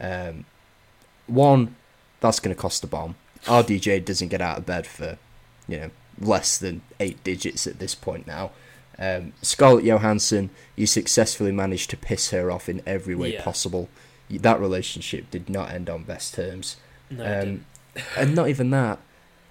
Um, 0.00 0.44
one, 1.26 1.76
that's 2.20 2.40
going 2.40 2.54
to 2.54 2.60
cost 2.60 2.84
a 2.84 2.86
bomb. 2.86 3.16
RDJ 3.44 4.04
doesn't 4.04 4.28
get 4.28 4.40
out 4.40 4.58
of 4.58 4.66
bed 4.66 4.86
for, 4.86 5.18
you 5.66 5.78
know, 5.78 5.90
less 6.20 6.58
than 6.58 6.82
eight 7.00 7.22
digits 7.24 7.66
at 7.66 7.78
this 7.78 7.94
point 7.94 8.26
now. 8.26 8.50
Um, 8.98 9.32
Scarlett 9.42 9.84
Johansson, 9.84 10.50
you 10.76 10.86
successfully 10.86 11.52
managed 11.52 11.90
to 11.90 11.96
piss 11.96 12.30
her 12.30 12.50
off 12.50 12.68
in 12.68 12.82
every 12.86 13.14
way 13.14 13.34
Yeah. 13.34 13.42
possible. 13.42 13.88
That 14.30 14.60
relationship 14.60 15.30
did 15.30 15.48
not 15.48 15.70
end 15.70 15.88
on 15.88 16.02
best 16.02 16.34
terms. 16.34 16.76
no, 17.10 17.40
Um, 17.42 17.64
and 18.16 18.34
not 18.34 18.48
even 18.54 18.70
that, 18.70 18.98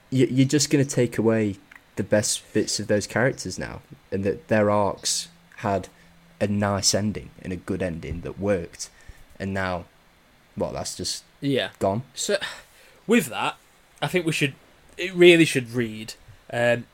you, 0.10 0.28
you're 0.30 0.48
just 0.48 0.70
going 0.70 0.84
to 0.86 0.90
take 0.90 1.18
away 1.18 1.56
the 1.96 2.04
best 2.04 2.54
bits 2.54 2.80
of 2.80 2.88
those 2.88 3.08
characters 3.08 3.58
now, 3.58 3.82
and 4.12 4.24
that 4.24 4.48
their 4.50 4.70
arcs 4.70 5.30
had 5.58 5.88
a 6.40 6.48
nice 6.48 6.94
ending 6.94 7.32
and 7.42 7.52
a 7.52 7.56
good 7.56 7.82
ending 7.82 8.22
that 8.22 8.40
worked, 8.40 8.90
and 9.40 9.54
now, 9.54 9.86
well, 10.56 10.72
that's 10.74 10.96
just 10.96 11.24
yeah. 11.42 11.70
gone. 11.80 12.04
So, 12.14 12.38
with 13.08 13.26
that, 13.28 13.56
I 14.02 14.08
think 14.08 14.26
we 14.28 14.32
should. 14.32 14.54
It 14.98 15.14
really 15.16 15.46
should 15.46 15.72
read. 15.72 16.14
Um, 16.54 16.86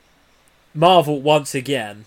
Marvel 0.74 1.22
once 1.22 1.54
again 1.54 2.06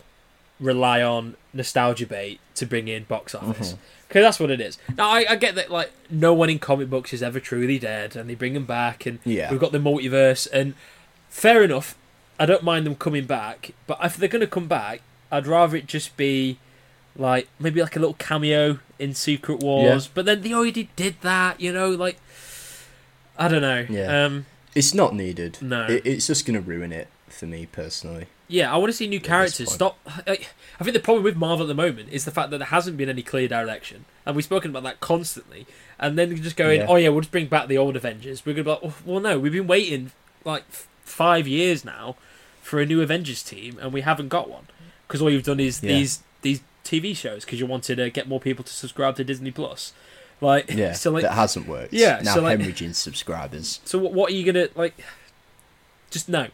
rely 0.61 1.03
on 1.03 1.37
nostalgia 1.53 2.07
bait 2.07 2.41
to 2.55 2.67
bring 2.67 2.89
in 2.89 3.05
box 3.05 3.35
office 3.35 3.73
Mhm. 3.75 3.79
because 4.09 4.23
that's 4.23 4.41
what 4.41 4.51
it 4.51 4.61
is. 4.61 4.79
Now 4.97 5.11
I, 5.11 5.27
I 5.31 5.37
get 5.37 5.55
that 5.57 5.71
like 5.71 5.93
no 6.11 6.33
one 6.33 6.49
in 6.51 6.59
comic 6.59 6.89
books 6.89 7.13
is 7.13 7.23
ever 7.23 7.41
truly 7.41 7.79
dead, 7.79 8.17
and 8.17 8.29
they 8.31 8.35
bring 8.35 8.55
them 8.55 8.65
back, 8.67 9.05
and 9.07 9.19
Yeah. 9.25 9.51
we've 9.51 9.61
got 9.61 9.73
the 9.73 9.79
multiverse, 9.79 10.49
and 10.53 10.75
fair 11.29 11.63
enough. 11.63 11.95
I 12.39 12.45
don't 12.47 12.63
mind 12.63 12.85
them 12.85 12.95
coming 12.97 13.25
back, 13.25 13.71
but 13.87 13.99
if 14.03 14.17
they're 14.19 14.29
going 14.29 14.41
to 14.41 14.47
come 14.47 14.69
back, 14.69 15.01
I'd 15.33 15.47
rather 15.47 15.75
it 15.77 15.87
just 15.87 16.17
be 16.19 16.59
like 17.17 17.49
maybe 17.59 17.81
like 17.81 17.97
a 17.97 17.99
little 17.99 18.15
cameo 18.15 18.79
in 18.99 19.15
Secret 19.15 19.61
Wars. 19.61 20.07
But 20.07 20.27
then 20.27 20.43
they 20.43 20.53
already 20.53 20.91
did 20.97 21.17
that, 21.23 21.61
you 21.61 21.73
know. 21.73 21.89
Like 21.91 22.19
I 23.39 23.49
don't 23.49 23.63
know. 23.63 23.87
Yeah. 23.89 24.25
Um, 24.25 24.47
It's 24.75 24.93
not 24.95 25.15
needed. 25.15 25.59
No. 25.63 25.87
It, 25.87 26.03
it's 26.05 26.27
just 26.27 26.45
going 26.47 26.55
to 26.55 26.61
ruin 26.61 26.93
it 26.93 27.09
for 27.29 27.47
me 27.47 27.67
personally. 27.67 28.27
Yeah, 28.49 28.73
I 28.73 28.77
want 28.77 28.89
to 28.91 28.93
see 28.97 29.07
new 29.07 29.21
characters. 29.21 29.73
Stop. 29.73 29.99
I 30.27 30.37
think 30.85 30.93
the 30.95 31.01
problem 31.01 31.25
with 31.25 31.37
Marvel 31.37 31.65
at 31.65 31.69
the 31.69 31.75
moment 31.75 32.11
is 32.13 32.25
the 32.25 32.31
fact 32.31 32.51
that 32.51 32.59
there 32.59 32.67
hasn't 32.69 32.97
been 32.97 33.09
any 33.09 33.23
clear 33.23 33.49
direction, 33.49 34.05
and 34.25 34.37
we've 34.37 34.45
spoken 34.45 34.71
about 34.71 34.83
that 34.85 35.01
constantly. 35.01 35.67
And 35.99 36.19
then 36.19 36.37
just 36.43 36.57
going, 36.57 36.81
Yeah. 36.81 36.87
"Oh 36.89 36.97
yeah, 36.97 37.09
we'll 37.09 37.23
just 37.23 37.33
bring 37.33 37.47
back 37.47 37.69
the 37.69 37.79
old 37.79 37.97
Avengers." 37.97 38.45
We're 38.45 38.53
gonna 38.53 38.65
be 38.65 38.71
like, 38.71 38.81
"Oh, 38.83 38.95
"Well, 39.05 39.21
no, 39.21 39.39
we've 39.39 39.53
been 39.53 39.67
waiting 39.67 40.13
like 40.45 40.65
f- 40.71 40.87
five 41.05 41.49
years 41.49 41.85
now 41.85 42.17
for 42.63 42.81
a 42.81 42.87
new 42.87 43.01
Avengers 43.01 43.43
team, 43.43 43.79
and 43.81 43.93
we 43.93 44.03
haven't 44.03 44.29
got 44.29 44.51
one 44.51 44.67
because 45.09 45.23
all 45.23 45.31
you've 45.31 45.45
done 45.45 45.61
is 45.61 45.83
Yeah. 45.83 45.93
these 45.95 46.21
these 46.43 46.61
TV 46.85 47.15
shows 47.17 47.45
because 47.45 47.59
you 47.59 47.67
wanted 47.67 47.97
to 47.97 48.11
get 48.11 48.29
more 48.29 48.39
people 48.41 48.63
to 48.65 48.73
subscribe 48.73 49.17
to 49.17 49.25
Disney 49.25 49.51
Plus." 49.51 49.93
Like, 50.43 50.71
Yeah, 50.71 50.93
so 51.03 51.11
like, 51.11 51.23
that 51.23 51.33
hasn't 51.33 51.67
worked. 51.67 51.95
Yeah, 51.95 52.21
now 52.23 52.35
so, 52.35 52.43
like- 52.43 52.59
hemorrhaging 52.61 52.95
subscribers. 52.95 53.81
So 53.87 53.99
what, 53.99 54.13
what 54.13 54.31
are 54.31 54.35
you 54.35 54.45
gonna 54.45 54.69
like? 54.75 54.95
Just 56.11 56.29
no. 56.29 56.49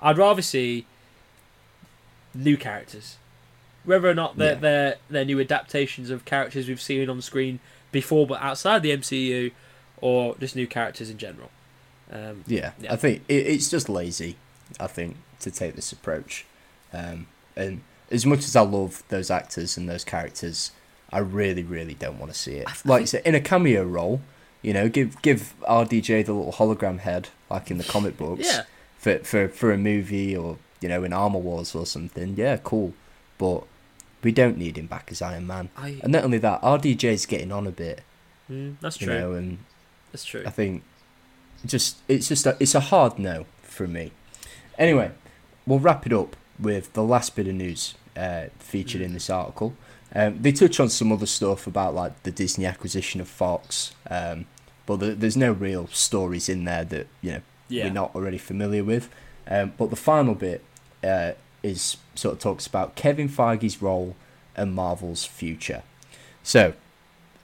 I'd 0.00 0.16
rather 0.18 0.40
see 0.42 0.86
new 2.36 2.56
characters, 2.56 3.16
whether 3.84 4.08
or 4.08 4.14
not 4.14 4.36
they're 4.36 4.54
Yeah. 4.54 4.60
they're 4.60 4.96
they're 5.10 5.24
new 5.24 5.40
adaptations 5.40 6.10
of 6.10 6.24
characters 6.24 6.68
we've 6.68 6.80
seen 6.80 7.08
on 7.08 7.20
screen 7.22 7.60
before, 7.92 8.26
but 8.26 8.40
outside 8.42 8.82
the 8.82 8.90
MCU, 8.90 9.52
or 10.00 10.34
just 10.38 10.56
new 10.56 10.66
characters 10.66 11.08
in 11.10 11.18
general. 11.18 11.50
Um, 12.12 12.44
Yeah, 12.46 12.72
Yeah. 12.80 12.92
I 12.92 12.96
think 12.96 13.22
it, 13.28 13.46
it's 13.46 13.70
just 13.70 13.88
lazy. 13.88 14.36
I 14.78 14.86
think 14.86 15.16
to 15.40 15.50
take 15.50 15.74
this 15.76 15.92
approach, 15.92 16.44
um, 16.92 17.26
and 17.56 17.80
as 18.10 18.24
much 18.26 18.40
as 18.40 18.54
I 18.56 18.60
love 18.62 19.02
those 19.08 19.30
actors 19.30 19.76
and 19.76 19.88
those 19.88 20.04
characters, 20.04 20.70
I 21.12 21.18
really, 21.18 21.62
really 21.62 21.94
don't 21.94 22.18
want 22.18 22.32
to 22.32 22.38
see 22.38 22.54
it. 22.56 22.68
Like 22.84 23.00
you 23.02 23.06
said, 23.06 23.22
in 23.24 23.34
a 23.34 23.40
cameo 23.40 23.84
role, 23.84 24.20
you 24.62 24.72
know, 24.72 24.88
give 24.88 25.20
give 25.22 25.54
RDJ 25.62 26.26
the 26.26 26.32
little 26.32 26.52
hologram 26.52 26.98
head 27.00 27.28
like 27.50 27.70
in 27.70 27.78
the 27.78 27.84
comic 27.84 28.16
books. 28.16 28.46
Yeah. 28.46 28.62
For 28.98 29.18
for 29.20 29.48
for 29.48 29.72
a 29.72 29.78
movie 29.78 30.36
or 30.36 30.58
you 30.80 30.88
know 30.88 31.04
in 31.04 31.12
Armor 31.12 31.38
Wars 31.38 31.74
or 31.74 31.86
something, 31.86 32.34
yeah, 32.36 32.56
cool. 32.58 32.92
But 33.38 33.64
we 34.22 34.32
don't 34.32 34.56
need 34.58 34.76
him 34.78 34.86
back 34.86 35.08
as 35.10 35.20
Iron 35.22 35.46
Man. 35.46 35.68
I 35.76 36.00
And 36.02 36.12
not 36.12 36.24
only 36.24 36.38
that, 36.38 36.60
RDJ's 36.62 37.26
getting 37.26 37.52
on 37.52 37.66
a 37.66 37.70
bit, 37.70 38.02
mm, 38.50 38.76
that's 38.80 39.00
you 39.00 39.06
true. 39.06 39.18
know, 39.18 39.32
and 39.32 39.58
That's 40.12 40.24
true. 40.24 40.42
I 40.46 40.50
think 40.50 40.82
just 41.64 41.98
it's 42.08 42.28
just 42.28 42.46
a, 42.46 42.56
it's 42.60 42.74
a 42.74 42.80
hard 42.80 43.18
no 43.18 43.46
for 43.62 43.86
me. 43.86 44.12
Anyway, 44.78 45.10
we'll 45.66 45.78
wrap 45.78 46.06
it 46.06 46.12
up 46.12 46.36
with 46.58 46.92
the 46.94 47.02
last 47.02 47.36
bit 47.36 47.46
of 47.48 47.54
news 47.54 47.94
uh, 48.16 48.46
featured 48.58 49.00
in 49.00 49.12
this 49.12 49.28
article. 49.30 49.74
Um, 50.14 50.40
they 50.40 50.52
touch 50.52 50.80
on 50.80 50.88
some 50.88 51.12
other 51.12 51.26
stuff 51.26 51.66
about 51.66 51.94
like 51.94 52.22
the 52.22 52.30
Disney 52.30 52.64
acquisition 52.64 53.20
of 53.20 53.28
Fox, 53.28 53.92
um, 54.10 54.46
but 54.86 54.96
the, 55.00 55.06
there's 55.14 55.36
no 55.36 55.52
real 55.52 55.88
stories 55.88 56.48
in 56.48 56.64
there 56.64 56.84
that 56.84 57.06
you 57.20 57.32
know 57.32 57.40
Yeah. 57.68 57.84
we're 57.84 57.92
not 57.92 58.14
already 58.14 58.38
familiar 58.38 58.84
with. 58.84 59.08
Um, 59.48 59.72
but 59.76 59.90
the 59.90 59.96
final 59.96 60.34
bit 60.34 60.64
uh, 61.04 61.32
is 61.62 61.96
sort 62.14 62.34
of 62.34 62.40
talks 62.40 62.66
about 62.66 62.94
Kevin 62.96 63.28
Feige's 63.28 63.80
role 63.80 64.16
and 64.56 64.74
Marvel's 64.74 65.24
future. 65.24 65.82
So, 66.42 66.74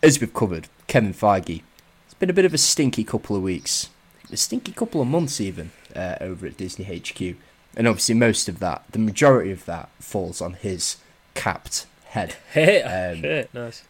as 0.03 0.21
we've 0.21 0.33
covered, 0.33 0.69
Kevin 0.87 1.15
Feige, 1.15 1.63
it's 2.05 2.15
been 2.15 2.31
a 2.31 2.35
bit 2.35 2.45
of 2.45 2.55
a 2.55 2.59
stinky 2.59 3.05
couple 3.05 3.37
of 3.37 3.43
weeks, 3.43 3.91
a 4.31 4.37
stinky 4.37 4.73
couple 4.73 5.01
of 5.01 5.09
months 5.09 5.41
even, 5.41 5.71
uh, 5.95 6.17
over 6.21 6.47
at 6.47 6.57
Disney 6.57 6.85
HQ. 6.85 7.37
And 7.77 7.89
obviously, 7.89 8.15
most 8.15 8.49
of 8.49 8.59
that, 8.59 8.85
the 8.91 8.99
majority 8.99 9.51
of 9.51 9.65
that, 9.67 9.89
falls 9.99 10.41
on 10.41 10.55
his 10.55 10.97
capped 11.35 11.87
head. 12.07 12.37
Um, 12.55 13.47
nice. 13.53 13.83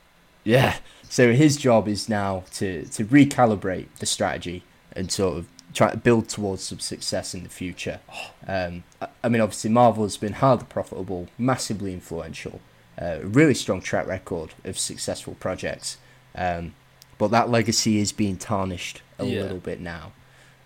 Yeah. 0.44 0.76
So 1.08 1.32
his 1.32 1.56
job 1.56 1.88
is 1.88 2.08
now 2.08 2.44
to 2.54 2.84
to 2.86 3.04
recalibrate 3.04 3.88
the 3.98 4.06
strategy 4.06 4.62
and 4.94 5.10
sort 5.12 5.36
of 5.38 5.46
try 5.74 5.90
to 5.90 5.96
build 5.96 6.28
towards 6.28 6.62
some 6.62 6.78
success 6.80 7.34
in 7.34 7.42
the 7.42 7.48
future. 7.48 8.00
Um, 8.46 8.84
I, 9.22 9.28
mean, 9.28 9.40
obviously, 9.40 9.70
Marvel 9.70 10.04
has 10.04 10.16
been 10.16 10.34
highly 10.34 10.64
profitable, 10.68 11.28
massively 11.38 11.92
influential, 11.92 12.60
uh, 13.00 13.18
really 13.22 13.54
strong 13.54 13.80
track 13.80 14.06
record 14.06 14.54
of 14.64 14.78
successful 14.78 15.34
projects. 15.40 15.96
Um, 16.34 16.74
but 17.18 17.28
that 17.30 17.48
legacy 17.50 17.98
is 17.98 18.12
being 18.12 18.36
tarnished 18.36 19.02
a 19.18 19.24
Yeah. 19.24 19.42
little 19.42 19.58
bit 19.58 19.80
now. 19.80 20.12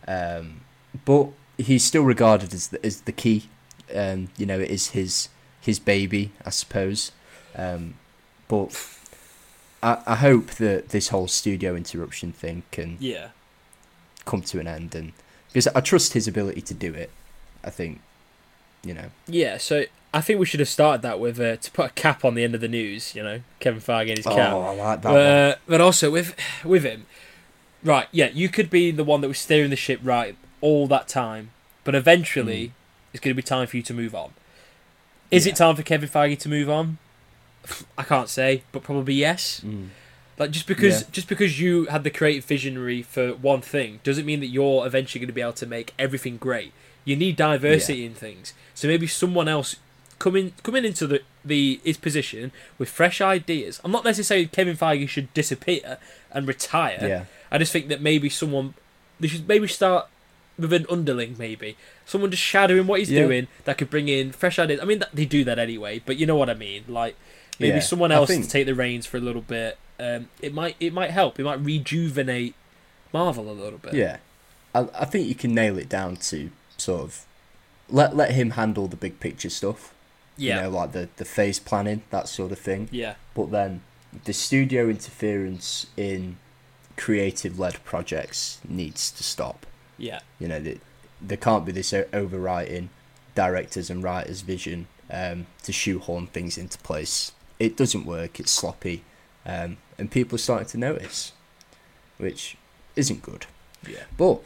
Um, 0.09 0.63
but 1.05 1.29
he's 1.59 1.85
still 1.85 2.03
regarded 2.05 2.55
as 2.55 2.69
the, 2.69 2.85
as 2.85 3.03
the 3.03 3.13
key. 3.13 3.49
Um, 3.95 4.29
you 4.37 4.47
know, 4.47 4.59
it 4.59 4.71
is 4.71 4.89
his 4.89 5.29
his 5.61 5.79
baby, 5.79 6.31
I 6.45 6.51
suppose. 6.51 7.13
Um, 7.57 7.95
but 8.49 8.89
I, 9.83 9.99
I 10.07 10.15
hope 10.17 10.53
that 10.53 10.91
this 10.91 11.09
whole 11.09 11.27
studio 11.29 11.75
interruption 11.75 12.33
thing 12.33 12.63
can 12.71 12.97
Yeah. 13.01 13.29
Come 14.27 14.43
to 14.43 14.61
an 14.61 14.67
end, 14.67 14.95
and 14.95 15.13
because 15.49 15.67
I 15.69 15.81
trust 15.81 16.13
his 16.13 16.29
ability 16.29 16.61
to 16.61 16.75
do 16.75 16.93
it. 16.93 17.11
I 17.65 17.71
think, 17.71 18.01
you 18.85 18.95
know, 18.95 19.07
Yeah, 19.27 19.57
so 19.57 19.85
I 20.15 20.21
think 20.21 20.39
we 20.39 20.47
should 20.47 20.61
have 20.61 20.69
started 20.69 21.03
that 21.03 21.19
with 21.19 21.41
uh, 21.41 21.57
to 21.57 21.71
put 21.73 21.87
a 21.87 21.93
cap 21.95 22.25
on 22.25 22.35
the 22.35 22.45
end 22.45 22.55
of 22.55 22.61
the 22.61 22.69
news. 22.69 23.15
You 23.15 23.23
know, 23.23 23.41
Kevin 23.59 23.81
Feige 23.81 24.09
and 24.11 24.19
his 24.19 24.27
cap. 24.27 24.53
oh, 24.53 24.61
I 24.61 24.75
like 24.75 25.03
that. 25.03 25.17
Uh, 25.17 25.55
but 25.67 25.81
also 25.81 26.11
with 26.11 26.37
with 26.65 26.85
him, 26.85 27.07
right? 27.83 28.07
Yeah, 28.13 28.29
you 28.33 28.49
could 28.49 28.71
be 28.71 28.91
the 28.91 29.03
one 29.05 29.21
that 29.23 29.29
was 29.29 29.39
steering 29.39 29.71
the 29.71 29.77
ship 29.77 30.01
right 30.03 30.37
all 30.61 30.87
that 30.89 31.09
time, 31.09 31.51
but 31.85 31.95
eventually 31.95 32.73
it's 33.13 33.21
going 33.21 33.35
to 33.35 33.37
be 33.37 33.43
time 33.43 33.67
for 33.67 33.77
you 33.77 33.83
to 33.83 33.95
move 33.95 34.15
on. 34.15 34.33
Is. 35.31 35.47
Yeah. 35.47 35.53
it 35.53 35.57
time 35.57 35.75
for 35.75 35.83
Kevin 35.83 36.09
Feige 36.09 36.39
to 36.41 36.49
move 36.49 36.71
on? 36.71 36.99
I 37.99 38.05
can't 38.05 38.29
say, 38.29 38.63
but 38.71 38.83
probably 38.85 39.15
yes. 39.15 39.61
Mm. 39.65 39.89
Like 40.39 40.51
just 40.51 40.67
because 40.67 41.03
Yeah. 41.03 41.07
just 41.13 41.29
because 41.29 41.61
you 41.61 41.87
had 41.87 42.05
the 42.05 42.11
creative 42.11 42.45
visionary 42.45 43.03
for 43.03 43.31
one 43.35 43.63
thing 43.63 44.01
doesn't 44.05 44.27
mean 44.27 44.41
that 44.41 44.49
you're 44.49 44.87
eventually 44.87 45.21
going 45.21 45.29
to 45.29 45.33
be 45.35 45.41
able 45.41 45.53
to 45.55 45.67
make 45.67 45.95
everything 45.99 46.37
great. 46.37 46.73
You 47.05 47.17
need 47.17 47.37
diversity 47.37 48.05
in 48.05 48.15
things. 48.15 48.53
So 48.75 48.87
maybe 48.89 49.07
someone 49.07 49.49
else 49.49 49.77
coming 50.19 50.53
coming 50.63 50.85
into 50.85 51.07
the 51.07 51.23
the 51.45 51.81
his 51.85 51.97
position 51.97 52.53
with 52.79 52.89
fresh 52.89 53.21
ideas. 53.21 53.81
I'm 53.85 53.93
not 53.93 54.05
necessarily 54.05 54.47
Kevin 54.47 54.77
Feige 54.77 55.09
should 55.09 55.33
disappear 55.33 55.99
and 56.33 56.47
retire. 56.47 56.99
Yeah. 57.01 57.25
I 57.51 57.59
just 57.59 57.73
think 57.73 57.89
that 57.89 58.01
maybe 58.03 58.29
someone 58.29 58.75
they 59.21 59.29
should 59.29 59.49
maybe 59.49 59.69
start 59.69 60.09
with 60.59 60.73
an 60.73 60.87
underling, 60.91 61.37
maybe 61.39 61.77
someone 62.05 62.31
just 62.31 62.43
shadowing 62.43 62.87
what 62.87 62.99
he's 62.99 63.11
Yeah. 63.11 63.23
doing 63.23 63.47
that 63.65 63.79
could 63.79 63.89
bring 63.91 64.09
in 64.09 64.33
fresh 64.33 64.59
ideas. 64.59 64.81
I 64.83 64.85
mean, 64.85 65.03
they 65.15 65.25
do 65.27 65.45
that 65.45 65.59
anyway, 65.59 66.01
but 66.05 66.17
you 66.19 66.27
know 66.27 66.37
what 66.37 66.51
I 66.51 66.55
mean. 66.55 66.85
Like 66.89 67.15
maybe 67.59 67.75
Yeah, 67.77 67.81
someone 67.81 68.11
else 68.13 68.29
think- 68.29 68.45
to 68.45 68.51
take 68.51 68.67
the 68.67 68.75
reins 68.75 69.07
for 69.07 69.17
a 69.17 69.21
little 69.21 69.43
bit. 69.43 69.79
Um, 69.99 70.29
it 70.43 70.53
might 70.55 70.77
it 70.81 70.93
might 70.93 71.11
help. 71.11 71.39
It 71.41 71.45
might 71.45 71.61
rejuvenate 71.61 72.55
Marvel 73.13 73.51
a 73.51 73.53
little 73.53 73.79
bit. 73.79 73.95
Yeah, 73.95 74.19
I, 74.75 74.89
I 74.95 75.05
think 75.07 75.27
you 75.29 75.35
can 75.35 75.55
nail 75.55 75.79
it 75.79 75.89
down 75.89 76.17
to 76.17 76.51
sort 76.77 77.03
of 77.03 77.25
let 77.89 78.15
let 78.17 78.33
him 78.33 78.51
handle 78.51 78.89
the 78.89 78.97
big 78.97 79.21
picture 79.21 79.51
stuff. 79.51 79.95
yeah, 80.37 80.57
You 80.57 80.63
know, 80.63 80.77
like 80.79 80.93
the 80.93 81.09
the 81.17 81.25
phase 81.25 81.59
planning, 81.59 82.03
that 82.11 82.29
sort 82.29 82.53
of 82.53 82.59
thing. 82.59 82.89
yeah, 82.91 83.15
But 83.35 83.51
then 83.51 83.83
the 84.25 84.33
studio 84.33 84.89
interference 84.89 85.87
in 85.97 86.37
creative 86.97 87.59
led 87.59 87.83
projects 87.85 88.59
needs 88.69 89.11
to 89.13 89.23
stop. 89.23 89.67
yeah, 89.99 90.21
You 90.39 90.49
know, 90.49 90.59
the, 90.61 90.79
there 91.21 91.37
can't 91.39 91.65
be 91.67 91.73
this 91.73 91.93
overwriting 91.93 92.89
directors 93.35 93.91
and 93.91 94.03
writers' 94.03 94.41
vision 94.41 94.87
um, 95.11 95.47
to 95.63 95.73
shoehorn 95.73 96.27
things 96.29 96.57
into 96.59 96.79
place. 96.79 97.33
It 97.59 97.77
doesn't 97.77 98.05
work. 98.07 98.41
It's 98.41 98.51
sloppy, 98.51 99.03
um, 99.47 99.79
and 99.99 100.11
people 100.11 100.37
are 100.37 100.39
starting 100.39 100.69
to 100.69 100.79
notice, 100.79 101.33
which 102.19 102.57
isn't 102.97 103.23
good. 103.23 103.47
yeah. 103.89 104.05
But 104.19 104.43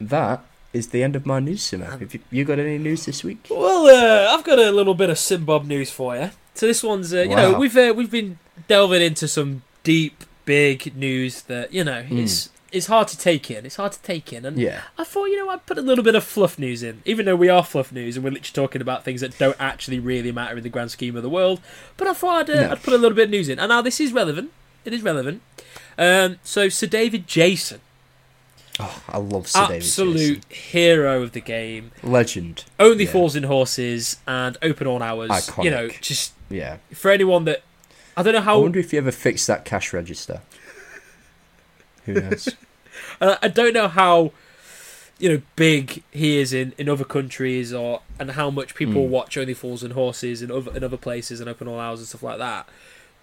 that 0.00 0.44
is 0.72 0.88
the 0.88 1.02
end 1.02 1.14
of 1.16 1.24
my 1.24 1.38
news, 1.40 1.62
Simmer. 1.62 1.86
Have 1.86 2.12
you, 2.12 2.20
you 2.30 2.44
got 2.44 2.58
any 2.58 2.78
news 2.78 3.06
this 3.06 3.22
week? 3.22 3.46
Well, 3.48 3.86
uh, 3.86 4.34
I've 4.34 4.44
got 4.44 4.58
a 4.58 4.72
little 4.72 4.94
bit 4.94 5.08
of 5.08 5.16
Simbob 5.16 5.66
news 5.66 5.90
for 5.90 6.16
you. 6.16 6.30
So 6.54 6.66
this 6.66 6.82
one's, 6.82 7.14
uh, 7.14 7.22
you 7.22 7.36
know, 7.36 7.58
we've 7.58 7.76
uh, 7.76 7.94
we've 7.96 8.10
been 8.10 8.38
delving 8.68 9.02
into 9.02 9.28
some 9.28 9.62
deep, 9.82 10.24
big 10.44 10.96
news 10.96 11.42
that 11.42 11.72
you 11.72 11.84
know 11.84 12.04
it's 12.10 12.50
it's 12.74 12.86
hard 12.88 13.08
to 13.08 13.16
take 13.18 13.50
in. 13.50 13.64
It's 13.64 13.76
hard 13.76 13.92
to 13.92 14.02
take 14.02 14.32
in, 14.32 14.44
and 14.44 14.58
Yeah, 14.58 14.82
I 14.98 15.04
thought, 15.04 15.26
you 15.26 15.36
know, 15.38 15.48
I'd 15.50 15.64
put 15.64 15.78
a 15.78 15.82
little 15.82 16.04
bit 16.04 16.14
of 16.14 16.24
fluff 16.24 16.58
news 16.58 16.82
in, 16.82 17.00
even 17.06 17.24
though 17.24 17.36
we 17.36 17.48
are 17.48 17.64
fluff 17.64 17.92
news 17.92 18.16
and 18.16 18.24
we're 18.24 18.30
literally 18.32 18.52
talking 18.52 18.82
about 18.82 19.04
things 19.04 19.20
that 19.22 19.38
don't 19.38 19.56
actually 19.58 19.98
really 19.98 20.32
matter 20.32 20.56
in 20.56 20.62
the 20.62 20.68
grand 20.68 20.90
scheme 20.90 21.16
of 21.16 21.22
the 21.22 21.28
world. 21.30 21.60
But 21.96 22.08
I 22.08 22.12
thought 22.14 22.50
I'd, 22.50 22.56
uh, 22.56 22.60
No. 22.66 22.70
I'd 22.72 22.82
put 22.82 22.92
a 22.92 22.98
little 22.98 23.14
bit 23.16 23.24
of 23.24 23.30
news 23.30 23.48
in. 23.48 23.58
And 23.58 23.68
now 23.70 23.80
this 23.80 24.00
is 24.00 24.12
relevant. 24.12 24.50
It 24.84 24.92
is 24.92 25.02
relevant. 25.02 25.40
Um, 25.96 26.38
so 26.42 26.68
Sir 26.68 26.86
David 26.88 27.26
Jason, 27.26 27.80
oh, 28.80 29.02
I 29.08 29.18
love 29.18 29.46
Sir 29.48 29.66
David 29.68 29.82
Jason. 29.82 30.08
absolute 30.08 30.52
hero 30.52 31.22
of 31.22 31.32
the 31.32 31.40
game, 31.40 31.92
legend. 32.02 32.64
only 32.80 33.04
Yeah. 33.04 33.10
Fools 33.12 33.36
and 33.36 33.46
Horses 33.46 34.16
and 34.26 34.58
open 34.62 34.86
all 34.86 35.02
hours. 35.02 35.30
Iconic. 35.30 35.64
You 35.64 35.70
know, 35.70 35.88
just 36.00 36.32
Yeah, 36.50 36.78
for 36.92 37.10
anyone 37.10 37.44
that 37.44 37.62
I 38.16 38.22
don't 38.22 38.34
know 38.34 38.40
how. 38.40 38.56
I 38.56 38.58
wonder 38.62 38.78
if 38.80 38.92
you 38.92 38.98
ever 38.98 39.10
fixed 39.12 39.46
that 39.46 39.64
cash 39.64 39.92
register. 39.92 40.40
Who 42.06 42.14
knows? 42.14 42.48
I 43.20 43.48
don't 43.48 43.74
know 43.74 43.88
how 43.88 44.32
you 45.18 45.28
know 45.28 45.42
big 45.56 46.02
he 46.10 46.38
is 46.38 46.52
in, 46.52 46.74
in 46.78 46.88
other 46.88 47.04
countries 47.04 47.72
or 47.72 48.02
and 48.18 48.32
how 48.32 48.50
much 48.50 48.74
people 48.74 49.04
Mm. 49.04 49.08
watch 49.08 49.36
Only 49.36 49.54
Fools 49.54 49.82
and 49.82 49.92
Horses 49.92 50.42
in 50.42 50.50
other 50.50 50.76
in 50.76 50.82
other 50.84 50.96
places 50.96 51.40
and 51.40 51.48
open 51.48 51.68
all 51.68 51.78
hours 51.78 52.00
and 52.00 52.08
stuff 52.08 52.22
like 52.22 52.38
that. 52.38 52.68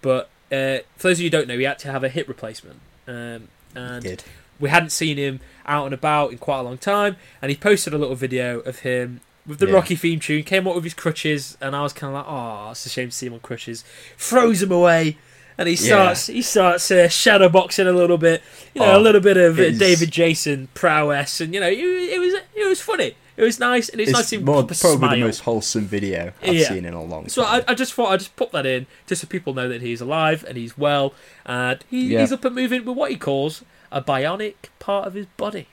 But 0.00 0.28
uh, 0.50 0.78
for 0.96 1.08
those 1.08 1.18
of 1.18 1.20
you 1.20 1.26
who 1.26 1.30
don't 1.30 1.48
know, 1.48 1.56
he 1.58 1.64
had 1.64 1.78
to 1.80 1.90
have 1.92 2.02
a 2.04 2.08
hip 2.08 2.28
replacement, 2.28 2.80
um, 3.06 3.48
and 3.74 4.02
Did 4.02 4.24
we 4.60 4.68
hadn't 4.68 4.90
seen 4.90 5.16
him 5.16 5.40
out 5.66 5.86
and 5.86 5.94
about 5.94 6.30
in 6.32 6.38
quite 6.38 6.58
a 6.60 6.62
long 6.62 6.78
time. 6.78 7.16
And 7.40 7.50
he 7.50 7.56
posted 7.56 7.92
a 7.94 7.98
little 7.98 8.14
video 8.14 8.60
of 8.60 8.80
him 8.80 9.20
with 9.46 9.58
the 9.58 9.66
Yeah. 9.66 9.72
Rocky 9.72 9.96
theme 9.96 10.20
tune, 10.20 10.44
came 10.44 10.68
up 10.68 10.74
with 10.76 10.84
his 10.84 10.94
crutches, 10.94 11.56
and 11.60 11.74
I 11.74 11.82
was 11.82 11.92
kind 11.92 12.14
of 12.14 12.24
like, 12.24 12.26
oh, 12.28 12.70
it's 12.70 12.86
a 12.86 12.88
shame 12.88 13.08
to 13.08 13.14
see 13.14 13.26
him 13.26 13.32
on 13.34 13.40
crutches. 13.40 13.82
Throws 14.16 14.62
him 14.62 14.70
away. 14.70 15.16
And 15.62 15.68
he 15.68 15.74
Yeah. 15.76 15.94
starts, 15.94 16.26
he 16.26 16.42
starts 16.42 16.90
uh, 16.90 17.08
shadow 17.08 17.48
boxing 17.48 17.86
a 17.86 17.92
little 17.92 18.18
bit, 18.18 18.42
you 18.74 18.80
know, 18.80 18.92
a 18.92 18.96
Oh, 18.96 19.00
little 19.00 19.20
bit 19.20 19.36
of 19.36 19.58
uh, 19.60 19.70
David 19.70 20.10
Jason 20.10 20.68
prowess, 20.74 21.40
and 21.40 21.54
you 21.54 21.60
know, 21.60 21.68
it, 21.68 21.78
it 21.78 22.18
was 22.18 22.34
it 22.56 22.68
was 22.68 22.80
funny, 22.80 23.14
it 23.36 23.42
was 23.42 23.60
nice, 23.60 23.88
and 23.88 24.00
it's, 24.00 24.10
nice 24.10 24.22
it's 24.22 24.30
to 24.30 24.36
see 24.38 24.42
more, 24.42 24.56
probably 24.64 24.74
smile. 24.74 25.10
the 25.10 25.20
most 25.20 25.40
wholesome 25.40 25.86
video 25.86 26.32
I've 26.42 26.54
Yeah. 26.54 26.68
seen 26.68 26.84
in 26.84 26.94
a 26.94 27.02
long 27.02 27.28
So 27.28 27.44
time. 27.44 27.62
I, 27.68 27.72
I 27.72 27.74
just 27.74 27.94
thought 27.94 28.10
I'd 28.12 28.18
just 28.18 28.34
put 28.34 28.50
that 28.52 28.66
in 28.66 28.86
just 29.06 29.20
so 29.22 29.28
people 29.28 29.54
know 29.54 29.68
that 29.68 29.82
he's 29.82 30.00
alive 30.00 30.44
and 30.48 30.56
he's 30.58 30.76
well 30.76 31.14
and 31.46 31.78
he, 31.88 32.08
Yeah. 32.08 32.20
he's 32.22 32.32
up 32.32 32.44
and 32.44 32.54
moving 32.56 32.84
with 32.84 32.96
what 32.96 33.10
he 33.12 33.16
calls 33.16 33.62
a 33.92 34.02
bionic 34.02 34.54
part 34.80 35.06
of 35.06 35.14
his 35.14 35.26
body. 35.36 35.68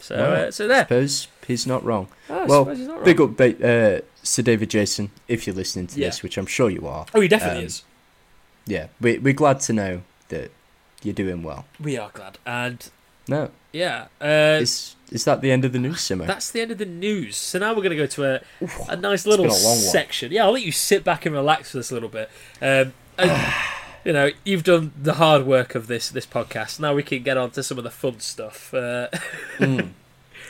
So 0.00 0.16
Wow. 0.16 0.32
uh, 0.34 0.50
so 0.50 0.66
there. 0.68 0.82
suppose 0.84 1.28
he's 1.46 1.66
not 1.66 1.84
wrong. 1.84 2.08
Oh, 2.28 2.44
well, 2.46 2.64
not 2.66 3.04
Big 3.04 3.20
wrong. 3.20 3.34
up, 3.38 3.40
uh, 3.40 4.00
Sir 4.22 4.42
David 4.42 4.68
Jason, 4.70 5.10
if 5.28 5.46
you're 5.46 5.54
listening 5.56 5.86
to 5.88 5.98
Yeah. 6.00 6.08
this, 6.08 6.22
which 6.22 6.36
I'm 6.36 6.46
sure 6.46 6.68
you 6.68 6.86
are. 6.86 7.06
Oh, 7.14 7.20
he 7.20 7.28
definitely 7.28 7.60
um, 7.60 7.66
is. 7.66 7.82
Yeah, 8.66 8.88
we, 9.00 9.18
we're 9.18 9.32
glad 9.32 9.60
to 9.60 9.72
know 9.72 10.02
that 10.28 10.50
you're 11.02 11.14
doing 11.14 11.42
well. 11.42 11.66
We 11.80 11.96
are 11.96 12.10
glad. 12.12 12.38
And 12.44 12.88
No, 13.28 13.50
yeah, 13.72 14.06
uh, 14.20 14.58
is 14.60 14.96
is 15.12 15.24
that 15.24 15.40
the 15.40 15.52
end 15.52 15.64
of 15.64 15.72
the 15.72 15.78
news, 15.78 16.00
Simmer? 16.00 16.26
that's 16.32 16.50
the 16.50 16.60
end 16.60 16.70
of 16.72 16.78
the 16.78 16.84
news. 16.86 17.36
So 17.36 17.58
now 17.60 17.70
we're 17.70 17.82
going 17.82 17.90
to 17.90 17.96
go 17.96 18.06
to 18.06 18.24
a, 18.24 18.40
a 18.88 18.96
nice 18.96 19.24
little 19.26 19.44
a 19.46 19.48
one. 19.48 19.56
section. 19.56 20.32
Yeah, 20.32 20.44
I'll 20.44 20.52
let 20.52 20.62
you 20.62 20.72
sit 20.72 21.04
back 21.04 21.26
and 21.26 21.34
relax 21.34 21.70
for 21.70 21.76
this 21.78 21.90
a 21.90 21.94
little 21.94 22.08
bit. 22.08 22.28
Um, 22.60 22.92
and, 23.18 23.54
you 24.04 24.12
know, 24.12 24.30
you've 24.44 24.64
done 24.64 24.92
the 25.00 25.14
hard 25.14 25.46
work 25.46 25.74
of 25.76 25.86
this 25.86 26.08
this 26.10 26.26
podcast. 26.26 26.80
Now 26.80 26.94
we 26.94 27.02
can 27.04 27.22
get 27.22 27.36
on 27.36 27.50
to 27.52 27.62
some 27.62 27.78
of 27.78 27.84
the 27.84 27.90
fun 27.90 28.20
stuff. 28.20 28.74
Uh, 28.74 29.08
Mm. 29.58 29.90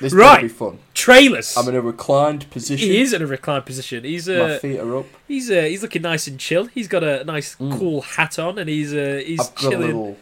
This 0.01 0.13
Right. 0.13 0.25
right. 0.35 0.43
be 0.43 0.49
fun. 0.49 0.79
trailers. 0.95 1.57
I'm 1.57 1.69
in 1.69 1.75
a 1.75 1.81
reclined 1.81 2.51
position. 2.51 2.89
He 2.89 3.01
is 3.01 3.13
in 3.13 3.23
a 3.23 3.27
reclined 3.27 3.65
position. 3.67 4.05
He's 4.05 4.29
My 4.29 4.35
uh, 4.35 4.59
feet 4.59 4.79
are 4.79 4.97
up. 4.99 5.07
he's 5.27 5.51
uh, 5.51 5.63
he's 5.63 5.83
looking 5.83 6.03
nice 6.03 6.27
and 6.27 6.39
chill. 6.39 6.67
He's 6.67 6.89
got 6.89 7.03
a 7.03 7.25
nice 7.25 7.55
Mm. 7.57 7.79
cool 7.79 8.03
hat 8.03 8.39
on, 8.39 8.59
and 8.59 8.69
he's 8.69 8.93
uh, 8.93 9.23
he's 9.25 9.41
I've 9.41 9.55
got 9.55 9.65
a 9.67 9.71
chilling. 9.71 9.87
little 9.87 10.17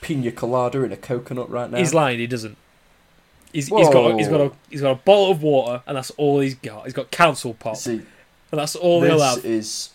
pina 0.00 0.32
colada 0.32 0.82
in 0.82 0.92
a 0.92 0.96
coconut 0.96 1.50
right 1.50 1.70
now. 1.70 1.78
He's 1.78 1.92
lying. 1.94 2.18
He 2.18 2.26
doesn't. 2.26 2.56
He's, 3.52 3.68
he's 3.68 3.88
got 3.90 4.16
he's 4.18 4.28
got 4.28 4.40
a 4.40 4.52
he's 4.70 4.80
got 4.80 4.92
a 4.92 4.94
bottle 4.94 5.30
of 5.30 5.42
water, 5.42 5.82
and 5.86 5.96
that's 5.96 6.10
all 6.12 6.40
he's 6.40 6.54
got. 6.54 6.84
He's 6.84 6.94
got 6.94 7.10
council 7.10 7.52
pop, 7.54 7.76
See, 7.76 7.92
and 7.92 8.04
that's 8.50 8.74
all 8.76 9.02
he'll 9.02 9.20
have. 9.20 9.44
is 9.44 9.90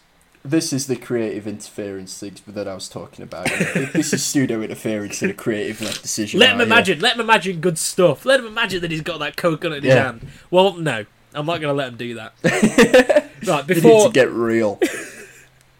this 0.50 0.72
is 0.74 0.88
the 0.88 0.95
creative 0.95 1.48
interference 1.48 2.18
thing 2.20 2.36
that 2.48 2.68
I 2.68 2.74
was 2.74 2.88
talking 2.89 3.24
about. 3.24 3.45
this 3.93 4.14
is 4.14 4.24
pseudo 4.24 4.62
interference 4.62 5.22
in 5.22 5.30
a 5.30 5.34
creative 5.34 5.80
decision. 5.80 6.39
Let 6.39 6.52
him 6.56 6.62
imagine. 6.62 7.00
Let 7.00 7.16
him 7.16 7.22
imagine 7.22 7.60
good 7.62 7.78
stuff. 7.78 8.26
Let 8.26 8.39
him 8.39 8.45
imagine 8.48 8.82
that 8.82 8.91
he's 8.91 9.02
got 9.02 9.20
that 9.20 9.36
coconut 9.38 9.80
in 9.80 9.84
his 9.84 9.93
hand. 9.93 10.28
Well, 10.52 10.74
no, 10.78 11.06
I'm 11.34 11.45
not 11.45 11.62
going 11.62 11.72
to 11.72 11.74
let 11.74 11.89
him 11.89 11.98
do 11.98 12.14
that. 12.16 12.34
right 13.48 13.66
before 13.68 14.08
to 14.08 14.12
get 14.14 14.32
real. 14.32 14.80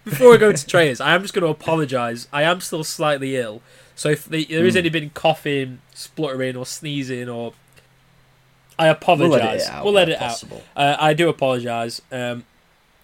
before 0.04 0.32
we 0.32 0.38
go 0.38 0.50
into 0.50 0.66
trailers, 0.66 1.00
I 1.02 1.16
am 1.16 1.22
just 1.22 1.34
going 1.34 1.44
to 1.44 1.50
apologise. 1.50 2.28
I 2.32 2.44
am 2.44 2.62
still 2.62 2.84
slightly 2.84 3.36
ill, 3.36 3.62
so 3.96 4.10
if 4.10 4.26
the, 4.26 4.46
there 4.46 4.66
is 4.66 4.76
Mm. 4.76 4.80
any 4.80 4.90
been 4.90 5.10
coughing, 5.12 5.80
spluttering, 5.94 6.56
or 6.56 6.66
sneezing, 6.66 7.28
or 7.30 7.54
I 8.80 8.86
We'll 8.86 8.92
apologise. 8.94 9.32
let 9.42 9.56
it 9.56 9.68
out. 9.70 9.84
We'll 9.84 9.94
let 9.94 10.10
it 10.10 10.22
out. 10.22 10.44
Uh, 10.76 10.96
I 11.00 11.14
do 11.14 11.30
apologise. 11.30 12.02
Um, 12.12 12.46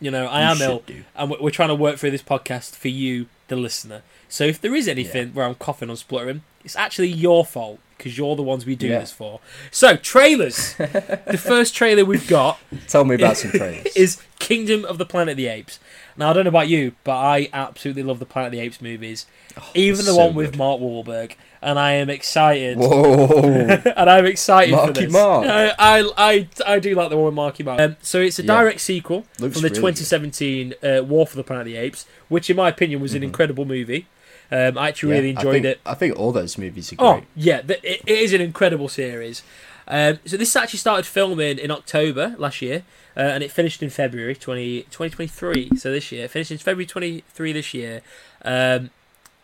You 0.03 0.11
know, 0.11 0.25
I 0.27 0.41
You 0.41 0.47
am 0.49 0.61
ill, 0.61 0.83
do. 0.85 1.03
and 1.15 1.29
we- 1.31 1.37
we're 1.39 1.49
trying 1.49 1.69
to 1.69 1.75
work 1.75 1.97
through 1.97 2.11
this 2.11 2.21
podcast 2.21 2.75
for 2.75 2.89
you, 2.89 3.27
the 3.47 3.55
listener. 3.55 4.01
So 4.27 4.43
if 4.43 4.59
there 4.59 4.75
is 4.75 4.87
anything 4.89 5.29
where 5.33 5.45
I'm 5.45 5.55
coughing 5.55 5.89
or 5.89 5.95
spluttering, 5.95 6.41
it's 6.65 6.75
actually 6.75 7.07
your 7.07 7.45
fault 7.45 7.79
because 7.97 8.17
you're 8.17 8.35
the 8.35 8.43
ones 8.43 8.65
we 8.65 8.75
do 8.75 8.87
Yeah. 8.87 8.99
this 8.99 9.11
for. 9.11 9.39
So 9.71 9.95
trailers. 9.95 10.75
the 10.75 11.41
first 11.41 11.75
trailer 11.75 12.05
we've 12.05 12.27
got 12.27 12.59
Tell 12.87 13.05
me 13.05 13.15
about 13.15 13.37
some 13.37 13.51
trailers. 13.51 13.95
is 13.95 14.21
Kingdom 14.39 14.83
of 14.85 14.97
the 14.97 15.05
Planet 15.05 15.31
of 15.33 15.37
the 15.37 15.47
Apes. 15.47 15.79
Now 16.17 16.29
I 16.29 16.33
don't 16.33 16.43
know 16.45 16.49
about 16.49 16.67
you, 16.67 16.93
but 17.03 17.15
I 17.17 17.49
absolutely 17.53 18.03
love 18.03 18.19
the 18.19 18.25
Planet 18.25 18.47
of 18.47 18.51
the 18.51 18.59
Apes 18.59 18.81
movies, 18.81 19.25
even 19.73 20.05
the 20.05 20.11
so 20.11 20.17
one 20.17 20.35
with 20.35 20.51
good. 20.51 20.57
Mark 20.59 20.79
Wahlberg, 20.79 21.33
and 21.61 21.79
I 21.79 21.93
am 21.93 22.09
excited. 22.09 22.77
Whoa! 22.77 23.47
and 23.95 24.09
I'm 24.09 24.25
excited 24.25 24.71
for 24.75 24.85
Marky 24.85 25.05
this. 25.05 25.13
Mark. 25.13 25.47
I, 25.47 25.69
I, 25.79 26.11
I, 26.17 26.47
I 26.67 26.79
do 26.79 26.93
like 26.93 27.09
the 27.09 27.15
one 27.15 27.25
with 27.27 27.33
Marky 27.33 27.63
Mark. 27.63 27.79
Um, 27.79 27.95
so 28.01 28.19
it's 28.21 28.37
a 28.37 28.43
Yeah. 28.43 28.47
direct 28.59 28.81
sequel 28.81 29.25
Looks 29.39 29.53
from 29.55 29.63
the 29.63 29.69
really 29.69 29.93
2017 29.93 30.73
uh, 30.83 31.03
War 31.03 31.25
for 31.25 31.35
the 31.37 31.43
Planet 31.43 31.61
of 31.67 31.73
the 31.73 31.77
Apes, 31.77 32.05
which 32.27 32.47
in 32.49 32.57
my 32.57 32.69
opinion 32.69 33.01
was 33.01 33.13
an 33.15 33.23
incredible 33.23 33.65
movie. 33.65 34.05
Um, 34.53 34.77
I 34.77 34.89
actually 34.89 35.13
really 35.13 35.29
Mm-hmm. 35.33 35.37
I 35.39 35.41
enjoyed 35.41 35.53
think- 35.53 35.65
it. 35.65 35.79
I 35.85 35.93
think 35.95 36.19
all 36.19 36.31
those 36.31 36.57
movies 36.57 36.93
are 36.93 36.95
great. 36.97 37.07
Oh 37.07 37.21
yeah, 37.35 37.61
th- 37.61 37.79
it, 37.83 38.01
it 38.05 38.17
is 38.19 38.33
an 38.33 38.41
incredible 38.41 38.87
series. 38.89 39.41
Um, 39.87 40.19
so 40.25 40.37
this 40.37 40.55
actually 40.55 40.79
started 40.79 41.05
filming 41.05 41.57
in 41.57 41.69
October 41.71 42.35
last 42.37 42.61
year, 42.61 42.83
uh, 43.17 43.19
and 43.21 43.43
it 43.43 43.51
finished 43.51 43.83
in 43.83 43.89
February 43.89 44.35
20, 44.35 44.83
2023. 44.83 45.75
So 45.77 45.91
this 45.91 46.11
year, 46.11 46.25
It 46.25 46.31
finished 46.31 46.51
in 46.51 46.57
February 46.59 46.85
twenty 46.85 47.23
three 47.33 47.51
this 47.51 47.73
year. 47.73 48.01
Um, 48.45 48.91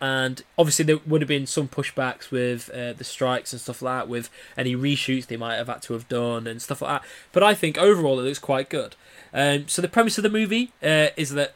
and 0.02 0.42
obviously 0.56 0.86
there 0.86 0.98
would 1.06 1.20
have 1.20 1.28
been 1.28 1.46
some 1.46 1.68
pushbacks 1.68 2.30
with 2.30 2.70
uh, 2.70 2.94
the 2.94 3.04
strikes 3.04 3.52
and 3.52 3.60
stuff 3.60 3.82
like 3.82 3.98
that, 4.04 4.08
with 4.08 4.30
any 4.56 4.74
reshoots 4.74 5.26
they 5.26 5.36
might 5.36 5.56
have 5.56 5.66
had 5.66 5.82
to 5.82 5.92
have 5.92 6.08
done 6.08 6.46
and 6.46 6.62
stuff 6.62 6.80
like 6.80 7.02
that. 7.02 7.08
But 7.32 7.42
I 7.42 7.52
think 7.52 7.76
overall 7.76 8.18
it 8.18 8.22
looks 8.22 8.38
quite 8.38 8.70
good. 8.70 8.96
Um, 9.34 9.68
so 9.68 9.82
the 9.82 9.88
premise 9.88 10.16
of 10.16 10.22
the 10.22 10.30
movie 10.30 10.72
uh, 10.82 11.08
is 11.18 11.30
that 11.34 11.52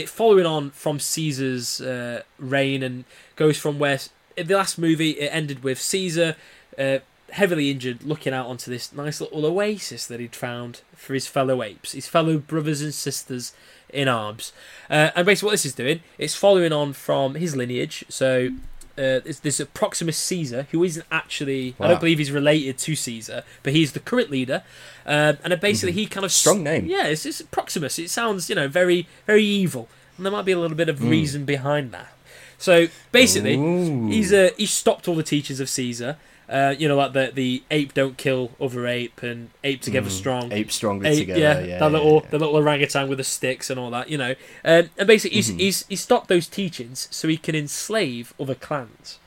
so 0.00 0.04
it 0.04 0.08
following 0.08 0.46
on 0.46 0.70
from 0.70 0.98
Caesar's 0.98 1.80
uh, 1.80 2.22
reign 2.38 2.82
and 2.82 3.04
goes 3.36 3.58
from 3.58 3.78
where 3.78 3.98
the 4.36 4.54
last 4.54 4.78
movie 4.78 5.10
it 5.10 5.28
ended 5.28 5.62
with 5.62 5.80
Caesar 5.80 6.36
uh, 6.78 6.98
heavily 7.32 7.70
injured, 7.70 8.02
looking 8.02 8.32
out 8.32 8.46
onto 8.46 8.70
this 8.70 8.92
nice 8.92 9.20
little 9.20 9.44
oasis 9.44 10.06
that 10.06 10.20
he'd 10.20 10.34
found 10.34 10.80
for 10.94 11.12
his 11.14 11.26
fellow 11.26 11.62
apes, 11.62 11.92
his 11.92 12.08
fellow 12.08 12.38
brothers 12.38 12.80
and 12.80 12.94
sisters 12.94 13.52
in 13.90 14.08
arms. 14.08 14.52
Uh, 14.88 15.10
and 15.14 15.26
basically, 15.26 15.48
what 15.48 15.52
this 15.52 15.66
is 15.66 15.74
doing, 15.74 16.00
it's 16.16 16.34
following 16.34 16.72
on 16.72 16.92
from 16.92 17.34
his 17.34 17.54
lineage. 17.54 18.04
So. 18.08 18.50
Uh, 19.00 19.20
there's 19.42 19.60
a 19.60 19.66
Proximus 19.66 20.18
Caesar 20.18 20.66
who 20.72 20.84
isn't 20.84 21.06
actually. 21.10 21.74
I 21.80 21.88
don't 21.88 22.00
believe 22.00 22.18
he's 22.18 22.30
related 22.30 22.76
to 22.78 22.94
Caesar, 22.94 23.44
but 23.62 23.72
he's 23.72 23.92
the 23.92 24.00
current 24.00 24.30
leader. 24.30 24.62
Um, 25.06 25.38
and 25.42 25.58
basically, 25.58 25.92
he 25.92 26.06
kind 26.06 26.24
of 26.24 26.32
Strong 26.32 26.62
name. 26.64 26.86
Yeah, 26.86 27.06
it's, 27.06 27.24
it's 27.24 27.40
Proximus. 27.40 27.98
It 27.98 28.10
sounds 28.10 28.50
you 28.50 28.54
know 28.54 28.68
very 28.68 29.06
very 29.26 29.44
evil, 29.44 29.88
and 30.16 30.26
there 30.26 30.32
might 30.32 30.44
be 30.44 30.52
a 30.52 30.58
little 30.58 30.76
bit 30.76 30.90
of 30.90 31.02
reason 31.02 31.44
behind 31.46 31.92
that. 31.92 32.08
So 32.58 32.88
basically, 33.10 33.56
Ooh. 33.56 34.08
he's 34.08 34.32
uh, 34.34 34.50
he's 34.58 34.70
stopped 34.70 35.08
all 35.08 35.14
the 35.14 35.22
teachers 35.22 35.60
of 35.60 35.70
Caesar. 35.70 36.18
Uh, 36.50 36.74
you 36.76 36.88
know, 36.88 36.96
like 36.96 37.12
the 37.12 37.30
the 37.32 37.62
ape 37.70 37.94
don't 37.94 38.16
kill 38.16 38.50
other 38.60 38.84
ape 38.86 39.22
and 39.22 39.50
ape 39.62 39.80
together 39.80 40.10
strong. 40.10 40.50
Ape 40.52 40.72
stronger 40.72 41.06
Ape, 41.06 41.18
together. 41.18 41.38
yeah, 41.40 41.60
Yeah, 41.60 41.78
that 41.78 41.80
yeah, 41.80 41.86
little 41.86 42.14
yeah. 42.24 42.30
the 42.30 42.38
little 42.40 42.56
orangutan 42.56 43.08
with 43.08 43.18
the 43.18 43.24
sticks 43.24 43.70
and 43.70 43.78
all 43.78 43.90
that, 43.92 44.08
you 44.10 44.18
know. 44.18 44.34
Um, 44.64 44.90
and 44.98 45.06
basically, 45.06 45.38
Mm-hmm. 45.38 45.58
he's, 45.58 45.80
he's 45.82 45.86
he's 45.88 46.00
stopped 46.00 46.26
those 46.28 46.48
teachings 46.48 47.06
so 47.12 47.28
he 47.28 47.36
can 47.36 47.54
enslave 47.54 48.34
other 48.40 48.56
clans. 48.56 49.18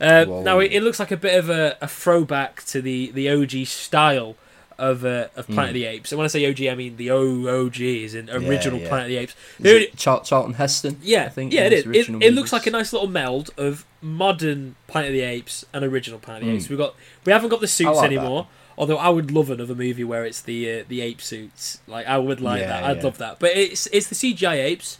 Uh, 0.00 0.24
now 0.42 0.58
it, 0.58 0.72
it 0.72 0.82
looks 0.82 0.98
like 0.98 1.10
a 1.12 1.16
bit 1.16 1.38
of 1.38 1.48
a, 1.50 1.76
a 1.80 1.86
throwback 1.86 2.64
to 2.64 2.82
the, 2.82 3.10
the 3.12 3.30
OG 3.30 3.66
style 3.66 4.34
of 4.78 5.04
uh, 5.04 5.28
of 5.36 5.46
Planet 5.46 5.70
of 5.70 5.74
the 5.74 5.84
Apes. 5.86 6.12
And 6.12 6.18
when 6.18 6.24
I 6.24 6.28
say 6.28 6.48
OG, 6.48 6.62
I 6.66 6.74
mean 6.74 6.96
the 6.96 7.10
OOG, 7.10 7.80
is 7.80 8.14
in 8.14 8.28
original 8.30 8.78
Mm. 8.78 8.82
yeah. 8.82 8.88
Planet 8.88 9.04
of 9.06 9.08
the 9.10 9.16
Apes. 9.18 9.34
Is 9.60 9.66
only- 9.66 9.84
it 9.84 9.96
Char- 9.96 10.22
Charlton 10.24 10.54
Heston. 10.54 10.98
yeah, 11.02 11.24
I 11.24 11.28
think 11.28 11.52
yeah, 11.52 11.66
in 11.66 11.72
it. 11.72 11.86
It, 12.22 12.34
looks 12.34 12.52
like 12.52 12.66
a 12.66 12.70
nice 12.70 12.92
little 12.92 13.08
meld 13.08 13.50
of 13.56 13.84
modern 14.02 14.76
Planet 14.86 15.10
of 15.10 15.14
the 15.14 15.22
Apes 15.22 15.64
and 15.72 15.84
original 15.84 16.18
Planet 16.18 16.42
of 16.42 16.48
the 16.48 16.52
Mm. 16.54 16.56
Apes. 16.58 16.68
We 16.68 16.76
got 16.76 16.94
we 17.24 17.32
haven't 17.32 17.48
got 17.50 17.60
the 17.60 17.68
suits 17.68 17.86
like 17.96 18.10
that. 18.10 18.16
anymore. 18.16 18.48
Although 18.76 18.96
I 18.98 19.08
would 19.08 19.30
love 19.30 19.50
another 19.50 19.74
movie 19.76 20.02
where 20.02 20.24
it's 20.24 20.40
the 20.40 20.80
uh, 20.80 20.84
the 20.88 21.00
ape 21.00 21.20
suits. 21.22 21.78
Like 21.86 22.06
I 22.06 22.18
would 22.18 22.40
like 22.40 22.60
Yeah, 22.60 22.66
that. 22.68 22.84
I'd 22.84 22.96
yeah. 22.98 23.02
love 23.04 23.18
that. 23.18 23.38
But 23.38 23.56
it's 23.56 23.86
it's 23.92 24.08
the 24.08 24.16
CGI 24.16 24.54
apes, 24.64 24.98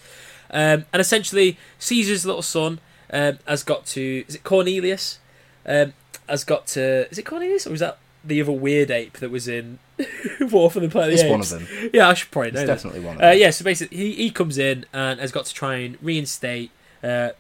um, 0.51 0.85
and 0.93 1.01
essentially 1.01 1.59
Caesar's 1.81 2.25
little 2.25 2.43
son 2.43 2.79
um, 3.11 3.39
has 3.49 3.65
got 3.65 3.85
to. 3.87 4.25
Is 4.29 4.37
it 4.37 4.45
Cornelius? 4.45 5.19
Um, 5.67 5.93
has 6.29 6.45
got 6.45 6.69
to. 6.69 7.11
Is 7.11 7.19
it 7.19 7.25
Cornelius 7.25 7.67
or 7.67 7.73
is 7.75 7.81
that 7.81 7.99
the 8.25 8.41
other 8.41 8.53
weird 8.53 8.91
ape 8.91 9.19
that 9.19 9.31
was 9.31 9.47
in 9.49 9.79
War 10.41 10.71
for 10.71 10.81
the 10.81 10.89
Planet 10.89 11.09
of 11.11 11.15
It's 11.15 11.23
the 11.23 11.31
one 11.31 11.41
of 11.41 11.49
them. 11.51 11.91
Yeah, 11.93 12.09
I 12.09 12.15
should 12.15 12.31
probably 12.31 12.49
It's 12.51 12.55
know. 12.57 12.61
that. 12.63 12.67
definitely 12.67 13.01
one 13.01 13.17
of 13.17 13.23
Uh, 13.23 13.31
them. 13.31 13.39
yeah, 13.39 13.51
so 13.51 13.65
basically, 13.65 13.97
he, 13.97 14.13
he 14.15 14.31
comes 14.31 14.59
in 14.59 14.87
and 14.93 15.21
has 15.21 15.31
got 15.33 15.45
to 15.47 15.55
try 15.55 15.77
and 15.77 15.99
reinstate 16.03 16.71
uh, 17.03 17.31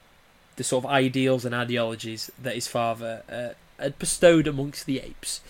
the 0.56 0.64
sort 0.64 0.84
of 0.84 0.90
ideals 0.90 1.44
and 1.44 1.54
ideologies 1.54 2.30
that 2.40 2.54
his 2.54 2.66
father 2.68 3.22
uh, 3.30 3.82
had 3.82 3.98
bestowed 3.98 4.46
amongst 4.46 4.86
the 4.86 5.00
apes. 5.00 5.40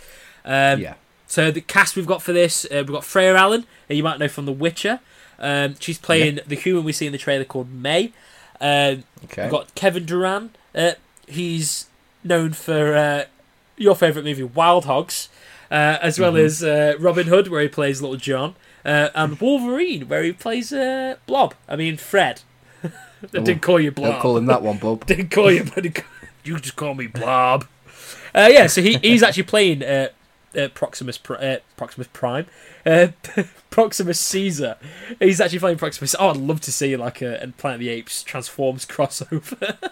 Um, 0.44 0.80
yeah. 0.80 0.94
So 1.26 1.50
the 1.50 1.60
cast 1.60 1.96
we've 1.96 2.06
got 2.06 2.22
for 2.22 2.32
this, 2.32 2.64
uh, 2.66 2.76
we've 2.76 2.86
got 2.86 3.04
Freya 3.04 3.34
Allan, 3.34 3.66
who 3.88 3.94
you 3.94 4.02
might 4.02 4.18
know 4.18 4.28
from 4.28 4.46
The 4.46 4.52
Witcher. 4.52 5.00
Um, 5.38 5.74
she's 5.80 5.98
playing 5.98 6.38
the 6.46 6.54
human 6.54 6.84
we 6.84 6.92
see 6.92 7.06
in 7.06 7.12
the 7.12 7.18
trailer 7.18 7.44
called 7.44 7.70
May. 7.72 8.12
Um, 8.60 9.04
Okay. 9.24 9.42
We've 9.42 9.50
got 9.50 9.74
Kevin 9.74 10.04
Durand. 10.06 10.56
Uh, 10.74 10.92
he's 11.26 11.86
known 12.22 12.52
for 12.52 12.94
uh, 12.94 13.24
your 13.76 13.94
favourite 13.96 14.24
movie, 14.24 14.42
Wild 14.42 14.84
Hogs, 14.84 15.28
uh, 15.70 15.98
as 16.00 16.18
well 16.18 16.32
Mhm. 16.34 16.44
as 16.44 16.62
uh, 16.62 16.94
Robin 16.98 17.26
Hood, 17.26 17.48
where 17.48 17.62
he 17.62 17.68
plays 17.68 18.00
Little 18.00 18.16
John, 18.16 18.54
uh, 18.84 19.08
and 19.14 19.40
Wolverine, 19.40 20.08
where 20.08 20.22
he 20.22 20.32
plays 20.32 20.72
uh, 20.72 21.16
Blob. 21.26 21.54
I 21.68 21.76
mean, 21.76 21.96
Fred. 21.96 22.42
I 22.84 22.88
didn't 23.32 23.60
call 23.62 23.80
you 23.80 23.90
Blob. 23.90 24.12
Don't 24.12 24.20
call 24.20 24.36
him 24.36 24.46
that 24.46 24.62
one, 24.62 24.78
Bob. 24.78 25.06
didn't 25.06 25.30
call 25.30 25.50
you, 25.50 25.64
but 25.74 25.84
you 26.44 26.58
just 26.60 26.76
call 26.76 26.94
me 26.94 27.06
Blob. 27.06 27.66
Uh, 28.34 28.48
yeah, 28.52 28.66
so 28.66 28.82
he, 28.82 28.98
he's 28.98 29.22
actually 29.22 29.44
playing 29.44 29.82
uh, 29.82 30.08
uh, 30.58 30.68
Proximus 30.74 31.18
uh, 31.30 31.56
Proximus 31.76 32.08
Prime, 32.12 32.46
uh, 32.84 33.08
Proximus 33.70 34.18
Caesar. 34.20 34.76
He's 35.20 35.40
actually 35.40 35.60
playing 35.60 35.78
Proximus. 35.78 36.14
Oh, 36.18 36.30
I'd 36.30 36.36
love 36.36 36.60
to 36.62 36.72
see 36.72 36.96
like 36.96 37.22
a, 37.22 37.42
a 37.42 37.48
Planet 37.48 37.76
of 37.76 37.80
the 37.80 37.88
Apes 37.90 38.22
Transforms 38.24 38.86
crossover. 38.86 39.90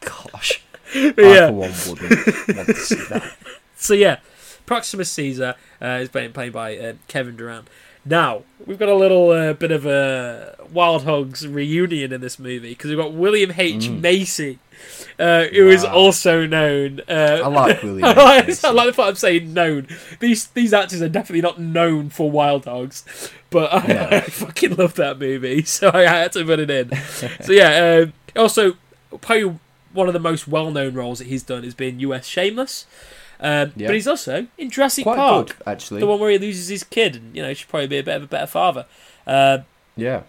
Gosh. 0.00 0.62
But 0.92 1.18
I, 1.24 1.34
yeah, 1.34 1.46
for 1.48 1.52
one, 1.52 1.70
wouldn't 1.88 2.56
want 2.56 2.68
to 2.68 2.74
see 2.74 2.94
that. 3.10 3.32
so 3.76 3.94
yeah, 3.94 4.18
Proximus 4.66 5.10
Caesar 5.12 5.54
uh, 5.82 5.86
is 6.02 6.08
being 6.08 6.32
played 6.32 6.52
by 6.52 6.76
uh, 6.76 6.92
Kevin 7.08 7.36
Durand. 7.36 7.68
Now 8.04 8.44
we've 8.64 8.78
got 8.78 8.88
a 8.88 8.94
little 8.94 9.30
uh, 9.30 9.52
bit 9.54 9.72
of 9.72 9.84
a 9.84 10.54
Wild 10.72 11.02
Hogs 11.04 11.46
reunion 11.46 12.12
in 12.12 12.20
this 12.20 12.38
movie 12.38 12.68
because 12.70 12.88
we've 12.90 12.98
got 12.98 13.12
William 13.12 13.52
H 13.56 13.88
Macy, 13.88 14.60
uh, 15.18 15.46
who 15.46 15.68
is 15.68 15.82
Wow. 15.82 15.92
also 15.94 16.46
known. 16.46 17.00
Uh, 17.08 17.40
I 17.42 17.48
like 17.48 17.82
William 17.82 18.04
I 18.16 18.44
H. 18.46 18.62
like, 18.62 18.64
I 18.64 18.70
like 18.70 18.86
the 18.86 18.92
fact 18.92 19.08
I'm 19.08 19.14
saying 19.16 19.52
known. 19.52 19.88
These 20.20 20.46
these 20.48 20.72
actors 20.72 21.02
are 21.02 21.08
definitely 21.08 21.40
not 21.42 21.58
known 21.60 22.08
for 22.10 22.30
Wild 22.30 22.66
Hogs, 22.66 23.04
but 23.50 23.72
I, 23.74 23.86
Yeah. 23.88 24.08
I 24.12 24.20
fucking 24.20 24.76
love 24.76 24.94
that 24.94 25.18
movie, 25.18 25.64
so 25.64 25.90
I 25.92 26.02
had 26.02 26.30
to 26.34 26.44
put 26.44 26.60
it 26.60 26.70
in. 26.70 26.92
so 27.40 27.50
yeah, 27.50 28.04
um, 28.04 28.12
also 28.36 28.76
probably 29.20 29.58
one 29.96 30.06
of 30.08 30.12
the 30.12 30.20
most 30.20 30.46
well 30.46 30.70
known 30.70 30.94
roles 30.94 31.18
that 31.18 31.26
he's 31.28 31.42
done 31.42 31.64
has 31.64 31.74
been 31.74 31.98
U.S. 32.00 32.26
Shameless, 32.26 32.86
um, 33.40 33.72
Yeah. 33.76 33.88
but 33.88 33.94
he's 33.94 34.06
also 34.06 34.46
in 34.58 34.70
Jurassic 34.70 35.04
Quite 35.04 35.16
Park, 35.16 35.46
good, 35.48 35.56
actually. 35.66 36.00
the 36.00 36.06
one 36.06 36.20
where 36.20 36.30
he 36.30 36.38
loses 36.38 36.68
his 36.68 36.84
kid, 36.84 37.16
and 37.16 37.34
you 37.34 37.42
know 37.42 37.48
he 37.48 37.54
should 37.54 37.68
probably 37.68 37.88
be 37.88 37.98
a 37.98 38.02
bit 38.02 38.16
of 38.16 38.22
a 38.24 38.26
better 38.26 38.46
father. 38.46 38.86
Uh, 39.26 39.58
Yeah. 39.96 40.22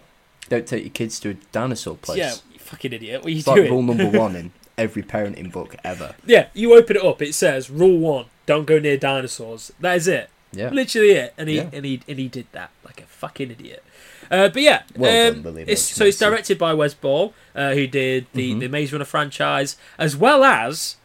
Don't 0.48 0.66
take 0.66 0.82
your 0.82 0.90
kids 0.92 1.20
to 1.20 1.30
a 1.30 1.34
dinosaur 1.52 1.96
place. 1.96 2.18
yeah, 2.18 2.32
you 2.52 2.58
fucking 2.58 2.92
idiot. 2.94 3.20
What 3.20 3.26
are 3.26 3.30
you 3.30 3.38
It's 3.38 3.46
like 3.46 3.68
rule 3.70 3.82
number 3.82 4.08
one 4.18 4.34
in 4.34 4.50
every 4.78 5.02
parenting 5.02 5.52
book 5.52 5.76
ever. 5.84 6.14
Yeah, 6.24 6.46
you 6.54 6.74
open 6.74 6.96
it 6.96 7.04
up. 7.04 7.20
It 7.20 7.34
says 7.34 7.68
rule 7.68 7.98
one: 7.98 8.26
don't 8.46 8.64
go 8.64 8.78
near 8.78 8.96
dinosaurs. 8.96 9.72
That 9.80 9.96
is 9.96 10.08
it. 10.08 10.30
Yeah. 10.52 10.70
Literally 10.70 11.10
it, 11.10 11.34
and 11.36 11.50
he 11.50 11.56
Yeah. 11.56 11.68
and 11.70 11.84
he 11.84 12.00
and 12.08 12.18
he 12.18 12.28
did 12.28 12.46
that 12.52 12.70
like 12.82 13.02
a 13.02 13.04
fucking 13.04 13.50
idiot. 13.50 13.84
Uh, 14.30 14.48
but 14.48 14.62
yeah, 14.62 14.82
Well 14.96 15.32
um, 15.32 15.42
done, 15.42 15.64
it's, 15.66 15.80
so 15.82 16.04
it's 16.04 16.18
directed 16.18 16.58
by 16.58 16.74
Wes 16.74 16.94
Ball, 16.94 17.32
uh, 17.54 17.72
who 17.72 17.86
did 17.86 18.26
the 18.34 18.52
Mhm. 18.54 18.60
the 18.60 18.68
Maze 18.68 18.92
Runner 18.92 19.04
franchise 19.04 19.76
as 19.98 20.16
well 20.16 20.44
as 20.44 20.96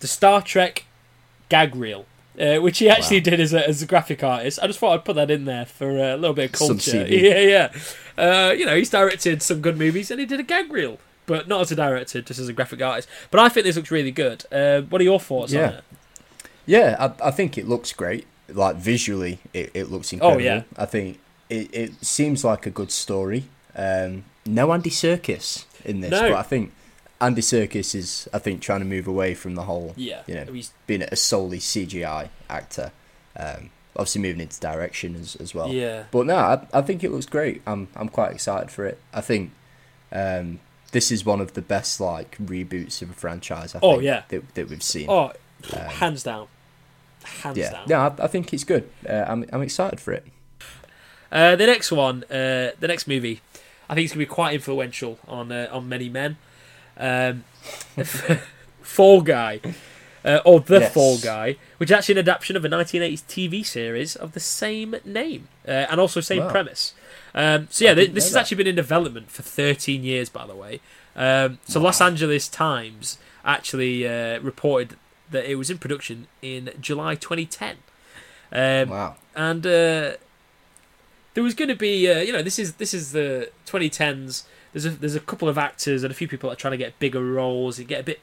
the 0.00 0.06
Star 0.06 0.40
Trek 0.42 0.84
gag 1.48 1.74
reel. 1.76 2.06
Uh, 2.38 2.58
which 2.58 2.80
he 2.80 2.90
actually 2.90 3.16
Wow. 3.20 3.22
did 3.24 3.40
as 3.40 3.54
a, 3.54 3.66
as 3.66 3.80
a 3.80 3.86
graphic 3.86 4.22
artist. 4.22 4.58
I 4.62 4.66
just 4.66 4.78
thought 4.78 4.92
I'd 4.92 5.06
put 5.06 5.16
that 5.16 5.30
in 5.30 5.46
there 5.46 5.64
for 5.64 5.88
a 5.98 6.16
little 6.18 6.34
bit 6.34 6.50
of 6.50 6.56
Some 6.56 6.68
culture. 6.78 7.06
Yeah, 7.08 7.40
yeah. 7.40 7.72
Uh, 8.18 8.52
you 8.52 8.66
know, 8.66 8.76
he's 8.76 8.90
directed 8.90 9.40
some 9.40 9.62
good 9.62 9.78
movies 9.78 10.10
and 10.10 10.20
he 10.20 10.26
did 10.26 10.38
a 10.38 10.42
gag 10.42 10.70
reel, 10.70 10.98
but 11.24 11.48
not 11.48 11.62
as 11.62 11.72
a 11.72 11.76
director, 11.76 12.20
just 12.20 12.38
as 12.38 12.46
a 12.46 12.52
graphic 12.52 12.82
artist. 12.82 13.08
But 13.30 13.40
I 13.40 13.48
think 13.48 13.64
this 13.64 13.76
looks 13.76 13.90
really 13.90 14.10
good. 14.10 14.44
Uh, 14.52 14.82
what 14.82 15.00
are 15.00 15.04
your 15.04 15.18
thoughts 15.18 15.54
on 15.54 15.58
Yeah. 15.60 15.68
it? 15.78 15.84
Yeah, 16.66 16.96
I, 17.22 17.28
I 17.28 17.30
think 17.30 17.56
it 17.56 17.66
looks 17.66 17.94
great. 17.94 18.26
Like 18.52 18.76
visually, 18.76 19.38
it, 19.54 19.70
it 19.72 19.90
looks 19.90 20.12
incredible. 20.12 20.42
Oh, 20.42 20.44
yeah. 20.44 20.62
I 20.76 20.84
think 20.84 21.18
it, 21.48 21.74
it 21.74 22.04
seems 22.04 22.44
like 22.44 22.66
a 22.66 22.70
good 22.70 22.90
story. 22.90 23.44
Um, 23.74 24.24
no 24.46 24.72
Andy 24.72 24.90
Serkis 24.90 25.64
in 25.84 26.00
this, 26.00 26.10
No. 26.10 26.22
but 26.30 26.32
I 26.34 26.42
think 26.42 26.72
Andy 27.20 27.42
Serkis 27.42 27.94
is, 27.94 28.28
I 28.32 28.38
think, 28.38 28.60
trying 28.60 28.80
to 28.80 28.86
move 28.86 29.06
away 29.06 29.34
from 29.34 29.54
the 29.54 29.62
whole, 29.62 29.92
Yeah, 29.96 30.22
you 30.26 30.34
know, 30.34 30.44
he's 30.52 30.72
being 30.86 31.02
a 31.02 31.16
solely 31.16 31.58
CGI 31.58 32.28
actor. 32.48 32.92
Um, 33.36 33.70
obviously 33.94 34.20
moving 34.22 34.40
into 34.40 34.58
direction 34.60 35.14
as, 35.16 35.36
as 35.36 35.54
well. 35.54 35.68
Yeah. 35.72 36.04
But 36.10 36.26
no, 36.26 36.36
I, 36.36 36.66
I 36.72 36.82
think 36.82 37.02
it 37.04 37.10
looks 37.10 37.26
great. 37.26 37.62
I'm 37.66 37.88
I'm 37.96 38.08
quite 38.08 38.32
excited 38.32 38.70
for 38.70 38.84
it. 38.86 38.98
I 39.14 39.20
think 39.20 39.52
um, 40.12 40.60
this 40.92 41.10
is 41.10 41.24
one 41.24 41.40
of 41.40 41.54
the 41.54 41.62
best 41.62 42.00
like 42.00 42.36
reboots 42.38 43.02
of 43.02 43.10
a 43.10 43.14
franchise. 43.14 43.74
I 43.74 43.80
Oh, 43.82 43.92
think, 43.92 44.04
yeah. 44.04 44.22
that, 44.28 44.54
that 44.54 44.68
we've 44.68 44.82
seen. 44.82 45.06
Oh, 45.10 45.32
hands 45.72 46.22
down, 46.22 46.48
hands 47.24 47.56
Um, 47.58 47.62
yeah, 47.62 47.70
down. 47.72 47.84
no, 47.88 47.98
I, 47.98 48.24
I 48.24 48.26
think 48.26 48.52
it's 48.54 48.64
good. 48.64 48.88
Uh, 49.08 49.24
I'm 49.26 49.44
I'm 49.52 49.62
excited 49.62 50.00
for 50.00 50.12
it. 50.12 50.24
Uh, 51.36 51.54
the 51.56 51.66
next 51.66 51.92
one, 51.92 52.24
uh, 52.24 52.70
the 52.80 52.88
next 52.88 53.06
movie, 53.06 53.40
I 53.90 53.94
think 53.94 54.04
it's 54.06 54.14
going 54.14 54.24
to 54.24 54.28
be 54.30 54.34
quite 54.34 54.54
influential 54.54 55.18
on 55.28 55.52
uh, 55.52 55.68
on 55.70 55.88
many 55.88 56.08
men. 56.08 56.38
Um, 56.96 57.44
Fall 58.82 59.20
Guy, 59.22 59.60
uh, 60.24 60.40
or 60.44 60.60
The 60.60 60.80
Yes. 60.80 60.94
Fall 60.94 61.18
Guy, 61.18 61.56
which 61.78 61.90
is 61.90 61.94
actually 61.96 62.14
an 62.14 62.18
adaptation 62.20 62.56
of 62.56 62.64
a 62.64 62.68
1980s 62.68 63.22
TV 63.24 63.64
series 63.66 64.16
of 64.16 64.32
the 64.32 64.40
same 64.40 64.96
name 65.04 65.48
uh, 65.66 65.70
and 65.90 66.00
also 66.00 66.20
same 66.20 66.44
Wow. 66.44 66.50
premise. 66.50 66.94
Um, 67.34 67.66
so 67.70 67.84
yeah, 67.84 67.94
th- 67.94 68.12
this 68.12 68.24
has 68.24 68.32
that. 68.32 68.40
actually 68.40 68.56
been 68.58 68.66
in 68.68 68.74
development 68.76 69.30
for 69.30 69.42
13 69.42 70.04
years, 70.04 70.28
by 70.30 70.46
the 70.46 70.54
way. 70.54 70.80
Um, 71.14 71.58
so 71.66 71.80
Los 71.80 72.00
Angeles 72.00 72.48
Times 72.48 73.18
actually 73.44 74.06
uh, 74.08 74.40
reported 74.40 74.96
that 75.30 75.44
it 75.50 75.56
was 75.56 75.68
in 75.70 75.78
production 75.78 76.28
in 76.40 76.70
July 76.80 77.14
2010. 77.16 77.76
Um, 78.52 78.88
Wow. 78.88 79.16
and 79.34 79.66
uh, 79.66 80.12
there 81.36 81.44
was 81.44 81.52
going 81.52 81.68
to 81.68 81.76
be 81.76 82.10
uh, 82.10 82.20
you 82.20 82.32
know 82.32 82.40
this 82.42 82.58
is 82.58 82.74
this 82.74 82.94
is 82.94 83.12
the 83.12 83.50
2010s 83.66 84.44
there's 84.72 84.86
a 84.86 84.90
there's 84.90 85.14
a 85.14 85.20
couple 85.20 85.50
of 85.50 85.58
actors 85.58 86.02
and 86.02 86.10
a 86.10 86.14
few 86.14 86.26
people 86.26 86.48
that 86.48 86.54
are 86.54 86.58
trying 86.58 86.72
to 86.72 86.78
get 86.78 86.98
bigger 86.98 87.22
roles 87.22 87.78
and 87.78 87.86
get 87.86 88.00
a 88.00 88.02
bit 88.02 88.20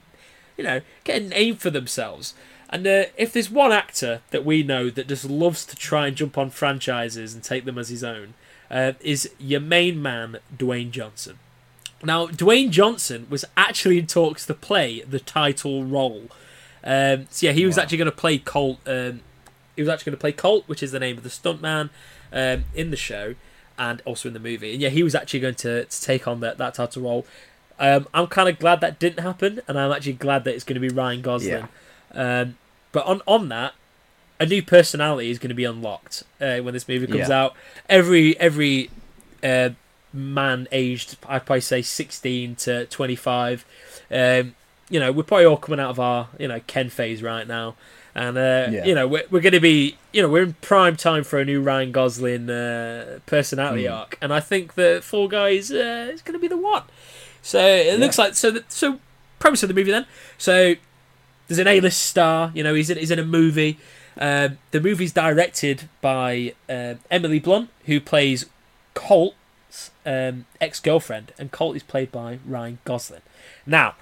you 0.57 0.63
know 0.63 0.81
get 1.03 1.21
a 1.21 1.25
name 1.25 1.55
for 1.55 1.69
themselves. 1.69 2.33
And 2.69 2.87
uh, 2.87 3.05
if 3.17 3.31
there's 3.31 3.51
one 3.51 3.71
actor 3.71 4.21
that 4.31 4.43
we 4.43 4.63
know 4.63 4.89
that 4.89 5.07
just 5.07 5.25
loves 5.25 5.63
to 5.67 5.75
try 5.75 6.07
and 6.07 6.17
jump 6.17 6.39
on 6.39 6.49
franchises 6.49 7.35
and 7.35 7.43
take 7.43 7.65
them 7.65 7.77
as 7.77 7.89
his 7.89 8.03
own 8.03 8.33
uh, 8.71 8.93
is 8.99 9.29
your 9.37 9.59
main 9.59 10.01
man 10.01 10.39
Dwayne 10.57 10.89
Johnson. 10.89 11.37
Now 12.03 12.25
Dwayne 12.27 12.71
Johnson 12.71 13.27
was 13.29 13.45
actually 13.55 13.99
in 13.99 14.07
talks 14.07 14.47
to 14.47 14.55
play 14.55 15.01
the 15.01 15.19
title 15.19 15.85
role. 15.85 16.29
Um, 16.83 17.27
so 17.29 17.45
yeah 17.45 17.53
he 17.53 17.67
was 17.67 17.77
Wow. 17.77 17.83
actually 17.83 17.99
going 17.99 18.11
to 18.11 18.17
play 18.17 18.39
Colt 18.39 18.79
um, 18.87 19.21
he 19.75 19.81
was 19.81 19.89
actually 19.89 20.11
going 20.11 20.17
to 20.17 20.21
play 20.21 20.31
Colt, 20.31 20.63
which 20.67 20.83
is 20.83 20.91
the 20.91 20.99
name 20.99 21.17
of 21.17 21.23
the 21.23 21.29
stuntman 21.29 21.89
um, 22.33 22.65
in 22.75 22.91
the 22.91 22.97
show 22.97 23.35
and 23.77 24.01
also 24.05 24.27
in 24.27 24.33
the 24.33 24.39
movie. 24.39 24.73
And 24.73 24.81
yeah, 24.81 24.89
he 24.89 25.03
was 25.03 25.15
actually 25.15 25.39
going 25.39 25.55
to, 25.55 25.85
to 25.85 26.01
take 26.01 26.27
on 26.27 26.39
that, 26.41 26.57
that 26.57 26.73
title 26.75 27.03
role. 27.03 27.25
Um, 27.79 28.07
I'm 28.13 28.27
kind 28.27 28.49
of 28.49 28.59
glad 28.59 28.81
that 28.81 28.99
didn't 28.99 29.21
happen, 29.23 29.61
and 29.67 29.79
I'm 29.79 29.91
actually 29.91 30.13
glad 30.13 30.43
that 30.43 30.53
it's 30.53 30.63
going 30.63 30.79
to 30.79 30.87
be 30.87 30.89
Ryan 30.93 31.21
Gosling. 31.21 31.67
Um, 32.13 32.57
but 32.91 33.05
on 33.05 33.21
on 33.25 33.49
that, 33.49 33.73
a 34.39 34.45
new 34.45 34.61
personality 34.61 35.31
is 35.31 35.39
going 35.39 35.49
to 35.49 35.55
be 35.55 35.63
unlocked 35.65 36.23
uh, 36.39 36.57
when 36.59 36.73
this 36.73 36.87
movie 36.87 37.07
comes 37.07 37.29
Yeah. 37.29 37.43
out. 37.45 37.55
Every 37.89 38.39
every 38.39 38.91
uh, 39.43 39.69
man 40.13 40.67
aged, 40.71 41.17
I'd 41.27 41.45
probably 41.45 41.61
say 41.61 41.81
16 41.81 42.55
to 42.57 42.85
25. 42.85 43.65
Um, 44.11 44.55
you 44.89 44.99
know, 44.99 45.11
we're 45.11 45.23
probably 45.23 45.45
all 45.45 45.57
coming 45.57 45.79
out 45.79 45.89
of 45.89 45.99
our 45.99 46.27
you 46.37 46.47
know 46.47 46.61
Ken 46.67 46.89
phase 46.89 47.23
right 47.23 47.47
now, 47.47 47.75
and 48.15 48.37
uh, 48.37 48.67
Yeah. 48.71 48.85
you 48.85 48.95
know 48.95 49.07
we're 49.07 49.23
we're 49.31 49.41
going 49.41 49.53
to 49.53 49.59
be 49.59 49.97
you 50.11 50.21
know 50.21 50.29
we're 50.29 50.43
in 50.43 50.53
prime 50.61 50.95
time 50.95 51.23
for 51.23 51.39
a 51.39 51.45
new 51.45 51.61
Ryan 51.61 51.91
Gosling 51.91 52.49
uh, 52.49 53.19
personality 53.25 53.83
Mm. 53.83 53.93
arc, 53.99 54.17
and 54.21 54.33
I 54.33 54.39
think 54.39 54.75
that 54.75 55.03
Fall 55.03 55.27
Guys 55.27 55.71
uh, 55.71 56.09
is 56.13 56.21
going 56.21 56.33
to 56.33 56.39
be 56.39 56.47
the 56.47 56.57
one. 56.57 56.83
So 57.41 57.59
it 57.65 57.99
looks 57.99 58.17
like 58.17 58.35
so. 58.35 58.51
The, 58.51 58.63
so 58.69 58.99
premise 59.39 59.63
of 59.63 59.67
the 59.67 59.73
movie 59.75 59.91
then. 59.91 60.05
So 60.37 60.75
there's 61.47 61.59
an 61.59 61.67
A-list 61.67 62.01
star. 62.01 62.51
You 62.53 62.63
know, 62.63 62.73
he's 62.73 62.89
in, 62.89 62.97
he's 62.97 63.11
in 63.11 63.19
a 63.19 63.25
movie. 63.25 63.77
Um, 64.17 64.59
the 64.71 64.79
movie's 64.79 65.11
directed 65.11 65.89
by 65.99 66.53
um 66.69 66.99
Emily 67.11 67.39
Blunt, 67.39 67.69
who 67.87 67.99
plays 67.99 68.45
Colt's 68.93 69.91
um, 70.05 70.45
ex-girlfriend, 70.61 71.33
and 71.37 71.51
Colt 71.51 71.75
is 71.75 71.83
played 71.83 72.11
by 72.11 72.39
Ryan 72.45 72.77
Gosling. 72.85 73.21
Now, 73.65 73.95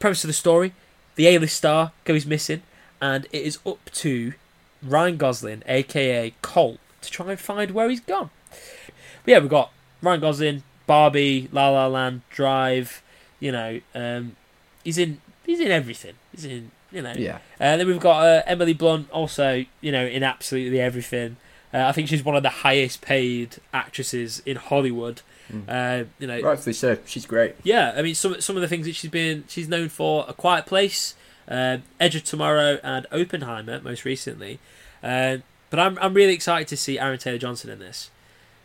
premise 0.00 0.24
of 0.24 0.28
the 0.28 0.34
story: 0.34 0.72
the 1.16 1.28
A-list 1.28 1.56
star 1.56 1.92
goes 2.04 2.24
missing, 2.26 2.62
and 3.00 3.26
it 3.32 3.42
is 3.42 3.58
up 3.66 3.90
to 3.92 4.34
Ryan 4.82 5.16
Gosling, 5.16 5.62
aka 5.66 6.34
Colt, 6.42 6.78
to 7.02 7.10
try 7.10 7.30
and 7.30 7.40
find 7.40 7.70
where 7.72 7.88
he's 7.88 8.00
gone. 8.00 8.30
But 8.50 9.32
yeah, 9.32 9.38
we've 9.38 9.48
got 9.50 9.72
Ryan 10.02 10.20
Gosling, 10.20 10.62
Barbie, 10.86 11.48
La 11.52 11.70
La 11.70 11.86
Land, 11.86 12.22
Drive. 12.30 13.02
You 13.40 13.52
know, 13.52 13.80
um, 13.94 14.36
he's 14.84 14.98
in 14.98 15.20
he's 15.46 15.60
in 15.60 15.70
everything. 15.70 16.14
He's 16.32 16.44
in 16.44 16.70
you 16.90 17.02
know. 17.02 17.12
Yeah. 17.16 17.38
Uh, 17.60 17.76
then 17.76 17.86
we've 17.86 18.00
got 18.00 18.24
uh, 18.24 18.42
Emily 18.46 18.74
Blunt, 18.74 19.10
also 19.10 19.64
you 19.80 19.92
know 19.92 20.06
in 20.06 20.22
absolutely 20.22 20.80
everything. 20.80 21.36
Uh, 21.72 21.86
I 21.86 21.92
think 21.92 22.08
she's 22.08 22.24
one 22.24 22.36
of 22.36 22.44
the 22.44 22.50
highest 22.50 23.00
paid 23.00 23.56
actresses 23.72 24.40
in 24.46 24.56
Hollywood. 24.56 25.22
Uh, 25.68 26.04
you 26.18 26.26
know, 26.26 26.40
Rightfully 26.40 26.72
so. 26.72 26.96
She's 27.04 27.26
great. 27.26 27.54
yeah, 27.64 27.92
I 27.96 28.02
mean 28.02 28.14
some 28.14 28.40
some 28.40 28.56
of 28.56 28.62
the 28.62 28.68
things 28.68 28.86
that 28.86 28.94
she's 28.94 29.10
been 29.10 29.44
she's 29.48 29.68
known 29.68 29.88
for: 29.88 30.24
A 30.28 30.32
Quiet 30.32 30.66
Place, 30.66 31.14
um, 31.48 31.82
Edge 32.00 32.16
of 32.16 32.24
Tomorrow, 32.24 32.78
and 32.82 33.06
Oppenheimer 33.12 33.80
most 33.80 34.04
recently. 34.04 34.58
Um, 35.02 35.42
but 35.70 35.80
I'm 35.80 35.98
I'm 36.00 36.14
really 36.14 36.32
excited 36.34 36.68
to 36.68 36.76
see 36.76 36.98
Aaron 36.98 37.18
Taylor 37.18 37.38
Johnson 37.38 37.70
in 37.70 37.78
this. 37.78 38.10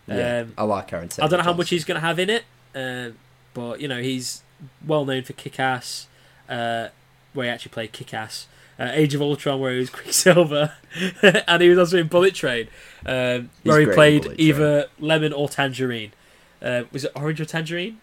Yeah. 0.07 0.41
Um, 0.41 0.53
I 0.57 0.63
like 0.63 0.93
Aaron 0.93 1.09
Taylor. 1.09 1.25
I 1.25 1.29
don't 1.29 1.39
know 1.39 1.43
how 1.43 1.53
much 1.53 1.69
he's 1.69 1.83
going 1.83 1.99
to 1.99 2.05
have 2.05 2.19
in 2.19 2.29
it, 2.29 2.43
uh, 2.75 3.09
but 3.53 3.79
you 3.81 3.87
know 3.87 4.01
he's 4.01 4.43
well 4.85 5.05
known 5.05 5.23
for 5.23 5.33
Kick 5.33 5.59
Ass, 5.59 6.07
uh, 6.47 6.89
where 7.33 7.45
he 7.45 7.51
actually 7.51 7.71
played 7.71 7.91
Kick 7.91 8.13
Ass. 8.13 8.47
Uh, 8.79 8.91
Age 8.93 9.13
of 9.13 9.21
Ultron, 9.21 9.59
where 9.59 9.73
he 9.73 9.79
was 9.79 9.89
Quicksilver, 9.89 10.73
and 11.21 11.61
he 11.61 11.67
was 11.67 11.77
also 11.77 11.97
in 11.97 12.07
Bullet 12.07 12.33
Train, 12.33 12.69
um, 13.05 13.49
where 13.63 13.81
he 13.81 13.85
played 13.87 14.35
either 14.37 14.85
lemon 14.99 15.33
or 15.33 15.49
tangerine. 15.49 16.13
Uh, 16.61 16.83
was 16.91 17.03
it 17.03 17.11
orange 17.15 17.41
or 17.41 17.45
tangerine? 17.45 17.99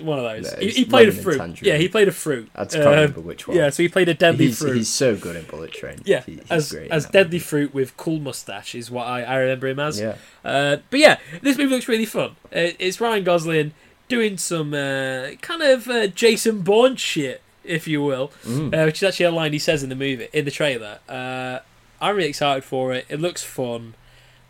One 0.00 0.18
of 0.18 0.24
those. 0.24 0.52
No, 0.52 0.58
he, 0.58 0.68
he 0.70 0.84
played 0.84 1.08
a 1.08 1.12
fruit. 1.12 1.38
tangerine. 1.38 1.72
Yeah, 1.72 1.78
he 1.78 1.88
played 1.88 2.06
a 2.08 2.12
fruit. 2.12 2.50
I 2.54 2.66
can't 2.66 2.84
Um, 2.84 2.90
remember 2.90 3.20
which 3.22 3.48
one. 3.48 3.56
Yeah, 3.56 3.70
so 3.70 3.82
he 3.82 3.88
played 3.88 4.10
a 4.10 4.14
deadly 4.14 4.46
he's, 4.48 4.58
fruit. 4.58 4.76
he's 4.76 4.88
so 4.90 5.16
good 5.16 5.36
in 5.36 5.44
Bullet 5.46 5.72
Train. 5.72 6.00
yeah, 6.04 6.20
He- 6.22 6.32
he's 6.32 6.50
as 6.50 6.70
great 6.72 6.90
as 6.90 7.06
deadly 7.06 7.36
movie. 7.36 7.38
fruit 7.38 7.72
with 7.74 7.96
cool 7.96 8.18
mustache 8.20 8.74
is 8.74 8.90
what 8.90 9.06
I, 9.06 9.22
I 9.22 9.36
remember 9.36 9.68
him 9.68 9.78
as. 9.80 9.98
Yeah. 9.98 10.16
Uh, 10.44 10.76
but 10.90 11.00
yeah, 11.00 11.18
this 11.40 11.56
movie 11.56 11.70
looks 11.74 11.88
really 11.88 12.04
fun. 12.04 12.32
Uh, 12.54 12.76
it's 12.78 13.00
Ryan 13.00 13.24
Gosling 13.24 13.72
doing 14.08 14.36
some 14.36 14.74
uh, 14.74 15.30
kind 15.40 15.62
of 15.62 15.88
uh, 15.88 16.08
Jason 16.08 16.60
Bourne 16.60 16.96
shit, 16.96 17.40
if 17.64 17.88
you 17.88 18.02
will, 18.02 18.32
Mm. 18.44 18.74
uh, 18.78 18.84
which 18.84 18.96
is 18.98 19.02
actually 19.08 19.26
a 19.26 19.30
line 19.30 19.54
he 19.54 19.58
says 19.58 19.82
in 19.82 19.88
the 19.88 19.96
movie, 19.96 20.28
in 20.34 20.44
the 20.44 20.50
trailer. 20.50 20.98
Uh, 21.08 21.60
I'm 22.02 22.14
really 22.16 22.28
excited 22.28 22.64
for 22.64 22.92
it. 22.92 23.06
It 23.08 23.18
looks 23.18 23.42
fun. 23.42 23.94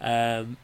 Um, 0.01 0.57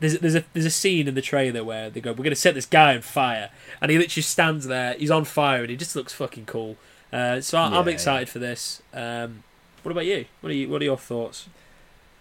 there's 0.00 0.18
there's 0.18 0.34
a 0.34 0.44
there's 0.52 0.66
a 0.66 0.70
scene 0.70 1.08
in 1.08 1.14
the 1.14 1.22
trailer 1.22 1.64
where 1.64 1.90
they 1.90 2.00
go, 2.00 2.12
"We're 2.12 2.24
gonna 2.24 2.36
set 2.36 2.54
this 2.54 2.66
guy 2.66 2.94
on 2.94 3.02
fire," 3.02 3.50
and 3.80 3.90
he 3.90 3.98
literally 3.98 4.22
stands 4.22 4.66
there. 4.66 4.94
He's 4.94 5.10
on 5.10 5.24
fire, 5.24 5.60
and 5.62 5.70
he 5.70 5.76
just 5.76 5.96
looks 5.96 6.12
fucking 6.12 6.46
cool. 6.46 6.76
Uh, 7.12 7.40
so 7.40 7.58
I, 7.58 7.66
I'm 7.66 7.86
Yeah, 7.86 7.92
excited 7.94 8.28
for 8.28 8.38
this. 8.38 8.82
Um, 8.92 9.42
what 9.82 9.92
about 9.92 10.06
you? 10.06 10.26
What 10.40 10.50
are 10.50 10.54
you? 10.54 10.68
What 10.68 10.82
are 10.82 10.84
your 10.84 10.98
thoughts? 10.98 11.48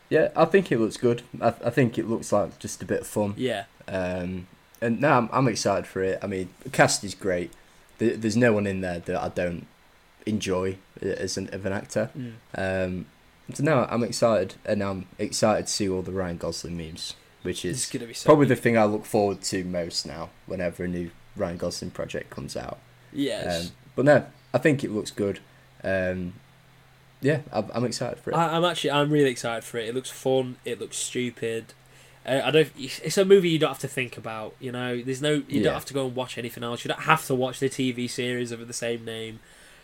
Yeah, 0.09 0.30
I 0.36 0.45
think 0.45 0.71
it 0.71 0.80
looks 0.80 0.95
good. 0.97 1.23
I, 1.41 1.47
I 1.65 1.69
think 1.69 1.97
it 1.97 2.07
looks 2.07 2.32
like 2.32 2.57
just 2.59 2.82
a 2.82 2.86
bit 2.86 3.01
of 3.01 3.07
fun. 3.07 3.34
Yeah, 3.36 3.65
Um, 3.89 4.47
and 4.82 5.01
no, 5.01 5.09
I'm, 5.09 5.30
I'm 5.34 5.47
excited 5.49 5.86
for 5.86 6.01
it. 6.01 6.19
I 6.23 6.28
mean, 6.28 6.47
the 6.61 6.69
cast 6.69 7.03
is 7.03 7.13
great. 7.13 7.51
There, 7.97 8.15
there's 8.15 8.38
no 8.38 8.53
one 8.53 8.65
in 8.65 8.80
there 8.80 8.99
that 8.99 9.21
I 9.21 9.28
don't 9.28 9.67
enjoy 10.25 10.78
as 11.01 11.36
an, 11.38 11.49
of 11.53 11.65
an 11.65 11.73
actor. 11.73 12.09
Mm. 12.17 12.34
Um, 12.55 13.05
so 13.53 13.63
no, 13.63 13.86
I'm 13.89 14.03
excited, 14.03 14.55
and 14.65 14.82
I'm 14.82 15.07
excited 15.19 15.67
to 15.67 15.73
see 15.73 15.89
all 15.89 16.01
the 16.03 16.13
Ryan 16.13 16.38
Gosling 16.38 16.78
memes, 16.78 17.13
which 17.48 17.64
is 17.66 17.86
so 17.86 18.26
probably 18.26 18.45
good. 18.45 18.58
the 18.58 18.62
thing 18.62 18.78
I 18.78 18.84
look 18.86 19.06
forward 19.06 19.41
to 19.43 19.64
most 19.64 20.06
now. 20.06 20.30
Whenever 20.45 20.84
a 20.84 20.88
new 20.88 21.10
Ryan 21.36 21.58
Gosling 21.58 21.91
project 21.91 22.30
comes 22.30 22.56
out. 22.58 22.78
yes. 23.14 23.68
Um, 23.68 23.72
but 23.95 24.06
no, 24.06 24.26
I 24.54 24.58
think 24.58 24.84
it 24.84 24.91
looks 24.91 25.12
good. 25.12 25.39
Um, 25.84 26.34
yeah, 27.22 27.39
I'm, 27.52 27.66
I'm 27.74 27.86
excited 27.86 28.20
for 28.20 28.32
it. 28.32 28.36
I, 28.36 28.56
I'm 28.58 28.66
actually 28.66 28.91
I'm 28.91 29.10
really 29.10 29.30
excited 29.32 29.64
for 29.64 29.78
it. 29.78 29.88
It 29.89 29.95
looks 29.95 30.10
fun. 30.12 30.58
It 30.66 30.80
looks 30.80 30.98
stupid. 30.98 31.74
Uh, 32.26 32.41
I 32.43 32.52
don't. 32.52 32.70
It's 32.78 33.18
a 33.18 33.24
movie 33.26 33.50
you 33.50 33.58
don't 33.60 33.70
have 33.70 33.80
to 33.80 33.88
think 33.88 34.18
about. 34.18 34.54
You 34.60 34.72
know, 34.72 35.02
there's 35.02 35.22
no. 35.22 35.32
You 35.34 35.43
Yeah. 35.48 35.64
don't 35.64 35.74
have 35.76 35.86
to 35.86 35.93
go 35.93 36.06
and 36.08 36.16
watch 36.16 36.38
anything 36.38 36.64
else. 36.64 36.84
You 36.84 36.89
don't 36.89 37.04
have 37.04 37.26
to 37.28 37.36
watch 37.36 37.60
the 37.60 37.70
TV 37.70 38.10
series 38.10 38.52
of 38.52 38.68
the 38.68 38.74
same 38.74 39.06
name. 39.06 39.39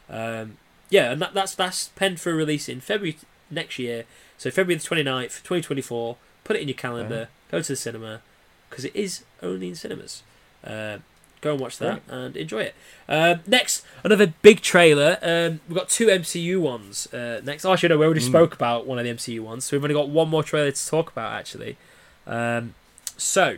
Um, 0.10 0.58
yeah, 0.90 1.12
and 1.12 1.22
that, 1.22 1.34
that's 1.34 1.56
that's 1.56 1.88
penned 1.90 2.20
for 2.20 2.36
release 2.36 2.68
in 2.70 2.82
February 2.82 3.18
next 3.50 3.80
year. 3.80 4.04
So 4.38 4.52
February 4.52 4.76
the 4.80 4.84
29th, 4.88 5.42
2024. 5.44 6.18
Put 6.44 6.56
it 6.58 6.62
in 6.62 6.68
your 6.68 6.76
calendar. 6.76 7.30
Go 7.54 7.62
to 7.62 7.68
the 7.74 7.76
cinema 7.76 8.22
because 8.70 8.84
it 8.86 8.96
is 8.96 9.24
only 9.44 9.68
in 9.70 9.76
cinemas. 9.76 10.24
Uh, 10.66 10.98
go 11.42 11.52
and 11.52 11.60
watch 11.60 11.78
that 11.78 12.02
and 12.08 12.36
enjoy 12.36 12.62
it. 12.62 12.76
Um, 13.08 13.42
next, 13.46 13.86
another 14.04 14.34
big 14.42 14.62
trailer. 14.62 15.20
Um, 15.22 15.60
we've 15.68 15.78
got 15.78 15.90
two 15.90 16.08
MCU 16.08 16.60
ones. 16.60 17.12
Uh, 17.14 17.42
next, 17.44 17.64
oh, 17.66 17.74
actually, 17.74 17.90
no, 17.90 17.98
we 18.00 18.06
already 18.06 18.22
Mm. 18.22 18.30
spoke 18.30 18.54
about 18.56 18.88
one 18.88 18.98
of 18.98 19.04
the 19.04 19.12
MCU 19.12 19.42
ones, 19.42 19.66
so 19.66 19.76
we've 19.78 19.84
only 19.84 19.94
got 19.94 20.10
one 20.10 20.30
more 20.30 20.42
trailer 20.42 20.72
to 20.72 20.88
talk 20.88 21.12
about. 21.12 21.34
Actually, 21.34 21.78
um, 22.26 22.74
so 23.18 23.58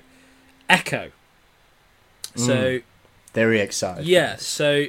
Echo. 0.69 1.11
So 2.35 2.81
Very 3.33 3.59
excited. 3.61 4.05
yeah, 4.05 4.35
so 4.35 4.87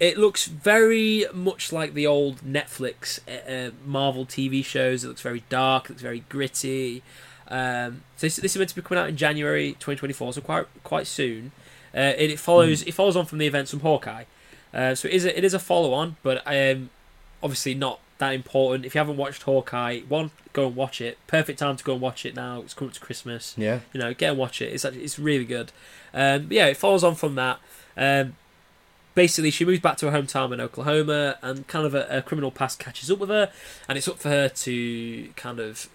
It 0.00 0.18
looks 0.18 0.46
very 0.46 1.24
much 1.32 1.72
like 1.72 1.94
the 1.94 2.04
old 2.06 2.40
Netflix 2.42 3.20
uh, 3.28 3.48
uh, 3.48 3.70
Marvel 3.86 4.26
TV 4.26 4.64
shows. 4.64 5.04
It 5.04 5.08
looks 5.08 5.20
very 5.22 5.44
dark. 5.48 5.84
It 5.84 5.90
looks 5.90 6.02
very 6.02 6.24
gritty. 6.28 7.02
Um, 7.48 8.02
so 8.16 8.26
this, 8.26 8.36
this 8.36 8.52
is 8.52 8.58
meant 8.58 8.70
to 8.70 8.76
be 8.76 8.82
coming 8.82 9.02
out 9.02 9.08
in 9.08 9.16
January 9.16 9.72
2024, 9.72 10.34
so 10.34 10.40
quite 10.40 10.66
quite 10.82 11.06
soon. 11.06 11.52
Uh, 11.94 11.98
and 11.98 12.32
it 12.32 12.38
follows 12.38 12.82
it 12.82 12.92
follows 12.92 13.16
on 13.16 13.26
from 13.26 13.38
the 13.38 13.46
events 13.46 13.70
from 13.70 13.80
Hawkeye. 13.80 14.24
Uh, 14.72 14.94
so 14.94 15.08
it 15.08 15.14
is 15.14 15.24
a, 15.24 15.38
it 15.38 15.44
is 15.44 15.54
a 15.54 15.58
follow 15.58 15.92
on, 15.92 16.16
but 16.22 16.42
um, 16.46 16.90
obviously 17.42 17.74
not 17.74 18.00
that 18.18 18.30
important. 18.30 18.84
If 18.84 18.94
you 18.94 18.98
haven't 18.98 19.16
watched 19.16 19.42
Hawkeye, 19.42 20.00
one 20.08 20.30
go 20.52 20.66
and 20.66 20.76
watch 20.76 21.00
it. 21.00 21.18
Perfect 21.26 21.58
time 21.58 21.76
to 21.76 21.84
go 21.84 21.92
and 21.92 22.00
watch 22.00 22.24
it 22.24 22.34
now. 22.34 22.60
It's 22.60 22.74
coming 22.74 22.92
to 22.92 23.00
Christmas. 23.00 23.54
Yeah. 23.56 23.80
You 23.92 24.00
know, 24.00 24.14
get 24.14 24.30
and 24.30 24.38
watch 24.38 24.62
it. 24.62 24.72
It's 24.72 24.84
actually, 24.84 25.04
it's 25.04 25.18
really 25.18 25.44
good. 25.44 25.72
Um, 26.12 26.48
yeah, 26.50 26.66
it 26.66 26.76
follows 26.76 27.04
on 27.04 27.14
from 27.14 27.34
that. 27.34 27.58
Um, 27.96 28.36
basically, 29.14 29.50
she 29.50 29.64
moves 29.64 29.80
back 29.80 29.96
to 29.98 30.10
her 30.10 30.18
hometown 30.18 30.52
in 30.52 30.60
Oklahoma, 30.60 31.38
and 31.42 31.66
kind 31.68 31.86
of 31.86 31.94
a, 31.94 32.06
a 32.08 32.22
criminal 32.22 32.50
past 32.50 32.78
catches 32.78 33.10
up 33.10 33.18
with 33.18 33.28
her, 33.28 33.50
and 33.88 33.98
it's 33.98 34.08
up 34.08 34.18
for 34.18 34.28
her 34.28 34.48
to 34.48 35.28
kind 35.36 35.60
of, 35.60 35.88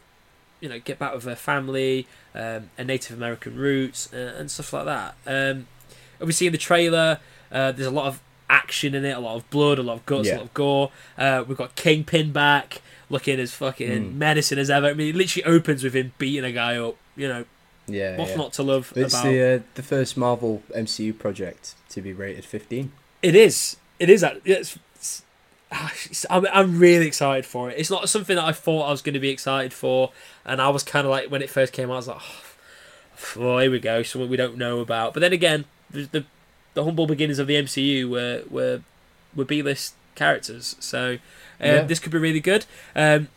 you 0.62 0.70
know, 0.70 0.80
get 0.80 1.00
back 1.00 1.14
with 1.14 1.24
her 1.26 1.36
family, 1.36 2.08
um, 2.36 2.70
her 2.78 2.84
Native 2.84 3.16
American 3.18 3.56
roots, 3.56 4.14
uh, 4.14 4.36
and 4.38 4.50
stuff 4.52 4.74
like 4.74 4.86
that. 4.86 5.16
Um, 5.26 5.68
obviously, 6.22 6.48
in 6.48 6.52
the 6.54 6.58
trailer, 6.60 7.20
uh, 7.52 7.72
there's 7.72 7.88
a 7.88 7.92
lot 7.92 8.08
of 8.08 8.22
action 8.50 8.96
in 8.96 9.06
it, 9.06 9.16
a 9.16 9.20
lot 9.20 9.36
of 9.36 9.50
blood, 9.50 9.80
a 9.80 9.84
lot 9.84 9.94
of 9.94 10.06
guts, 10.06 10.30
a 10.30 10.34
lot 10.36 10.42
of 10.44 10.54
gore. 10.54 10.92
Uh, 11.18 11.44
we've 11.48 11.58
got 11.58 11.76
Kingpin 11.76 12.32
back, 12.32 12.82
looking 13.10 13.40
as 13.40 13.54
fucking 13.54 13.90
Mm. 13.90 14.16
menacing 14.16 14.58
as 14.60 14.70
ever. 14.70 14.88
I 14.88 14.94
mean, 14.94 15.10
it 15.10 15.16
literally 15.16 15.44
opens 15.46 15.84
with 15.84 15.96
him 15.96 16.12
beating 16.18 16.44
a 16.44 16.52
guy 16.52 16.78
up. 16.78 16.96
You 17.16 17.28
know, 17.28 17.46
Yeah. 17.88 18.18
what's 18.18 18.32
yeah. 18.32 18.38
not 18.38 18.54
to 18.54 18.64
love 18.64 18.92
It's 18.96 19.14
about 19.14 19.24
the 19.26 19.42
uh, 19.42 19.60
the 19.76 19.84
first 19.84 20.18
Marvel 20.18 20.62
MCU 20.76 21.14
project 21.18 21.76
to 21.90 22.02
be 22.02 22.12
rated 22.14 22.46
15. 22.46 22.92
It 23.22 23.36
is. 23.36 23.78
It 24.00 24.10
is. 24.10 24.24
act- 24.24 24.42
It's, 24.46 24.78
it's, 24.78 24.78
ah, 24.78 24.80
it's- 24.80 24.80
I'm, 26.30 26.48
I'm 26.52 26.80
really 26.80 27.06
excited 27.08 27.46
for 27.46 27.70
it. 27.70 27.78
It's 27.78 27.90
not 27.92 28.10
something 28.10 28.36
that 28.36 28.46
I 28.46 28.52
thought 28.52 28.88
I 28.88 28.92
was 28.92 29.02
going 29.02 29.14
to 29.14 29.20
be 29.20 29.30
excited 29.30 29.72
for, 29.74 30.12
and 30.46 30.62
I 30.62 30.70
was 30.70 30.84
kind 30.84 31.06
of 31.06 31.12
like 31.12 31.30
when 31.30 31.42
it 31.42 31.50
first 31.50 31.74
came 31.74 31.90
out, 31.90 31.94
I 31.94 31.98
was 31.98 32.08
like, 32.08 32.22
oh, 33.38 33.58
here 33.60 33.72
we 33.72 33.80
go, 33.80 34.02
something 34.04 34.30
we 34.30 34.38
don't 34.38 34.58
know 34.58 34.80
about. 34.80 35.14
But 35.14 35.20
then 35.22 35.34
again, 35.34 35.66
the 35.90 36.04
the, 36.12 36.26
the 36.74 36.84
humble 36.84 37.06
beginnings 37.08 37.40
of 37.40 37.48
the 37.48 37.56
MCU 37.56 38.10
were 38.10 38.44
were 38.50 38.82
were 39.36 39.46
B-list 39.46 39.94
characters, 40.16 40.76
so 40.80 41.14
um, 41.14 41.18
Yeah. 41.62 41.82
this 41.84 42.00
could 42.00 42.12
be 42.12 42.18
really 42.18 42.40
good. 42.42 42.66
Um, 42.96 43.28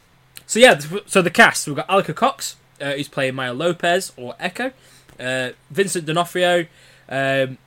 so 0.47 0.59
yeah, 0.59 0.79
so 1.07 1.21
the 1.23 1.31
cast 1.31 1.67
we've 1.67 1.77
got 1.77 1.89
Alaqua 1.89 2.15
Cox, 2.15 2.57
uh, 2.81 2.93
who's 2.93 3.09
playing 3.09 3.35
Maya 3.35 3.53
Lopez 3.53 4.13
or 4.17 4.35
Echo, 4.41 4.73
uh, 5.21 5.51
Vincent 5.71 6.07
D'Onofrio, 6.07 6.67
um, 7.09 7.59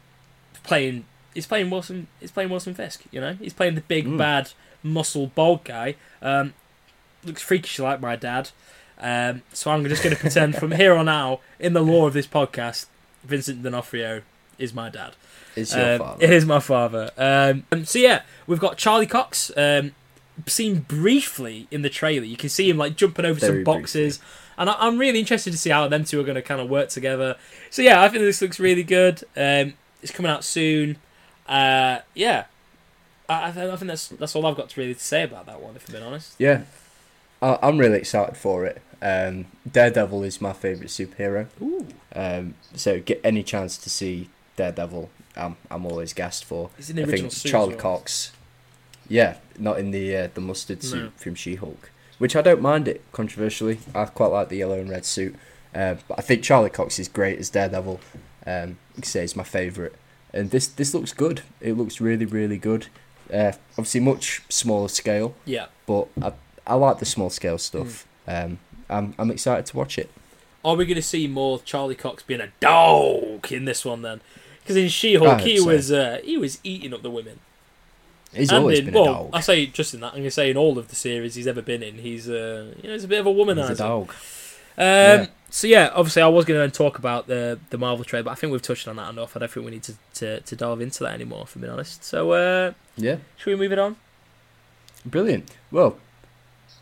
playing 0.64 1.06
he's 1.36 1.46
playing 1.46 1.70
Wilson 1.70 2.08
he's 2.20 2.32
playing 2.32 2.50
Wilson 2.50 2.74
Fisk, 2.74 3.04
you 3.12 3.22
know? 3.22 3.34
He's 3.34 3.54
playing 3.54 3.76
the 3.76 3.82
big 3.82 4.08
Mm. 4.08 4.18
bad 4.18 4.52
muscle 4.82 5.28
bald 5.28 5.64
guy. 5.64 5.96
Um, 6.22 6.54
looks 7.24 7.42
freakish 7.44 7.78
like 7.80 8.02
my 8.02 8.16
dad. 8.16 8.50
Um, 9.00 9.42
so 9.54 9.70
I'm 9.72 9.84
just 9.88 10.02
going 10.04 10.16
to 10.16 10.20
pretend 10.22 10.56
from 10.56 10.72
here 10.82 10.96
on 10.96 11.08
out, 11.10 11.42
in 11.60 11.74
the 11.74 11.82
lore 11.82 12.08
of 12.08 12.14
this 12.14 12.26
podcast, 12.28 12.86
Vincent 13.24 13.62
D'Onofrio 13.62 14.22
is 14.58 14.74
my 14.74 14.90
dad. 14.90 15.14
It's 15.56 15.76
your 15.76 15.94
Um, 15.94 16.00
father. 16.00 16.24
It 16.24 16.30
is 16.32 16.46
my 16.46 16.60
father. 16.60 17.12
Um, 17.18 17.66
um, 17.72 17.86
so 17.86 18.00
yeah, 18.00 18.22
we've 18.48 18.60
got 18.60 18.78
Charlie 18.78 19.06
Cox. 19.08 19.52
Um, 19.58 19.94
seen 20.48 20.80
briefly 20.80 21.68
in 21.72 21.82
the 21.82 21.90
trailer. 21.90 22.26
You 22.26 22.38
can 22.38 22.50
see 22.50 22.70
him 22.70 22.78
like 22.78 22.96
jumping 22.98 23.26
over 23.26 23.40
Very 23.40 23.58
some 23.58 23.64
boxes, 23.64 24.20
and 24.58 24.70
I, 24.70 24.76
I'm 24.80 24.98
really 24.98 25.20
interested 25.20 25.52
to 25.52 25.58
see 25.58 25.70
how 25.70 25.88
them 25.88 26.04
two 26.04 26.20
are 26.20 26.24
going 26.24 26.36
to 26.36 26.42
kind 26.42 26.60
of 26.62 26.70
work 26.70 26.90
together. 26.90 27.36
So 27.70 27.82
yeah, 27.82 28.02
I 28.02 28.10
think 28.10 28.22
this 28.24 28.42
looks 28.42 28.60
really 28.60 28.84
good. 28.84 29.24
Um, 29.36 29.74
it's 30.02 30.12
coming 30.12 30.32
out 30.32 30.44
soon. 30.44 30.98
Uh, 31.48 32.00
yeah, 32.14 32.46
I, 33.30 33.50
I 33.50 33.52
th- 33.52 33.70
I 33.70 33.76
think 33.76 33.88
that's 33.90 34.08
that's 34.10 34.36
all 34.36 34.46
I've 34.46 34.58
got 34.58 34.70
to 34.70 34.80
really 34.80 34.94
to 34.96 35.00
say 35.00 35.24
about 35.24 35.46
that 35.46 35.62
one. 35.62 35.76
If 35.76 35.88
I'm 35.88 35.94
being 35.94 36.04
honest. 36.06 36.36
Yeah, 36.40 36.62
I, 37.42 37.58
I'm 37.62 37.78
really 37.78 37.98
excited 38.00 38.38
for 38.38 38.66
it. 38.66 38.82
Um, 39.02 39.46
Daredevil 39.72 40.24
is 40.24 40.42
my 40.42 40.54
favourite 40.54 40.90
superhero. 40.90 41.48
Ooh, 41.62 41.88
Um, 42.16 42.56
so 42.74 43.00
get 43.00 43.22
any 43.24 43.44
chance 43.44 43.78
to 43.78 43.90
see 43.90 44.30
Daredevil, 44.56 45.10
I'm 45.36 45.58
I'm 45.70 45.86
always 45.86 46.14
gassed 46.14 46.46
for. 46.46 46.70
he's 46.78 46.90
in 46.90 46.96
the 46.96 47.04
I 47.04 47.06
original 47.06 47.30
think. 47.30 47.52
Charlie 47.52 47.70
well. 47.76 47.82
Cox. 47.82 48.32
Yeah, 49.08 49.36
not 49.60 49.78
in 49.78 49.92
the 49.92 50.16
uh, 50.18 50.30
the 50.34 50.42
mustard 50.42 50.82
No. 50.84 50.90
suit 50.90 51.14
from 51.20 51.36
She-Hulk, 51.36 51.92
which 52.18 52.36
I 52.36 52.42
don't 52.42 52.62
mind 52.62 52.88
it. 52.88 53.04
Controversially, 53.12 53.80
I 53.94 54.06
quite 54.06 54.32
like 54.32 54.50
the 54.50 54.58
yellow 54.58 54.80
and 54.80 54.90
red 54.90 55.06
suit. 55.06 55.36
Uh, 55.76 55.96
but 56.08 56.18
I 56.18 56.22
think 56.24 56.42
Charlie 56.42 56.70
Cox 56.72 56.98
is 56.98 57.08
great 57.08 57.38
as 57.38 57.50
Daredevil. 57.52 58.00
Um, 58.48 58.78
like 58.96 59.04
I 59.04 59.08
say 59.08 59.22
he's 59.22 59.36
my 59.36 59.44
favourite, 59.44 59.92
and 60.36 60.52
this 60.52 60.68
this 60.68 60.94
looks 60.94 61.14
good. 61.14 61.42
It 61.62 61.74
looks 61.78 62.00
really 62.00 62.26
really 62.26 62.58
good. 62.58 62.88
Uh, 63.34 63.54
obviously 63.72 64.02
much 64.02 64.44
smaller 64.50 64.88
scale, 64.88 65.34
Yeah. 65.46 65.66
but 65.88 66.08
I 66.22 66.34
I 66.68 66.76
like 66.76 67.00
the 67.00 67.06
small 67.06 67.30
scale 67.32 67.58
stuff. 67.58 68.06
Um, 68.28 68.60
I'm 68.90 69.16
I'm 69.18 69.32
excited 69.32 69.66
to 69.68 69.78
watch 69.78 69.98
it. 69.98 70.12
Are 70.64 70.76
we 70.76 70.86
going 70.86 70.96
to 70.96 71.02
see 71.02 71.28
more 71.28 71.60
Charlie 71.60 71.96
Cox 71.96 72.22
being 72.24 72.42
a 72.42 72.50
dog 72.60 73.52
in 73.52 73.66
this 73.66 73.84
one 73.86 74.02
then? 74.02 74.22
Because 74.62 74.78
in 74.78 74.88
She-Hulk, 74.90 75.42
he 75.42 75.58
so. 75.58 75.66
was 75.68 75.92
uh, 75.92 76.20
he 76.24 76.38
was 76.38 76.60
eating 76.64 76.94
up 76.94 77.02
the 77.04 77.10
women. 77.12 77.40
He's 78.34 78.50
and 78.50 78.60
always 78.60 78.80
in, 78.80 78.86
been 78.86 78.94
well, 78.96 79.04
a 79.04 79.08
dog. 79.08 79.30
I 79.34 79.40
say 79.42 79.68
just 79.68 79.94
in 79.94 80.00
that. 80.02 80.08
I'm 80.08 80.14
going 80.14 80.24
to 80.26 80.32
say 80.32 80.50
in 80.50 80.58
all 80.58 80.78
of 80.80 80.88
the 80.90 80.96
series 80.96 81.36
he's 81.36 81.48
ever 81.48 81.62
been 81.62 81.82
in, 81.84 81.96
he's 82.00 82.28
uh, 82.30 82.74
you 82.82 82.88
know, 82.90 82.94
he's 82.94 83.04
a 83.04 83.08
bit 83.08 83.20
of 83.20 83.28
a 83.28 83.32
He's 83.32 83.40
womanizer. 83.40 83.70
a 83.72 83.76
dog. 83.76 84.10
Um, 84.10 84.16
Yeah. 84.78 85.28
So 85.56 85.68
yeah, 85.68 85.90
obviously 85.96 86.22
I 86.22 86.28
was 86.28 86.44
going 86.44 86.58
to 86.58 86.60
then 86.60 86.72
talk 86.72 86.98
about 86.98 87.28
the 87.28 87.58
the 87.70 87.78
Marvel 87.78 88.04
trade, 88.04 88.26
but 88.26 88.32
I 88.32 88.36
think 88.36 88.52
we've 88.52 88.62
touched 88.62 88.90
on 88.90 88.98
that 88.98 89.10
enough. 89.10 89.38
I 89.38 89.40
don't 89.40 89.50
think 89.50 89.66
we 89.66 89.72
need 89.72 89.84
to, 89.84 89.94
to, 90.16 90.42
to 90.42 90.56
delve 90.58 90.82
into 90.82 91.02
that 91.06 91.14
anymore, 91.14 91.44
if 91.44 91.56
I'm 91.56 91.62
being 91.62 91.72
honest. 91.72 92.04
So 92.04 92.32
uh, 92.32 92.74
Yeah, 92.98 93.20
should 93.38 93.52
we 93.52 93.56
move 93.56 93.72
it 93.72 93.80
on? 93.80 93.96
brilliant. 95.06 95.50
Well, 95.72 95.98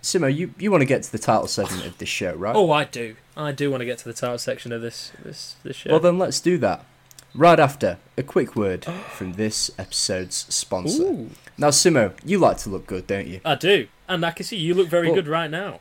Simo, 0.01 0.36
you, 0.36 0.55
you 0.57 0.71
want 0.71 0.82
to 0.82 0.88
get 0.88 1.03
to 1.03 1.11
the 1.11 1.19
title 1.19 1.45
segment 1.45 1.86
of 1.86 1.99
this 1.99 2.09
show, 2.09 2.34
right? 2.34 2.55
Oh, 2.55 2.71
I 2.71 2.86
do. 2.86 3.15
I 3.38 3.51
do 3.51 3.69
want 3.69 3.82
to 3.82 3.86
get 3.86 3.99
to 3.99 4.05
the 4.05 4.13
title 4.13 4.39
section 4.39 4.71
of 4.71 4.82
this 4.82 5.11
this 5.24 5.55
this 5.63 5.76
show. 5.76 5.91
Well, 5.91 5.99
then 5.99 6.17
let's 6.17 6.39
do 6.39 6.57
that. 6.57 6.84
Right 7.36 7.59
after 7.59 7.99
a 8.17 8.24
quick 8.24 8.55
word 8.55 8.86
from 9.11 9.34
this 9.34 9.69
episode's 9.78 10.47
sponsor. 10.49 11.03
Ooh, 11.03 11.30
Now, 11.59 11.69
Simo, 11.69 12.13
you 12.26 12.39
like 12.39 12.57
to 12.59 12.71
look 12.71 12.88
good, 12.88 13.05
don't 13.05 13.28
you? 13.28 13.39
I 13.45 13.53
do, 13.53 13.88
and 14.07 14.26
I 14.26 14.32
can 14.32 14.47
see 14.47 14.57
you 14.57 14.74
look 14.74 14.88
very 14.88 15.09
Well- 15.09 15.17
good 15.17 15.28
right 15.28 15.51
now. 15.51 15.80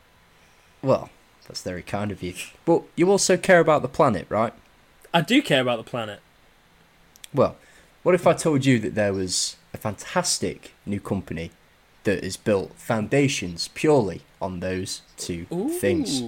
Well, 0.83 1.09
that's 1.47 1.63
very 1.63 1.83
kind 1.83 2.11
of 2.11 2.23
you. 2.23 2.35
But 2.65 2.83
you 2.97 3.11
also 3.11 3.37
care 3.37 3.61
about 3.61 3.83
the 3.83 3.89
planet, 3.89 4.27
right? 4.29 4.53
I 5.13 5.21
do 5.21 5.43
care 5.43 5.61
about 5.61 5.79
the 5.79 5.91
planet. 5.91 6.21
Well, 7.35 7.57
what 8.03 8.15
if 8.15 8.27
I 8.27 8.33
told 8.33 8.65
you 8.65 8.79
that 8.81 8.95
there 8.95 9.13
was 9.13 9.57
a 9.73 9.79
fantastic 9.79 10.75
new 10.85 11.01
company 11.01 11.51
that 12.05 12.25
has 12.25 12.37
built 12.37 12.75
foundations 12.75 13.69
purely 13.69 14.23
on 14.41 14.61
those 14.61 15.03
two 15.17 15.47
things? 15.81 16.23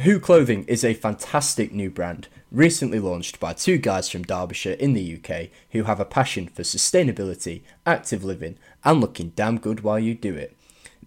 Who 0.00 0.20
Clothing 0.20 0.64
is 0.64 0.84
a 0.84 0.94
fantastic 0.94 1.72
new 1.72 1.90
brand, 1.90 2.28
recently 2.52 3.00
launched 3.00 3.40
by 3.40 3.52
two 3.52 3.78
guys 3.78 4.08
from 4.08 4.22
Derbyshire 4.22 4.74
in 4.74 4.94
the 4.94 5.16
UK 5.16 5.48
who 5.70 5.84
have 5.84 6.00
a 6.00 6.04
passion 6.04 6.48
for 6.48 6.62
sustainability, 6.62 7.62
active 7.84 8.24
living, 8.24 8.58
and 8.84 9.00
looking 9.00 9.32
damn 9.34 9.58
good 9.58 9.80
while 9.80 9.98
you 9.98 10.14
do 10.14 10.34
it. 10.34 10.56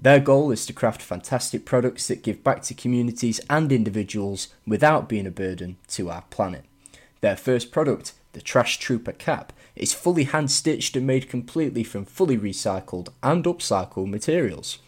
Their 0.02 0.20
goal 0.20 0.50
is 0.50 0.66
to 0.66 0.74
craft 0.74 1.02
fantastic 1.02 1.64
products 1.64 2.08
that 2.08 2.24
give 2.24 2.44
back 2.44 2.64
to 2.64 2.74
communities 2.74 3.40
and 3.50 3.72
individuals 3.72 4.48
without 4.66 5.08
being 5.08 5.28
a 5.28 5.32
burden 5.32 5.78
to 5.90 6.10
our 6.10 6.24
planet. 6.32 6.66
Their 7.22 7.38
first 7.38 7.72
product, 7.72 8.14
the 8.34 8.42
Trash 8.42 8.80
Trooper 8.80 9.12
cap, 9.12 9.54
is 9.76 9.94
fully 9.94 10.24
hand 10.24 10.50
stitched 10.50 10.96
and 10.96 11.06
made 11.06 11.30
completely 11.30 11.84
from 11.84 12.06
fully 12.06 12.38
recycled 12.38 13.10
and 13.22 13.44
upcycled 13.44 14.10
materials 14.10 14.80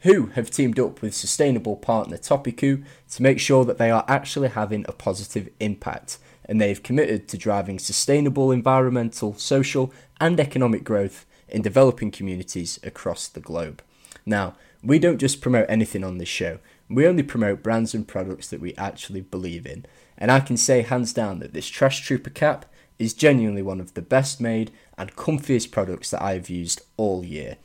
who 0.00 0.26
have 0.34 0.50
teamed 0.50 0.78
up 0.78 1.00
with 1.00 1.14
sustainable 1.14 1.76
partner 1.76 2.18
Topiku 2.18 2.84
to 3.10 3.22
make 3.22 3.38
sure 3.38 3.64
that 3.64 3.78
they 3.78 3.90
are 3.90 4.04
actually 4.08 4.48
having 4.48 4.84
a 4.88 4.92
positive 4.92 5.48
impact, 5.60 6.18
and 6.44 6.60
they 6.60 6.68
have 6.68 6.82
committed 6.82 7.28
to 7.28 7.38
driving 7.38 7.78
sustainable 7.78 8.50
environmental, 8.50 9.34
social, 9.34 9.92
and 10.20 10.40
economic 10.40 10.82
growth 10.82 11.24
in 11.48 11.62
developing 11.62 12.10
communities 12.10 12.80
across 12.82 13.28
the 13.28 13.40
globe. 13.40 13.80
Now, 14.24 14.54
we 14.82 14.98
don't 14.98 15.18
just 15.18 15.40
promote 15.40 15.66
anything 15.68 16.04
on 16.04 16.18
this 16.18 16.28
show, 16.28 16.58
we 16.88 17.06
only 17.06 17.22
promote 17.22 17.62
brands 17.62 17.94
and 17.94 18.06
products 18.06 18.48
that 18.48 18.60
we 18.60 18.74
actually 18.74 19.22
believe 19.22 19.66
in, 19.66 19.86
and 20.18 20.30
I 20.30 20.40
can 20.40 20.56
say 20.56 20.82
hands 20.82 21.12
down 21.12 21.38
that 21.38 21.54
this 21.54 21.68
Trash 21.68 22.00
Trooper 22.00 22.30
cap 22.30 22.66
is 22.98 23.14
genuinely 23.14 23.62
one 23.62 23.80
of 23.80 23.94
the 23.94 24.02
best 24.02 24.40
made 24.40 24.70
and 24.98 25.16
comfiest 25.16 25.70
products 25.70 26.10
that 26.10 26.22
I 26.22 26.34
have 26.34 26.50
used 26.50 26.82
all 26.96 27.24
year. 27.24 27.56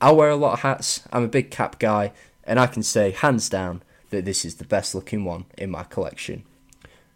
I 0.00 0.12
wear 0.12 0.28
a 0.28 0.36
lot 0.36 0.52
of 0.52 0.60
hats. 0.60 1.02
I'm 1.12 1.24
a 1.24 1.28
big 1.28 1.50
cap 1.50 1.78
guy, 1.78 2.12
and 2.44 2.60
I 2.60 2.66
can 2.66 2.82
say 2.82 3.10
hands 3.12 3.48
down 3.48 3.82
that 4.10 4.24
this 4.24 4.44
is 4.44 4.56
the 4.56 4.64
best 4.64 4.94
looking 4.94 5.24
one 5.24 5.46
in 5.56 5.70
my 5.70 5.84
collection. 5.84 6.44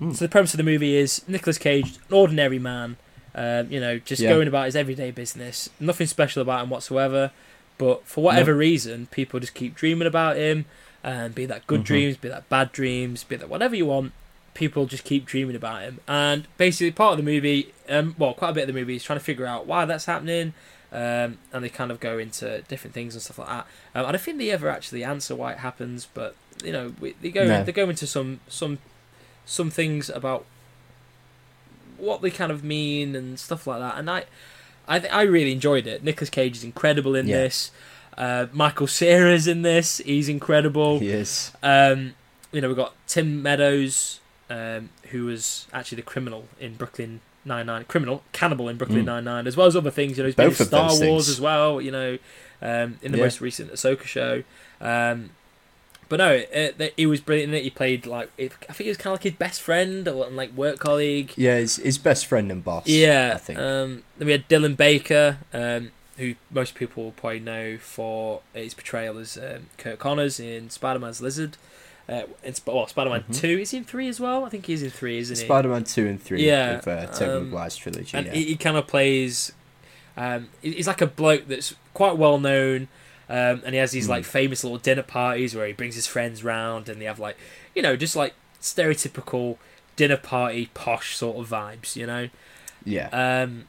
Mm. 0.01 0.17
So 0.17 0.25
the 0.25 0.29
premise 0.31 0.53
of 0.55 0.59
the 0.59 0.65
movie 0.65 0.97
is 0.97 1.23
Nicolas 1.29 1.59
Cage, 1.59 1.97
an 2.09 2.15
ordinary 2.15 2.59
man, 2.59 2.97
um, 3.35 3.71
you 3.71 3.81
know, 3.81 3.99
just 3.99 4.23
Yeah. 4.23 4.31
going 4.31 4.49
about 4.49 4.67
his 4.67 4.77
everyday 4.77 5.11
business, 5.11 5.69
nothing 5.79 6.07
special 6.07 6.43
about 6.43 6.63
him 6.65 6.71
whatsoever. 6.71 7.31
But 7.79 8.05
for 8.07 8.23
whatever 8.23 8.55
reason, 8.55 9.07
people 9.11 9.41
just 9.41 9.55
keep 9.55 9.75
dreaming 9.75 10.07
about 10.07 10.37
him, 10.37 10.67
and 11.03 11.35
be 11.35 11.47
that 11.47 11.67
good 11.67 11.81
Mhm. 11.81 11.85
dreams, 11.85 12.17
be 12.19 12.29
that 12.29 12.49
bad 12.51 12.73
dreams, 12.73 13.25
be 13.25 13.37
that 13.37 13.49
whatever 13.49 13.75
you 13.75 13.87
want. 13.87 14.13
People 14.53 14.85
just 14.87 15.05
keep 15.05 15.25
dreaming 15.25 15.57
about 15.57 15.81
him, 15.83 16.01
and 16.09 16.47
basically 16.59 16.91
part 16.91 17.13
of 17.13 17.17
the 17.19 17.23
movie, 17.23 17.73
um, 17.89 18.15
well, 18.19 18.35
quite 18.35 18.51
a 18.51 18.53
bit 18.53 18.63
of 18.63 18.67
the 18.67 18.73
movie 18.79 18.97
is 18.97 19.03
trying 19.05 19.19
to 19.19 19.25
figure 19.25 19.47
out 19.47 19.65
why 19.67 19.85
that's 19.87 20.05
happening, 20.07 20.53
um, 20.93 21.39
and 21.53 21.63
they 21.65 21.69
kind 21.71 21.91
of 21.91 22.01
go 22.01 22.19
into 22.19 22.61
different 22.63 22.93
things 22.93 23.15
and 23.15 23.23
stuff 23.23 23.39
like 23.39 23.49
that. 23.49 23.67
Um, 23.95 24.07
I 24.07 24.13
don't 24.13 24.21
think 24.21 24.39
they 24.39 24.51
ever 24.51 24.69
actually 24.69 25.05
answer 25.05 25.35
why 25.37 25.53
it 25.53 25.59
happens, 25.59 26.09
but 26.13 26.35
you 26.65 26.73
know, 26.73 26.93
we, 27.01 27.15
they 27.23 27.31
go 27.31 27.47
No. 27.47 27.63
they 27.63 27.73
go 27.73 27.89
into 27.89 28.07
some 28.07 28.41
some 28.49 28.79
some 29.47 29.71
things 29.71 30.11
about 30.11 30.45
what 32.01 32.23
they 32.23 32.31
kind 32.31 32.51
of 32.53 32.63
mean 32.65 33.15
and 33.15 33.39
stuff 33.39 33.67
like 33.67 33.81
that. 33.81 33.99
And 33.99 34.11
I, 34.11 34.25
I, 34.89 34.99
th- 34.99 35.13
I 35.13 35.23
really 35.23 35.53
enjoyed 35.53 35.87
it. 35.87 36.03
Nicolas 36.03 36.31
Cage 36.31 36.57
is 36.57 36.65
incredible 36.65 37.15
in 37.15 37.27
Yeah. 37.27 37.39
this. 37.39 37.71
Uh, 38.19 38.47
Michael 38.53 38.87
Cera's 38.87 39.47
in 39.47 39.63
this. 39.63 39.99
He's 39.99 40.29
incredible. 40.29 40.99
He. 40.99 41.25
Um, 41.63 42.15
you 42.53 42.61
know, 42.61 42.69
we've 42.69 42.77
got 42.77 42.95
Tim 43.07 43.43
Meadows, 43.43 44.21
um, 44.51 44.91
who 45.11 45.27
was 45.27 45.67
actually 45.73 45.97
the 45.97 46.03
criminal 46.03 46.47
in 46.59 46.75
Brooklyn 46.75 47.21
Nine 47.45 47.67
Nine, 47.67 47.85
criminal 47.85 48.23
cannibal 48.33 48.69
in 48.69 48.77
Brooklyn 48.77 49.03
Mm. 49.03 49.07
Nine 49.07 49.25
Nine, 49.25 49.47
as 49.47 49.57
well 49.57 49.67
as 49.69 49.77
other 49.77 49.91
things. 49.91 50.19
You 50.19 50.25
know, 50.25 50.27
he's 50.27 50.35
been 50.35 50.47
in 50.47 50.51
Both 50.51 50.67
Star 50.67 50.89
Wars 50.89 50.99
things. 50.99 51.29
as 51.31 51.41
well. 51.41 51.81
You 51.81 51.91
know, 51.93 52.19
um, 52.61 52.99
in 53.01 53.13
the 53.13 53.19
Yeah. 53.19 53.25
most 53.25 53.41
recent 53.41 53.73
Ahsoka 53.73 54.03
show. 54.05 54.43
Um, 54.81 55.31
but 56.11 56.17
no, 56.19 56.33
it, 56.33 56.75
it, 56.79 56.93
he 56.99 57.07
was 57.07 57.23
brilliant. 57.23 57.53
in 57.55 57.59
it. 57.59 57.63
He 57.63 57.71
played 57.71 58.05
like 58.05 58.31
it, 58.37 58.53
I 58.69 58.75
think 58.75 58.85
he 58.85 58.89
was 58.89 58.99
kind 58.99 59.13
of 59.13 59.21
like 59.21 59.23
his 59.23 59.33
best 59.33 59.63
friend 59.63 60.07
or 60.07 60.29
like 60.29 60.53
work 60.53 60.79
colleague. 60.79 61.33
Yeah, 61.37 61.57
his, 61.57 61.77
his 61.77 61.97
best 61.97 62.27
friend 62.27 62.53
and 62.53 62.63
boss. 62.63 62.87
Yeah, 62.87 63.33
I 63.35 63.39
think. 63.39 63.59
Um, 63.59 64.03
then 64.19 64.27
we 64.27 64.33
had 64.33 64.47
Dylan 64.49 64.77
Baker, 64.77 65.39
um, 65.55 65.93
who 66.19 66.35
most 66.51 66.75
people 66.75 67.05
will 67.05 67.13
probably 67.13 67.41
know 67.41 67.79
for 67.79 68.43
his 68.53 68.75
portrayal 68.75 69.17
as 69.17 69.39
um, 69.39 69.69
Curt 69.79 69.99
Connors 69.99 70.39
in 70.39 70.69
Spider-Man's 70.69 71.23
Lizard. 71.23 71.57
Uh, 72.09 72.25
in 72.43 72.53
Sp- 72.59 72.67
well, 72.75 72.87
Spider-Man 72.89 73.23
Mhm. 73.31 73.41
Two 73.41 73.59
is 73.61 73.73
in 73.73 73.85
three 73.85 74.09
as 74.09 74.19
well. 74.19 74.45
I 74.45 74.49
think 74.49 74.67
he's 74.67 74.83
in 74.83 74.91
three, 74.91 75.19
isn't 75.19 75.39
he? 75.39 75.45
Spider-Man 75.45 75.85
two 75.85 76.07
and 76.09 76.21
three 76.21 76.45
Yeah, 76.45 76.79
of 76.79 76.89
uh, 76.89 77.07
Tobey 77.07 77.33
um, 77.33 77.45
Maguire's 77.51 77.77
trilogy. 77.77 78.17
and 78.19 78.27
yeah. 78.27 78.33
he, 78.33 78.45
he 78.47 78.57
kind 78.57 78.77
of 78.77 78.87
plays. 78.89 79.53
Um, 80.17 80.49
he's 80.61 80.89
like 80.89 81.01
a 81.01 81.07
bloke 81.07 81.47
that's 81.47 81.75
quite 81.95 82.17
well 82.17 82.39
known, 82.41 82.89
um, 83.31 83.63
and 83.65 83.69
he 83.75 83.77
has 83.77 83.93
these 83.93 84.07
Mm. 84.07 84.11
like 84.11 84.25
famous 84.27 84.63
little 84.65 84.79
dinner 84.79 85.03
parties 85.03 85.55
where 85.55 85.67
he 85.67 85.73
brings 85.73 85.95
his 85.95 86.07
friends 86.07 86.45
round, 86.45 86.89
and 86.91 87.01
they 87.01 87.07
have 87.07 87.19
like, 87.19 87.37
you 87.75 87.81
know, 87.81 87.97
just 87.97 88.15
like 88.17 88.35
stereotypical 88.61 89.57
dinner 89.97 90.17
party 90.17 90.71
posh 90.75 91.17
sort 91.17 91.37
of 91.39 91.49
vibes, 91.49 91.97
you 91.97 92.07
know. 92.07 92.29
yeah. 92.85 93.09
Um, 93.13 93.69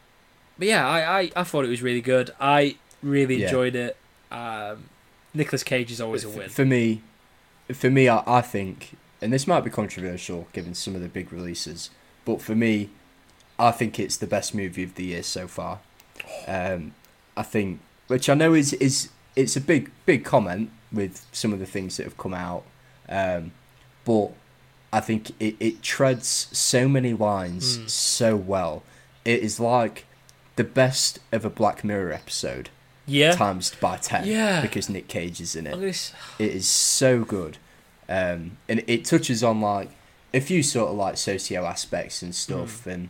but 0.57 0.67
yeah, 0.67 0.87
I, 0.87 1.19
I, 1.21 1.31
I 1.37 1.43
thought 1.43 1.65
it 1.65 1.69
was 1.69 1.81
really 1.81 2.01
good. 2.01 2.31
I 2.39 2.75
really 3.01 3.35
Yeah. 3.37 3.45
enjoyed 3.47 3.75
it. 3.75 3.97
Um, 4.31 4.85
Nicolas 5.33 5.63
Cage 5.63 5.91
is 5.91 5.99
always 6.01 6.23
a 6.23 6.29
win. 6.29 6.49
For 6.49 6.65
me, 6.65 7.01
for 7.73 7.89
me, 7.89 8.07
I, 8.09 8.23
I 8.27 8.41
think, 8.41 8.97
and 9.21 9.31
this 9.33 9.47
might 9.47 9.61
be 9.63 9.69
controversial 9.69 10.47
given 10.53 10.73
some 10.75 10.95
of 10.95 11.01
the 11.01 11.07
big 11.07 11.31
releases, 11.33 11.89
but 12.25 12.41
for 12.41 12.55
me, 12.55 12.89
I 13.59 13.71
think 13.71 13.99
it's 13.99 14.17
the 14.17 14.27
best 14.27 14.53
movie 14.55 14.83
of 14.83 14.95
the 14.95 15.05
year 15.05 15.23
so 15.23 15.47
far. 15.47 15.79
Um, 16.47 16.93
I 17.37 17.43
think, 17.43 17.79
which 18.07 18.29
I 18.29 18.33
know 18.33 18.53
is 18.53 18.73
is 18.73 19.09
it's 19.35 19.55
a 19.55 19.61
big 19.61 19.91
big 20.05 20.23
comment 20.25 20.69
with 20.91 21.25
some 21.31 21.53
of 21.53 21.59
the 21.59 21.65
things 21.65 21.97
that 21.97 22.03
have 22.03 22.17
come 22.17 22.33
out, 22.33 22.63
um, 23.09 23.51
but 24.05 24.31
I 24.93 24.99
think 24.99 25.31
it, 25.39 25.55
it 25.59 25.81
treads 25.81 26.27
so 26.51 26.87
many 26.89 27.13
lines 27.13 27.77
Mm. 27.77 27.89
so 27.89 28.35
well. 28.35 28.83
It 29.23 29.39
is 29.41 29.59
like 29.59 30.05
the 30.57 30.63
best 30.65 31.19
of 31.31 31.45
a 31.45 31.49
Black 31.49 31.83
Mirror 31.83 32.11
episode 32.11 32.69
Yeah, 33.05 33.31
times 33.31 33.71
by 33.79 33.97
ten 33.97 34.27
Yeah. 34.27 34.61
because 34.61 34.89
Nic 34.89 35.07
Cage 35.07 35.39
is 35.39 35.55
in 35.55 35.65
it. 35.65 35.71
I'm 35.73 35.79
gonna 35.79 35.89
s- 35.91 36.11
It 36.37 36.51
is 36.51 36.67
so 36.67 37.23
good, 37.23 37.57
um, 38.09 38.57
and 38.67 38.83
it 38.87 39.05
touches 39.05 39.43
on 39.43 39.61
like 39.61 39.91
a 40.33 40.41
few 40.41 40.61
sort 40.63 40.89
of 40.89 40.97
like 40.97 41.17
socio 41.17 41.65
aspects 41.65 42.21
and 42.21 42.35
stuff, 42.35 42.85
and 42.85 43.09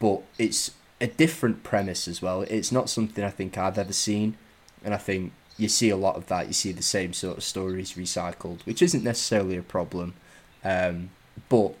but 0.00 0.22
it's 0.38 0.72
a 1.00 1.06
different 1.06 1.62
premise 1.62 2.08
as 2.08 2.20
well. 2.20 2.42
It's 2.42 2.72
not 2.72 2.90
something 2.90 3.22
I 3.22 3.30
think 3.30 3.56
I've 3.56 3.78
ever 3.78 3.92
seen, 3.92 4.36
and 4.84 4.92
I 4.94 4.96
think 4.98 5.32
you 5.58 5.68
see 5.68 5.90
a 5.90 5.96
lot 5.96 6.16
of 6.16 6.26
that. 6.26 6.46
You 6.48 6.52
see 6.52 6.72
the 6.72 6.82
same 6.82 7.12
sort 7.12 7.38
of 7.38 7.44
stories 7.44 7.92
recycled, 7.92 8.60
which 8.64 8.82
isn't 8.82 9.04
necessarily 9.04 9.56
a 9.56 9.62
problem, 9.62 10.14
um, 10.64 11.10
but 11.48 11.74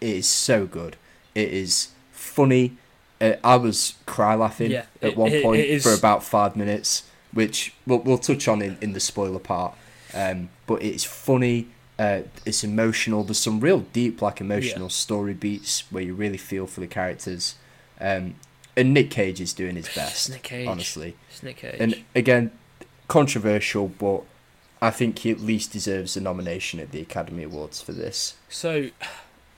it 0.00 0.16
is 0.16 0.28
so 0.28 0.66
good. 0.66 0.96
It 1.34 1.52
is 1.52 1.88
funny. 2.12 2.76
Uh, 3.20 3.34
I 3.44 3.56
was 3.56 3.94
cry 4.06 4.34
laughing 4.34 4.70
Yeah, 4.70 4.86
at 5.02 5.10
it- 5.10 5.16
one 5.16 5.32
it- 5.32 5.42
point 5.42 5.60
it 5.60 5.82
for 5.82 5.92
about 5.92 6.24
five 6.24 6.56
minutes, 6.56 7.02
which 7.32 7.74
we'll, 7.86 7.98
we'll 7.98 8.18
touch 8.18 8.48
on 8.48 8.62
in, 8.62 8.78
in 8.80 8.92
the 8.94 9.00
spoiler 9.00 9.38
part. 9.38 9.74
Um, 10.14 10.48
but 10.66 10.82
it's 10.82 11.04
funny, 11.04 11.68
uh, 11.98 12.22
it's 12.46 12.64
emotional. 12.64 13.22
There's 13.22 13.38
some 13.38 13.60
real 13.60 13.80
deep, 13.92 14.22
like 14.22 14.40
emotional 14.40 14.88
story 14.88 15.34
beats 15.34 15.84
where 15.92 16.02
you 16.02 16.14
really 16.14 16.38
feel 16.38 16.66
for 16.66 16.80
the 16.80 16.86
characters. 16.86 17.56
Um, 18.00 18.36
and 18.76 18.94
Nic 18.94 19.10
Cage 19.10 19.40
is 19.40 19.52
doing 19.52 19.76
his 19.76 19.88
best, 19.94 20.30
Nic 20.30 20.42
Cage. 20.42 20.66
honestly. 20.66 21.14
it's 21.28 21.42
Nic 21.42 21.58
Cage. 21.58 21.76
And 21.78 22.02
again, 22.14 22.50
controversial, 23.10 23.88
but 23.88 24.22
I 24.80 24.90
think 24.90 25.18
he 25.18 25.30
at 25.30 25.40
least 25.40 25.72
deserves 25.72 26.16
a 26.16 26.20
nomination 26.20 26.80
at 26.80 26.92
the 26.92 27.00
Academy 27.02 27.42
Awards 27.42 27.82
for 27.82 27.92
this. 27.92 28.36
So, 28.48 28.88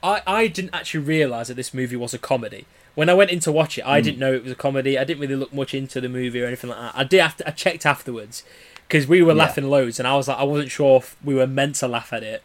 I 0.02 0.22
I 0.26 0.46
didn't 0.48 0.74
actually 0.74 1.04
realise 1.04 1.48
that 1.48 1.54
this 1.54 1.72
movie 1.72 1.94
was 1.96 2.12
a 2.14 2.18
comedy. 2.18 2.64
When 2.94 3.08
I 3.08 3.14
went 3.14 3.30
in 3.30 3.40
to 3.40 3.52
watch 3.52 3.78
it, 3.78 3.86
I 3.86 4.00
Mm. 4.00 4.04
didn't 4.04 4.18
know 4.18 4.32
it 4.34 4.42
was 4.42 4.52
a 4.52 4.56
comedy. 4.56 4.98
I 4.98 5.04
didn't 5.04 5.20
really 5.20 5.36
look 5.36 5.52
much 5.52 5.72
into 5.74 6.00
the 6.00 6.08
movie 6.08 6.42
or 6.42 6.46
anything 6.46 6.70
like 6.70 6.78
that. 6.80 6.92
I 6.94 7.04
did 7.04 7.20
after 7.20 7.44
I 7.46 7.50
checked 7.52 7.86
afterwards 7.86 8.42
because 8.88 9.06
we 9.06 9.22
were 9.22 9.32
Yeah. 9.32 9.38
laughing 9.44 9.68
loads, 9.70 9.98
and 10.00 10.08
I 10.08 10.16
was 10.16 10.26
like, 10.28 10.38
I 10.38 10.42
wasn't 10.44 10.70
sure 10.70 10.96
if 10.98 11.16
we 11.22 11.34
were 11.34 11.46
meant 11.46 11.76
to 11.76 11.88
laugh 11.88 12.12
at 12.12 12.22
it 12.22 12.42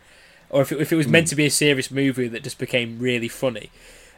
or 0.50 0.62
if 0.62 0.72
it, 0.72 0.80
if 0.80 0.92
it 0.94 0.96
was 0.96 1.08
meant 1.08 1.26
Mm. 1.28 1.30
to 1.32 1.36
be 1.36 1.46
a 1.46 1.50
serious 1.50 1.90
movie 1.90 2.28
that 2.28 2.44
just 2.44 2.58
became 2.60 3.00
really 3.00 3.28
funny. 3.30 3.70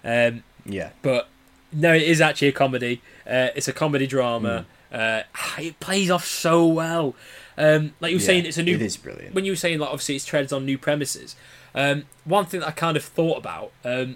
Um, 0.03 0.43
Yeah, 0.65 0.89
but 1.01 1.27
no, 1.71 1.93
it 1.93 2.03
is 2.03 2.19
actually 2.21 2.49
a 2.49 2.51
comedy. 2.63 3.01
Uh, 3.25 3.49
it's 3.55 3.67
a 3.67 3.73
comedy 3.73 4.05
drama. 4.07 4.65
Uh, 4.91 5.21
it 5.59 5.79
plays 5.79 6.09
off 6.09 6.25
so 6.25 6.65
well. 6.65 7.15
Um, 7.57 7.93
like 7.99 8.11
you 8.11 8.17
were 8.17 8.21
Yeah, 8.21 8.25
saying, 8.27 8.45
it's 8.45 8.57
a 8.57 8.63
new 8.63 8.75
It 8.75 8.81
is 8.81 8.97
brilliant. 8.97 9.35
when 9.35 9.45
you 9.45 9.51
were 9.51 9.55
saying 9.57 9.79
like 9.79 9.89
obviously 9.89 10.15
it 10.15 10.23
treads 10.25 10.53
on 10.53 10.65
new 10.65 10.77
premises 10.77 11.35
um, 11.75 12.05
one 12.23 12.45
thing 12.45 12.61
that 12.61 12.67
i 12.69 12.71
kind 12.71 12.95
of 12.95 13.03
thought 13.03 13.37
about 13.37 13.71
um, 13.83 14.15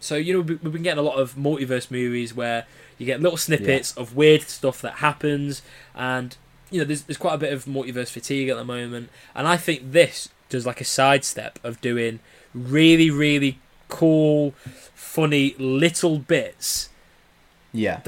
so 0.00 0.16
you 0.16 0.34
know 0.34 0.40
we- 0.40 0.56
we've 0.56 0.72
been 0.74 0.82
getting 0.82 0.98
a 0.98 1.02
lot 1.02 1.18
of 1.18 1.34
multiverse 1.34 1.90
movies 1.90 2.34
where 2.34 2.66
you 2.98 3.06
get 3.06 3.22
little 3.22 3.38
snippets 3.38 3.96
of 3.96 4.14
weird 4.14 4.42
stuff 4.42 4.82
that 4.82 4.96
happens 4.96 5.62
and 5.94 6.36
you 6.70 6.78
know 6.78 6.84
there's, 6.84 7.02
there's 7.04 7.16
quite 7.16 7.32
a 7.34 7.38
bit 7.38 7.54
of 7.54 7.64
multiverse 7.64 8.10
fatigue 8.10 8.50
at 8.50 8.56
the 8.58 8.64
moment 8.64 9.08
and 9.34 9.48
i 9.48 9.56
think 9.56 9.92
this 9.92 10.28
does 10.50 10.66
like 10.66 10.80
a 10.82 10.84
sidestep 10.84 11.58
of 11.64 11.80
doing 11.80 12.20
really 12.52 13.10
really 13.10 13.58
cool 13.88 14.50
funny 14.94 15.54
little 15.58 16.18
bits 16.18 16.90
Yeah, 17.72 18.00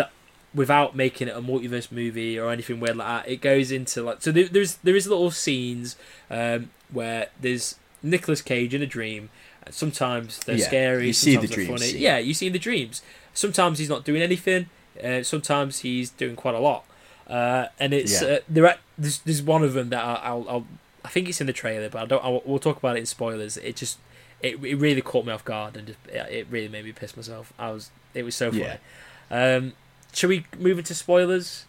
without 0.56 0.96
making 0.96 1.28
it 1.28 1.36
a 1.36 1.40
multiverse 1.40 1.92
movie 1.92 2.36
or 2.38 2.50
anything 2.50 2.80
weird 2.80 2.96
like 2.96 3.24
that. 3.24 3.30
It 3.30 3.40
goes 3.40 3.70
into 3.70 4.02
like 4.02 4.22
so 4.22 4.32
there, 4.32 4.48
there's 4.48 4.76
there 4.78 4.96
is 4.96 5.06
little 5.06 5.30
scenes 5.30 5.96
um, 6.30 6.70
where 6.90 7.28
there's 7.40 7.76
Nicolas 8.02 8.42
Cage 8.42 8.72
in 8.74 8.82
a 8.82 8.86
dream. 8.86 9.28
Sometimes 9.70 10.38
they're 10.44 10.56
Yeah, 10.56 10.66
scary. 10.66 11.06
you 11.08 11.12
see 11.12 11.30
the 11.36 11.42
sometimes 11.46 11.50
they're 11.56 11.64
dreams, 11.66 11.86
funny. 11.90 11.98
yeah. 12.02 12.18
You 12.18 12.34
see 12.34 12.46
in 12.46 12.52
the 12.52 12.58
dreams. 12.58 13.02
Sometimes 13.34 13.78
he's 13.78 13.88
not 13.88 14.04
doing 14.04 14.22
anything. 14.22 14.66
Uh, 15.02 15.22
sometimes 15.22 15.80
he's 15.80 16.10
doing 16.10 16.36
quite 16.36 16.54
a 16.54 16.58
lot. 16.60 16.84
Uh, 17.28 17.66
and 17.78 17.92
it's 17.92 18.22
Yeah. 18.22 18.28
uh, 18.28 18.38
there. 18.48 18.66
Are, 18.66 18.76
there's, 18.96 19.18
there's 19.18 19.42
one 19.42 19.62
of 19.62 19.74
them 19.74 19.90
that 19.90 20.02
I- 20.02 20.20
I'll, 20.28 20.46
I'll 20.48 20.66
I 21.04 21.08
think 21.08 21.28
it's 21.28 21.40
in 21.40 21.46
the 21.46 21.52
trailer, 21.52 21.88
but 21.90 22.02
I 22.02 22.06
don't. 22.06 22.24
I'll, 22.24 22.42
we'll 22.44 22.58
talk 22.60 22.78
about 22.78 22.96
it 22.96 23.00
in 23.00 23.06
spoilers. 23.06 23.56
It 23.58 23.76
just 23.76 23.98
it, 24.40 24.62
it 24.64 24.76
really 24.76 25.02
caught 25.02 25.26
me 25.26 25.32
off 25.32 25.44
guard 25.44 25.76
and 25.76 25.88
just, 25.88 25.98
it, 26.08 26.32
it 26.32 26.46
really 26.50 26.68
made 26.68 26.84
me 26.84 26.92
piss 26.92 27.16
myself. 27.16 27.52
I 27.58 27.70
was 27.72 27.90
it 28.14 28.22
was 28.22 28.34
so 28.36 28.50
funny. 28.50 28.62
Yeah. 28.62 29.56
Um, 29.56 29.72
should 30.16 30.30
we 30.30 30.46
move 30.58 30.78
into 30.78 30.94
spoilers? 30.94 31.64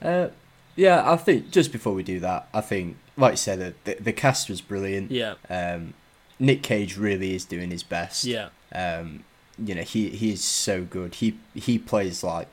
Uh, 0.00 0.28
yeah, 0.76 1.10
I 1.10 1.16
think 1.16 1.50
just 1.50 1.72
before 1.72 1.92
we 1.94 2.02
do 2.02 2.20
that, 2.20 2.48
I 2.52 2.60
think, 2.60 2.96
like 3.16 3.32
you 3.32 3.36
said, 3.36 3.74
the, 3.84 3.94
the 3.94 4.12
cast 4.12 4.48
was 4.48 4.60
brilliant. 4.60 5.10
Yeah, 5.10 5.34
Um, 5.50 5.94
Nic 6.38 6.62
Cage 6.62 6.96
really 6.96 7.34
is 7.34 7.44
doing 7.44 7.70
his 7.70 7.82
best. 7.82 8.24
yeah, 8.24 8.48
Um, 8.74 9.24
you 9.58 9.74
know, 9.74 9.82
he 9.82 10.08
he 10.10 10.32
is 10.32 10.42
so 10.42 10.82
good. 10.82 11.16
He 11.16 11.38
he 11.54 11.78
plays 11.78 12.24
like 12.24 12.48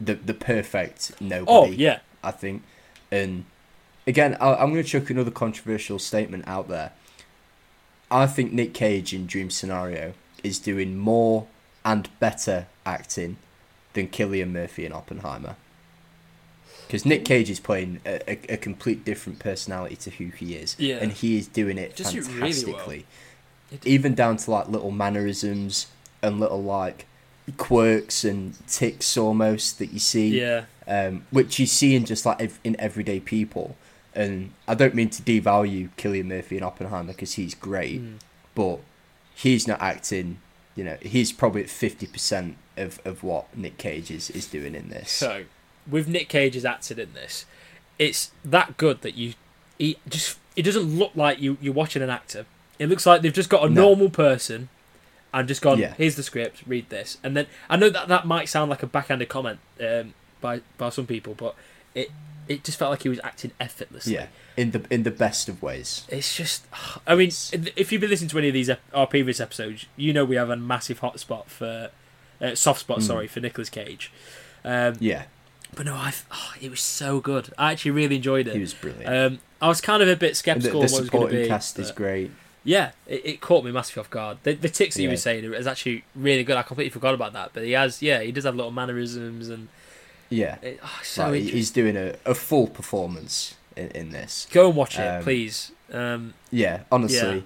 the 0.00 0.14
the 0.14 0.34
perfect 0.34 1.20
nobody. 1.20 1.46
oh 1.50 1.64
yeah, 1.66 2.00
I 2.22 2.30
think. 2.32 2.62
And 3.10 3.44
again, 4.06 4.36
I, 4.40 4.54
I'm 4.54 4.72
going 4.72 4.82
to 4.82 4.88
chuck 4.88 5.08
another 5.10 5.30
controversial 5.30 5.98
statement 5.98 6.44
out 6.48 6.68
there. 6.68 6.92
I 8.10 8.26
think 8.26 8.52
Nic 8.52 8.74
Cage 8.74 9.14
in 9.14 9.26
Dream 9.26 9.50
Scenario 9.50 10.14
is 10.42 10.58
doing 10.58 10.98
more 10.98 11.46
and 11.84 12.08
better 12.18 12.66
acting 12.84 13.36
than 13.94 14.08
Cillian 14.08 14.50
Murphy 14.52 14.84
in 14.86 14.92
Oppenheimer. 14.92 15.56
Because 16.86 17.06
Nic 17.06 17.24
Cage 17.24 17.48
is 17.48 17.60
playing 17.60 18.00
a, 18.04 18.20
a, 18.30 18.54
a 18.54 18.56
complete 18.56 19.04
different 19.04 19.38
personality 19.38 19.96
to 19.96 20.10
who 20.10 20.26
he 20.26 20.54
is, 20.54 20.76
Yeah. 20.78 20.96
and 20.96 21.12
he 21.12 21.38
is 21.38 21.46
doing 21.48 21.78
it 21.78 21.96
Does 21.96 22.14
it 22.14 22.18
really 22.26 22.28
well. 22.30 22.40
fantastically. 22.40 23.06
Even 23.84 24.14
down 24.14 24.36
to 24.36 24.50
like 24.50 24.68
little 24.68 24.90
mannerisms 24.90 25.86
and 26.22 26.38
little 26.38 26.62
like 26.62 27.06
quirks 27.56 28.24
and 28.24 28.54
ticks 28.68 29.16
almost 29.16 29.78
that 29.78 29.92
you 29.92 29.98
see 29.98 30.38
yeah, 30.40 30.64
um, 30.86 31.24
which 31.30 31.58
you 31.58 31.66
see 31.66 31.94
in 31.96 32.04
just 32.04 32.26
like 32.26 32.50
in 32.62 32.76
everyday 32.78 33.18
people. 33.20 33.76
And 34.14 34.52
I 34.68 34.74
don't 34.74 34.94
mean 34.94 35.08
to 35.10 35.22
devalue 35.22 35.88
Cillian 35.96 36.26
Murphy 36.26 36.56
and 36.56 36.64
Oppenheimer 36.66 37.12
because 37.12 37.34
he's 37.34 37.54
great, 37.54 38.02
Mm. 38.02 38.18
but 38.54 38.80
he's 39.34 39.66
not 39.66 39.80
acting. 39.80 40.38
You 40.74 40.84
know, 40.84 40.96
he's 41.02 41.32
probably 41.32 41.62
at 41.62 41.70
fifty 41.70 42.06
percent 42.06 42.56
of, 42.76 43.00
of 43.04 43.22
what 43.22 43.54
Nic 43.56 43.76
Cage 43.78 44.10
is, 44.10 44.30
is 44.30 44.46
doing 44.46 44.74
in 44.74 44.88
this. 44.88 45.10
So, 45.10 45.44
with 45.90 46.08
Nic 46.08 46.28
Cage's 46.28 46.64
acting 46.64 46.98
in 46.98 47.12
this, 47.12 47.44
it's 47.98 48.30
that 48.44 48.76
good 48.78 49.02
that 49.02 49.14
you, 49.14 49.34
he 49.78 49.98
just 50.08 50.38
it 50.56 50.62
doesn't 50.62 50.98
look 50.98 51.12
like 51.14 51.40
you 51.40 51.58
you're 51.60 51.74
watching 51.74 52.02
an 52.02 52.10
actor. 52.10 52.46
It 52.78 52.88
looks 52.88 53.04
like 53.06 53.22
they've 53.22 53.32
just 53.32 53.50
got 53.50 53.64
a 53.64 53.68
No. 53.68 53.82
normal 53.88 54.08
person, 54.10 54.68
and 55.34 55.46
just 55.46 55.60
gone. 55.62 55.78
Yeah. 55.78 55.94
Here's 55.94 56.16
the 56.16 56.22
script. 56.22 56.62
Read 56.66 56.88
this, 56.88 57.18
and 57.22 57.36
then 57.36 57.46
I 57.68 57.76
know 57.76 57.90
that 57.90 58.08
that 58.08 58.26
might 58.26 58.48
sound 58.48 58.70
like 58.70 58.82
a 58.82 58.86
backhanded 58.86 59.28
comment 59.28 59.58
um, 59.80 60.14
by 60.40 60.62
by 60.78 60.88
some 60.88 61.06
people, 61.06 61.34
but 61.34 61.54
it 61.94 62.10
it 62.48 62.64
just 62.64 62.78
felt 62.78 62.90
like 62.90 63.02
he 63.02 63.08
was 63.08 63.20
acting 63.22 63.52
effortlessly. 63.60 64.14
yeah, 64.14 64.26
in 64.56 64.72
the 64.72 64.84
in 64.90 65.02
the 65.04 65.10
best 65.10 65.48
of 65.48 65.62
ways. 65.62 66.04
It's 66.08 66.36
just, 66.36 66.66
I 67.06 67.14
mean, 67.14 67.30
if 67.76 67.92
you've 67.92 68.00
been 68.00 68.10
listening 68.10 68.30
to 68.30 68.38
any 68.38 68.48
of 68.48 68.54
these 68.54 68.68
ep- 68.70 68.80
our 68.92 69.06
previous 69.06 69.40
episodes, 69.40 69.86
you 69.96 70.12
know 70.12 70.24
we 70.24 70.36
have 70.36 70.50
a 70.50 70.56
massive 70.56 70.98
hot 71.00 71.18
spot 71.20 71.48
for, 71.50 71.90
uh, 72.40 72.54
soft 72.54 72.80
spot, 72.80 72.98
Mm. 72.98 73.02
sorry, 73.02 73.26
for 73.28 73.40
Nicolas 73.40 73.68
Cage. 73.70 74.10
Um, 74.64 74.94
Yeah, 75.00 75.24
but 75.74 75.86
no, 75.86 75.94
I, 75.94 76.12
oh, 76.30 76.54
it 76.60 76.70
was 76.70 76.80
so 76.80 77.20
good. 77.20 77.52
I 77.58 77.72
actually 77.72 77.92
really 77.92 78.16
enjoyed 78.16 78.46
it. 78.48 78.54
he 78.54 78.60
was 78.60 78.74
brilliant. 78.74 79.06
Um, 79.34 79.38
I 79.60 79.68
was 79.68 79.80
kind 79.80 80.02
of 80.02 80.08
a 80.08 80.16
bit 80.16 80.30
the, 80.30 80.34
skeptical 80.34 80.80
the 80.80 80.86
of 80.86 80.92
what 80.92 80.98
it 80.98 81.02
was 81.02 81.10
going 81.10 81.22
supporting 81.22 81.42
be. 81.42 81.48
cast 81.48 81.78
is 81.78 81.90
great. 81.92 82.30
Yeah, 82.64 82.92
it, 83.08 83.22
it 83.26 83.40
caught 83.40 83.64
me 83.64 83.72
massively 83.72 84.00
off 84.02 84.10
guard. 84.10 84.38
The, 84.44 84.54
the 84.54 84.68
ticks 84.68 84.94
that 84.94 85.00
he 85.00 85.06
Yeah. 85.06 85.12
was 85.12 85.22
saying 85.22 85.44
is 85.52 85.66
actually 85.66 86.04
really 86.14 86.44
good. 86.44 86.56
I 86.56 86.62
completely 86.62 86.90
forgot 86.90 87.12
about 87.14 87.32
that. 87.32 87.50
But 87.52 87.64
he 87.64 87.72
has, 87.72 88.00
yeah, 88.02 88.20
he 88.22 88.30
does 88.30 88.44
have 88.44 88.54
little 88.54 88.70
mannerisms 88.70 89.48
and 89.48 89.66
Yeah, 90.32 90.56
it, 90.62 90.80
oh, 90.82 91.00
so 91.02 91.30
like, 91.30 91.42
he's 91.42 91.70
doing 91.70 91.96
a, 91.96 92.14
a 92.24 92.34
full 92.34 92.66
performance 92.68 93.54
in, 93.76 93.88
in 93.88 94.10
this. 94.10 94.46
Go 94.50 94.68
and 94.68 94.76
watch 94.76 94.98
it, 94.98 95.02
um, 95.06 95.22
please. 95.22 95.72
Um, 95.92 96.34
Yeah, 96.50 96.80
honestly, 96.90 97.44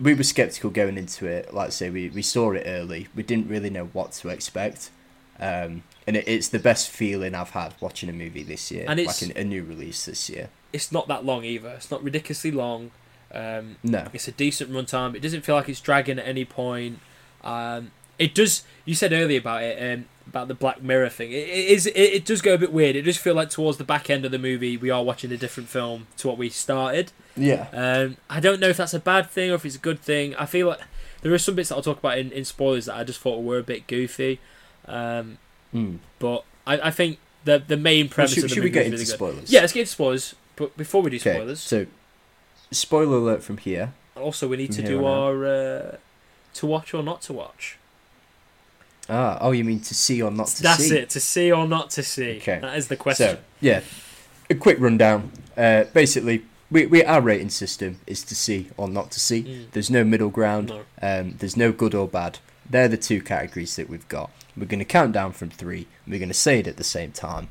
we 0.00 0.14
were 0.14 0.22
skeptical 0.24 0.70
going 0.70 0.98
into 0.98 1.26
it. 1.26 1.54
Like 1.54 1.68
I 1.68 1.70
say, 1.70 1.90
we, 1.90 2.08
we 2.10 2.22
saw 2.22 2.52
it 2.52 2.64
early. 2.66 3.08
We 3.14 3.22
didn't 3.22 3.48
really 3.48 3.70
know 3.70 3.86
what 3.92 4.12
to 4.12 4.28
expect. 4.28 4.90
Um, 5.38 5.82
and 6.06 6.16
it, 6.16 6.26
it's 6.26 6.48
the 6.48 6.58
best 6.58 6.88
feeling 6.90 7.34
I've 7.34 7.50
had 7.50 7.74
watching 7.80 8.08
a 8.08 8.12
movie 8.12 8.42
this 8.42 8.70
year, 8.70 8.84
And 8.88 8.98
it's- 9.00 9.22
like 9.22 9.30
an, 9.30 9.36
a 9.40 9.44
new 9.44 9.62
release 9.62 10.04
this 10.06 10.28
year. 10.30 10.48
it's 10.72 10.90
not 10.92 11.08
that 11.08 11.24
long 11.24 11.44
either. 11.44 11.70
It's 11.70 11.90
not 11.90 12.02
ridiculously 12.02 12.50
long. 12.50 12.90
Um, 13.32 13.76
No, 13.82 14.06
It's 14.12 14.28
a 14.28 14.32
decent 14.32 14.70
runtime. 14.70 15.14
It 15.14 15.20
doesn't 15.20 15.42
feel 15.42 15.54
like 15.56 15.68
it's 15.68 15.80
dragging 15.80 16.18
at 16.18 16.26
any 16.26 16.44
point. 16.44 16.98
Um, 17.44 17.90
it 18.18 18.34
does. 18.34 18.64
You 18.84 18.94
said 18.94 19.12
earlier 19.12 19.40
about 19.40 19.62
it, 19.62 19.98
um, 19.98 20.06
about 20.36 20.48
the 20.48 20.54
Black 20.54 20.82
Mirror 20.82 21.08
thing. 21.08 21.32
It, 21.32 21.48
it 21.48 21.68
is. 21.70 21.86
It, 21.86 21.94
it 21.96 22.24
does 22.24 22.42
go 22.42 22.54
a 22.54 22.58
bit 22.58 22.72
weird. 22.72 22.94
It 22.96 23.02
does 23.02 23.16
feel 23.16 23.34
like 23.34 23.50
towards 23.50 23.78
the 23.78 23.84
back 23.84 24.10
end 24.10 24.24
of 24.24 24.30
the 24.32 24.38
movie, 24.38 24.76
we 24.76 24.90
are 24.90 25.02
watching 25.02 25.32
a 25.32 25.36
different 25.36 25.68
film 25.68 26.06
to 26.18 26.28
what 26.28 26.38
we 26.38 26.48
started. 26.50 27.12
yeah, 27.36 27.68
Um, 27.72 28.16
I 28.30 28.40
don't 28.40 28.60
know 28.60 28.68
if 28.68 28.76
that's 28.76 28.94
a 28.94 29.00
bad 29.00 29.30
thing 29.30 29.50
or 29.50 29.54
if 29.54 29.64
it's 29.64 29.76
a 29.76 29.80
good 29.80 30.00
thing. 30.00 30.34
I 30.36 30.46
feel 30.46 30.68
like 30.68 30.80
there 31.22 31.32
are 31.32 31.38
some 31.38 31.54
bits 31.54 31.70
that 31.70 31.76
I'll 31.76 31.82
talk 31.82 31.98
about 31.98 32.18
in, 32.18 32.30
in 32.32 32.44
spoilers 32.44 32.86
that 32.86 32.96
I 32.96 33.04
just 33.04 33.20
thought 33.20 33.42
were 33.42 33.58
a 33.58 33.62
bit 33.62 33.86
goofy. 33.86 34.38
Um, 34.86 35.38
mm. 35.74 35.98
but 36.18 36.44
I, 36.66 36.78
I 36.80 36.90
think 36.90 37.18
the 37.44 37.62
the 37.66 37.76
main 37.76 38.06
Well, 38.06 38.10
premise 38.14 38.34
should, 38.34 38.44
of 38.44 38.50
the 38.50 38.54
should 38.54 38.64
we 38.64 38.70
movie 38.70 38.74
get 38.74 38.86
is 38.86 38.86
into 38.86 38.96
really 38.96 39.04
good. 39.04 39.14
spoilers? 39.34 39.52
Yeah, 39.52 39.60
let's 39.60 39.72
get 39.72 39.80
into 39.80 39.92
spoilers. 39.92 40.34
But 40.56 40.76
before 40.76 41.02
we 41.02 41.10
do 41.10 41.16
Okay, 41.16 41.34
spoilers, 41.34 41.60
so 41.60 41.86
spoiler 42.70 43.16
alert 43.18 43.42
from 43.42 43.58
here. 43.58 43.92
also 44.16 44.48
we 44.48 44.56
need 44.56 44.72
to 44.72 44.82
From 44.82 44.90
do 44.90 45.04
our 45.04 45.46
uh, 45.46 45.96
to 46.54 46.66
watch 46.66 46.94
or 46.94 47.02
not 47.02 47.20
to 47.22 47.32
watch. 47.32 47.78
Ah, 49.08 49.38
oh, 49.40 49.52
you 49.52 49.64
mean 49.64 49.80
to 49.80 49.94
see 49.94 50.20
or 50.20 50.30
not 50.30 50.48
to 50.48 50.62
That's 50.62 50.82
see? 50.82 50.90
That's 50.90 51.02
it. 51.02 51.10
To 51.10 51.20
see 51.20 51.52
or 51.52 51.66
not 51.66 51.90
to 51.90 52.02
see. 52.02 52.38
Okay. 52.38 52.58
That 52.60 52.76
is 52.76 52.88
the 52.88 52.96
question. 52.96 53.36
So 53.36 53.38
yeah, 53.60 53.80
a 54.50 54.54
quick 54.54 54.78
rundown. 54.80 55.32
Uh, 55.56 55.84
basically, 55.92 56.44
we, 56.70 56.86
we 56.86 57.04
our 57.04 57.20
rating 57.20 57.50
system 57.50 58.00
is 58.06 58.22
to 58.24 58.34
see 58.34 58.70
or 58.76 58.88
not 58.88 59.10
to 59.12 59.20
see. 59.20 59.42
Mm. 59.44 59.70
There's 59.72 59.90
no 59.90 60.04
middle 60.04 60.30
ground. 60.30 60.68
No. 60.68 60.82
Um, 61.00 61.36
there's 61.38 61.56
no 61.56 61.72
good 61.72 61.94
or 61.94 62.08
bad. 62.08 62.38
They're 62.68 62.88
the 62.88 62.96
two 62.96 63.22
categories 63.22 63.76
that 63.76 63.88
we've 63.88 64.08
got. 64.08 64.30
We're 64.56 64.66
going 64.66 64.80
to 64.80 64.84
count 64.84 65.12
down 65.12 65.32
from 65.32 65.50
three. 65.50 65.86
We're 66.06 66.18
going 66.18 66.28
to 66.28 66.34
say 66.34 66.58
it 66.58 66.66
at 66.66 66.76
the 66.76 66.84
same 66.84 67.12
time. 67.12 67.48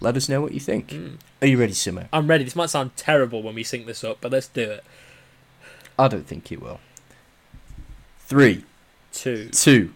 Let 0.00 0.16
us 0.16 0.28
know 0.28 0.40
what 0.40 0.52
you 0.52 0.60
think. 0.60 0.88
Mm. 0.88 1.18
Are 1.42 1.46
you 1.46 1.58
ready, 1.58 1.72
Simo? 1.72 2.08
I'm 2.12 2.26
ready. 2.26 2.44
This 2.44 2.56
might 2.56 2.70
sound 2.70 2.96
terrible 2.96 3.42
when 3.42 3.54
we 3.54 3.62
sync 3.62 3.86
this 3.86 4.02
up, 4.02 4.18
but 4.20 4.32
let's 4.32 4.48
do 4.48 4.62
it. 4.62 4.84
I 5.98 6.08
don't 6.08 6.26
think 6.26 6.50
you 6.50 6.58
will. 6.58 6.80
Three, 8.20 8.64
Two, 9.12 9.48
two, 9.48 9.92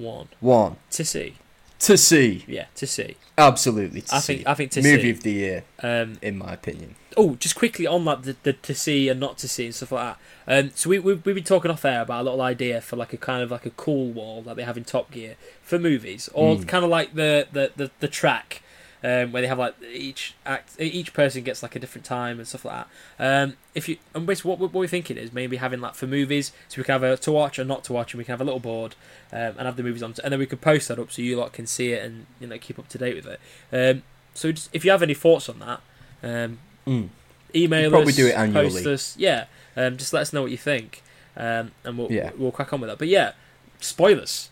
one. 0.00 0.28
one. 0.40 0.76
To 0.92 1.04
see. 1.04 1.36
To 1.80 1.96
see. 1.96 2.44
Yeah, 2.46 2.66
to 2.74 2.86
see. 2.86 3.16
Absolutely 3.38 4.02
to 4.02 4.14
I 4.16 4.18
see. 4.18 4.36
think- 4.36 4.48
I 4.48 4.54
think 4.54 4.70
to 4.72 4.82
Movie 4.82 5.02
see. 5.02 5.10
of 5.10 5.22
the 5.22 5.32
year, 5.32 5.64
Um, 5.82 6.18
in 6.20 6.36
my 6.36 6.52
opinion. 6.52 6.96
oh, 7.16 7.36
just 7.36 7.54
quickly 7.54 7.86
on 7.86 8.04
that, 8.04 8.22
the, 8.22 8.36
the 8.42 8.52
to 8.52 8.74
see 8.74 9.08
and 9.08 9.18
not 9.18 9.38
to 9.38 9.48
see 9.48 9.64
and 9.66 9.74
stuff 9.74 9.92
like 9.92 10.16
that. 10.46 10.64
Um, 10.66 10.70
so 10.74 10.90
we 10.90 10.98
we've, 10.98 11.24
we've 11.24 11.34
been 11.34 11.44
talking 11.44 11.70
off 11.70 11.84
air 11.86 12.02
about 12.02 12.20
a 12.20 12.24
little 12.24 12.42
idea 12.42 12.80
for 12.82 12.96
like 12.96 13.12
a 13.14 13.16
kind 13.16 13.42
of 13.42 13.50
like 13.50 13.64
a 13.64 13.70
cool 13.70 14.10
wall 14.10 14.42
that 14.42 14.56
they 14.56 14.62
have 14.64 14.76
in 14.76 14.84
Top 14.84 15.10
Gear 15.10 15.36
for 15.62 15.78
movies, 15.78 16.28
or 16.34 16.56
Mm. 16.56 16.68
kind 16.68 16.84
of 16.84 16.90
like 16.90 17.14
the 17.14 17.46
the 17.50 17.72
the, 17.76 17.90
the 18.00 18.08
track. 18.08 18.62
Um, 19.02 19.32
where 19.32 19.40
they 19.40 19.48
have 19.48 19.58
like 19.58 19.76
each 19.90 20.34
act, 20.44 20.72
each 20.78 21.14
person 21.14 21.42
gets 21.42 21.62
like 21.62 21.74
a 21.74 21.78
different 21.78 22.04
time 22.04 22.38
and 22.38 22.46
stuff 22.46 22.66
like 22.66 22.84
that. 23.18 23.42
Um, 23.44 23.56
if 23.74 23.88
you 23.88 23.96
and 24.14 24.26
basically 24.26 24.50
what, 24.50 24.58
what 24.60 24.72
we're 24.74 24.86
thinking 24.86 25.16
is 25.16 25.32
maybe 25.32 25.56
having 25.56 25.80
like 25.80 25.94
for 25.94 26.06
movies, 26.06 26.52
so 26.68 26.76
we 26.78 26.84
can 26.84 26.92
have 26.92 27.02
a 27.02 27.16
to 27.16 27.32
watch 27.32 27.58
or 27.58 27.64
not 27.64 27.82
to 27.84 27.94
watch, 27.94 28.12
and 28.12 28.18
we 28.18 28.24
can 28.24 28.32
have 28.32 28.42
a 28.42 28.44
little 28.44 28.60
board 28.60 28.96
um, 29.32 29.54
and 29.56 29.60
have 29.60 29.76
the 29.76 29.82
movies 29.82 30.02
on, 30.02 30.12
and 30.22 30.30
then 30.32 30.38
we 30.38 30.44
could 30.44 30.60
post 30.60 30.88
that 30.88 30.98
up 30.98 31.10
so 31.10 31.22
you 31.22 31.34
lot 31.38 31.54
can 31.54 31.66
see 31.66 31.92
it 31.92 32.04
and 32.04 32.26
you 32.40 32.46
know 32.46 32.58
keep 32.58 32.78
up 32.78 32.88
to 32.88 32.98
date 32.98 33.16
with 33.16 33.26
it. 33.26 33.40
Um, 33.72 34.02
so 34.34 34.52
just, 34.52 34.68
if 34.74 34.84
you 34.84 34.90
have 34.90 35.02
any 35.02 35.14
thoughts 35.14 35.48
on 35.48 35.60
that, 35.60 35.80
um, 36.22 36.58
Mm. 36.86 37.08
email 37.54 37.82
We'll 37.90 38.00
probably 38.00 38.10
us, 38.10 38.16
do 38.16 38.26
it 38.26 38.36
annually. 38.36 38.68
post 38.70 38.86
us, 38.86 39.16
yeah. 39.18 39.44
Um, 39.78 39.96
just 39.96 40.12
let 40.12 40.20
us 40.20 40.32
know 40.34 40.42
what 40.42 40.50
you 40.50 40.58
think, 40.58 41.02
um, 41.38 41.70
and 41.84 41.96
we'll 41.96 42.12
Yeah. 42.12 42.32
we'll 42.36 42.52
crack 42.52 42.70
on 42.74 42.82
with 42.82 42.90
that. 42.90 42.98
But 42.98 43.08
yeah, 43.08 43.32
spoilers. 43.80 44.50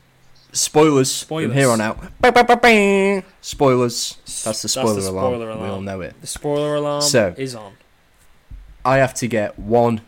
Spoilers, 0.52 1.12
Spoilers. 1.12 1.50
from 1.50 1.56
here 1.58 1.70
on 1.70 1.80
out. 1.80 1.98
Spoilers. 3.40 4.16
That's 4.44 4.62
the 4.62 4.68
spoiler, 4.68 4.94
That's 4.94 5.06
the 5.06 5.12
alarm. 5.12 5.34
spoiler 5.34 5.56
We 5.62 5.68
all 5.68 5.80
know 5.80 6.00
it. 6.00 6.20
The 6.20 6.26
spoiler 6.26 6.74
alarm 6.76 7.02
So- 7.02 7.34
is 7.36 7.54
on. 7.54 7.74
I 8.84 8.96
have 8.98 9.12
to 9.14 9.26
get 9.26 9.58
one 9.58 10.00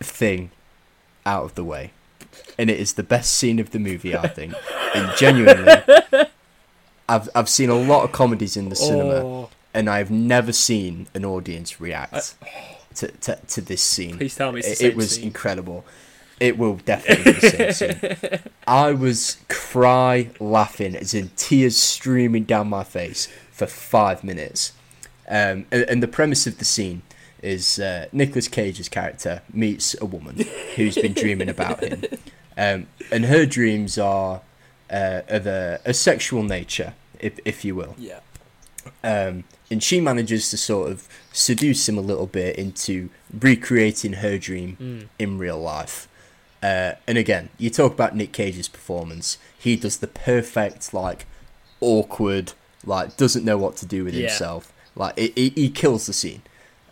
thing 0.00 0.50
out 1.24 1.44
of 1.44 1.54
the 1.54 1.62
way, 1.64 1.92
and 2.58 2.68
it 2.68 2.80
is 2.80 2.94
the 2.94 3.02
best 3.04 3.32
scene 3.34 3.58
of 3.60 3.70
the 3.70 3.78
movie. 3.78 4.16
I 4.16 4.26
think, 4.26 4.54
and 4.94 5.16
genuinely, 5.16 5.72
I've 7.08 7.28
I've 7.34 7.48
seen 7.48 7.70
a 7.70 7.76
lot 7.78 8.02
of 8.04 8.10
comedies 8.12 8.56
in 8.56 8.70
the 8.70 8.76
cinema, 8.76 9.14
Oh, 9.24 9.50
and 9.72 9.88
I've 9.88 10.10
never 10.10 10.52
seen 10.52 11.06
an 11.14 11.24
audience 11.24 11.80
react 11.80 12.34
to, 12.96 13.08
to, 13.08 13.36
to 13.36 13.60
this 13.60 13.82
scene. 13.82 14.16
please 14.18 14.34
tell 14.34 14.50
me 14.52 14.58
it's 14.60 14.68
the 14.68 14.72
It, 14.72 14.78
same 14.78 14.90
it 14.90 14.96
was 14.96 15.14
scene. 15.14 15.24
incredible. 15.24 15.84
It 16.40 16.58
will 16.58 16.76
definitely 16.76 17.32
be 17.34 17.72
scene. 17.72 18.40
I 18.66 18.92
was 18.92 19.38
cry 19.48 20.30
laughing, 20.40 20.96
as 20.96 21.14
in 21.14 21.30
tears 21.36 21.76
streaming 21.76 22.44
down 22.44 22.68
my 22.68 22.84
face 22.84 23.28
for 23.52 23.66
five 23.66 24.24
minutes. 24.24 24.72
Um, 25.28 25.66
and, 25.70 25.84
and 25.88 26.02
the 26.02 26.08
premise 26.08 26.46
of 26.46 26.58
the 26.58 26.64
scene 26.64 27.02
is 27.42 27.78
uh, 27.78 28.06
Nicolas 28.12 28.48
Cage's 28.48 28.88
character 28.88 29.42
meets 29.52 29.94
a 30.00 30.06
woman 30.06 30.44
who's 30.76 30.94
been 30.96 31.12
dreaming 31.12 31.48
about 31.48 31.80
him, 31.82 32.02
um, 32.56 32.86
and 33.12 33.26
her 33.26 33.46
dreams 33.46 33.96
are 33.98 34.40
uh, 34.90 35.20
of 35.28 35.46
a, 35.46 35.80
a 35.84 35.94
sexual 35.94 36.42
nature, 36.42 36.94
if 37.20 37.38
if 37.44 37.64
you 37.64 37.74
will. 37.74 37.94
Yeah. 37.98 38.20
Um, 39.02 39.44
and 39.70 39.82
she 39.82 40.00
manages 40.00 40.50
to 40.50 40.58
sort 40.58 40.90
of 40.90 41.08
seduce 41.32 41.88
him 41.88 41.96
a 41.96 42.02
little 42.02 42.26
bit 42.26 42.56
into 42.56 43.08
recreating 43.32 44.14
her 44.14 44.36
dream 44.38 44.76
Mm. 44.80 45.08
in 45.18 45.38
real 45.38 45.58
life. 45.58 46.06
Uh, 46.64 46.94
and 47.06 47.18
again, 47.18 47.50
you 47.58 47.68
talk 47.68 47.92
about 47.92 48.16
Nic 48.16 48.32
Cage's 48.32 48.68
performance. 48.68 49.36
He 49.58 49.76
does 49.76 49.98
the 49.98 50.06
perfect, 50.06 50.94
like, 50.94 51.26
awkward, 51.80 52.52
like, 52.86 53.16
doesn't 53.18 53.44
know 53.44 53.58
what 53.58 53.76
to 53.78 53.86
do 53.86 54.04
with 54.04 54.14
Yeah. 54.14 54.28
himself. 54.28 54.72
Like, 54.96 55.12
it, 55.16 55.36
he 55.36 55.68
kills 55.68 56.06
the 56.06 56.12
scene. 56.14 56.42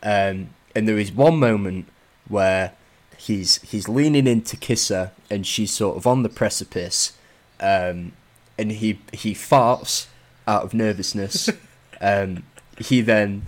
Um, 0.02 0.50
and 0.74 0.86
there 0.86 0.98
is 0.98 1.10
one 1.12 1.38
moment 1.38 1.86
where 2.28 2.72
he's 3.16 3.60
he's 3.62 3.88
leaning 3.88 4.26
in 4.26 4.42
to 4.42 4.56
kiss 4.56 4.88
her, 4.88 5.12
and 5.30 5.46
she's 5.46 5.72
sort 5.72 5.96
of 5.96 6.06
on 6.06 6.22
the 6.22 6.28
precipice, 6.28 7.12
um, 7.60 8.12
and 8.58 8.72
he 8.72 8.98
he 9.12 9.32
farts 9.34 10.06
out 10.46 10.64
of 10.64 10.74
nervousness. 10.74 11.48
um, 12.00 12.42
he 12.78 13.00
then 13.00 13.42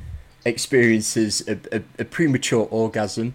experiences 0.44 1.42
a, 1.48 1.58
a, 1.72 1.82
a 1.98 2.04
premature 2.04 2.68
orgasm, 2.70 3.34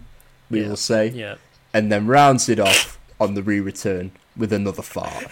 we 0.50 0.62
Yeah. 0.62 0.70
will 0.70 0.76
say, 0.78 1.08
Yeah. 1.10 1.36
And 1.74 1.92
then 1.92 2.08
rounds 2.08 2.50
it 2.50 2.60
off 2.60 2.98
on 3.20 3.34
the 3.34 3.44
re-return 3.44 4.12
with 4.36 4.52
another 4.54 4.82
fart. 4.82 5.26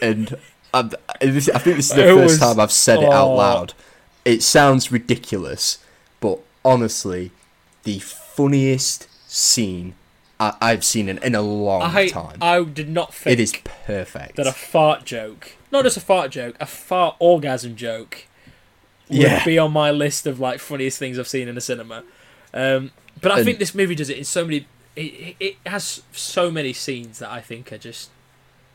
And 0.00 0.36
I, 0.72 0.90
I 1.20 1.26
think 1.26 1.76
this 1.76 1.90
is 1.90 1.90
the 1.90 2.08
It 2.08 2.14
first 2.14 2.22
was- 2.24 2.38
time 2.38 2.60
I've 2.60 2.72
said 2.72 2.98
it 3.02 3.12
out 3.12 3.28
oh. 3.28 3.34
loud. 3.34 3.74
It 4.24 4.42
sounds 4.42 4.90
ridiculous, 4.90 5.78
but 6.20 6.38
honestly, 6.64 7.30
the 7.82 7.98
funniest 7.98 9.06
scene 9.30 9.94
I, 10.40 10.54
I've 10.60 10.84
seen 10.84 11.08
in, 11.08 11.18
in 11.18 11.34
a 11.34 11.42
long 11.42 11.82
I 11.82 12.08
time. 12.08 12.38
I 12.40 12.62
did 12.64 12.88
not 12.88 13.12
think 13.12 13.38
it 13.38 13.42
is 13.42 13.54
perfect. 13.86 14.36
that 14.36 14.46
a 14.46 14.52
fart 14.52 15.04
joke, 15.04 15.52
not 15.70 15.84
just 15.84 15.96
a 15.96 16.00
fart 16.00 16.30
joke, 16.30 16.56
a 16.58 16.66
fart 16.66 17.16
orgasm 17.18 17.76
joke, 17.76 18.26
would 19.10 19.18
Yeah. 19.18 19.44
be 19.44 19.58
on 19.58 19.72
my 19.72 19.90
list 19.90 20.26
of 20.26 20.40
like 20.40 20.58
funniest 20.58 20.98
things 20.98 21.18
I've 21.18 21.28
seen 21.28 21.46
in 21.46 21.56
a 21.58 21.60
cinema. 21.60 22.02
Um, 22.54 22.92
but 23.20 23.30
I 23.30 23.36
And- 23.36 23.44
think 23.44 23.58
this 23.58 23.74
movie 23.74 23.94
does 23.94 24.08
it 24.10 24.16
in 24.18 24.24
so 24.24 24.44
many. 24.44 24.66
It, 24.96 25.36
it 25.40 25.56
has 25.66 26.02
so 26.12 26.50
many 26.50 26.72
scenes 26.72 27.18
that 27.18 27.30
I 27.30 27.40
think 27.40 27.72
are 27.72 27.78
just 27.78 28.10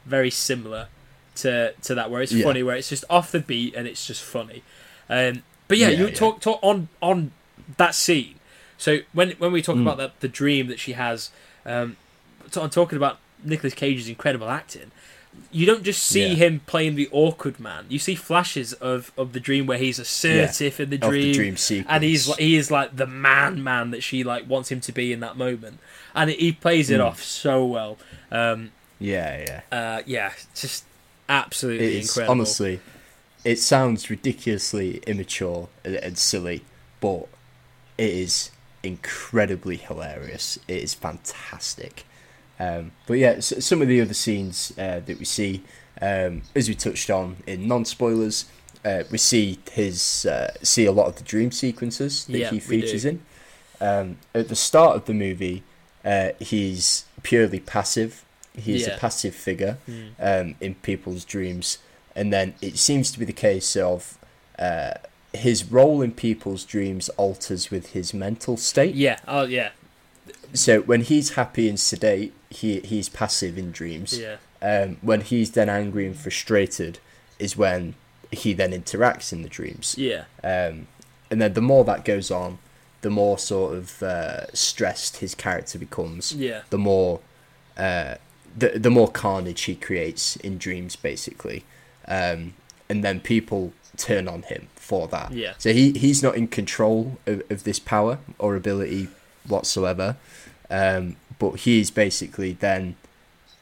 very 0.05 0.29
similar 0.29 0.87
to 1.35 1.73
to 1.83 1.95
that, 1.95 2.11
where 2.11 2.21
it's 2.21 2.31
Yeah. 2.33 2.43
funny, 2.43 2.63
where 2.63 2.75
it's 2.75 2.89
just 2.89 3.05
off 3.09 3.31
the 3.31 3.39
beat 3.39 3.75
and 3.75 3.87
it's 3.87 4.05
just 4.05 4.21
funny. 4.21 4.63
Um, 5.09 5.43
but 5.67 5.77
yeah, 5.77 5.89
Yeah, 5.89 5.99
you 5.99 6.07
yeah. 6.07 6.13
talk 6.15 6.41
talk 6.41 6.59
on 6.61 6.89
on 7.01 7.31
that 7.77 7.95
scene. 7.95 8.35
So 8.77 8.99
when 9.13 9.31
when 9.31 9.51
we 9.51 9.61
talk 9.61 9.77
Mm. 9.77 9.81
about 9.81 9.97
the, 9.97 10.11
the 10.19 10.27
dream 10.27 10.67
that 10.67 10.79
she 10.79 10.93
has, 10.93 11.31
um, 11.65 11.95
so 12.51 12.61
I'm 12.63 12.69
talking 12.69 12.97
about 12.97 13.19
Nicolas 13.43 13.73
Cage's 13.73 14.09
incredible 14.09 14.49
acting. 14.49 14.91
You 15.51 15.65
don't 15.65 15.84
just 15.84 16.03
see 16.03 16.27
Yeah. 16.30 16.35
him 16.35 16.61
playing 16.68 16.95
the 16.95 17.10
awkward 17.11 17.60
man. 17.60 17.85
You 17.89 17.97
see 17.99 18.14
flashes 18.15 18.73
of, 18.73 19.11
of 19.18 19.34
the 19.34 19.39
dream 19.39 19.65
where 19.65 19.77
he's 19.80 19.97
assertive 19.99 20.80
in 20.80 20.89
the 20.91 20.97
dream, 20.97 21.22
the 21.31 21.34
dream 21.34 21.57
sequence. 21.57 21.88
and 21.89 22.03
he's 22.03 22.35
he 22.35 22.56
is 22.56 22.69
like 22.69 22.95
the 22.95 23.07
man 23.07 23.64
man 23.64 23.91
that 23.91 24.03
she 24.03 24.23
like 24.23 24.47
wants 24.47 24.72
him 24.72 24.80
to 24.81 24.91
be 24.91 25.11
in 25.14 25.19
that 25.22 25.38
moment, 25.38 25.80
and 26.14 26.30
he 26.30 26.51
plays 26.51 26.89
it 26.89 26.99
Mm. 26.99 27.06
off 27.06 27.23
so 27.23 27.65
well. 27.65 27.97
Um, 28.31 28.72
yeah, 28.99 29.61
yeah. 29.72 29.77
uh, 29.77 30.01
yeah, 30.06 30.34
just 30.56 30.84
absolutely 31.27 31.85
It 31.85 31.93
is 31.95 32.10
incredible. 32.10 32.31
honestly. 32.31 32.80
It 33.45 33.57
sounds 33.57 34.10
ridiculously 34.10 34.97
immature 35.07 35.69
and, 35.85 35.95
and 35.95 36.18
silly, 36.18 36.65
but 36.99 37.27
it 37.97 38.10
is 38.10 38.51
incredibly 38.84 39.77
hilarious. 39.77 40.60
It 40.68 40.84
is 40.84 40.93
fantastic. 40.93 42.03
Um, 42.60 42.91
but 43.07 43.14
yeah, 43.18 43.31
s 43.38 43.53
some 43.65 43.81
of 43.81 43.88
the 43.88 44.02
other 44.02 44.14
scenes 44.14 44.73
uh, 44.77 44.99
that 45.06 45.18
we 45.18 45.26
see, 45.26 45.64
um, 46.02 46.41
as 46.56 46.68
we 46.68 46.76
touched 46.76 47.10
on 47.10 47.38
in 47.48 47.68
non 47.68 47.86
spoilers, 47.86 48.45
uh, 48.84 49.03
we 49.11 49.18
see 49.18 49.60
his 49.72 50.26
uh, 50.26 50.52
see 50.61 50.86
a 50.86 50.91
lot 50.91 51.07
of 51.07 51.15
the 51.15 51.23
dream 51.23 51.52
sequences 51.52 52.26
that 52.26 52.38
Yeah, 52.38 52.49
he 52.52 52.60
features 52.60 53.06
in. 53.06 53.22
Um, 53.81 54.18
at 54.36 54.49
the 54.49 54.56
start 54.57 54.98
of 54.98 55.06
the 55.06 55.14
movie, 55.14 55.64
uh, 56.03 56.30
he's 56.40 57.06
purely 57.23 57.60
passive. 57.61 58.26
He's 58.57 58.88
Yeah. 58.88 58.95
a 58.95 58.99
passive 58.99 59.34
figure 59.36 59.77
Mm. 59.88 60.10
um, 60.19 60.56
in 60.60 60.76
people's 60.76 61.23
dreams, 61.23 61.77
and 62.15 62.34
then 62.34 62.56
it 62.61 62.77
seems 62.77 63.10
to 63.11 63.19
be 63.19 63.26
the 63.26 63.31
case 63.49 63.77
of 63.77 64.18
uh, 64.57 64.95
his 65.34 65.64
role 65.72 66.02
in 66.02 66.11
people's 66.11 66.65
dreams 66.65 67.07
alters 67.15 67.72
with 67.72 67.94
his 67.94 68.14
mental 68.14 68.57
state. 68.57 68.95
Yeah, 68.95 69.19
oh 69.27 69.44
yeah, 69.45 69.69
So 70.53 70.81
when 70.81 71.02
he's 71.02 71.31
happy 71.31 71.69
and 71.69 71.80
sedate, 71.80 72.34
he 72.49 72.80
he's 72.81 73.09
passive 73.09 73.57
in 73.57 73.71
dreams. 73.71 74.17
yeah, 74.17 74.38
Um, 74.61 74.97
when 75.01 75.21
he's 75.21 75.51
then 75.51 75.69
angry 75.69 76.05
and 76.05 76.15
frustrated, 76.17 76.99
is 77.38 77.55
when 77.57 77.95
he 78.31 78.53
then 78.53 78.71
interacts 78.71 79.31
in 79.34 79.41
the 79.41 79.49
dreams. 79.49 79.95
yeah, 79.97 80.26
Um, 80.43 80.88
and 81.31 81.41
then 81.41 81.53
the 81.53 81.61
more 81.61 81.84
that 81.85 82.05
goes 82.05 82.30
on, 82.31 82.57
the 83.01 83.09
more 83.09 83.38
sort 83.38 83.76
of 83.76 84.03
uh, 84.03 84.47
stressed 84.53 85.17
his 85.17 85.34
character 85.35 85.77
becomes 85.80 86.34
yeah, 86.34 86.61
the 86.69 86.77
more 86.77 87.21
uh, 87.77 88.15
the 88.57 88.80
the 88.80 88.89
more 88.91 89.07
carnage 89.09 89.61
he 89.61 89.76
creates 89.76 90.35
in 90.38 90.57
dreams, 90.57 90.95
basically, 90.95 91.63
um, 92.07 92.53
and 92.89 93.03
then 93.03 93.19
people 93.19 93.73
turn 93.95 94.27
on 94.27 94.41
him 94.43 94.67
for 94.76 95.07
that. 95.07 95.31
Yeah. 95.31 95.53
So 95.59 95.71
he 95.71 95.91
he's 95.91 96.21
not 96.23 96.35
in 96.35 96.47
control 96.47 97.19
of, 97.26 97.43
of 97.49 97.63
this 97.63 97.80
power 97.80 98.17
or 98.38 98.55
ability 98.55 99.07
whatsoever, 99.47 100.17
um, 100.69 101.15
but 101.40 101.52
he 101.61 101.80
is 101.80 101.90
basically 101.90 102.53
then 102.53 102.95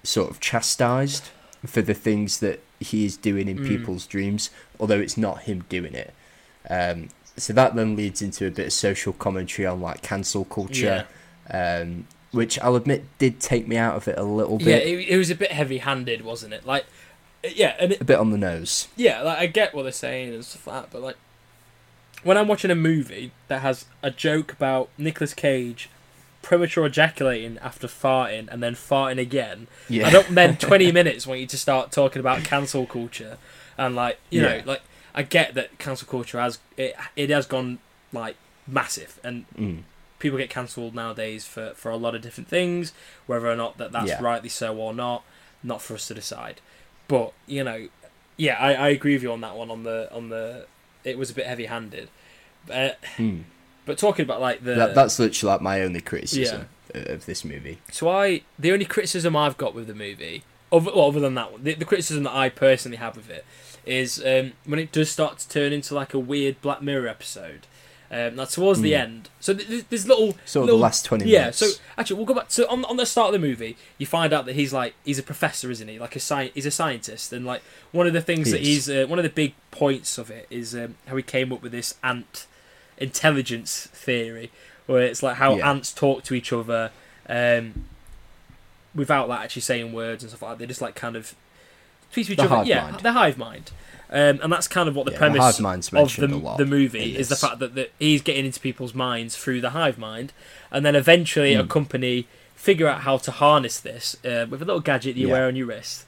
sort 0.03 0.29
of 0.29 0.39
chastised 0.39 1.29
for 1.65 1.81
the 1.81 1.93
things 1.93 2.39
that 2.39 2.61
he 2.79 3.05
is 3.05 3.17
doing 3.17 3.47
in 3.47 3.59
Mm. 3.59 3.67
people's 3.67 4.05
dreams, 4.05 4.49
although 4.79 4.99
it's 4.99 5.17
not 5.17 5.43
him 5.43 5.63
doing 5.69 5.93
it. 5.95 6.13
Um, 6.69 7.09
so 7.37 7.53
that 7.53 7.75
then 7.75 7.95
leads 7.95 8.21
into 8.21 8.45
a 8.47 8.51
bit 8.51 8.67
of 8.67 8.73
social 8.73 9.13
commentary 9.13 9.65
on 9.65 9.79
like 9.81 10.01
cancel 10.01 10.43
culture 10.45 11.05
um, 11.49 12.07
which 12.31 12.59
I'll 12.59 12.75
admit 12.75 13.05
did 13.19 13.39
take 13.39 13.67
me 13.67 13.77
out 13.77 13.95
of 13.95 14.07
it 14.07 14.17
a 14.17 14.23
little 14.23 14.57
yeah. 14.59 14.65
bit, 14.79 14.87
It, 14.87 15.09
it 15.09 15.17
was 15.17 15.29
a 15.29 15.35
bit 15.35 15.51
heavy-handed, 15.51 16.23
wasn't 16.25 16.53
it? 16.53 16.65
Like, 16.65 16.85
yeah, 17.43 17.75
and 17.79 17.93
it, 17.93 18.01
a 18.01 18.03
bit 18.05 18.19
on 18.19 18.31
the 18.31 18.37
nose. 18.37 18.89
yeah, 18.97 19.21
like 19.21 19.37
I 19.37 19.45
get 19.45 19.73
what 19.73 19.83
they're 19.83 19.91
saying 19.93 20.33
and 20.33 20.43
stuff 20.43 20.67
like 20.67 20.81
that, 20.83 20.91
but 20.91 21.01
like 21.01 21.15
when 22.23 22.37
I'm 22.37 22.47
watching 22.47 22.69
a 22.71 22.75
movie 22.75 23.31
that 23.47 23.61
has 23.61 23.85
a 24.03 24.11
joke 24.11 24.51
about 24.51 24.89
Nicolas 24.97 25.33
Cage 25.33 25.89
premature 26.47 26.85
ejaculating 26.85 27.57
after 27.59 27.87
farting 27.87 28.47
and 28.51 28.63
then 28.63 28.73
farting 28.73 29.19
again, 29.19 29.67
Yeah, 29.89 30.07
I 30.07 30.09
don't 30.09 30.33
then 30.33 30.55
20 30.69 30.91
minutes 30.93 31.27
want 31.27 31.41
you 31.41 31.47
to 31.47 31.57
start 31.57 31.91
talking 31.91 32.21
about 32.21 32.43
cancel 32.45 32.85
culture 32.85 33.37
and 33.77 33.95
like 33.95 34.17
you 34.29 34.41
know 34.41 34.61
like 34.65 34.81
I 35.13 35.23
get 35.23 35.53
that 35.55 35.77
cancel 35.77 36.07
culture 36.07 36.39
has 36.39 36.59
it 36.77 36.95
it 37.15 37.29
has 37.29 37.45
gone 37.45 37.79
like 38.13 38.37
massive 38.65 39.19
and 39.23 39.45
Mm. 39.59 39.83
people 40.19 40.37
get 40.37 40.49
cancelled 40.49 40.95
nowadays 40.95 41.43
for, 41.45 41.73
for 41.75 41.89
a 41.91 41.97
lot 41.97 42.15
of 42.15 42.21
different 42.21 42.47
things, 42.47 42.93
whether 43.27 43.47
or 43.53 43.55
not 43.55 43.77
that 43.77 43.91
that's 43.91 44.09
Yeah. 44.09 44.21
rightly 44.21 44.49
so 44.49 44.75
or 44.77 44.93
not, 44.93 45.23
not 45.63 45.81
for 45.81 45.93
us 45.95 46.07
to 46.07 46.13
decide. 46.13 46.57
But 47.09 47.33
you 47.45 47.63
know, 47.63 47.89
yeah, 48.37 48.55
I, 48.57 48.73
I 48.73 48.87
agree 48.97 49.13
with 49.15 49.23
you 49.23 49.31
on 49.33 49.41
that 49.41 49.55
one. 49.61 49.69
On 49.69 49.83
the 49.83 49.99
on 50.17 50.29
the, 50.29 50.65
it 51.03 51.17
was 51.17 51.29
a 51.29 51.33
bit 51.33 51.45
heavy 51.45 51.65
handed. 51.65 52.07
Uh, 52.71 52.91
Mm. 53.17 53.43
But 53.87 53.97
talking 53.97 54.23
about 54.23 54.39
like 54.41 54.63
the 54.63 54.75
That, 54.75 54.93
that's 54.95 55.17
literally 55.17 55.53
like 55.53 55.61
my 55.61 55.81
only 55.81 56.01
criticism 56.01 56.61
of 56.93 57.07
of 57.07 57.25
this 57.25 57.43
movie. 57.43 57.79
so 57.91 58.07
I 58.09 58.41
the 58.59 58.71
only 58.71 58.85
criticism 58.85 59.35
I've 59.35 59.57
got 59.57 59.73
with 59.75 59.87
the 59.87 59.93
movie, 59.95 60.43
other, 60.71 60.91
well, 60.95 61.07
other 61.07 61.19
than 61.19 61.35
that 61.35 61.51
one, 61.51 61.63
the, 61.63 61.73
the 61.73 61.85
criticism 61.85 62.23
that 62.23 62.33
I 62.33 62.49
personally 62.49 62.97
have 62.97 63.15
with 63.17 63.29
it 63.29 63.43
is 63.85 64.19
um, 64.25 64.53
when 64.65 64.79
it 64.79 64.91
does 64.91 65.09
start 65.09 65.37
to 65.39 65.49
turn 65.49 65.73
into 65.73 65.93
like 65.95 66.13
a 66.13 66.19
weird 66.19 66.61
Black 66.61 66.81
Mirror 66.81 67.07
episode. 67.07 67.67
Um, 68.09 68.37
now 68.37 68.45
towards 68.45 68.79
the 68.79 68.93
Mm. 68.93 68.99
end, 69.01 69.29
so 69.41 69.53
th- 69.53 69.67
th- 69.67 69.85
there's 69.89 70.07
little 70.07 70.37
So 70.45 70.61
little- 70.61 70.77
the 70.77 70.81
last 70.81 71.03
twenty 71.03 71.25
yeah, 71.29 71.39
minutes. 71.39 71.57
so 71.57 71.67
actually, 71.97 72.15
we'll 72.15 72.25
go 72.25 72.33
back. 72.35 72.45
So 72.47 72.65
on, 72.69 72.85
on 72.85 72.95
the 72.95 73.05
start 73.05 73.35
of 73.35 73.41
the 73.41 73.45
movie, 73.45 73.75
you 73.97 74.05
find 74.05 74.31
out 74.31 74.45
that 74.45 74.55
he's 74.55 74.71
like 74.71 74.93
he's 75.03 75.19
a 75.19 75.23
professor, 75.23 75.69
isn't 75.69 75.89
he? 75.89 75.99
Like 75.99 76.15
a 76.15 76.19
sci- 76.21 76.51
he's 76.53 76.65
a 76.65 76.71
scientist, 76.71 77.33
and 77.33 77.45
like 77.45 77.61
one 77.91 78.07
of 78.07 78.13
the 78.13 78.21
things 78.21 78.47
He 78.47 78.51
that 78.53 78.61
is. 78.61 78.67
he's 78.67 78.89
uh, 78.89 79.05
one 79.07 79.19
of 79.19 79.23
the 79.23 79.29
big 79.29 79.55
points 79.71 80.17
of 80.17 80.31
it 80.31 80.47
is 80.49 80.73
um, 80.73 80.95
how 81.07 81.17
he 81.17 81.21
came 81.23 81.51
up 81.51 81.61
with 81.61 81.73
this 81.73 81.95
ant 82.01 82.47
intelligence 82.97 83.87
theory, 83.93 84.51
where 84.85 85.03
it's 85.03 85.21
like 85.23 85.35
how 85.37 85.55
Yeah. 85.57 85.69
ants 85.71 85.91
talk 85.93 86.23
to 86.25 86.33
each 86.33 86.51
other 86.53 86.91
um, 87.29 87.85
without 88.95 89.29
like 89.29 89.41
actually 89.41 89.61
saying 89.61 89.93
words 89.93 90.23
and 90.23 90.29
stuff 90.29 90.41
like 90.41 90.51
that. 90.51 90.59
They 90.59 90.67
just 90.67 90.81
like 90.81 90.95
kind 90.95 91.15
of 91.15 91.35
speak 92.11 92.27
to 92.27 92.33
each 92.33 92.37
The 92.39 92.45
other. 92.45 92.63
yeah, 92.67 92.83
mind. 92.91 92.99
the 93.01 93.11
hive 93.13 93.37
mind. 93.37 93.71
Um, 94.09 94.39
and 94.41 94.51
that's 94.53 94.69
kind 94.69 94.87
of 94.87 94.95
what 94.95 95.05
the 95.05 95.11
Yeah, 95.11 95.17
premise 95.17 95.59
mind's 95.59 95.91
of 95.93 96.15
the, 96.15 96.55
the 96.57 96.65
movie 96.65 97.17
is 97.17 97.27
the 97.27 97.35
fact 97.35 97.59
that, 97.59 97.75
that 97.75 97.91
he's 97.99 98.21
getting 98.21 98.45
into 98.45 98.59
people's 98.61 98.93
minds 98.93 99.35
through 99.35 99.59
the 99.59 99.71
hive 99.71 99.97
mind, 99.97 100.31
and 100.71 100.85
then 100.85 100.95
eventually 100.95 101.53
Mm. 101.55 101.59
a 101.65 101.67
company 101.67 102.25
figure 102.55 102.87
out 102.87 103.01
how 103.01 103.17
to 103.17 103.31
harness 103.31 103.79
this 103.81 104.15
uh, 104.25 104.45
with 104.49 104.61
a 104.61 104.65
little 104.65 104.79
gadget 104.79 105.15
that 105.15 105.21
you 105.21 105.27
Yeah. 105.27 105.33
wear 105.33 105.47
on 105.47 105.55
your 105.57 105.67
wrist. 105.67 106.05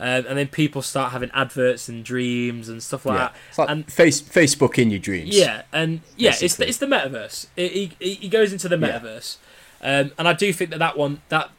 Um, 0.00 0.26
and 0.28 0.38
then 0.38 0.46
people 0.46 0.80
start 0.80 1.10
having 1.10 1.30
adverts 1.34 1.88
and 1.88 2.04
dreams 2.04 2.68
and 2.68 2.80
stuff 2.80 3.04
like 3.04 3.18
yeah. 3.18 3.24
that. 3.24 3.34
It's 3.48 3.58
like 3.58 3.68
and 3.68 3.92
face, 3.92 4.20
Facebook 4.22 4.78
in 4.78 4.90
your 4.90 5.00
dreams. 5.00 5.36
yeah, 5.36 5.62
and 5.72 6.02
yeah, 6.16 6.34
it's 6.40 6.54
the, 6.54 6.68
it's 6.68 6.78
the 6.78 6.86
metaverse. 6.86 7.46
It, 7.56 7.94
he, 7.98 8.28
goes 8.28 8.52
into 8.52 8.68
the 8.68 8.78
Yeah. 8.78 9.00
metaverse, 9.00 9.38
um, 9.82 10.12
and 10.16 10.28
I 10.28 10.34
do 10.34 10.52
think 10.52 10.70
that 10.70 10.78
that 10.78 10.96
one 10.96 11.22
that 11.30 11.50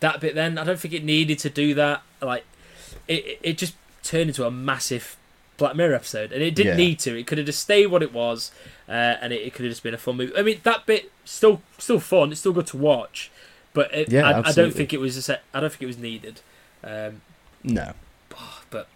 that 0.00 0.20
bit 0.20 0.34
then 0.34 0.58
I 0.58 0.64
don't 0.64 0.78
think 0.78 0.92
it 0.92 1.02
needed 1.02 1.38
to 1.40 1.50
do 1.50 1.72
that. 1.74 2.02
Like 2.20 2.44
it 3.06 3.38
it- 3.42 3.58
just 3.58 3.74
turned 4.02 4.28
into 4.28 4.46
a 4.46 4.50
massive 4.50 5.16
Black 5.56 5.74
Mirror 5.74 5.94
episode, 5.94 6.30
and 6.30 6.42
it 6.42 6.54
didn't 6.54 6.78
Yeah. 6.78 6.84
need 6.86 6.98
to. 7.00 7.18
It 7.18 7.26
could 7.26 7.38
have 7.38 7.46
just 7.46 7.60
stayed 7.60 7.86
what 7.86 8.02
it 8.02 8.12
was, 8.12 8.52
uh, 8.86 8.92
and 8.92 9.32
it, 9.32 9.40
it 9.42 9.54
could 9.54 9.64
have 9.64 9.72
just 9.72 9.82
been 9.82 9.94
a 9.94 9.98
fun 9.98 10.16
movie. 10.18 10.36
I 10.36 10.42
mean, 10.42 10.60
that 10.62 10.84
bit 10.84 11.10
still 11.24 11.62
still 11.78 12.00
fun. 12.00 12.32
It's 12.32 12.40
still 12.40 12.52
good 12.52 12.66
to 12.68 12.76
watch, 12.76 13.30
but 13.72 13.92
it, 13.94 14.12
Yeah, 14.12 14.28
I, 14.28 14.48
I 14.50 14.52
don't 14.52 14.74
think 14.74 14.92
it 14.92 15.00
was 15.00 15.16
a 15.16 15.22
set, 15.22 15.42
I 15.54 15.60
don't 15.60 15.70
think 15.70 15.82
it 15.82 15.86
was 15.86 15.98
needed. 15.98 16.42
Um, 16.84 17.22
No. 17.64 17.92
but 18.70 18.88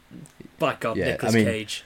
by 0.59 0.77
God, 0.79 0.97
Yeah, 0.97 1.17
I 1.23 1.31
mean- 1.31 1.45
Cage 1.45 1.85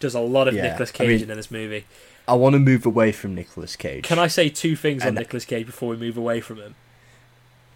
does 0.00 0.14
a 0.14 0.20
lot 0.20 0.46
of 0.48 0.54
Yeah, 0.54 0.62
Nicolas 0.70 0.90
I 0.94 0.98
Cage 0.98 1.20
mean- 1.22 1.30
in 1.30 1.36
this 1.36 1.50
movie. 1.50 1.84
I 2.26 2.34
want 2.34 2.52
to 2.52 2.58
move 2.58 2.84
away 2.84 3.10
from 3.12 3.34
Nicolas 3.34 3.74
Cage. 3.74 4.04
Can 4.04 4.18
I 4.18 4.26
say 4.26 4.48
two 4.50 4.76
things 4.76 5.02
on 5.02 5.08
And- 5.08 5.18
Nicolas 5.18 5.44
Cage 5.46 5.64
before 5.66 5.88
we 5.88 5.96
move 5.96 6.16
away 6.18 6.40
from 6.40 6.58
him? 6.58 6.74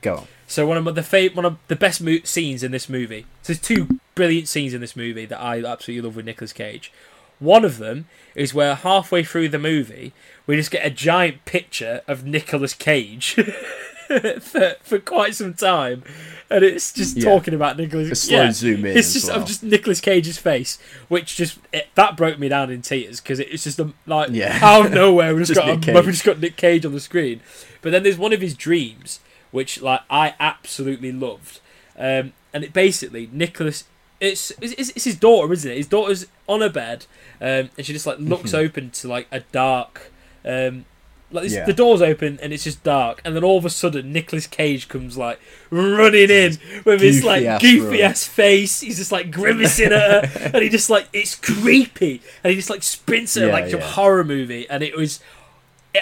Go 0.03 0.17
on. 0.17 0.27
So 0.47 0.67
one 0.67 0.77
of 0.77 0.95
the 0.95 1.03
fa- 1.03 1.31
one 1.33 1.45
of 1.47 1.57
the 1.69 1.77
best 1.77 2.01
mo- 2.03 2.19
scenes 2.25 2.63
in 2.63 2.71
this 2.73 2.89
movie. 2.89 3.23
So 3.43 3.53
there's 3.55 3.61
two 3.61 3.99
brilliant 4.15 4.49
scenes 4.49 4.75
in 4.75 4.81
this 4.83 4.95
movie 4.97 5.25
that 5.27 5.41
I 5.41 5.65
absolutely 5.65 6.03
love 6.07 6.17
with 6.17 6.27
Nicolas 6.27 6.53
Cage. 6.53 6.93
One 7.39 7.65
of 7.65 7.79
them 7.79 8.07
is 8.35 8.53
where 8.53 8.75
halfway 8.75 9.25
through 9.25 9.49
the 9.49 9.59
movie 9.59 10.13
we 10.47 10.57
just 10.57 10.71
get 10.71 10.85
a 10.85 10.91
giant 10.91 11.45
picture 11.45 12.03
of 12.07 12.25
Nicolas 12.27 12.75
Cage 12.75 13.37
for 14.41 14.75
for 14.83 14.99
quite 14.99 15.35
some 15.35 15.55
time, 15.55 16.03
and 16.51 16.65
it's 16.65 16.93
just 16.93 17.17
Yeah. 17.17 17.25
talking 17.25 17.55
about 17.55 17.77
Nicolas. 17.77 18.11
A 18.11 18.15
slow 18.15 18.51
zoom 18.51 18.85
in 18.85 18.97
It's 18.97 19.13
just 19.13 19.29
well. 19.29 19.41
of 19.43 19.47
just 19.47 19.63
Nicolas 19.63 20.01
Cage's 20.01 20.39
face, 20.39 20.79
which 21.09 21.37
just 21.37 21.59
it, 21.73 21.89
that 21.95 22.17
broke 22.17 22.39
me 22.39 22.49
down 22.49 22.71
in 22.71 22.83
tears 22.83 23.21
because 23.21 23.41
it's 23.41 23.65
just 23.65 23.79
a, 23.79 23.93
like 24.07 24.31
Yeah. 24.33 24.59
out 24.63 24.87
of 24.87 24.93
nowhere 24.93 25.35
we've 25.35 25.47
just, 25.47 25.55
Just 25.61 25.67
got 25.67 25.79
Nick 25.81 25.89
a, 25.89 25.93
we've 25.95 26.05
Cage. 26.05 26.13
just 26.15 26.25
got 26.25 26.41
Nic 26.41 26.57
Cage 26.57 26.87
on 26.87 26.93
the 26.93 27.01
screen. 27.01 27.41
But 27.81 27.93
then 27.93 28.03
there's 28.03 28.19
one 28.19 28.33
of 28.33 28.41
his 28.41 28.55
dreams 28.55 29.21
which 29.51 29.81
like 29.83 30.01
I 30.11 30.35
absolutely 30.41 31.13
loved, 31.13 31.61
um, 31.99 32.33
and 32.55 32.65
it 32.65 32.73
basically 32.73 33.29
Nicolas. 33.33 33.85
It's, 34.21 34.53
it's 34.61 34.91
it's 34.93 35.03
his 35.05 35.17
daughter, 35.17 35.53
isn't 35.53 35.69
it? 35.69 35.77
His 35.79 35.89
daughter's 35.89 36.27
on 36.49 36.61
her 36.61 36.69
bed, 36.69 37.07
um, 37.41 37.71
and 37.77 37.85
she 37.85 37.93
just 37.93 38.07
like 38.07 38.19
looks 38.21 38.55
open 38.55 38.91
to 38.91 39.09
like 39.09 39.27
a 39.33 39.41
dark, 39.51 40.13
um, 40.45 40.85
like 41.33 41.51
Yeah. 41.51 41.65
the 41.65 41.73
door's 41.73 42.03
open 42.03 42.39
and 42.43 42.53
it's 42.53 42.65
just 42.65 42.83
dark, 42.85 43.21
and 43.25 43.35
then 43.35 43.43
all 43.45 43.59
of 43.59 43.65
a 43.65 43.71
sudden 43.71 44.13
Nicolas 44.13 44.47
Cage 44.47 44.89
comes 44.89 45.17
like 45.17 45.41
running 45.71 46.31
in 46.31 46.59
with 46.85 47.01
his 47.01 47.25
like 47.25 47.45
ass 47.45 47.61
goofy 47.63 48.01
run. 48.03 48.11
ass 48.11 48.25
face. 48.27 48.81
He's 48.81 48.99
just 48.99 49.13
like 49.13 49.31
grimacing 49.31 49.93
at 49.93 50.31
her, 50.31 50.51
and 50.55 50.63
he 50.63 50.69
just 50.69 50.91
like 50.91 51.09
it's 51.13 51.35
creepy, 51.35 52.21
and 52.45 52.51
he 52.51 52.57
just 52.57 52.71
like 52.71 52.83
sprints 52.83 53.37
at 53.37 53.43
her 53.43 53.49
Yeah, 53.49 53.55
like 53.55 53.73
yeah. 53.73 53.81
horror 53.81 54.25
movie, 54.25 54.69
and 54.69 54.83
it 54.83 54.97
was. 54.97 55.21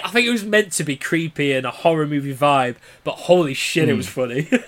I 0.03 0.07
think 0.09 0.25
it 0.25 0.31
was 0.31 0.45
meant 0.45 0.71
to 0.73 0.85
be 0.85 0.95
creepy 0.95 1.51
and 1.51 1.65
a 1.65 1.71
horror 1.71 2.07
movie 2.07 2.33
vibe, 2.33 2.77
but 3.03 3.11
holy 3.13 3.53
shit, 3.53 3.89
it 3.89 3.93
was 3.93 4.07
hmm. 4.07 4.21
funny. 4.21 4.49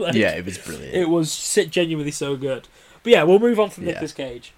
Like, 0.00 0.14
Yeah, 0.14 0.30
it 0.30 0.46
was 0.46 0.56
brilliant. 0.56 0.94
it 0.94 1.10
was 1.10 1.58
genuinely 1.68 2.10
so 2.10 2.34
good. 2.34 2.66
But 3.02 3.12
yeah, 3.12 3.22
we'll 3.22 3.38
move 3.38 3.60
on 3.60 3.68
from 3.68 3.84
Yeah. 3.84 3.90
Nicolas 3.92 4.12
Cage. 4.14 4.52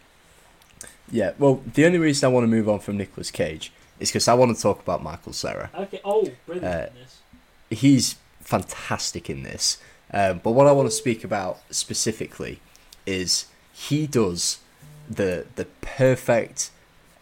yeah, 1.11 1.33
well, 1.39 1.63
the 1.75 1.85
only 1.85 1.99
reason 1.99 2.25
I 2.27 2.33
want 2.33 2.45
to 2.45 2.49
move 2.49 2.69
on 2.69 2.79
from 2.79 2.97
Nicolas 2.97 3.31
Cage 3.33 3.73
is 4.03 4.11
because 4.11 4.29
I 4.29 4.35
want 4.35 4.55
to 4.57 4.63
talk 4.63 4.81
about 4.81 5.03
Michael 5.03 5.33
Cera. 5.33 5.71
Okay. 5.75 6.01
Oh, 6.05 6.29
brilliant! 6.47 6.67
Uh, 6.75 6.87
in 6.89 6.95
this. 7.03 7.21
He's 7.71 8.17
fantastic 8.41 9.31
in 9.31 9.43
this. 9.43 9.79
Um, 10.13 10.41
but 10.43 10.51
what 10.53 10.67
I 10.67 10.73
want 10.73 10.89
to 10.89 10.95
speak 10.95 11.25
about 11.25 11.61
specifically 11.71 12.61
is 13.07 13.47
he 13.73 14.07
does 14.07 14.59
the 15.09 15.47
the 15.57 15.65
perfect 15.81 16.71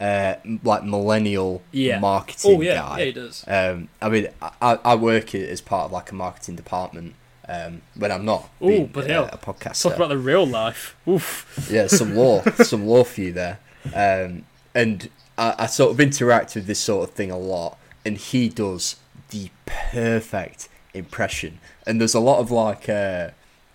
uh, 0.01 0.35
like 0.65 0.82
millennial 0.82 1.62
Yeah. 1.73 1.98
marketing 2.01 2.57
Oh 2.57 2.61
yeah, 2.62 2.74
guy. 2.74 2.98
yeah, 2.98 3.05
he 3.05 3.12
does. 3.12 3.44
Um, 3.47 3.89
I 4.02 4.09
mean, 4.09 4.28
I, 4.61 4.78
I 4.85 4.94
work 4.97 5.35
as 5.35 5.61
part 5.61 5.85
of 5.86 5.93
like 5.93 6.11
a 6.11 6.15
marketing 6.15 6.57
department 6.57 7.15
um, 7.48 7.82
when 7.94 8.11
I'm 8.11 8.24
not 8.24 8.48
Ooh, 8.62 8.66
being 8.69 8.86
bloody 8.86 9.12
uh, 9.12 9.24
hell. 9.27 9.31
a 9.32 9.39
podcaster. 9.39 9.82
Talk 9.82 9.97
about 9.97 10.09
the 10.09 10.19
real 10.19 10.47
life. 10.47 10.97
Oof. 11.07 11.69
yeah, 11.70 11.86
some 11.86 12.15
lore, 12.16 12.43
some 12.65 12.86
lore 12.86 13.05
for 13.05 13.20
you 13.20 13.32
there. 13.32 13.59
Um, 13.94 14.44
and 14.74 15.11
I, 15.39 15.55
I 15.59 15.66
sort 15.66 15.93
of 15.93 16.01
interact 16.01 16.55
with 16.55 16.66
this 16.66 16.81
sort 16.81 17.09
of 17.09 17.15
thing 17.15 17.31
a 17.31 17.39
lot, 17.39 17.78
and 18.05 18.16
he 18.16 18.48
does 18.48 18.97
the 19.31 19.51
perfect 19.66 20.69
impression. 20.94 21.59
And 21.86 22.01
there's 22.01 22.15
a 22.15 22.20
lot 22.20 22.40
of 22.40 22.51
like, 22.51 22.89
uh, 22.89 23.31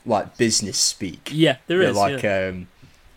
like 0.06 0.38
business 0.38 0.78
speak. 0.78 1.30
Yeah, 1.32 1.58
there 1.68 1.82
is. 1.82 1.96
Like 1.96 2.24
yeah. 2.24 2.50
um 2.50 2.68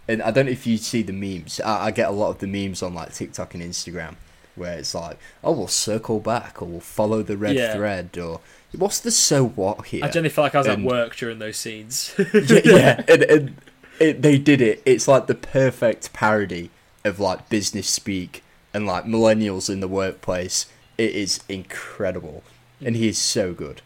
and 0.08 0.22
I 0.22 0.30
don't 0.30 0.46
know 0.46 0.52
if 0.52 0.66
you 0.66 0.78
see 0.78 1.02
the 1.02 1.12
memes. 1.12 1.60
I, 1.60 1.86
I 1.86 1.90
get 1.90 2.08
a 2.08 2.12
lot 2.12 2.30
of 2.30 2.38
the 2.38 2.46
memes 2.46 2.82
on 2.82 2.94
like 2.94 3.12
TikTok 3.12 3.54
and 3.54 3.62
Instagram 3.62 4.16
where 4.56 4.78
it's 4.78 4.94
like, 4.94 5.18
oh, 5.44 5.52
we'll 5.52 5.68
circle 5.68 6.18
back 6.18 6.60
or 6.60 6.64
we'll 6.64 6.80
follow 6.80 7.22
the 7.22 7.36
red 7.36 7.54
Yeah. 7.54 7.74
thread 7.74 8.16
or 8.18 8.40
what's 8.76 8.98
the 9.00 9.10
so 9.10 9.46
what 9.46 9.86
here? 9.86 10.04
I 10.04 10.08
generally 10.08 10.30
feel 10.30 10.44
like 10.44 10.54
I 10.54 10.58
was 10.58 10.66
at 10.66 10.80
work 10.80 11.14
during 11.16 11.38
those 11.38 11.56
scenes. 11.58 12.14
yeah, 12.34 12.60
yeah. 12.64 13.02
And, 13.08 13.22
and 13.22 13.56
it, 14.00 14.22
they 14.22 14.38
did 14.38 14.60
it. 14.60 14.82
It's 14.86 15.06
like 15.06 15.26
the 15.26 15.34
perfect 15.34 16.12
parody 16.12 16.70
of 17.08 17.18
like 17.18 17.48
business 17.48 17.88
speak 17.88 18.44
and 18.72 18.86
like 18.86 19.04
millennials 19.04 19.68
in 19.68 19.80
the 19.80 19.88
workplace. 19.88 20.66
It 20.96 21.14
is 21.14 21.40
incredible, 21.48 22.42
and 22.84 22.96
he 22.96 23.08
is 23.08 23.18
so 23.18 23.52
good. 23.52 23.82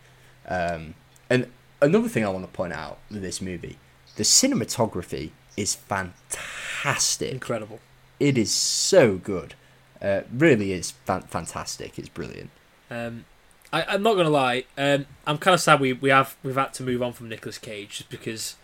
Um, 0.48 0.94
and 1.30 1.46
another 1.80 2.08
thing 2.08 2.24
I 2.24 2.28
want 2.28 2.44
to 2.44 2.52
point 2.52 2.72
out 2.72 2.98
with 3.10 3.22
this 3.22 3.40
movie, 3.40 3.78
the 4.16 4.22
cinematography 4.22 5.30
is 5.56 5.74
fantastic. 5.74 7.32
Incredible. 7.32 7.80
It 8.18 8.38
is 8.38 8.52
so 8.52 9.16
good. 9.16 9.54
Uh, 10.00 10.22
really 10.32 10.72
is 10.72 10.90
fan- 10.90 11.22
fantastic. 11.22 11.98
It's 11.98 12.08
brilliant. 12.08 12.50
Um, 12.90 13.24
I, 13.72 13.84
I'm 13.84 14.02
not 14.02 14.14
gonna 14.14 14.30
lie. 14.30 14.64
Um, 14.76 15.06
I'm 15.26 15.38
kind 15.38 15.54
of 15.54 15.60
sad 15.60 15.80
we, 15.80 15.92
we 15.92 16.10
have 16.10 16.36
we've 16.42 16.56
had 16.56 16.74
to 16.74 16.82
move 16.82 17.02
on 17.02 17.12
from 17.12 17.28
Nicolas 17.28 17.58
Cage 17.58 17.98
just 17.98 18.10
because 18.10 18.56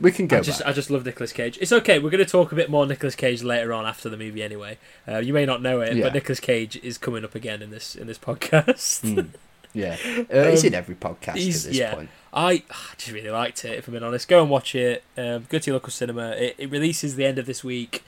We 0.00 0.10
can 0.10 0.26
go 0.26 0.38
I 0.38 0.40
just. 0.40 0.62
I 0.66 0.72
just 0.72 0.90
love 0.90 1.04
Nicolas 1.06 1.32
Cage. 1.32 1.56
It's 1.60 1.72
okay. 1.72 1.98
We're 2.00 2.10
going 2.10 2.24
to 2.24 2.30
talk 2.30 2.50
a 2.50 2.54
bit 2.56 2.68
more 2.68 2.84
Nicolas 2.86 3.14
Cage 3.14 3.42
later 3.44 3.72
on 3.72 3.86
after 3.86 4.08
the 4.08 4.16
movie 4.16 4.42
anyway. 4.42 4.78
Uh, 5.06 5.18
you 5.18 5.32
may 5.32 5.46
not 5.46 5.62
know 5.62 5.80
it, 5.80 5.94
Yeah. 5.96 6.04
but 6.04 6.14
Nicolas 6.14 6.40
Cage 6.40 6.76
is 6.82 6.98
coming 6.98 7.24
up 7.24 7.34
again 7.34 7.62
in 7.62 7.70
this 7.70 7.94
in 7.94 8.06
this 8.08 8.18
podcast. 8.18 9.02
Mm, 9.04 9.28
yeah, 9.72 9.96
uh, 10.32 10.50
he's 10.50 10.62
Um, 10.64 10.68
in 10.68 10.74
every 10.74 10.96
podcast 10.96 11.36
he's- 11.36 11.64
at 11.64 11.70
this 11.70 11.78
yeah. 11.78 11.94
point. 11.94 12.10
I, 12.32 12.50
I 12.50 12.94
just 12.98 13.12
really 13.12 13.30
liked 13.30 13.64
it. 13.64 13.78
If 13.78 13.86
I'm 13.86 13.92
being 13.92 14.02
honest, 14.02 14.26
go 14.26 14.40
and 14.42 14.50
watch 14.50 14.74
it. 14.74 15.04
Um, 15.16 15.46
go 15.48 15.58
to 15.60 15.66
your 15.70 15.76
local 15.76 15.90
cinema. 15.92 16.30
It, 16.30 16.56
it 16.58 16.70
releases 16.70 17.14
the 17.14 17.24
end 17.24 17.38
of 17.38 17.46
this 17.46 17.62
week. 17.62 18.02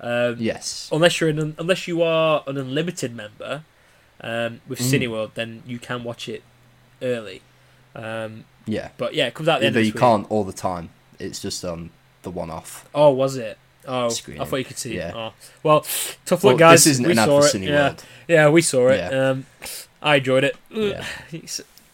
Um, 0.00 0.34
Yes. 0.38 0.88
Unless 0.92 1.20
you're 1.20 1.30
an 1.30 1.54
unless 1.58 1.86
you 1.86 2.02
are 2.02 2.42
an 2.48 2.56
unlimited 2.58 3.14
member 3.14 3.62
um, 4.20 4.60
with 4.66 4.80
Mm. 4.80 4.90
Cineworld, 5.08 5.34
then 5.34 5.62
you 5.64 5.78
can 5.78 6.02
watch 6.02 6.28
it 6.28 6.42
early. 7.00 7.42
Um, 7.94 8.44
Yeah. 8.66 8.88
but 8.96 9.14
yeah, 9.14 9.28
it 9.28 9.34
comes 9.34 9.48
out 9.48 9.56
at 9.56 9.60
the 9.60 9.66
end 9.68 9.76
Although 9.76 9.80
of 9.82 9.86
you 9.86 9.92
week. 9.92 10.00
can't 10.00 10.26
all 10.30 10.42
the 10.42 10.52
time. 10.52 10.90
It's 11.18 11.40
just 11.40 11.64
on 11.64 11.90
the 12.22 12.30
one 12.30 12.50
off. 12.50 12.88
Oh, 12.94 13.10
was 13.10 13.36
it? 13.36 13.58
Oh, 13.86 14.06
I 14.06 14.44
thought 14.44 14.56
you 14.56 14.64
could 14.64 14.76
see 14.78 14.96
Yeah. 14.96 15.08
it. 15.08 15.14
Oh. 15.16 15.32
Well, 15.62 15.80
tough 16.26 16.44
Well, 16.44 16.52
luck, 16.52 16.58
guys. 16.58 16.84
this 16.84 16.92
isn't 16.94 17.06
we 17.06 17.12
an 17.12 17.16
saw 17.18 17.40
for 17.40 17.56
it. 17.56 17.62
Yeah. 17.62 17.94
Yeah, 18.26 18.48
we 18.50 18.60
saw 18.60 18.88
it. 18.88 18.98
Yeah. 18.98 19.30
Um, 19.30 19.46
I 20.02 20.16
enjoyed 20.16 20.44
it. 20.44 20.56
Yeah. 20.70 21.04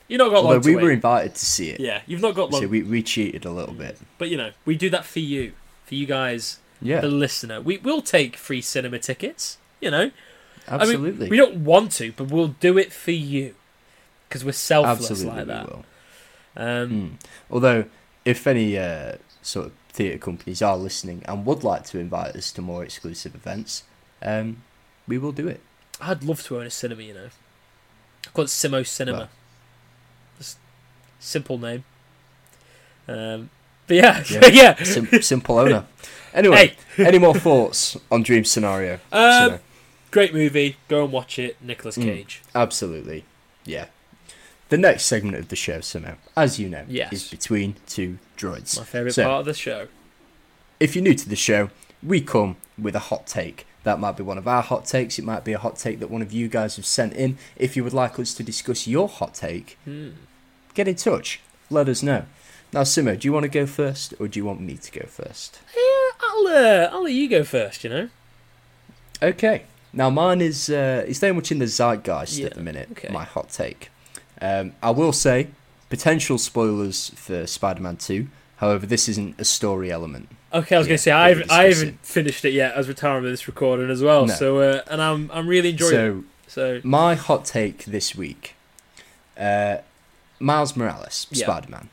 You've 0.09 0.19
not 0.19 0.29
got 0.31 0.37
Although 0.37 0.49
long 0.51 0.61
to 0.63 0.69
we 0.69 0.77
wait. 0.77 0.83
were 0.83 0.91
invited 0.91 1.35
to 1.37 1.45
see 1.47 1.71
it, 1.71 1.81
Yeah, 1.81 2.03
you've 2.07 2.21
not 2.21 2.35
got 2.35 2.51
long. 2.51 2.61
so 2.63 2.69
we, 2.69 2.83
we 2.83 3.03
cheated 3.03 3.45
a 3.47 3.51
little 3.51 3.75
bit. 3.75 3.99
But 4.19 4.29
you 4.29 4.37
know, 4.37 4.51
we 4.67 4.77
do 4.77 4.91
that 4.91 5.05
for 5.05 5.21
you, 5.21 5.53
for 5.87 5.95
you 5.95 6.05
guys, 6.07 6.59
Yeah, 6.83 7.01
the 7.01 7.09
listener. 7.09 7.61
We 7.61 7.79
will 7.79 8.03
take 8.03 8.37
free 8.37 8.61
cinema 8.61 8.99
tickets. 8.99 9.57
You 9.81 9.91
know, 9.91 10.11
absolutely. 10.69 11.11
I 11.11 11.13
mean, 11.21 11.29
we 11.31 11.37
don't 11.37 11.65
want 11.65 11.93
to, 11.93 12.13
but 12.13 12.29
we'll 12.31 12.49
do 12.49 12.77
it 12.77 12.93
for 12.93 13.13
you 13.13 13.55
because 14.29 14.45
we're 14.45 14.53
selfless 14.53 15.11
absolutely 15.11 15.39
like 15.39 15.47
that. 15.47 15.71
Um, 16.57 16.91
Mm. 16.91 17.11
Although, 17.51 17.85
if 18.25 18.47
any 18.47 18.79
uh, 18.79 19.17
sort 19.43 19.67
of 19.67 19.73
theatre 19.91 20.19
companies 20.19 20.63
are 20.63 20.77
listening 20.77 21.23
and 21.27 21.45
would 21.47 21.63
like 21.65 21.85
to 21.87 21.99
invite 21.99 22.35
us 22.37 22.51
to 22.53 22.63
more 22.63 22.83
exclusive 22.85 23.35
events, 23.35 23.85
um, 24.23 24.63
we 25.07 25.19
will 25.19 25.33
do 25.33 25.47
it. 25.49 25.61
I'd 26.01 26.25
love 26.25 26.43
to 26.45 26.59
own 26.59 26.67
a 26.67 26.71
cinema. 26.71 27.03
You 27.03 27.15
know, 27.15 27.29
I've 28.27 28.35
got 28.35 28.47
Simo 28.47 28.87
Cinema. 28.87 29.19
Well. 29.19 29.29
Just 30.39 30.59
simple 31.21 31.59
name. 31.59 31.85
Um, 33.07 33.51
but 33.87 33.97
yeah, 33.97 34.25
Yeah. 34.31 34.47
yeah. 34.53 34.83
Sim- 34.83 35.23
simple 35.23 35.59
owner. 35.59 35.85
Anyway, 36.33 36.75
any 36.99 37.19
more 37.19 37.35
thoughts 37.35 37.97
on 38.11 38.23
Dream 38.23 38.45
Scenario? 38.45 38.99
Um, 39.13 39.59
Great 40.11 40.33
movie. 40.35 40.77
Go 40.89 41.05
and 41.05 41.13
watch 41.13 41.39
it. 41.39 41.57
Nicolas 41.63 41.97
Mm. 41.97 42.03
Cage. 42.05 42.43
Absolutely. 42.55 43.25
Yeah. 43.65 43.87
The 44.75 44.79
next 44.81 45.05
segment 45.05 45.37
of 45.37 45.47
the 45.51 45.55
show, 45.55 45.79
Simo, 45.79 46.17
as 46.37 46.59
you 46.59 46.69
know, 46.69 46.85
Yes. 46.89 47.13
is 47.13 47.29
Between 47.29 47.77
Two 47.87 48.19
Droids. 48.37 48.77
My 48.77 48.83
favourite 48.83 49.15
So- 49.15 49.23
part 49.23 49.39
of 49.39 49.47
the 49.47 49.55
show. 49.55 49.87
if 50.81 50.97
you're 50.97 51.05
new 51.05 51.15
to 51.15 51.29
the 51.29 51.37
show, 51.37 51.71
we 52.03 52.21
come 52.21 52.57
with 52.77 52.97
a 52.97 53.05
hot 53.11 53.29
take. 53.29 53.69
That 53.85 54.01
might 54.01 54.17
be 54.17 54.25
one 54.25 54.37
of 54.37 54.49
our 54.49 54.63
hot 54.65 54.85
takes. 54.87 55.17
It 55.17 55.25
might 55.25 55.45
be 55.45 55.53
a 55.53 55.59
hot 55.61 55.79
take 55.79 56.01
that 56.01 56.11
one 56.11 56.23
of 56.23 56.33
you 56.33 56.49
guys 56.49 56.75
have 56.75 56.87
sent 56.87 57.13
in. 57.13 57.39
If 57.55 57.77
you 57.77 57.85
would 57.85 57.93
like 57.93 58.19
us 58.19 58.35
to 58.35 58.43
discuss 58.43 58.89
your 58.89 59.07
hot 59.09 59.35
take, 59.35 59.79
Hmm. 59.85 60.09
get 60.75 60.89
in 60.89 60.97
touch. 60.97 61.39
Let 61.71 61.89
us 61.89 62.03
know. 62.03 62.25
Now, 62.73 62.83
Simo, 62.83 63.17
do 63.17 63.29
you 63.29 63.33
want 63.33 63.45
to 63.45 63.49
go 63.61 63.67
first, 63.67 64.13
or 64.19 64.27
do 64.27 64.41
you 64.41 64.45
want 64.45 64.61
me 64.61 64.77
to 64.77 64.91
go 64.91 65.07
first? 65.07 65.61
Yeah, 65.77 66.27
I'll 66.29 66.47
uh, 66.49 66.89
I'll 66.91 67.05
let 67.05 67.13
you 67.13 67.29
go 67.29 67.45
first. 67.45 67.85
You 67.85 67.91
know. 67.91 68.09
Okay. 69.23 69.63
Now, 69.93 70.11
mine 70.11 70.41
is 70.41 70.69
uh, 70.69 71.05
is 71.07 71.21
very 71.21 71.33
much 71.33 71.53
in 71.53 71.61
the 71.61 71.67
zeitgeist 71.69 72.39
Yeah, 72.39 72.47
at 72.47 72.55
the 72.55 72.61
minute. 72.61 72.89
okay. 72.91 73.13
My 73.13 73.23
hot 73.23 73.51
take. 73.51 73.91
Um, 74.45 74.73
I 74.83 74.91
will 74.91 75.13
say 75.13 75.49
potential 75.91 76.39
spoilers 76.39 77.11
for 77.11 77.47
Spider-Man 77.47 77.97
Two. 77.97 78.29
However, 78.57 78.87
this 78.87 79.09
isn't 79.09 79.39
a 79.41 79.45
story 79.45 79.91
element. 79.91 80.29
Okay, 80.53 80.77
I 80.77 80.79
was 80.79 80.87
Yeah, 80.87 80.91
going 80.91 80.99
to 80.99 81.03
say 81.03 81.11
I 81.13 81.29
haven't, 81.31 81.51
I 81.51 81.65
haven't 81.65 81.99
finished 82.07 82.45
it 82.45 82.53
yet 82.53 82.75
as 82.75 82.87
we're 82.87 82.95
time 82.95 83.25
of 83.25 83.31
this 83.31 83.47
recording 83.49 83.91
as 83.91 84.03
well. 84.03 84.27
No. 84.27 84.35
So 84.35 84.59
uh, 84.59 84.83
and 84.89 85.01
I'm 85.03 85.31
I'm 85.33 85.47
really 85.49 85.71
enjoying 85.71 85.91
so, 85.93 86.19
it. 86.19 86.51
So 86.51 86.81
my 86.85 87.15
hot 87.15 87.45
take 87.45 87.85
this 87.87 88.15
week: 88.15 88.55
uh, 89.39 89.79
Miles 90.39 90.77
Morales, 90.77 91.27
Yeah. 91.31 91.45
Spider-Man. 91.47 91.89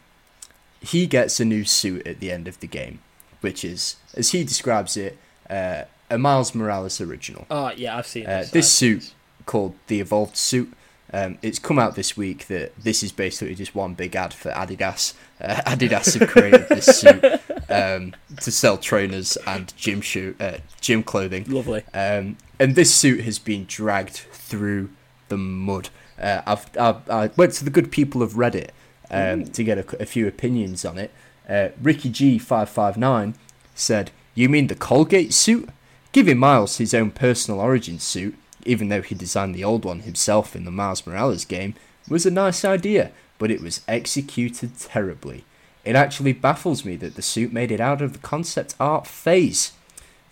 He 0.82 1.06
gets 1.08 1.40
a 1.40 1.46
new 1.46 1.64
suit 1.64 2.06
at 2.08 2.20
the 2.20 2.32
end 2.32 2.48
of 2.48 2.60
the 2.60 2.68
game, 2.68 3.00
which 3.42 3.64
is, 3.64 3.98
as 4.16 4.32
he 4.32 4.44
describes 4.44 4.98
it, 4.98 5.18
uh, 5.50 5.84
a 6.10 6.18
Miles 6.18 6.54
Morales 6.56 7.00
original. 7.00 7.46
oh 7.52 7.72
yeah, 7.76 7.98
I've 7.98 8.08
seen 8.08 8.26
Uh, 8.26 8.40
this. 8.40 8.52
this 8.52 8.66
I've 8.66 8.72
seen 8.72 9.00
suit 9.02 9.14
called 9.46 9.76
the 9.88 10.00
Evolved 10.00 10.36
Suit. 10.38 10.74
Um, 11.14 11.38
it's 11.42 11.60
come 11.60 11.78
out 11.78 11.96
this 11.96 12.16
week 12.16 12.48
that 12.48 12.76
this 12.82 13.04
is 13.04 13.12
basically 13.12 13.56
just 13.56 13.76
one 13.76 13.94
big 13.94 14.16
ad 14.16 14.34
for 14.34 14.52
Adidas. 14.52 15.14
Uh, 15.42 15.62
Adidas 15.66 16.18
have 16.18 16.30
created 16.30 16.70
this 16.70 16.86
suit 16.86 17.24
um, 17.70 18.14
to 18.40 18.52
sell 18.52 18.78
trainers 18.78 19.38
and 19.46 19.76
gym 19.76 20.02
shoe, 20.02 20.36
uh, 20.40 20.58
gym 20.80 21.04
clothing. 21.04 21.46
Lovely. 21.48 21.84
Um, 21.94 22.38
and 22.60 22.76
this 22.76 22.94
suit 22.94 23.22
has 23.22 23.40
been 23.40 23.66
dragged 23.66 24.16
through 24.16 24.90
the 25.28 25.38
mud. 25.38 25.90
Uh, 26.20 26.42
I've, 26.46 26.78
I've, 26.78 27.10
I 27.10 27.32
went 27.36 27.54
to 27.54 27.66
the 27.66 27.72
good 27.72 27.92
people 27.92 28.22
of 28.22 28.34
Reddit 28.34 28.70
um, 29.10 29.46
to 29.46 29.64
get 29.64 29.78
a, 29.78 30.02
a 30.02 30.06
few 30.06 30.28
opinions 30.28 30.86
on 30.86 30.98
it. 30.98 31.12
Uh, 31.50 31.70
Ricky 31.82 32.10
G559 32.10 33.36
said, 33.76 34.12
You 34.36 34.48
mean 34.48 34.68
the 34.68 34.76
Colgate 34.76 35.34
suit? 35.34 35.70
Giving 36.12 36.38
Miles 36.38 36.78
his 36.78 36.94
own 36.94 37.12
personal 37.12 37.60
origin 37.60 37.98
suit, 37.98 38.36
even 38.66 38.90
though 38.90 39.02
he 39.02 39.16
designed 39.16 39.56
the 39.56 39.64
old 39.64 39.86
one 39.86 40.02
himself 40.02 40.56
in 40.56 40.66
the 40.66 40.72
Miles 40.72 41.06
Morales 41.06 41.46
game, 41.46 41.76
was 42.10 42.26
a 42.26 42.32
nice 42.32 42.66
idea, 42.66 43.12
but 43.38 43.52
it 43.52 43.62
was 43.62 43.82
executed 43.88 44.78
terribly. 44.78 45.46
It 45.84 45.96
actually 45.96 46.34
baffles 46.34 46.86
me 46.86 46.96
that 46.98 47.16
the 47.16 47.22
suit 47.22 47.52
made 47.52 47.72
it 47.72 47.80
out 47.80 48.02
of 48.02 48.14
the 48.14 48.20
concept 48.20 48.76
art 48.80 49.08
phase. 49.08 49.74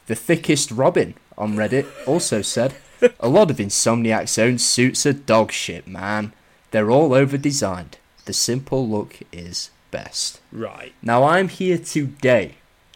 The 0.08 0.16
thickest 0.16 0.72
Robin 0.72 1.16
on 1.38 1.56
Reddit 1.56 1.88
also 2.08 2.42
said, 2.42 2.76
A 3.20 3.30
lot 3.30 3.50
of 3.50 3.58
Insomniac's 3.58 4.38
own 4.38 4.58
suits 4.58 5.06
are 5.06 5.14
dog 5.14 5.52
shit, 5.52 5.88
man. 5.88 6.34
They're 6.72 6.92
all 6.92 7.14
over 7.14 7.38
designed. 7.38 7.98
The 8.26 8.34
simple 8.34 8.88
look 8.88 9.20
is 9.32 9.72
best. 9.90 10.40
Right. 10.52 10.94
Now 11.02 11.24
I'm 11.24 11.48
here 11.48 11.78
today 11.78 12.56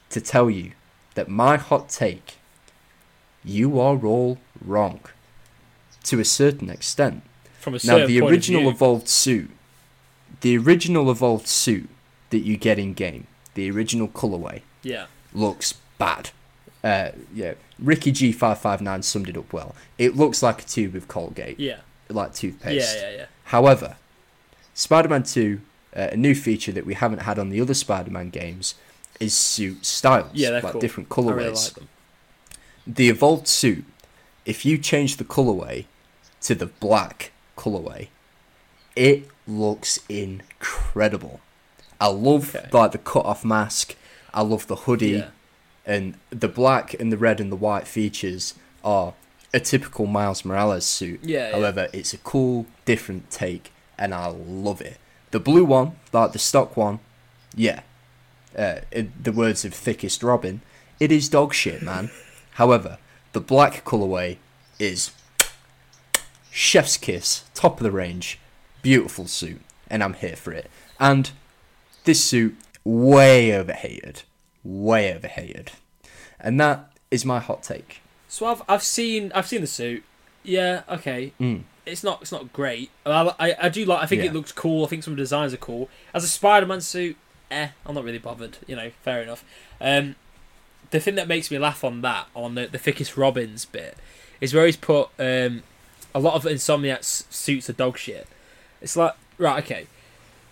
to 0.09 0.21
tell 0.21 0.49
you 0.49 0.73
that 1.15 1.29
my 1.29 1.57
hot 1.57 1.89
take, 1.89 2.35
you 3.43 3.79
are 3.79 4.05
all 4.05 4.37
wrong. 4.63 4.99
To 6.03 6.19
a 6.19 6.25
certain 6.25 6.69
extent. 6.69 7.23
From 7.59 7.73
a 7.73 7.77
Now 7.77 7.81
certain 7.81 8.07
the 8.07 8.19
point 8.19 8.31
original 8.31 8.59
of 8.61 8.63
view, 8.63 8.71
evolved 8.71 9.07
suit, 9.07 9.49
the 10.41 10.57
original 10.57 11.09
evolved 11.09 11.47
suit 11.47 11.89
that 12.29 12.39
you 12.39 12.57
get 12.57 12.77
in 12.77 12.93
game, 12.93 13.27
the 13.53 13.71
original 13.71 14.09
colorway, 14.09 14.61
yeah, 14.81 15.05
looks 15.33 15.75
bad. 15.97 16.31
Uh, 16.83 17.11
yeah, 17.33 17.53
Ricky 17.79 18.11
G 18.11 18.33
five 18.33 18.59
five 18.59 18.81
nine 18.81 19.01
summed 19.01 19.29
it 19.29 19.37
up 19.37 19.53
well. 19.53 19.73
It 19.97 20.17
looks 20.17 20.43
like 20.43 20.61
a 20.63 20.65
tube 20.65 20.95
of 20.95 21.07
Colgate, 21.07 21.57
yeah, 21.57 21.77
like 22.09 22.33
toothpaste. 22.33 22.97
yeah, 22.97 23.09
yeah, 23.09 23.15
yeah. 23.15 23.25
However, 23.45 23.95
Spider-Man 24.73 25.23
Two, 25.23 25.61
uh, 25.95 26.09
a 26.11 26.17
new 26.17 26.35
feature 26.35 26.73
that 26.73 26.85
we 26.85 26.95
haven't 26.95 27.19
had 27.19 27.39
on 27.39 27.47
the 27.47 27.61
other 27.61 27.73
Spider-Man 27.73 28.29
games, 28.29 28.75
is 29.21 29.33
suit 29.33 29.85
styles. 29.85 30.31
Yeah, 30.33 30.49
they're 30.51 30.61
like 30.61 30.73
cool. 30.73 30.81
different 30.81 31.07
I 31.09 31.15
colorways. 31.15 31.35
really 31.37 31.49
like 31.51 31.73
them. 31.75 31.87
The 32.85 33.07
evolved 33.07 33.47
suit, 33.47 33.85
if 34.45 34.65
you 34.65 34.77
change 34.77 35.15
the 35.15 35.23
colorway 35.23 35.85
to 36.43 36.55
the 36.55 36.65
black 36.67 37.31
colorway, 37.57 38.07
it 38.95 39.27
looks 39.47 39.99
incredible. 40.09 41.39
I 41.99 42.07
love 42.07 42.55
Okay. 42.55 42.69
like 42.71 42.91
the 42.91 42.97
cut 42.97 43.25
off 43.25 43.43
mask. 43.45 43.95
I 44.33 44.41
love 44.41 44.67
the 44.67 44.75
hoodie 44.75 45.11
Yeah, 45.11 45.29
and 45.85 46.15
the 46.29 46.47
black 46.47 46.93
and 46.99 47.11
the 47.11 47.17
red 47.17 47.39
and 47.39 47.51
the 47.51 47.55
white 47.55 47.87
features 47.87 48.55
are 48.83 49.13
a 49.53 49.59
typical 49.59 50.05
Miles 50.07 50.43
Morales 50.43 50.85
suit. 50.85 51.19
Yeah, 51.23 51.49
yeah. 51.49 51.55
However, 51.55 51.87
it's 51.93 52.13
a 52.13 52.17
cool, 52.17 52.65
different 52.85 53.29
take, 53.29 53.71
and 53.97 54.13
I 54.13 54.27
love 54.27 54.81
it. 54.81 54.97
The 55.31 55.39
blue 55.39 55.65
one, 55.65 55.95
like 56.11 56.31
the 56.33 56.39
stock 56.39 56.75
one, 56.75 56.99
yeah. 57.55 57.81
Uh, 58.57 58.81
in 58.91 59.13
the 59.21 59.31
words 59.31 59.63
of 59.65 59.73
thickest 59.73 60.21
Robin, 60.23 60.61
it 60.99 61.11
is 61.11 61.29
dog 61.29 61.53
shit, 61.53 61.81
man. 61.81 62.09
However, 62.51 62.97
the 63.33 63.39
black 63.41 63.83
colorway 63.85 64.37
is 64.79 65.11
chef's 66.53 66.97
kiss, 66.97 67.43
top 67.55 67.79
of 67.79 67.83
the 67.83 67.91
range, 67.91 68.39
beautiful 68.83 69.25
suit, 69.25 69.61
and 69.89 70.03
I'm 70.03 70.13
here 70.13 70.35
for 70.35 70.51
it. 70.53 70.69
And 70.99 71.31
this 72.03 72.23
suit 72.23 72.55
way 72.83 73.53
overhated, 73.57 74.21
way 74.63 75.13
overhated, 75.13 75.71
and 76.39 76.59
that 76.59 76.91
is 77.09 77.25
my 77.25 77.39
hot 77.39 77.63
take. 77.63 78.01
So 78.27 78.45
I've 78.45 78.61
I've 78.69 78.83
seen 78.83 79.31
I've 79.33 79.47
seen 79.47 79.61
the 79.61 79.67
suit. 79.67 80.03
Yeah, 80.43 80.83
okay. 80.89 81.33
Mm. 81.39 81.63
It's 81.85 82.03
not 82.03 82.21
it's 82.21 82.31
not 82.31 82.53
great. 82.53 82.91
I, 83.05 83.33
I, 83.39 83.55
I 83.63 83.69
do 83.69 83.83
like. 83.85 84.03
I 84.03 84.05
think 84.05 84.21
Yeah. 84.21 84.29
it 84.29 84.33
looks 84.33 84.51
cool. 84.51 84.85
I 84.85 84.87
think 84.87 85.03
some 85.03 85.15
designs 85.15 85.53
are 85.53 85.57
cool. 85.57 85.89
As 86.13 86.23
a 86.23 86.27
Spider-Man 86.27 86.81
suit, 86.81 87.17
eh, 87.49 87.69
I'm 87.85 87.95
not 87.95 88.03
really 88.03 88.19
bothered. 88.19 88.57
You 88.67 88.75
know, 88.75 88.91
fair 89.01 89.21
enough. 89.23 89.43
Um, 89.81 90.15
the 90.91 90.99
thing 90.99 91.15
that 91.15 91.27
makes 91.27 91.49
me 91.49 91.57
laugh 91.57 91.83
on 91.83 92.01
that 92.01 92.27
on 92.35 92.55
the, 92.55 92.67
the 92.67 92.77
thickest 92.77 93.17
Robins 93.17 93.65
bit 93.65 93.97
is 94.39 94.53
where 94.53 94.65
he's 94.65 94.77
put 94.77 95.09
um, 95.17 95.63
a 96.15 96.19
lot 96.19 96.35
of 96.35 96.43
Insomniac's 96.43 97.25
suits 97.29 97.69
are 97.69 97.73
dog 97.73 97.97
shit. 97.97 98.27
It's 98.81 98.95
like 98.95 99.13
right, 99.37 99.63
okay. 99.63 99.87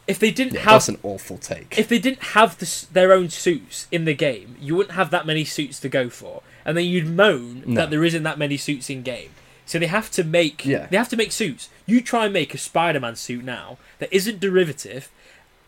If 0.07 0.17
they 0.19 0.31
didn't 0.31 0.55
Yeah, 0.55 0.61
have 0.61 0.71
that's 0.73 0.89
an 0.89 0.97
awful 1.03 1.37
take. 1.37 1.77
if 1.77 1.87
they 1.87 1.99
didn't 1.99 2.23
have 2.35 2.57
the, 2.57 2.85
their 2.91 3.13
own 3.13 3.29
suits 3.29 3.87
in 3.91 4.05
the 4.05 4.13
game, 4.15 4.55
you 4.59 4.75
wouldn't 4.75 4.95
have 4.95 5.11
that 5.11 5.25
many 5.25 5.45
suits 5.45 5.79
to 5.81 5.89
go 5.89 6.09
for, 6.09 6.41
and 6.65 6.75
then 6.75 6.85
you'd 6.85 7.07
moan 7.07 7.63
No. 7.65 7.75
that 7.81 7.89
there 7.91 8.03
isn't 8.03 8.23
that 8.23 8.37
many 8.39 8.57
suits 8.57 8.89
in 8.89 9.03
game. 9.03 9.29
So 9.65 9.79
they 9.79 9.85
have 9.87 10.09
to 10.11 10.23
make 10.23 10.65
Yeah. 10.65 10.87
they 10.89 10.97
have 10.97 11.07
to 11.09 11.15
make 11.17 11.31
suits. 11.31 11.69
You 11.85 12.01
try 12.01 12.25
and 12.25 12.33
make 12.33 12.53
a 12.53 12.57
Spider-Man 12.57 13.15
suit 13.15 13.43
now 13.45 13.77
that 13.99 14.09
isn't 14.11 14.39
derivative 14.39 15.09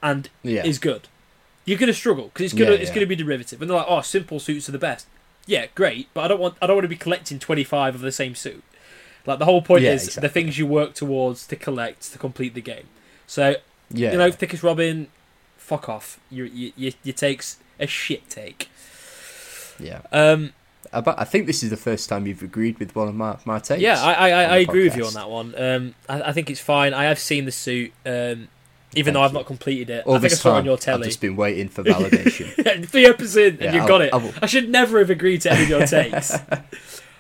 and 0.02 0.30
yeah, 0.42 0.66
is 0.66 0.80
good. 0.80 1.08
You're 1.66 1.78
gonna 1.80 1.94
struggle 1.94 2.26
because 2.26 2.46
it's 2.46 2.54
gonna 2.54 2.72
Yeah, 2.72 2.78
it's 2.78 2.92
gonna 2.92 3.06
be 3.06 3.16
derivative, 3.16 3.62
and 3.62 3.70
they're 3.70 3.78
like, 3.78 3.86
oh, 3.88 4.02
simple 4.02 4.40
suits 4.40 4.68
are 4.68 4.74
the 4.74 4.78
best. 4.80 5.08
Yeah, 5.46 5.68
great, 5.76 6.08
but 6.14 6.22
I 6.26 6.28
don't 6.28 6.40
want 6.42 6.56
I 6.62 6.68
don't 6.68 6.76
want 6.78 6.86
to 6.86 6.90
be 6.90 6.96
collecting 6.98 7.38
25 7.40 7.96
of 7.96 8.02
the 8.02 8.12
same 8.12 8.34
suit. 8.36 8.64
Like 9.26 9.40
the 9.40 9.46
whole 9.46 9.62
point 9.62 9.84
Yeah, 9.84 9.94
is 9.94 10.04
exactly. 10.08 10.28
the 10.28 10.34
things 10.34 10.58
you 10.58 10.66
work 10.68 10.94
towards 10.94 11.48
to 11.48 11.56
collect 11.56 12.12
to 12.14 12.18
complete 12.20 12.54
the 12.54 12.62
game. 12.62 12.86
So 13.28 13.56
yeah. 13.90 14.12
you 14.12 14.18
know, 14.18 14.32
thickest 14.32 14.64
Robin, 14.64 15.08
fuck 15.58 15.88
off. 15.90 16.20
Your 16.30 16.46
your 16.46 16.72
your, 16.76 16.92
your 17.04 17.14
takes 17.14 17.58
a 17.80 17.88
shit 17.88 18.30
take. 18.30 18.70
yeah. 19.80 20.02
Um, 20.12 20.54
I, 20.92 21.02
bet- 21.02 21.16
I 21.20 21.24
think 21.24 21.48
this 21.48 21.64
is 21.64 21.70
the 21.72 21.78
first 21.78 22.08
time 22.10 22.28
you've 22.28 22.44
agreed 22.44 22.78
with 22.78 22.96
one 22.96 23.08
of 23.08 23.16
my, 23.16 23.38
my 23.46 23.58
takes. 23.60 23.82
yeah, 23.82 24.00
I 24.02 24.14
I, 24.14 24.30
I, 24.44 24.58
agree 24.58 24.84
with 24.84 24.96
you 24.96 25.06
on 25.06 25.14
that 25.14 25.30
one. 25.30 25.56
Um, 25.58 25.96
I, 26.08 26.22
I 26.30 26.32
think 26.34 26.50
it's 26.52 26.60
fine. 26.60 26.94
I 26.94 27.06
have 27.06 27.18
seen 27.18 27.46
the 27.46 27.52
suit. 27.52 27.92
Um, 28.06 28.50
even 28.96 29.06
Thank 29.06 29.14
though 29.16 29.22
I've 29.24 29.32
you. 29.32 29.38
not 29.40 29.46
completed 29.48 29.90
it, 29.90 30.06
All 30.06 30.16
I 30.16 30.20
think 30.20 30.34
I 30.34 30.36
saw 30.36 30.56
it 30.56 30.58
on 30.60 30.66
your 30.66 30.78
I've 30.88 31.02
just 31.02 31.20
been 31.20 31.36
waiting 31.36 31.68
for 31.68 31.84
validation. 31.84 32.88
Three 32.88 33.08
episodes 33.08 33.36
in, 33.38 33.54
and 33.54 33.62
Yeah, 33.62 33.74
you've 33.74 33.82
I'll- 33.84 33.88
got 33.88 34.02
it. 34.02 34.14
I'll- 34.14 34.34
I 34.40 34.46
should 34.46 34.70
never 34.70 35.00
have 35.00 35.10
agreed 35.10 35.42
to 35.42 35.52
any 35.52 35.64
of 35.64 35.70
your 35.70 35.88
takes. 35.88 36.38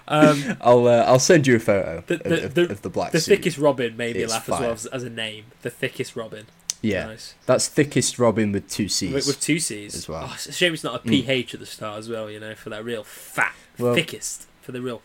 Um, 0.07 0.57
I'll 0.61 0.88
uh, 0.88 1.03
I'll 1.07 1.19
send 1.19 1.47
you 1.47 1.55
a 1.55 1.59
photo 1.59 2.03
The- 2.05 2.15
of, 2.15 2.23
the- 2.23 2.45
of, 2.45 2.53
the- 2.53 2.71
of 2.71 2.81
the 2.81 2.89
black 2.89 3.11
the 3.11 3.19
suit. 3.19 3.38
thickest 3.38 3.57
Robin 3.57 3.95
made 3.97 4.15
me 4.15 4.23
It's 4.23 4.34
laugh 4.34 4.49
as 4.49 4.59
well 4.59 4.71
as, 4.71 4.85
as 4.88 5.03
a 5.03 5.09
name. 5.09 5.45
The 5.61 5.69
thickest 5.69 6.15
Robin. 6.15 6.45
Yeah, 6.81 7.05
Nice. 7.05 7.35
that's 7.45 7.69
thickest 7.69 8.19
Robin 8.19 8.51
with 8.51 8.69
two 8.69 8.89
C's. 8.89 9.13
With, 9.13 9.25
with 9.27 9.39
two 9.39 9.57
C's 9.59 9.95
as 9.95 10.09
well. 10.09 10.27
Oh, 10.30 10.34
it's 10.34 10.47
a 10.47 10.51
shame 10.51 10.73
it's 10.73 10.84
not 10.84 10.95
a 10.95 10.99
PH 10.99 11.53
at 11.53 11.61
the 11.61 11.65
start 11.65 11.97
as 11.99 12.09
well. 12.09 12.30
You 12.30 12.41
know, 12.41 12.55
for 12.55 12.69
that 12.71 12.84
real 12.84 13.05
fat, 13.05 13.55
Well, 13.80 13.95
thickest, 13.95 14.47
for 14.61 14.73
the 14.73 14.81
real 14.81 15.01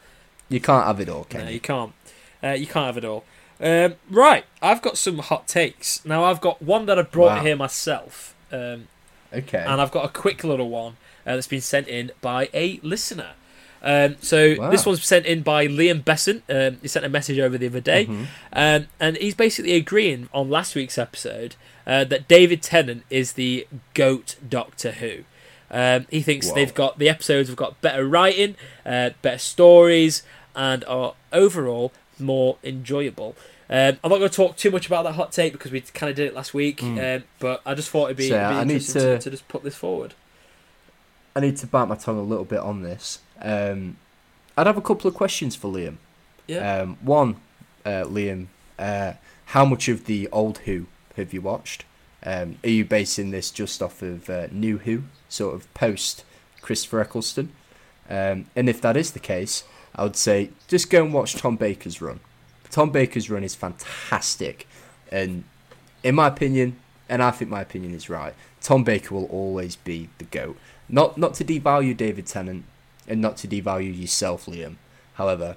you 0.49 0.61
can't 0.61 0.87
have 0.87 0.99
it 0.99 1.09
all, 1.09 1.25
can 1.25 1.43
No, 1.43 1.47
you? 1.49 1.55
you 1.55 1.61
can't. 1.61 1.93
Uh, 2.43 2.49
you 2.49 2.67
can't 2.67 2.87
have 2.87 2.97
it 2.97 3.05
all. 3.05 3.25
Um, 3.61 3.95
right, 4.11 4.45
I've 4.63 4.83
got 4.83 4.97
some 4.97 5.19
hot 5.19 5.47
takes. 5.47 6.05
Now, 6.05 6.25
I've 6.25 6.41
got 6.41 6.63
one 6.63 6.87
that 6.87 6.99
I 6.99 7.03
brought 7.03 7.37
Wow. 7.39 7.43
here 7.45 7.57
myself, 7.57 8.35
um, 8.51 8.89
Okay. 9.33 9.59
and 9.67 9.81
I've 9.81 9.91
got 9.91 10.05
a 10.05 10.09
quick 10.09 10.43
little 10.45 10.71
one 10.71 10.97
uh, 11.27 11.35
that's 11.35 11.47
been 11.49 11.61
sent 11.61 11.87
in 11.89 12.11
by 12.21 12.49
a 12.55 12.81
listener. 12.83 13.33
Um, 13.83 14.17
so 14.21 14.57
Wow. 14.59 14.71
this 14.71 14.85
one's 14.85 15.05
sent 15.05 15.25
in 15.27 15.43
by 15.43 15.67
Liam 15.69 16.05
Besant. 16.05 16.43
Um, 16.49 16.79
he 16.83 16.89
sent 16.89 17.05
a 17.05 17.09
message 17.09 17.39
over 17.39 17.57
the 17.57 17.67
other 17.67 17.81
day, 17.81 18.07
Mhm. 18.07 18.27
um, 18.53 18.87
and 18.99 19.17
he's 19.17 19.35
basically 19.35 19.75
agreeing 19.75 20.29
on 20.35 20.51
last 20.51 20.75
week's 20.75 20.99
episode 20.99 21.55
uh, 21.87 22.05
that 22.05 22.29
David 22.29 22.63
Tennant 22.63 23.05
is 23.09 23.33
the 23.35 23.67
goat 23.95 24.37
Doctor 24.47 24.93
Who. 24.93 25.25
Um, 25.71 26.07
he 26.11 26.23
thinks 26.23 26.49
Whoa. 26.49 26.55
they've 26.55 26.75
got 26.75 26.99
the 26.99 27.09
episodes 27.09 27.49
have 27.49 27.57
got 27.57 27.81
better 27.81 28.07
writing, 28.07 28.57
uh, 28.85 29.11
better 29.23 29.39
stories, 29.39 30.23
and 30.57 30.85
are 30.87 31.15
overall 31.33 31.93
more 32.19 32.57
enjoyable. 32.65 33.37
Um, 33.71 33.99
I'm 34.03 34.11
not 34.11 34.19
going 34.19 34.31
to 34.31 34.35
talk 34.37 34.57
too 34.57 34.71
much 34.71 34.87
about 34.87 35.05
that 35.05 35.13
hot 35.13 35.31
take 35.31 35.53
because 35.53 35.71
we 35.71 35.81
kind 35.83 36.09
of 36.11 36.17
did 36.17 36.27
it 36.27 36.35
last 36.35 36.53
week, 36.55 36.83
um, 36.83 37.25
but 37.39 37.61
I 37.67 37.75
just 37.75 37.91
thought 37.91 38.07
it'd 38.07 38.17
be. 38.17 38.29
So, 38.31 38.35
it'd 38.37 38.67
be 38.69 38.75
interesting 38.75 39.03
to... 39.03 39.17
to- 39.19 39.23
to 39.25 39.31
just 39.31 39.47
put 39.49 39.63
this 39.63 39.75
forward. 39.77 40.15
I 41.37 41.41
need 41.41 41.57
to 41.59 41.67
bite 41.67 41.85
my 41.87 41.95
tongue 41.95 42.19
a 42.19 42.23
little 42.23 42.45
bit 42.47 42.59
on 42.61 42.83
this. 42.83 43.21
Um, 43.41 43.97
I'd 44.57 44.67
have 44.67 44.77
a 44.77 44.83
couple 44.83 45.09
of 45.09 45.15
questions 45.15 45.55
for 45.55 45.73
Liam. 45.73 45.97
Yeah. 46.47 46.81
Um, 46.81 46.97
one, 47.01 47.37
uh, 47.85 48.05
Liam, 48.05 48.47
uh, 48.79 49.13
how 49.47 49.65
much 49.65 49.89
of 49.89 50.07
the 50.07 50.29
old 50.33 50.59
Who 50.59 50.87
have 51.17 51.33
you 51.33 51.41
watched? 51.41 51.85
Um, 52.25 52.57
are 52.65 52.71
you 52.71 52.85
basing 52.85 53.31
this 53.31 53.51
just 53.51 53.83
off 53.83 54.03
of 54.03 54.29
uh, 54.29 54.49
New 54.51 54.79
Who, 54.79 55.05
sort 55.29 55.55
of 55.55 55.73
post 55.75 56.25
Christopher 56.61 57.01
Eccleston? 57.01 57.53
Um, 58.11 58.47
and 58.57 58.69
if 58.69 58.81
that 58.81 58.97
is 58.97 59.13
the 59.13 59.21
case, 59.21 59.65
I 59.95 60.03
would 60.03 60.17
say 60.17 60.51
just 60.67 60.91
go 60.91 61.05
and 61.05 61.15
watch 61.15 61.35
Tom 61.35 61.57
Baker's 61.57 62.01
run. 62.01 62.21
Tom 62.71 62.91
Baker's 62.91 63.31
run 63.31 63.45
is 63.45 63.55
fantastic, 63.55 64.67
and 65.11 65.45
in 66.03 66.15
my 66.15 66.27
opinion, 66.27 66.77
and 67.09 67.23
I 67.23 67.31
think 67.31 67.51
my 67.51 67.63
opinion 67.63 67.95
is 67.95 68.11
right, 68.11 68.35
Tom 68.61 68.85
Baker 68.85 69.15
will 69.15 69.27
always 69.27 69.77
be 69.77 70.09
the 70.19 70.25
goat. 70.25 70.57
Not 70.89 71.17
not 71.17 71.35
to 71.35 71.45
devalue 71.45 71.97
David 71.97 72.27
Tennant, 72.27 72.65
and 73.09 73.21
not 73.21 73.37
to 73.39 73.49
devalue 73.49 73.99
yourself, 73.99 74.47
Liam. 74.47 74.77
However, 75.15 75.57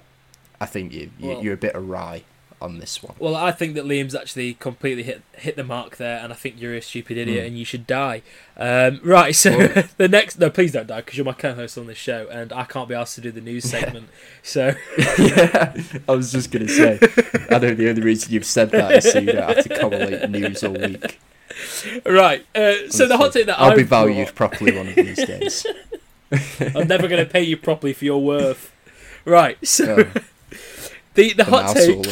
I 0.60 0.66
think 0.66 0.92
you, 0.92 1.10
you 1.18 1.28
Well- 1.28 1.42
you're 1.42 1.54
a 1.54 1.58
bit 1.58 1.72
awry 1.74 2.24
on 2.60 2.78
this 2.78 3.02
one. 3.02 3.16
Well, 3.18 3.34
I 3.34 3.50
think 3.50 3.74
that 3.74 3.84
Liam's 3.84 4.14
actually 4.14 4.54
completely 4.54 5.02
hit 5.02 5.22
hit 5.36 5.56
the 5.56 5.64
mark 5.64 5.96
there, 5.96 6.18
and 6.22 6.32
I 6.32 6.36
think 6.36 6.60
you're 6.60 6.76
a 6.76 6.80
stupid 6.80 7.18
idiot 7.18 7.42
Mm. 7.42 7.46
and 7.48 7.58
you 7.58 7.64
should 7.64 7.88
die. 7.88 8.22
Um, 8.56 9.00
right, 9.02 9.34
so 9.34 9.50
the 9.96 10.06
next 10.08 10.38
no, 10.38 10.48
please 10.48 10.70
don't 10.70 10.86
die 10.86 11.00
because 11.00 11.16
you're 11.16 11.24
my 11.26 11.32
co-host 11.32 11.76
on 11.76 11.88
this 11.88 11.98
show, 11.98 12.28
and 12.30 12.52
I 12.52 12.62
can't 12.62 12.88
be 12.88 12.94
asked 12.94 13.16
to 13.16 13.20
do 13.20 13.32
the 13.32 13.40
news 13.40 13.64
segment. 13.64 14.08
So 14.44 14.74
yeah, 15.18 15.74
I 16.08 16.12
was 16.12 16.30
just 16.30 16.52
gonna 16.52 16.68
say. 16.68 17.00
I 17.50 17.58
know 17.58 17.74
the 17.74 17.88
only 17.90 18.02
reason 18.02 18.32
you've 18.32 18.46
said 18.46 18.70
that 18.70 18.92
is 18.92 19.10
so 19.10 19.18
you 19.18 19.32
don't 19.32 19.56
have 19.56 19.64
to 19.64 19.78
correlate 19.80 20.30
news 20.30 20.62
all 20.62 20.74
week. 20.74 21.18
right, 22.06 22.46
uh, 22.54 22.74
so 22.90 23.08
the 23.08 23.16
hot 23.16 23.32
take 23.32 23.46
that 23.46 23.58
I'll 23.60 23.74
be 23.74 23.82
I've 23.82 23.88
brought- 23.88 24.06
valued 24.06 24.34
properly 24.36 24.76
one 24.76 24.86
of 24.86 24.94
these 24.94 25.16
days. 25.26 25.66
I'm 26.74 26.88
never 26.88 27.08
going 27.08 27.24
to 27.24 27.30
pay 27.30 27.42
you 27.42 27.56
properly 27.56 27.92
for 27.92 28.04
your 28.04 28.22
worth. 28.22 28.72
Right, 29.24 29.58
so 29.66 30.08
Oh, 30.14 30.20
the 31.14 31.32
the 31.34 31.44
hot 31.44 31.76
take 31.76 32.02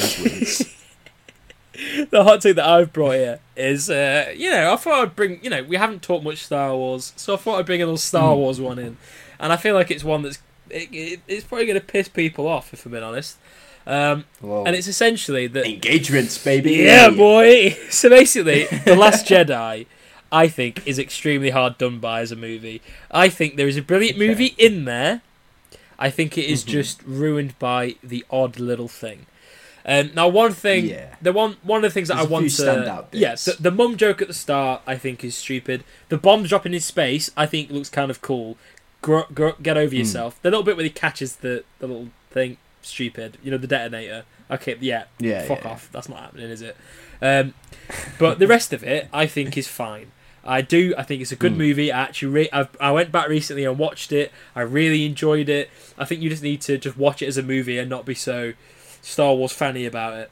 the 2.10 2.24
hot 2.24 2.40
take 2.42 2.56
that 2.56 2.66
I've 2.66 2.92
brought 2.92 3.14
here 3.14 3.40
is, 3.56 3.88
uh, 3.88 4.32
you 4.36 4.50
know, 4.50 4.72
I 4.72 4.76
thought 4.76 5.02
I'd 5.02 5.16
bring, 5.16 5.42
you 5.42 5.48
know, 5.50 5.62
we 5.62 5.76
haven't 5.76 6.02
talked 6.02 6.24
much 6.24 6.44
Star 6.44 6.74
Wars, 6.76 7.12
so 7.16 7.34
I 7.34 7.36
thought 7.36 7.58
I'd 7.58 7.66
bring 7.66 7.80
a 7.80 7.86
little 7.86 7.96
Star 7.96 8.32
Hmm. 8.34 8.40
Wars 8.40 8.60
one 8.60 8.78
in, 8.78 8.96
and 9.38 9.52
I 9.52 9.56
feel 9.56 9.74
like 9.74 9.90
it's 9.90 10.04
one 10.04 10.22
that's, 10.22 10.38
it, 10.68 10.88
it, 10.92 11.20
it's 11.26 11.44
probably 11.44 11.66
going 11.66 11.80
to 11.80 11.86
piss 11.86 12.08
people 12.08 12.46
off 12.46 12.72
if 12.74 12.84
I'm 12.84 12.92
being 12.92 13.02
honest, 13.04 13.38
um, 13.86 14.24
and 14.42 14.76
it's 14.76 14.86
essentially 14.88 15.46
that, 15.46 15.66
engagements, 15.66 16.36
baby. 16.42 16.72
yeah, 16.74 17.08
boy. 17.10 17.70
So 17.88 18.10
basically, 18.10 18.66
the 18.84 18.96
Last 18.96 19.26
Jedi. 19.26 19.86
I 20.32 20.48
think 20.48 20.86
is 20.86 20.98
extremely 20.98 21.50
hard 21.50 21.76
done 21.78 21.98
by 21.98 22.20
as 22.20 22.30
a 22.32 22.36
movie. 22.36 22.80
I 23.10 23.28
think 23.28 23.56
there 23.56 23.66
is 23.68 23.76
a 23.76 23.82
brilliant 23.82 24.16
Okay. 24.16 24.28
movie 24.28 24.54
in 24.58 24.84
there. 24.84 25.22
I 25.98 26.08
think 26.10 26.38
it 26.38 26.44
is 26.46 26.64
Mhm. 26.64 26.68
just 26.68 27.02
ruined 27.04 27.58
by 27.58 27.96
the 28.02 28.24
odd 28.30 28.58
little 28.58 28.88
thing. 28.88 29.26
Um, 29.84 30.10
now, 30.14 30.28
one 30.28 30.52
thing, 30.52 30.86
Yeah. 30.86 31.14
the 31.22 31.32
one 31.32 31.56
one 31.62 31.78
of 31.78 31.82
the 31.82 31.90
things 31.90 32.08
that 32.08 32.14
There's 32.16 32.26
I 32.26 32.30
want 32.30 32.50
to, 32.50 32.62
standout 32.62 33.06
yeah, 33.12 33.34
the, 33.34 33.56
the 33.58 33.70
mum 33.70 33.96
joke 33.96 34.20
at 34.22 34.28
the 34.28 34.34
start, 34.34 34.82
I 34.86 34.96
think 34.96 35.24
is 35.24 35.34
stupid. 35.34 35.84
The 36.10 36.18
bomb 36.18 36.44
dropping 36.44 36.74
in 36.74 36.80
space, 36.80 37.30
I 37.36 37.46
think 37.46 37.70
looks 37.70 37.88
kind 37.88 38.10
of 38.10 38.20
cool. 38.20 38.56
Gr- 39.02 39.20
gr- 39.34 39.50
get 39.62 39.76
over 39.78 39.90
Hmm. 39.90 39.96
yourself. 40.00 40.38
The 40.42 40.50
little 40.50 40.62
bit 40.62 40.76
where 40.76 40.84
he 40.84 40.90
catches 40.90 41.36
the, 41.36 41.64
the 41.78 41.86
little 41.86 42.08
thing, 42.30 42.58
stupid. 42.82 43.38
You 43.42 43.50
know, 43.50 43.56
the 43.58 43.66
detonator. 43.66 44.24
Okay, 44.50 44.76
yeah, 44.80 45.04
Yeah, 45.18 45.44
fuck 45.46 45.64
yeah. 45.64 45.70
off. 45.70 45.88
That's 45.92 46.08
not 46.08 46.18
happening, 46.20 46.50
is 46.50 46.60
it? 46.62 46.76
Um, 47.22 47.54
but 48.18 48.38
the 48.38 48.46
rest 48.46 48.72
of 48.72 48.82
it, 48.84 49.08
I 49.12 49.26
think, 49.26 49.56
is 49.56 49.66
fine. 49.68 50.12
I 50.44 50.62
do. 50.62 50.94
I 50.96 51.02
think 51.02 51.20
it's 51.22 51.32
a 51.32 51.36
good 51.36 51.52
Mm. 51.54 51.58
movie. 51.58 51.92
I 51.92 52.00
actually, 52.00 52.28
re- 52.32 52.48
I've, 52.52 52.68
I 52.80 52.90
went 52.92 53.12
back 53.12 53.28
recently 53.28 53.64
and 53.64 53.78
watched 53.78 54.10
it. 54.10 54.32
I 54.56 54.62
really 54.62 55.04
enjoyed 55.04 55.48
it. 55.48 55.68
I 55.98 56.04
think 56.06 56.22
you 56.22 56.30
just 56.30 56.42
need 56.42 56.60
to 56.62 56.78
just 56.78 56.96
watch 56.96 57.20
it 57.22 57.26
as 57.26 57.36
a 57.36 57.42
movie 57.42 57.78
and 57.78 57.90
not 57.90 58.06
be 58.06 58.14
so 58.14 58.54
Star 59.02 59.34
Wars 59.34 59.52
fanny 59.52 59.84
about 59.86 60.14
it. 60.14 60.30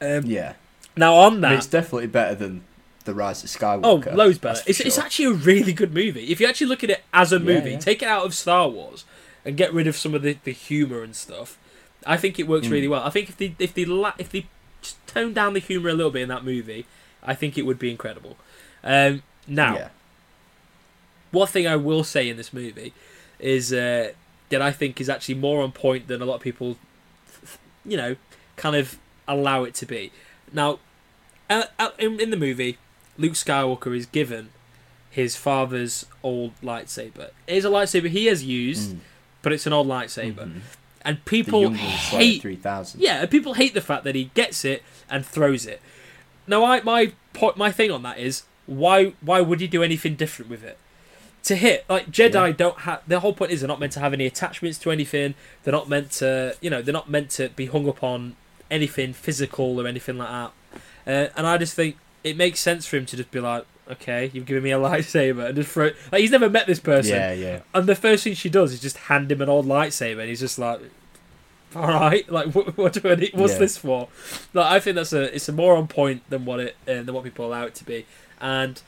Um, 0.00 0.24
Yeah. 0.26 0.54
Now 0.96 1.14
on 1.14 1.32
I 1.32 1.34
mean, 1.34 1.40
that, 1.42 1.52
it's 1.54 1.66
definitely 1.66 2.06
better 2.08 2.34
than 2.34 2.62
the 3.04 3.14
Rise 3.14 3.44
of 3.44 3.50
Skywalker. 3.50 4.08
oh, 4.12 4.14
loads 4.14 4.38
better. 4.38 4.54
that's 4.54 4.62
for 4.62 4.70
It's, 4.70 4.80
it's 4.80 4.98
actually 4.98 5.26
a 5.26 5.32
really 5.32 5.72
good 5.72 5.94
movie. 5.94 6.24
If 6.30 6.40
you 6.40 6.46
actually 6.46 6.66
look 6.68 6.82
at 6.84 6.90
it 6.90 7.02
as 7.12 7.32
a 7.32 7.36
Yeah, 7.36 7.42
movie, 7.44 7.70
yeah. 7.72 7.78
take 7.78 8.02
it 8.02 8.08
out 8.08 8.24
of 8.24 8.34
Star 8.34 8.68
Wars 8.68 9.04
and 9.44 9.56
get 9.56 9.72
rid 9.72 9.86
of 9.86 9.96
some 9.96 10.14
of 10.14 10.22
the, 10.22 10.36
the 10.44 10.52
humor 10.52 11.02
and 11.02 11.14
stuff. 11.14 11.58
I 12.06 12.16
think 12.16 12.38
it 12.38 12.48
works 12.48 12.66
Mm. 12.66 12.70
really 12.72 12.88
well. 12.88 13.02
I 13.02 13.10
think 13.10 13.28
if 13.28 13.36
they 13.36 13.54
if 13.58 13.74
they 13.74 13.84
la- 13.84 14.14
if 14.18 14.30
they 14.30 14.46
just 14.82 15.06
tone 15.06 15.32
down 15.34 15.52
the 15.52 15.60
humor 15.60 15.90
a 15.90 15.94
little 15.94 16.10
bit 16.10 16.22
in 16.22 16.28
that 16.30 16.44
movie, 16.44 16.86
I 17.22 17.34
think 17.34 17.58
it 17.58 17.62
would 17.66 17.78
be 17.78 17.90
incredible. 17.90 18.36
Um, 18.84 19.22
now, 19.46 19.74
Yeah. 19.76 19.88
one 21.30 21.46
thing 21.48 21.66
I 21.66 21.76
will 21.76 22.04
say 22.04 22.28
in 22.28 22.36
this 22.36 22.52
movie 22.52 22.92
is 23.38 23.72
uh, 23.72 24.12
that 24.50 24.60
I 24.62 24.72
think 24.72 25.00
is 25.00 25.08
actually 25.08 25.36
more 25.36 25.62
on 25.62 25.72
point 25.72 26.08
than 26.08 26.20
a 26.22 26.24
lot 26.24 26.36
of 26.36 26.40
people, 26.40 26.76
you 27.84 27.96
know, 27.96 28.16
kind 28.56 28.76
of 28.76 28.98
allow 29.28 29.64
it 29.64 29.74
to 29.74 29.86
be. 29.86 30.12
Now, 30.52 30.78
uh, 31.48 31.64
uh, 31.78 31.90
in, 31.98 32.30
the 32.30 32.36
movie, 32.36 32.78
Luke 33.16 33.32
Skywalker 33.34 33.96
is 33.96 34.06
given 34.06 34.50
his 35.10 35.36
father's 35.36 36.06
old 36.22 36.52
lightsaber. 36.62 37.30
It 37.46 37.56
is 37.56 37.64
a 37.64 37.68
lightsaber 37.68 38.08
he 38.08 38.26
has 38.26 38.44
used, 38.44 38.92
Mm. 38.94 38.98
but 39.42 39.52
it's 39.52 39.66
an 39.66 39.72
old 39.72 39.86
lightsaber, 39.88 40.34
Mhm. 40.46 40.60
and 41.02 41.24
people 41.24 41.70
hate 41.72 42.42
3000. 42.42 43.00
yeah, 43.00 43.20
and 43.22 43.30
people 43.30 43.54
hate 43.54 43.74
the 43.74 43.80
fact 43.80 44.04
that 44.04 44.14
he 44.14 44.30
gets 44.34 44.64
it 44.64 44.82
and 45.08 45.24
throws 45.26 45.66
it. 45.66 45.80
Now, 46.46 46.64
I 46.64 46.80
my 46.82 47.12
my 47.56 47.70
thing 47.72 47.90
on 47.90 48.02
that 48.02 48.18
is 48.18 48.42
why 48.70 49.12
why 49.20 49.40
would 49.40 49.60
he 49.60 49.66
do 49.66 49.82
anything 49.82 50.14
different 50.14 50.50
with 50.50 50.62
it? 50.64 50.78
To 51.44 51.56
hit 51.56 51.84
like 51.88 52.10
Jedi 52.10 52.48
Yeah. 52.48 52.52
don't 52.52 52.78
have 52.80 53.02
the 53.06 53.20
whole 53.20 53.32
point 53.32 53.50
is 53.50 53.60
they're 53.60 53.68
not 53.68 53.80
meant 53.80 53.92
to 53.94 54.00
have 54.00 54.12
any 54.12 54.26
attachments 54.26 54.78
to 54.78 54.90
anything. 54.90 55.34
They're 55.64 55.72
not 55.72 55.88
meant 55.88 56.10
to 56.12 56.54
you 56.60 56.70
know 56.70 56.80
they're 56.82 56.92
not 56.92 57.08
meant 57.10 57.30
to 57.30 57.48
be 57.50 57.66
hung 57.66 57.88
up 57.88 58.02
on 58.04 58.36
anything 58.70 59.12
physical 59.12 59.80
or 59.80 59.86
anything 59.86 60.16
like 60.18 60.28
that. 60.28 60.52
Uh, 61.06 61.28
and 61.36 61.46
I 61.46 61.56
just 61.58 61.74
think 61.74 61.96
it 62.22 62.36
makes 62.36 62.60
sense 62.60 62.86
for 62.86 62.96
him 62.98 63.06
to 63.06 63.16
just 63.16 63.30
be 63.30 63.40
like, 63.40 63.64
okay, 63.90 64.30
you've 64.34 64.44
given 64.46 64.62
me 64.62 64.70
a 64.70 64.78
lightsaber 64.88 65.46
and 65.46 65.56
just 65.56 65.70
throw. 65.70 65.86
It. 65.86 65.96
Like 66.12 66.20
he's 66.20 66.30
never 66.30 66.48
met 66.50 66.66
this 66.66 66.78
person, 66.78 67.14
Yeah, 67.16 67.32
yeah. 67.32 67.60
and 67.74 67.86
the 67.88 67.94
first 67.96 68.22
thing 68.24 68.34
she 68.34 68.50
does 68.50 68.72
is 68.72 68.80
just 68.80 68.96
hand 68.98 69.32
him 69.32 69.40
an 69.40 69.48
old 69.48 69.66
lightsaber, 69.66 70.20
and 70.20 70.28
he's 70.28 70.40
just 70.40 70.58
like, 70.58 70.80
"All 71.74 71.88
right, 71.88 72.30
like 72.38 72.48
what, 72.54 72.76
what 72.76 72.92
do 72.92 73.08
I 73.10 73.14
need, 73.14 73.30
what's 73.34 73.54
Yeah. 73.54 73.58
this 73.60 73.78
for?" 73.78 74.08
Like 74.52 74.66
I 74.66 74.78
think 74.78 74.96
that's 74.96 75.14
a 75.14 75.34
it's 75.34 75.48
a 75.48 75.52
more 75.52 75.74
on 75.76 75.88
point 75.88 76.22
than 76.28 76.44
what 76.44 76.60
it 76.60 76.76
uh, 76.86 77.02
than 77.02 77.14
what 77.14 77.24
people 77.24 77.46
allow 77.46 77.64
it 77.64 77.74
to 77.76 77.84
be, 77.84 78.04
and 78.40 78.80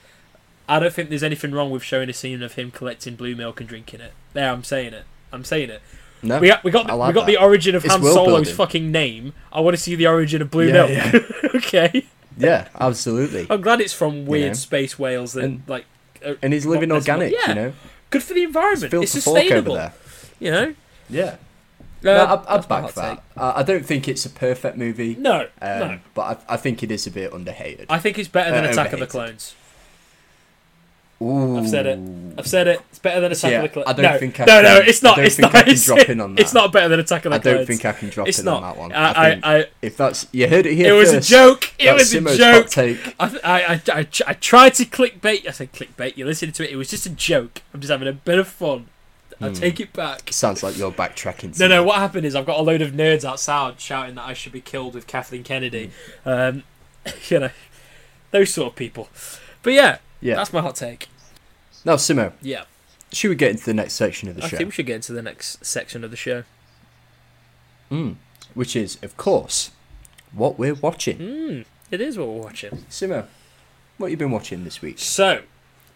I 0.68 0.78
don't 0.78 0.92
think 0.92 1.08
there's 1.08 1.22
anything 1.22 1.52
wrong 1.52 1.70
with 1.70 1.82
showing 1.82 2.08
a 2.08 2.12
scene 2.12 2.42
of 2.42 2.54
him 2.54 2.70
collecting 2.70 3.16
blue 3.16 3.34
milk 3.36 3.60
and 3.60 3.68
drinking 3.68 4.00
it. 4.00 4.12
There, 4.32 4.50
I'm 4.50 4.64
saying 4.64 4.92
it. 4.94 5.04
I'm 5.32 5.44
saying 5.44 5.70
it. 5.70 5.82
No. 6.22 6.38
We 6.38 6.48
got 6.48 6.62
we 6.62 6.70
got 6.70 6.86
the, 6.86 6.94
like 6.94 7.08
we 7.08 7.14
got 7.14 7.26
that. 7.26 7.32
the 7.32 7.36
origin 7.40 7.74
of 7.74 7.84
It's 7.84 7.92
Han 7.92 8.02
Solo's 8.02 8.26
building. 8.26 8.54
fucking 8.54 8.92
name. 8.92 9.32
I 9.52 9.60
want 9.60 9.76
to 9.76 9.82
see 9.82 9.94
the 9.96 10.06
origin 10.06 10.40
of 10.40 10.50
blue 10.50 10.68
Yeah, 10.68 11.10
milk. 11.12 11.24
okay, 11.56 12.06
yeah, 12.38 12.68
absolutely. 12.78 13.46
I'm 13.50 13.60
glad 13.60 13.80
it's 13.80 13.92
from 13.92 14.24
weird 14.24 14.48
know? 14.48 14.54
space 14.54 14.98
whales 14.98 15.32
that 15.32 15.44
And- 15.44 15.62
like. 15.66 15.84
uh, 16.24 16.34
And 16.42 16.52
he's 16.52 16.64
living 16.64 16.88
not 16.90 16.96
messing 16.96 17.14
with- 17.18 17.22
organic, 17.32 17.40
yeah. 17.46 17.48
you 17.48 17.54
know. 17.54 17.72
Good 18.10 18.22
for 18.22 18.34
the 18.34 18.44
environment. 18.44 18.84
It's 18.94 18.94
over 18.94 19.06
sustainable. 19.06 19.74
there. 19.74 19.92
You 20.38 20.50
know. 20.52 20.74
Yeah. 21.10 21.36
No, 22.02 22.24
I'd, 22.26 22.46
I'd 22.46 22.68
back 22.68 22.92
that. 22.94 23.22
I, 23.36 23.60
I 23.60 23.62
don't 23.62 23.84
think 23.86 24.08
it's 24.08 24.24
a 24.26 24.30
perfect 24.30 24.76
movie, 24.76 25.14
No, 25.16 25.42
um, 25.60 25.78
no. 25.78 25.98
but 26.14 26.44
I, 26.48 26.54
I 26.54 26.56
think 26.56 26.82
it 26.82 26.90
is 26.90 27.06
a 27.06 27.10
bit 27.10 27.32
underhated. 27.32 27.86
I 27.90 27.98
think 27.98 28.18
it's 28.18 28.28
better 28.28 28.50
than 28.50 28.64
Uh, 28.64 28.68
Attack 28.70 28.92
of 28.92 29.00
the. 29.00 29.06
Clones. 29.06 29.54
Ooh. 31.20 31.56
I've 31.58 31.68
said 31.68 31.86
it. 31.86 32.00
I've 32.36 32.48
said 32.48 32.66
it. 32.66 32.80
It's 32.90 32.98
better 32.98 33.20
than 33.20 33.30
Attack 33.30 33.50
Yeah, 33.52 33.58
of 33.58 33.62
the 33.62 33.68
Clones. 33.68 33.88
I 33.88 33.92
don't 33.92 34.02
no, 34.12 34.18
think 34.18 34.40
I 34.40 34.44
no, 34.44 34.62
no, 34.62 34.80
can- 34.80 34.88
it's 34.88 35.04
I 35.04 35.08
not. 35.08 35.16
don't 35.16 35.24
It's 35.26 35.36
think 35.36 35.52
not. 35.52 35.54
I 35.54 35.62
can 35.62 35.76
drop 35.76 36.08
in 36.08 36.20
on 36.20 36.34
that. 36.34 36.40
It's 36.40 36.52
not 36.52 36.72
better 36.72 36.88
than 36.88 36.98
Attack 36.98 37.24
of 37.26 37.32
the 37.32 37.38
Clones. 37.38 37.54
I 37.54 37.58
don't 37.58 37.66
think 37.66 37.84
I 37.84 37.92
can 37.92 38.08
drop 38.08 38.26
it's 38.28 38.38
in 38.40 38.44
not. 38.44 38.56
on 38.56 38.62
that 38.62 38.76
one. 38.76 38.92
I, 38.92 39.12
I 39.12 39.30
I, 39.30 39.40
I, 39.60 39.66
if 39.82 39.96
that's 39.96 40.26
you 40.32 40.48
heard 40.48 40.66
it 40.66 40.74
here 40.74 40.94
it 40.94 40.98
was 40.98 41.12
first, 41.12 41.28
a 41.28 41.30
joke. 41.30 41.72
It 41.78 41.92
was 41.92 42.12
a 42.12 42.20
Simo's 42.20 42.38
joke. 42.38 42.62
hot 42.64 42.70
take. 42.72 43.14
I, 43.20 43.26
I, 43.44 43.62
I, 43.74 43.82
I, 44.00 44.06
I 44.26 44.32
tried 44.34 44.74
to 44.74 44.84
clickbait. 44.84 45.46
I 45.46 45.52
said 45.52 45.72
clickbait. 45.72 46.16
You're 46.16 46.26
listening 46.26 46.50
to 46.52 46.64
it. 46.68 46.72
It 46.72 46.76
was 46.76 46.90
just 46.90 47.06
a 47.06 47.10
joke. 47.10 47.62
I'm 47.72 47.80
just 47.80 47.92
having 47.92 48.08
a 48.08 48.12
bit 48.12 48.40
of 48.40 48.48
fun. 48.48 48.86
I 49.43 49.48
Hmm. 49.48 49.55
take 49.55 49.81
it 49.81 49.93
back. 49.93 50.32
Sounds 50.32 50.62
like 50.62 50.77
you're 50.78 50.93
backtracking. 50.93 51.59
No, 51.59 51.66
no. 51.69 51.82
What 51.82 51.97
happened 51.98 52.24
is 52.27 52.35
I've 52.35 52.47
got 52.47 52.59
a 52.59 52.62
load 52.62 52.81
of 52.82 52.93
nerds 52.93 53.24
outside 53.24 53.81
shouting 53.81 54.14
that 54.16 54.24
I 54.27 54.32
should 54.35 54.52
be 54.52 54.60
killed 54.60 54.94
with 54.94 55.06
Kathleen 55.06 55.43
Kennedy. 55.43 55.90
Um, 56.24 56.62
you 57.28 57.39
know, 57.40 57.51
those 58.31 58.52
sort 58.52 58.73
of 58.73 58.77
people. 58.77 59.09
But 59.62 59.73
yeah, 59.73 59.98
Yeah. 60.20 60.36
that's 60.36 60.52
my 60.52 60.60
hot 60.60 60.77
take. 60.77 61.09
Now, 61.85 61.97
Simo, 61.97 62.32
Yeah, 62.40 62.64
should 63.12 63.28
we 63.31 63.35
get 63.35 63.51
into 63.51 63.64
the 63.64 63.74
next 63.74 63.94
section 63.94 64.28
of 64.28 64.36
the 64.36 64.44
I 64.44 64.48
show? 64.48 64.56
think 64.56 64.69
we 64.69 64.73
should 64.73 64.86
get 64.86 64.97
into 64.97 65.12
the 65.12 65.23
next 65.23 65.64
section 65.66 66.05
of 66.05 66.10
the 66.10 66.16
show. 66.16 66.44
Mm. 67.90 68.16
Which 68.55 68.77
is, 68.77 68.98
of 69.02 69.16
course, 69.16 69.70
what 70.32 70.59
we're 70.59 70.74
watching. 70.74 71.19
Mm, 71.19 71.64
it 71.90 72.01
is 72.01 72.16
what 72.19 72.28
we're 72.28 72.43
watching. 72.43 72.85
Simo, 72.90 73.27
what 73.98 74.10
you 74.10 74.16
been 74.16 74.31
watching 74.31 74.64
this 74.64 74.81
week? 74.81 74.98
So, 74.98 75.43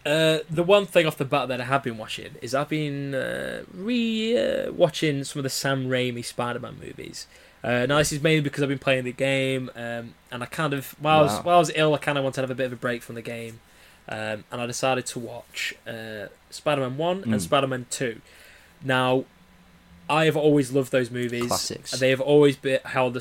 uh, 0.06 0.38
the 0.48 0.62
one 0.62 0.86
thing 0.86 1.06
off 1.06 1.16
the 1.18 1.24
bat 1.24 1.48
that 1.48 1.60
I 1.60 1.64
have 1.64 1.82
been 1.82 1.98
watching 1.98 2.36
is 2.40 2.54
I've 2.54 2.68
been 2.68 3.14
uh, 3.14 3.64
re 3.74 4.38
uh, 4.38 4.72
watching 4.72 5.24
some 5.24 5.40
of 5.40 5.42
the 5.44 5.50
Sam 5.50 5.88
Raimi 5.88 6.24
Spider-Man 6.24 6.76
movies. 6.80 7.26
Uh, 7.64 7.84
now 7.86 7.98
this 7.98 8.12
is 8.12 8.22
mainly 8.22 8.42
because 8.42 8.62
I've 8.62 8.68
been 8.68 8.78
playing 8.78 9.04
the 9.04 9.12
game, 9.12 9.70
um, 9.74 10.14
and 10.30 10.42
I 10.42 10.46
kind 10.46 10.72
of 10.72 10.94
while 11.00 11.18
I 11.18 11.22
was 11.22 11.38
while 11.38 11.56
I 11.56 11.58
was 11.58 11.72
ill, 11.74 11.94
I 11.94 11.98
kind 11.98 12.16
of 12.16 12.24
wanted 12.24 12.36
to 12.36 12.40
have 12.42 12.50
a 12.50 12.54
bit 12.54 12.66
of 12.66 12.72
a 12.72 12.76
break 12.76 13.02
from 13.02 13.16
the 13.16 13.22
game, 13.22 13.58
um, 14.08 14.44
and 14.52 14.60
I 14.60 14.66
decided 14.66 15.06
to 15.06 15.18
watch 15.18 15.74
uh, 15.86 16.26
Spider-Man 16.50 16.96
One 16.96 17.22
and 17.24 17.34
Mm. 17.34 17.40
Spider-Man 17.40 17.86
Two. 17.90 18.20
Now, 18.84 19.24
I 20.08 20.26
have 20.26 20.36
always 20.36 20.70
loved 20.70 20.92
those 20.92 21.10
movies. 21.10 21.46
Classics. 21.48 21.90
They 21.98 22.10
have 22.10 22.20
always 22.20 22.56
been 22.56 22.78
held 22.84 23.16
a 23.16 23.20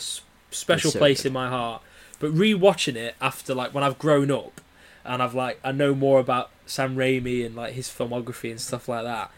special 0.51 0.91
so 0.91 0.99
place 0.99 1.23
good. 1.23 1.29
in 1.29 1.33
my 1.33 1.49
heart. 1.49 1.81
But 2.19 2.31
rewatching 2.33 2.95
it 2.95 3.15
after 3.19 3.55
like 3.55 3.73
when 3.73 3.83
I've 3.83 3.97
grown 3.97 4.29
up, 4.29 4.61
and 5.05 5.21
I've 5.23 5.33
like 5.35 5.59
I 5.63 5.71
know 5.71 5.93
more 5.95 6.19
about 6.19 6.49
Sam 6.65 6.95
Raimi 6.95 7.45
and 7.45 7.55
like 7.55 7.73
his 7.73 7.87
filmography 7.89 8.49
and 8.51 8.59
stuff 8.59 8.87
like 8.89 9.03
that. 9.03 9.31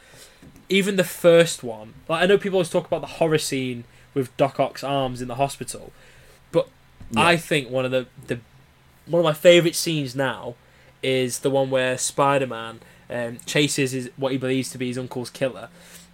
Even 0.69 0.95
the 0.98 1.03
first 1.03 1.64
one, 1.64 1.94
like 2.10 2.23
I 2.23 2.26
know 2.26 2.38
people 2.38 2.57
always 2.57 2.69
talk 2.69 2.85
about 2.88 3.02
the 3.02 3.07
horror 3.07 3.38
scene 3.38 3.84
with 4.14 4.35
Doc 4.38 4.60
Ock's 4.60 4.84
arms 4.84 5.22
in 5.22 5.27
the 5.27 5.35
hospital, 5.35 5.91
but 6.52 6.68
Yeah. 7.11 7.26
I 7.26 7.38
think 7.38 7.69
one 7.69 7.85
of 7.85 7.91
the 7.91 8.07
the 8.27 8.39
one 9.06 9.19
of 9.19 9.23
my 9.23 9.34
favourite 9.34 9.76
scenes 9.76 10.15
now 10.15 10.56
is 11.03 11.39
the 11.39 11.49
one 11.49 11.69
where 11.69 11.98
Spider-Man 11.98 12.80
um, 13.10 13.38
chases 13.45 13.91
his 13.91 14.10
what 14.18 14.31
he 14.34 14.38
believes 14.38 14.69
to 14.72 14.77
be 14.77 14.88
his 14.88 14.98
uncle's 14.98 15.30
killer, 15.30 15.69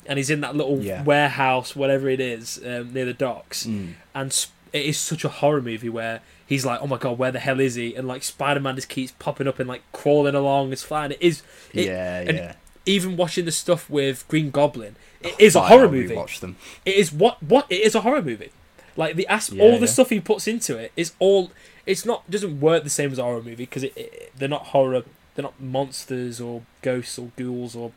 and 0.05 0.17
he's 0.17 0.30
in 0.30 0.41
that 0.41 0.55
little 0.55 0.80
Yeah. 0.80 1.01
warehouse, 1.03 1.75
whatever 1.75 2.07
it 2.09 2.19
is, 2.19 2.59
um, 2.63 2.93
near 2.93 3.05
the 3.05 3.13
docks, 3.13 3.65
Mm. 3.65 3.93
and 4.13 4.31
sp- 4.34 4.53
it 4.71 4.85
is 4.85 4.99
such 4.99 5.23
a 5.23 5.30
horror 5.30 5.61
movie 5.61 5.89
where 5.89 6.21
he's 6.48 6.65
like, 6.65 6.80
"Oh 6.82 6.88
my 6.88 6.98
god, 6.98 7.18
where 7.18 7.32
the 7.32 7.40
hell 7.40 7.60
is 7.60 7.76
he?" 7.76 7.95
And 7.95 8.07
like 8.07 8.24
Spider-Man 8.24 8.76
just 8.76 8.90
keeps 8.90 9.11
popping 9.20 9.48
up 9.48 9.60
and 9.60 9.68
like 9.70 9.82
crawling 9.91 10.36
along, 10.36 10.72
it's 10.72 10.84
flying. 10.84 11.11
It 11.11 11.18
is 11.22 11.41
it, 11.74 11.86
yeah, 11.88 12.22
yeah. 12.22 12.53
even 12.86 13.15
watching 13.18 13.45
the 13.45 13.52
stuff 13.52 13.90
with 13.90 14.26
Green 14.28 14.52
Goblin, 14.52 14.95
it 15.22 15.36
is 15.40 15.56
a 15.56 15.61
horror 15.61 15.90
movie. 15.90 16.15
Watch 16.15 16.40
them. 16.40 16.57
It 16.86 16.95
is 16.95 17.11
what 17.11 17.41
what 17.44 17.65
it 17.70 17.82
is 17.82 17.95
a 17.95 18.02
horror 18.02 18.22
movie. 18.22 18.52
Like 18.95 19.15
the 19.15 19.26
asp- 19.28 19.53
Yeah, 19.53 19.64
all 19.64 19.72
the 19.80 19.82
yeah. 19.82 19.86
stuff 19.91 20.10
he 20.10 20.20
puts 20.20 20.48
into 20.48 20.78
it 20.78 20.91
is 20.95 21.14
all. 21.20 21.52
It's 21.86 22.06
not 22.06 22.30
doesn't 22.30 22.61
work 22.61 22.84
the 22.84 22.90
same 22.90 23.11
as 23.11 23.18
a 23.20 23.24
horror 23.24 23.41
movie 23.41 23.56
because 23.56 23.84
it, 23.84 23.94
it, 23.98 24.32
they're 24.38 24.48
not 24.48 24.68
horror. 24.68 25.03
They're 25.36 25.44
not 25.44 25.60
monsters 25.60 26.40
or 26.40 26.61
ghosts 26.84 27.18
or 27.18 27.32
ghouls 27.36 27.76
or 27.76 27.91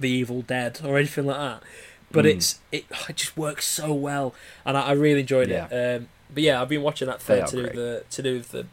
the 0.00 0.10
Evil 0.10 0.42
Dead 0.42 0.80
or 0.84 0.98
anything 0.98 1.26
like 1.26 1.36
that. 1.36 1.62
But 2.10 2.24
Mm. 2.24 2.30
it's 2.36 2.60
it, 2.72 2.84
it 3.08 3.16
just 3.16 3.36
works 3.36 3.64
so 3.66 3.92
well, 3.94 4.34
and 4.66 4.76
I, 4.76 4.88
I 4.88 4.92
really 4.92 5.20
enjoyed 5.20 5.50
it. 5.50 5.72
Um, 5.72 6.08
but 6.34 6.42
yeah, 6.42 6.60
I've 6.60 6.68
been 6.68 6.82
watching 6.82 7.06
that 7.08 7.28
are 7.30 7.46
to 7.46 7.56
do 7.56 7.62
great. 7.62 7.74
the 7.74 8.04
to 8.10 8.22
do 8.22 8.40
the 8.40 8.66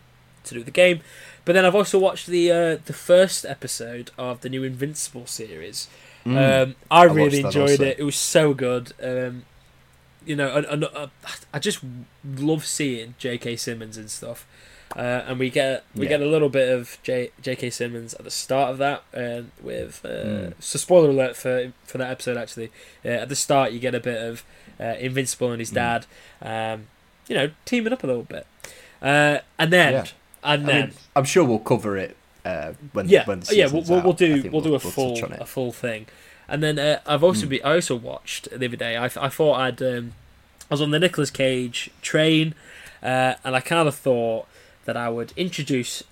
to 0.43 0.53
do 0.55 0.63
the 0.63 0.71
game. 0.71 1.01
But 1.45 1.53
then 1.53 1.65
I've 1.65 1.75
also 1.75 1.97
watched 1.99 2.27
the 2.27 2.51
uh, 2.51 2.77
the 2.85 2.93
first 2.93 3.45
episode 3.45 4.11
of 4.17 4.41
the 4.41 4.49
new 4.49 4.63
Invincible 4.63 5.27
series. 5.27 5.87
Mm. 6.25 6.63
Um, 6.63 6.75
I, 6.91 7.05
watched 7.07 7.15
really 7.15 7.39
enjoyed 7.41 7.71
also. 7.71 7.83
it. 7.83 7.99
It 7.99 8.03
was 8.03 8.15
so 8.15 8.53
good. 8.53 8.93
Um, 9.01 9.45
you 10.23 10.35
know, 10.35 10.55
and, 10.55 10.65
and, 10.67 10.83
uh, 10.85 11.07
I 11.51 11.57
just 11.57 11.79
love 12.37 12.63
seeing 12.63 13.15
J.K. 13.17 13.55
Simmons 13.55 13.97
and 13.97 14.07
stuff. 14.11 14.45
Uh, 14.95 15.23
and 15.25 15.39
we 15.39 15.49
get 15.49 15.83
we 15.95 16.03
Yeah. 16.03 16.09
get 16.09 16.21
a 16.21 16.27
little 16.27 16.49
bit 16.49 16.69
of 16.69 16.97
J, 17.01 17.31
J.K. 17.41 17.69
Simmons 17.71 18.13
at 18.13 18.23
the 18.23 18.29
start 18.29 18.71
of 18.71 18.77
that, 18.77 19.03
um, 19.15 19.51
with 19.63 20.01
uh, 20.05 20.09
Mm. 20.09 20.53
so 20.59 20.77
spoiler 20.77 21.09
alert 21.09 21.35
for 21.35 21.71
for 21.85 21.97
that 21.97 22.11
episode. 22.11 22.37
Actually, 22.37 22.71
uh, 23.05 23.07
at 23.23 23.29
the 23.29 23.35
start 23.35 23.71
you 23.71 23.79
get 23.79 23.95
a 23.95 23.99
bit 23.99 24.21
of 24.21 24.43
uh, 24.79 24.95
Invincible 24.99 25.49
and 25.51 25.59
his 25.59 25.71
Mm. 25.71 25.75
dad, 25.75 26.05
um, 26.41 26.87
you 27.31 27.37
know, 27.37 27.49
teaming 27.63 27.93
up 27.93 28.03
a 28.03 28.07
little 28.07 28.23
bit, 28.23 28.45
uh, 29.01 29.37
and 29.57 29.71
then 29.71 29.93
Yeah. 29.93 30.05
and 30.43 30.63
I 30.63 30.65
then 30.65 30.85
mean, 30.89 30.97
I'm 31.15 31.23
sure 31.23 31.45
we'll 31.45 31.59
cover 31.59 31.95
it 31.95 32.17
uh, 32.43 32.73
when 32.91 33.07
yeah, 33.07 33.23
when 33.25 33.39
the 33.39 33.55
yeah, 33.55 33.67
we'll, 33.71 33.83
we'll, 33.83 34.01
we'll 34.01 34.13
I 34.13 34.15
do 34.17 34.41
think 34.41 34.53
we'll, 34.53 34.61
do 34.61 34.75
a 34.75 34.79
full 34.79 35.17
a 35.39 35.45
full 35.45 35.71
thing, 35.71 36.07
and 36.49 36.61
then 36.61 36.77
uh, 36.77 36.99
I've 37.07 37.23
also 37.23 37.45
Mm. 37.45 37.49
be 37.49 37.63
I 37.63 37.75
also 37.75 37.95
watched 37.95 38.49
the 38.49 38.65
other 38.65 38.75
day. 38.75 38.97
I, 38.97 39.05
I 39.05 39.29
thought 39.29 39.55
I'd 39.59 39.81
um, 39.81 40.11
I 40.69 40.73
was 40.73 40.81
on 40.81 40.91
the 40.91 40.99
Nicolas 40.99 41.31
Cage 41.31 41.89
train, 42.01 42.53
uh, 43.01 43.35
and 43.45 43.55
I 43.55 43.61
kind 43.61 43.87
of 43.87 43.95
thought 43.95 44.45
that 44.83 44.97
I 44.97 45.07
would 45.07 45.31
introduce 45.37 46.03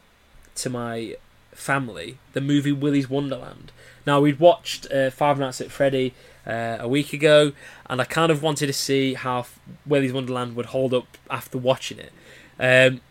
to 0.56 0.70
my 0.70 1.16
family 1.54 2.18
the 2.32 2.41
movie 2.41 2.72
Willy's 2.72 3.10
Wonderland. 3.10 3.74
Now 4.08 4.22
we'd 4.22 4.40
watched 4.40 4.90
uh, 4.91 5.10
Five 5.10 5.38
Nights 5.40 5.60
at 5.62 5.70
Freddy 5.72 6.14
uh, 6.45 6.78
a 6.80 6.88
week 6.88 7.14
ago, 7.14 7.52
and 7.90 8.02
I 8.02 8.06
kind 8.06 8.32
of 8.32 8.41
wanted 8.41 8.68
to 8.68 8.74
see 8.74 9.14
how 9.14 9.45
Willy's 9.86 10.14
Wonderland 10.14 10.56
would 10.56 10.68
hold 10.68 10.94
up 10.94 11.18
after 11.30 11.57
watching 11.57 11.99
it. 11.99 12.11
Um, 12.60 13.02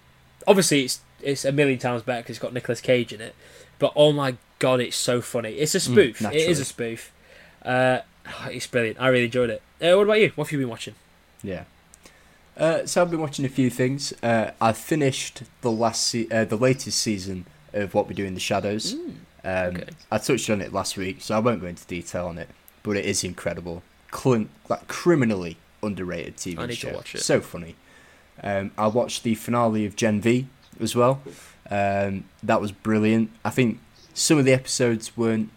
obviously, 0.47 0.85
it's 0.85 1.01
it's 1.23 1.45
a 1.45 1.53
million 1.53 1.79
times 1.79 2.03
better 2.03 2.23
because 2.23 2.37
it's 2.37 2.43
got 2.43 2.53
Nicolas 2.53 2.81
Cage 2.81 3.13
in 3.13 3.21
it. 3.21 3.35
But 3.79 3.93
oh 3.97 4.13
my 4.13 4.37
god, 4.59 4.81
it's 4.81 4.97
so 4.97 5.21
funny! 5.21 5.53
It's 5.53 5.75
a 5.75 5.81
spoof. 5.81 6.21
it 6.23 6.35
is 6.35 6.61
a 6.61 6.65
spoof. 6.65 7.13
Uh, 7.65 8.01
it's 8.47 8.67
brilliant. 8.67 9.01
I 9.01 9.09
really 9.09 9.27
enjoyed 9.27 9.51
it. 9.51 9.63
Uh, 9.81 9.97
what 9.97 10.05
about 10.05 10.21
you? 10.21 10.33
What 10.35 10.47
have 10.49 10.53
you 10.53 10.59
been 10.59 10.69
watching? 10.69 10.95
Yeah. 11.43 11.65
Uh, 12.57 12.85
so 12.87 13.03
I've 13.03 13.11
been 13.11 13.21
watching 13.21 13.45
a 13.45 13.49
few 13.49 13.71
things. 13.71 14.13
Uh, 14.23 14.51
I 14.61 14.73
finished 14.73 15.43
the 15.61 15.71
last 15.71 16.05
se- 16.09 16.29
uh, 16.31 16.45
the 16.45 16.57
latest 16.57 16.99
season 16.99 17.47
of 17.73 17.95
What 17.95 18.09
We 18.09 18.15
Do 18.15 18.25
in 18.25 18.35
the 18.35 18.41
Shadows. 18.41 18.95
Um, 18.95 19.13
okay. 19.45 19.85
I 20.11 20.19
touched 20.19 20.51
on 20.51 20.61
it 20.61 20.73
last 20.73 20.97
week, 20.97 21.19
so 21.21 21.37
I 21.37 21.39
won't 21.39 21.61
go 21.61 21.69
into 21.69 21.87
detail 21.87 22.27
on 22.27 22.39
it. 22.39 22.49
But 22.83 22.97
it 22.97 23.05
is 23.05 23.25
incredible, 23.25 23.83
like 24.69 24.89
criminally 24.89 25.57
underrated 25.83 26.37
TV 26.37 26.59
I 26.59 26.67
need 26.67 26.75
to 26.75 26.81
show. 27.05 27.19
it. 27.19 27.21
So 27.21 27.41
funny. 27.41 27.75
Um, 28.43 28.71
I 28.79 28.87
watched 28.87 29.23
the 29.25 29.35
finale 29.35 29.85
of 29.87 29.97
Gen 29.97 30.21
V 30.21 30.47
as 30.81 30.95
well. 30.95 31.21
Um, 31.71 32.25
that 32.43 32.61
was 32.61 32.73
brilliant. 32.73 33.31
I 33.45 33.51
think 33.51 33.81
some 34.15 34.39
of 34.39 34.45
the 34.45 34.53
episodes 34.53 35.17
weren't 35.17 35.51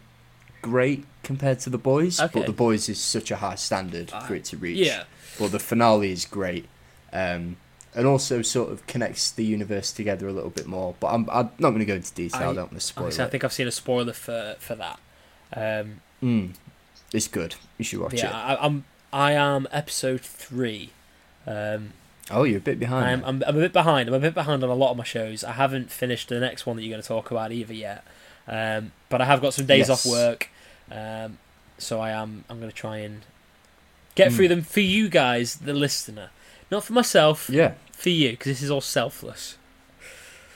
great 0.62 1.06
compared 1.24 1.60
to 1.60 1.70
the 1.70 1.78
boys, 1.78 2.20
Okay. 2.20 2.40
but 2.40 2.46
the 2.48 2.54
boys 2.54 2.90
is 2.90 3.00
such 3.00 3.32
a 3.32 3.38
high 3.38 3.56
standard 3.56 4.12
Uh, 4.12 4.20
for 4.22 4.36
it 4.36 4.46
to 4.46 4.58
reach. 4.58 4.78
Yeah, 4.78 5.04
But 5.40 5.52
the 5.52 5.60
finale 5.60 6.12
is 6.12 6.26
great, 6.26 6.68
um, 7.14 7.58
and 7.94 8.08
also 8.08 8.42
sort 8.42 8.72
of 8.72 8.86
connects 8.88 9.30
the 9.32 9.46
universe 9.46 9.92
together 9.92 10.28
a 10.28 10.34
little 10.34 10.50
bit 10.50 10.66
more. 10.68 10.96
But 11.00 11.08
I'm, 11.14 11.30
I'm 11.32 11.52
not 11.60 11.70
going 11.70 11.80
to 11.80 11.86
go 11.86 11.96
into 11.96 12.14
detail. 12.14 12.42
I, 12.42 12.44
I- 12.52 12.54
don't 12.54 12.72
want 12.72 12.74
to 12.74 12.80
spoil 12.82 13.06
Honestly, 13.06 13.24
I 13.24 13.30
think 13.30 13.44
I've 13.44 13.54
seen 13.54 13.68
a 13.68 13.72
spoiler 13.72 14.14
for 14.14 14.56
for 14.60 14.76
that. 14.76 15.00
Um, 15.56 16.02
Mm, 16.24 16.54
it's 17.14 17.28
good. 17.28 17.56
You 17.78 17.86
should 17.86 18.00
watch 18.00 18.14
yeah, 18.14 18.28
it. 18.30 18.34
I, 18.34 18.58
I'm 18.66 18.86
I 19.12 19.32
am 19.34 19.68
episode 19.72 20.22
three. 20.22 20.92
Um, 21.48 21.94
Oh, 22.30 22.44
you're 22.44 22.60
a 22.60 22.62
bit 22.62 22.80
behind. 22.80 23.06
I'm. 23.06 23.24
I'm 23.26 23.44
I'm 23.48 23.58
a 23.58 23.60
bit 23.60 23.74
behind. 23.74 24.08
I'm 24.08 24.16
a 24.16 24.20
bit 24.20 24.34
behind 24.34 24.64
on 24.64 24.70
a 24.70 24.76
lot 24.76 24.92
of 24.92 24.98
my 24.98 25.04
shows. 25.04 25.44
I 25.44 25.52
haven't 25.54 25.92
finished 25.92 26.30
the 26.30 26.40
next 26.40 26.66
one 26.66 26.78
that 26.78 26.84
you're 26.84 26.92
going 26.94 27.02
to 27.02 27.08
talk 27.08 27.30
about 27.32 27.52
either 27.52 27.74
yet. 27.74 28.06
Um, 28.48 28.92
but 29.10 29.20
I 29.22 29.26
have 29.26 29.42
got 29.42 29.54
some 29.54 29.66
days 29.66 29.90
off 29.90 30.06
work, 30.06 30.50
um, 30.92 31.38
so 31.78 32.00
I 32.00 32.12
am 32.12 32.46
I'm 32.50 32.60
going 32.60 32.72
to 32.72 32.76
try 32.76 32.98
and 32.98 33.22
get 34.16 34.32
Mm. 34.32 34.36
through 34.36 34.48
them 34.50 34.62
for 34.62 34.80
you 34.80 35.10
guys, 35.10 35.56
the 35.56 35.74
listener, 35.74 36.30
not 36.70 36.84
for 36.86 36.94
myself, 36.94 37.50
yeah. 37.50 37.74
for 37.92 38.10
you, 38.10 38.32
because 38.32 38.48
this 38.48 38.62
is 38.62 38.72
all 38.72 38.82
selfless. 38.82 39.58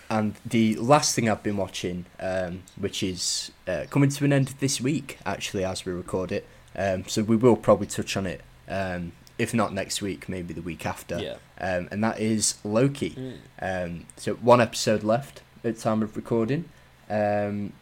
And 0.09 0.35
the 0.45 0.75
last 0.75 1.15
thing 1.15 1.29
I've 1.29 1.41
been 1.43 1.57
watching, 1.57 2.05
um, 2.19 2.63
which 2.77 3.01
is 3.01 3.51
uh, 3.67 3.85
coming 3.89 4.09
to 4.09 4.25
an 4.25 4.33
end 4.33 4.49
this 4.59 4.79
week, 4.79 5.17
actually, 5.25 5.65
as 5.65 5.85
we 5.85 5.91
record 5.93 6.31
it. 6.31 6.47
Um, 6.75 7.07
so 7.07 7.23
we 7.23 7.35
will 7.35 7.55
probably 7.55 7.87
touch 7.87 8.15
on 8.15 8.25
it. 8.25 8.41
Um, 8.67 9.13
if 9.37 9.53
not 9.53 9.73
next 9.73 10.01
week, 10.01 10.29
maybe 10.29 10.53
the 10.53 10.61
week 10.61 10.85
after. 10.85 11.19
Yeah. 11.19 11.35
Um, 11.59 11.87
and 11.91 12.03
that 12.03 12.19
is 12.19 12.55
Loki. 12.63 13.11
Mm. 13.11 13.85
Um, 13.85 14.05
so 14.15 14.35
one 14.35 14.61
episode 14.61 15.03
left 15.03 15.41
at 15.63 15.75
the 15.75 15.81
time 15.81 16.01
of 16.03 16.15
recording. 16.15 16.65
Um, 17.09 17.73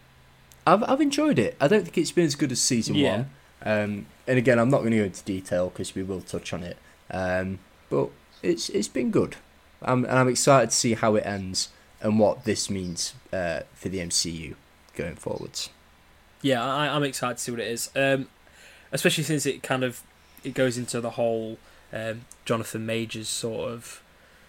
I've 0.65 0.83
I've 0.83 1.01
enjoyed 1.01 1.39
it. 1.39 1.55
I 1.59 1.67
don't 1.67 1.83
think 1.83 1.97
it's 1.97 2.11
been 2.11 2.25
as 2.25 2.35
good 2.35 2.51
as 2.51 2.61
season 2.61 2.95
Yeah. 2.95 3.11
one. 3.17 3.29
Um, 3.65 4.05
and 4.27 4.37
again, 4.37 4.59
I'm 4.59 4.69
not 4.69 4.79
going 4.79 4.91
to 4.91 4.97
go 4.97 5.03
into 5.03 5.23
detail 5.23 5.69
because 5.69 5.93
we 5.95 6.03
will 6.03 6.21
touch 6.21 6.53
on 6.53 6.63
it. 6.63 6.77
Um, 7.11 7.59
but 7.89 8.09
it's 8.41 8.69
it's 8.69 8.87
been 8.87 9.11
good. 9.11 9.35
I'm, 9.81 10.05
and 10.05 10.13
I'm 10.17 10.29
excited 10.29 10.69
to 10.69 10.75
see 10.75 10.93
how 10.93 11.15
it 11.15 11.25
ends 11.25 11.69
and 12.03 12.19
what 12.19 12.43
this 12.43 12.69
means 12.69 13.15
uh, 13.31 13.61
for 13.73 13.89
the 13.89 13.97
MCU 13.97 14.53
going 14.95 15.15
forwards. 15.15 15.69
Yeah, 16.43 16.63
I, 16.63 16.93
I'm 16.95 17.03
excited 17.03 17.37
to 17.37 17.43
see 17.43 17.51
what 17.51 17.59
it 17.61 17.67
is. 17.71 17.89
Um, 17.95 18.27
especially 18.91 19.23
since 19.23 19.45
it 19.47 19.63
kind 19.63 19.83
of 19.83 20.01
it 20.43 20.53
goes 20.53 20.77
into 20.77 20.99
the 21.01 21.11
whole 21.11 21.57
um, 21.93 22.25
Jonathan 22.45 22.85
Majors 22.85 23.29
sort 23.29 23.71
of 23.71 24.03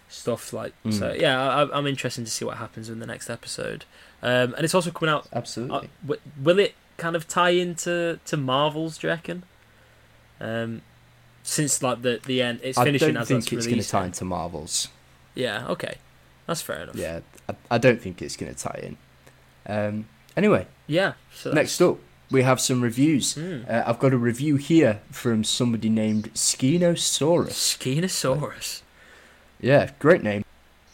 stuff. 0.09 0.51
Like, 0.53 0.73
so 0.91 1.11
Mm. 1.13 1.19
yeah, 1.21 1.39
I, 1.49 1.77
I'm 1.77 1.87
interested 1.87 2.25
to 2.25 2.31
see 2.31 2.43
what 2.45 2.57
happens 2.57 2.89
in 2.89 2.99
the 2.99 3.07
next 3.07 3.29
episode. 3.29 3.85
Um, 4.21 4.53
and 4.55 4.63
it's 4.65 4.75
also 4.75 4.91
coming 4.91 5.13
out. 5.13 5.27
Absolutely. 5.33 5.77
Uh, 5.77 5.81
w- 6.05 6.21
will 6.43 6.59
it 6.59 6.75
kind 6.97 7.15
of 7.15 7.27
tie 7.27 7.51
into 7.51 8.19
to 8.25 8.37
Marvels? 8.37 8.97
Do 8.97 9.07
you 9.07 9.11
reckon? 9.11 9.43
Um, 10.41 10.81
since 11.43 11.81
like 11.81 12.01
the 12.01 12.19
the 12.25 12.41
end, 12.41 12.59
it's 12.63 12.77
I 12.77 12.83
finishing 12.85 13.13
don't 13.13 13.21
as 13.21 13.27
think 13.27 13.53
it's 13.53 13.67
going 13.67 13.79
to 13.81 13.87
tie 13.87 14.05
into 14.05 14.25
Marvels. 14.25 14.89
Yeah, 15.35 15.67
okay, 15.69 15.95
that's 16.47 16.61
fair 16.61 16.83
enough. 16.83 16.95
Yeah, 16.95 17.21
I, 17.49 17.55
I 17.71 17.77
don't 17.77 18.01
think 18.01 18.21
it's 18.21 18.35
going 18.35 18.53
to 18.53 18.59
tie 18.59 18.79
in. 18.83 18.97
Um, 19.67 20.05
anyway, 20.37 20.67
yeah. 20.87 21.13
So 21.33 21.51
next 21.51 21.81
up, 21.81 21.97
we 22.31 22.43
have 22.43 22.59
some 22.59 22.81
reviews. 22.81 23.35
Mm. 23.35 23.69
Uh, 23.69 23.83
I've 23.85 23.99
got 23.99 24.13
a 24.13 24.17
review 24.17 24.55
here 24.55 25.01
from 25.11 25.43
somebody 25.43 25.89
named 25.89 26.33
Skinosaurus. 26.33 27.77
Skinosaurus. 27.77 28.81
Yeah, 29.59 29.91
great 29.99 30.23
name. 30.23 30.43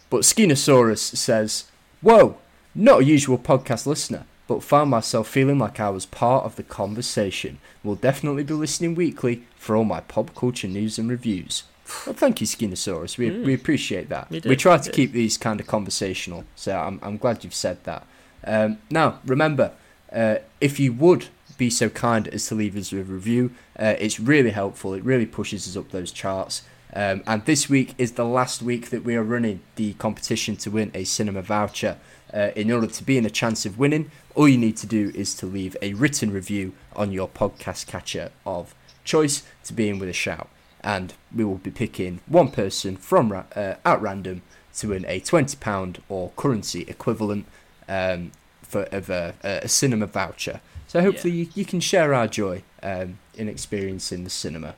But 0.10 0.22
Skinosaurus 0.22 1.16
says, 1.16 1.66
Whoa, 2.02 2.38
not 2.76 3.02
a 3.02 3.06
usual 3.06 3.38
podcast 3.38 3.86
listener, 3.86 4.26
but 4.48 4.64
found 4.64 4.90
myself 4.90 5.28
feeling 5.28 5.60
like 5.60 5.80
I 5.80 5.90
was 5.90 6.06
part 6.06 6.46
of 6.46 6.56
the 6.56 6.64
conversation. 6.64 7.60
Will 7.84 7.96
definitely 7.96 8.44
be 8.44 8.54
listening 8.54 8.96
weekly 8.96 9.44
for 9.58 9.76
all 9.76 9.86
my 9.86 10.02
pop 10.02 10.36
culture 10.36 10.68
news 10.68 10.98
and 11.00 11.10
reviews. 11.10 11.64
Well, 12.06 12.16
thank 12.16 12.42
you, 12.42 12.48
Skinosaurus. 12.48 13.18
We, 13.18 13.30
Mm. 13.30 13.46
we 13.46 13.54
appreciate 13.54 14.10
that. 14.10 14.30
We 14.30 14.40
We, 14.46 14.56
try 14.56 14.78
to 14.78 14.84
do. 14.90 14.92
keep 14.92 15.12
these 15.14 15.38
kind 15.38 15.60
of 15.60 15.68
conversational, 15.68 16.46
so 16.56 16.76
I'm, 16.78 17.00
I'm 17.04 17.18
glad 17.18 17.44
you've 17.44 17.54
said 17.54 17.84
that. 17.84 18.06
Um, 18.44 18.80
now, 18.90 19.20
remember, 19.26 19.72
uh, 20.12 20.36
if 20.60 20.80
you 20.80 20.94
would 20.94 21.28
be 21.58 21.70
so 21.70 21.90
kind 21.90 22.28
as 22.30 22.48
to 22.48 22.56
leave 22.56 22.76
us 22.76 22.92
a 22.92 22.98
review, 22.98 23.52
uh, 23.80 23.94
it's 24.00 24.20
really 24.20 24.50
helpful. 24.52 24.94
It 24.94 25.04
really 25.04 25.26
pushes 25.28 25.68
us 25.68 25.78
up 25.78 25.92
those 25.92 26.12
charts. 26.12 26.64
Um, 26.94 27.24
and 27.28 27.46
this 27.46 27.70
week 27.70 27.94
is 27.98 28.14
the 28.14 28.26
last 28.26 28.62
week 28.62 28.90
that 28.90 29.04
we 29.06 29.16
are 29.16 29.24
running 29.24 29.62
the 29.76 29.94
competition 29.94 30.56
to 30.58 30.72
win 30.72 30.92
a 30.94 31.04
cinema 31.06 31.42
voucher. 31.42 31.98
Uh, 32.34 32.50
in 32.56 32.72
order 32.72 32.88
to 32.88 33.04
be 33.04 33.18
in 33.18 33.26
a 33.26 33.30
chance 33.30 33.66
of 33.66 33.78
winning, 33.78 34.10
all 34.36 34.48
you 34.48 34.58
need 34.58 34.78
to 34.78 34.88
do 34.88 35.12
is 35.14 35.36
to 35.36 35.46
leave 35.46 35.76
a 35.82 35.94
written 35.94 36.32
review 36.32 36.72
on 36.96 37.12
your 37.12 37.28
podcast 37.28 37.88
catcher 37.88 38.32
of 38.46 38.74
choice 39.04 39.44
to 39.66 39.74
be 39.74 39.88
in 39.90 40.00
with 40.00 40.08
a 40.10 40.14
shout. 40.14 40.48
And 40.84 41.14
we 41.36 41.44
will 41.46 41.56
be 41.58 41.72
picking 41.72 42.22
one 42.26 42.50
person 42.52 42.98
from 42.98 43.32
ra- 43.32 43.46
uh, 43.56 43.76
at 43.86 44.02
random 44.02 44.42
to 44.78 44.90
win 44.90 45.06
a 45.08 45.20
£20 45.20 46.00
or 46.10 46.32
currency 46.36 46.82
equivalent 46.88 47.46
um, 47.88 48.32
for 48.64 48.84
of 48.92 49.10
a, 49.10 49.36
a 49.44 49.68
cinema 49.68 50.08
voucher. 50.08 50.60
So 50.88 51.02
hopefully 51.02 51.34
you, 51.34 51.48
you 51.54 51.66
can 51.66 51.80
share 51.82 52.14
our 52.14 52.28
joy 52.28 52.64
um, 52.82 53.20
in 53.36 53.48
experiencing 53.48 54.24
the 54.24 54.30
cinema. 54.30 54.76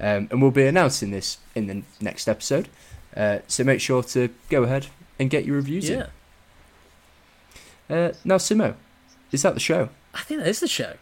Um, 0.00 0.28
and 0.30 0.40
we'll 0.42 0.50
be 0.52 0.66
announcing 0.66 1.10
this 1.10 1.38
in 1.54 1.66
the 1.66 1.82
next 2.00 2.28
episode. 2.28 2.68
Uh, 3.16 3.38
so 3.48 3.64
make 3.64 3.80
sure 3.80 4.02
to 4.04 4.28
go 4.50 4.62
ahead 4.64 4.86
and 5.18 5.30
get 5.30 5.44
your 5.44 5.56
reviews 5.56 5.88
Yeah. 5.88 6.06
in. 7.88 7.96
Uh, 7.96 8.12
now, 8.24 8.36
Simo, 8.36 8.74
is 9.32 9.42
that 9.42 9.54
the 9.54 9.60
show? 9.60 9.88
I 10.14 10.20
think 10.22 10.40
that 10.40 10.48
is 10.48 10.60
the 10.60 10.68
show. 10.68 10.94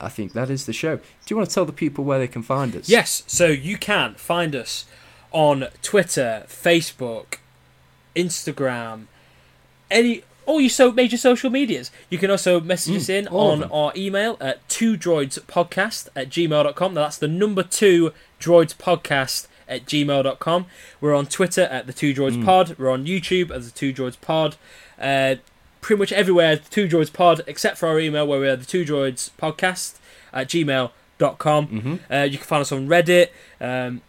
I 0.00 0.08
think 0.08 0.32
that 0.32 0.50
is 0.50 0.66
the 0.66 0.72
show. 0.72 0.96
Do 0.96 1.02
you 1.28 1.36
want 1.36 1.48
to 1.48 1.54
tell 1.54 1.64
the 1.64 1.72
people 1.72 2.04
where 2.04 2.18
they 2.18 2.28
can 2.28 2.42
find 2.42 2.74
us? 2.76 2.88
Yes, 2.88 3.22
so 3.26 3.46
you 3.46 3.76
can 3.76 4.14
find 4.14 4.54
us 4.56 4.86
on 5.32 5.66
Twitter, 5.82 6.44
Facebook, 6.48 7.34
Instagram, 8.16 9.04
any 9.90 10.22
all 10.46 10.60
your 10.60 10.70
so 10.70 10.90
major 10.90 11.16
social 11.16 11.50
medias. 11.50 11.90
You 12.08 12.18
can 12.18 12.30
also 12.30 12.60
message 12.60 12.96
us 12.96 13.08
in 13.08 13.26
Mm, 13.26 13.32
all 13.32 13.52
of 13.52 13.62
on 13.62 13.70
our 13.70 13.92
email 13.96 14.36
at 14.40 14.66
two 14.68 14.96
droidspodcast 14.96 16.08
at 16.16 16.28
gmail.com. 16.28 16.94
Now 16.94 17.02
that's 17.02 17.18
the 17.18 17.28
number 17.28 17.62
two 17.62 18.12
droids 18.40 18.74
podcast 18.74 19.46
at 19.68 19.84
gmail.com. 19.86 20.66
We're 21.00 21.14
on 21.14 21.26
Twitter 21.26 21.62
at 21.62 21.86
the 21.86 21.92
two 21.92 22.12
droids 22.12 22.36
Mm. 22.38 22.44
pod. 22.44 22.74
We're 22.78 22.90
on 22.90 23.06
YouTube 23.06 23.52
as 23.52 23.70
the 23.70 23.78
two 23.78 23.92
droids 23.94 24.20
pod. 24.20 24.56
Uh, 25.00 25.36
pretty 25.80 25.98
much 25.98 26.12
everywhere 26.12 26.56
the 26.56 26.68
two 26.68 26.86
droids 26.88 27.12
pod 27.12 27.42
except 27.46 27.78
for 27.78 27.88
our 27.88 27.98
email 27.98 28.26
where 28.26 28.40
we 28.40 28.48
are 28.48 28.56
the 28.56 28.64
two 28.66 28.84
droids 28.84 29.30
podcast 29.40 29.96
at 30.32 30.48
gmail.com. 30.48 31.66
Mm-hmm. 31.68 32.12
Uh, 32.12 32.22
you 32.24 32.38
can 32.38 32.46
find 32.46 32.60
us 32.60 32.72
on 32.72 32.86
Reddit. 32.88 33.28
Um, 33.60 34.02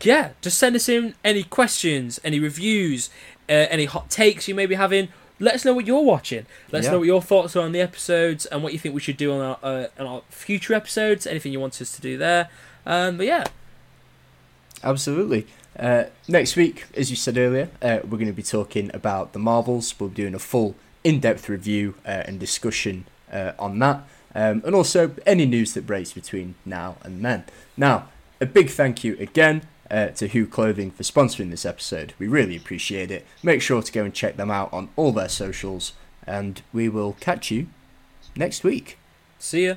yeah, 0.00 0.30
just 0.40 0.56
send 0.58 0.74
us 0.74 0.88
in 0.88 1.14
any 1.22 1.42
questions, 1.42 2.18
any 2.24 2.40
reviews, 2.40 3.10
uh, 3.48 3.52
any 3.70 3.84
hot 3.84 4.08
takes 4.10 4.48
you 4.48 4.54
may 4.54 4.64
be 4.66 4.74
having. 4.76 5.08
Let 5.38 5.54
us 5.54 5.64
know 5.64 5.74
what 5.74 5.86
you're 5.86 6.00
watching. 6.02 6.46
Let 6.70 6.80
us 6.80 6.84
Yeah. 6.86 6.92
know 6.92 6.98
what 7.00 7.06
your 7.06 7.20
thoughts 7.20 7.56
are 7.56 7.62
on 7.62 7.72
the 7.72 7.80
episodes 7.80 8.46
and 8.46 8.62
what 8.62 8.72
you 8.72 8.78
think 8.78 8.94
we 8.94 9.00
should 9.00 9.16
do 9.16 9.32
on 9.32 9.40
our, 9.40 9.58
uh, 9.62 9.86
on 9.98 10.06
our 10.06 10.22
future 10.30 10.72
episodes. 10.72 11.26
Anything 11.26 11.52
you 11.52 11.60
want 11.60 11.80
us 11.82 11.92
to 11.96 12.00
do 12.00 12.16
there. 12.16 12.48
Um, 12.86 13.16
but 13.18 13.26
yeah, 13.26 13.44
Absolutely. 14.84 15.46
Uh, 15.78 16.04
next 16.28 16.56
week, 16.56 16.84
as 16.96 17.08
you 17.10 17.16
said 17.16 17.38
earlier, 17.38 17.68
uh, 17.80 18.00
we're 18.04 18.18
going 18.18 18.26
to 18.26 18.32
be 18.32 18.42
talking 18.42 18.90
about 18.92 19.32
the 19.32 19.38
Marvels. 19.38 19.94
We'll 19.98 20.08
be 20.10 20.16
doing 20.16 20.34
a 20.34 20.38
full 20.38 20.74
in 21.04 21.20
depth 21.20 21.48
review 21.48 21.94
uh, 22.06 22.24
and 22.26 22.38
discussion 22.38 23.04
uh, 23.32 23.52
on 23.58 23.78
that. 23.80 24.06
Um, 24.34 24.62
and 24.64 24.74
also 24.74 25.14
any 25.26 25.44
news 25.46 25.74
that 25.74 25.86
breaks 25.86 26.12
between 26.12 26.54
now 26.64 26.96
and 27.02 27.24
then. 27.24 27.44
Now, 27.76 28.08
a 28.40 28.46
big 28.46 28.70
thank 28.70 29.04
you 29.04 29.16
again 29.18 29.62
uh, 29.90 30.08
to 30.08 30.28
Who 30.28 30.46
Clothing 30.46 30.90
for 30.90 31.02
sponsoring 31.02 31.50
this 31.50 31.66
episode. 31.66 32.14
We 32.18 32.28
really 32.28 32.56
appreciate 32.56 33.10
it. 33.10 33.26
Make 33.42 33.60
sure 33.60 33.82
to 33.82 33.92
go 33.92 34.04
and 34.04 34.14
check 34.14 34.36
them 34.36 34.50
out 34.50 34.72
on 34.72 34.88
all 34.96 35.12
their 35.12 35.28
socials, 35.28 35.92
and 36.26 36.62
we 36.72 36.88
will 36.88 37.16
catch 37.20 37.50
you 37.50 37.66
next 38.34 38.64
week. 38.64 38.98
see 39.38 39.66
ya. 39.66 39.74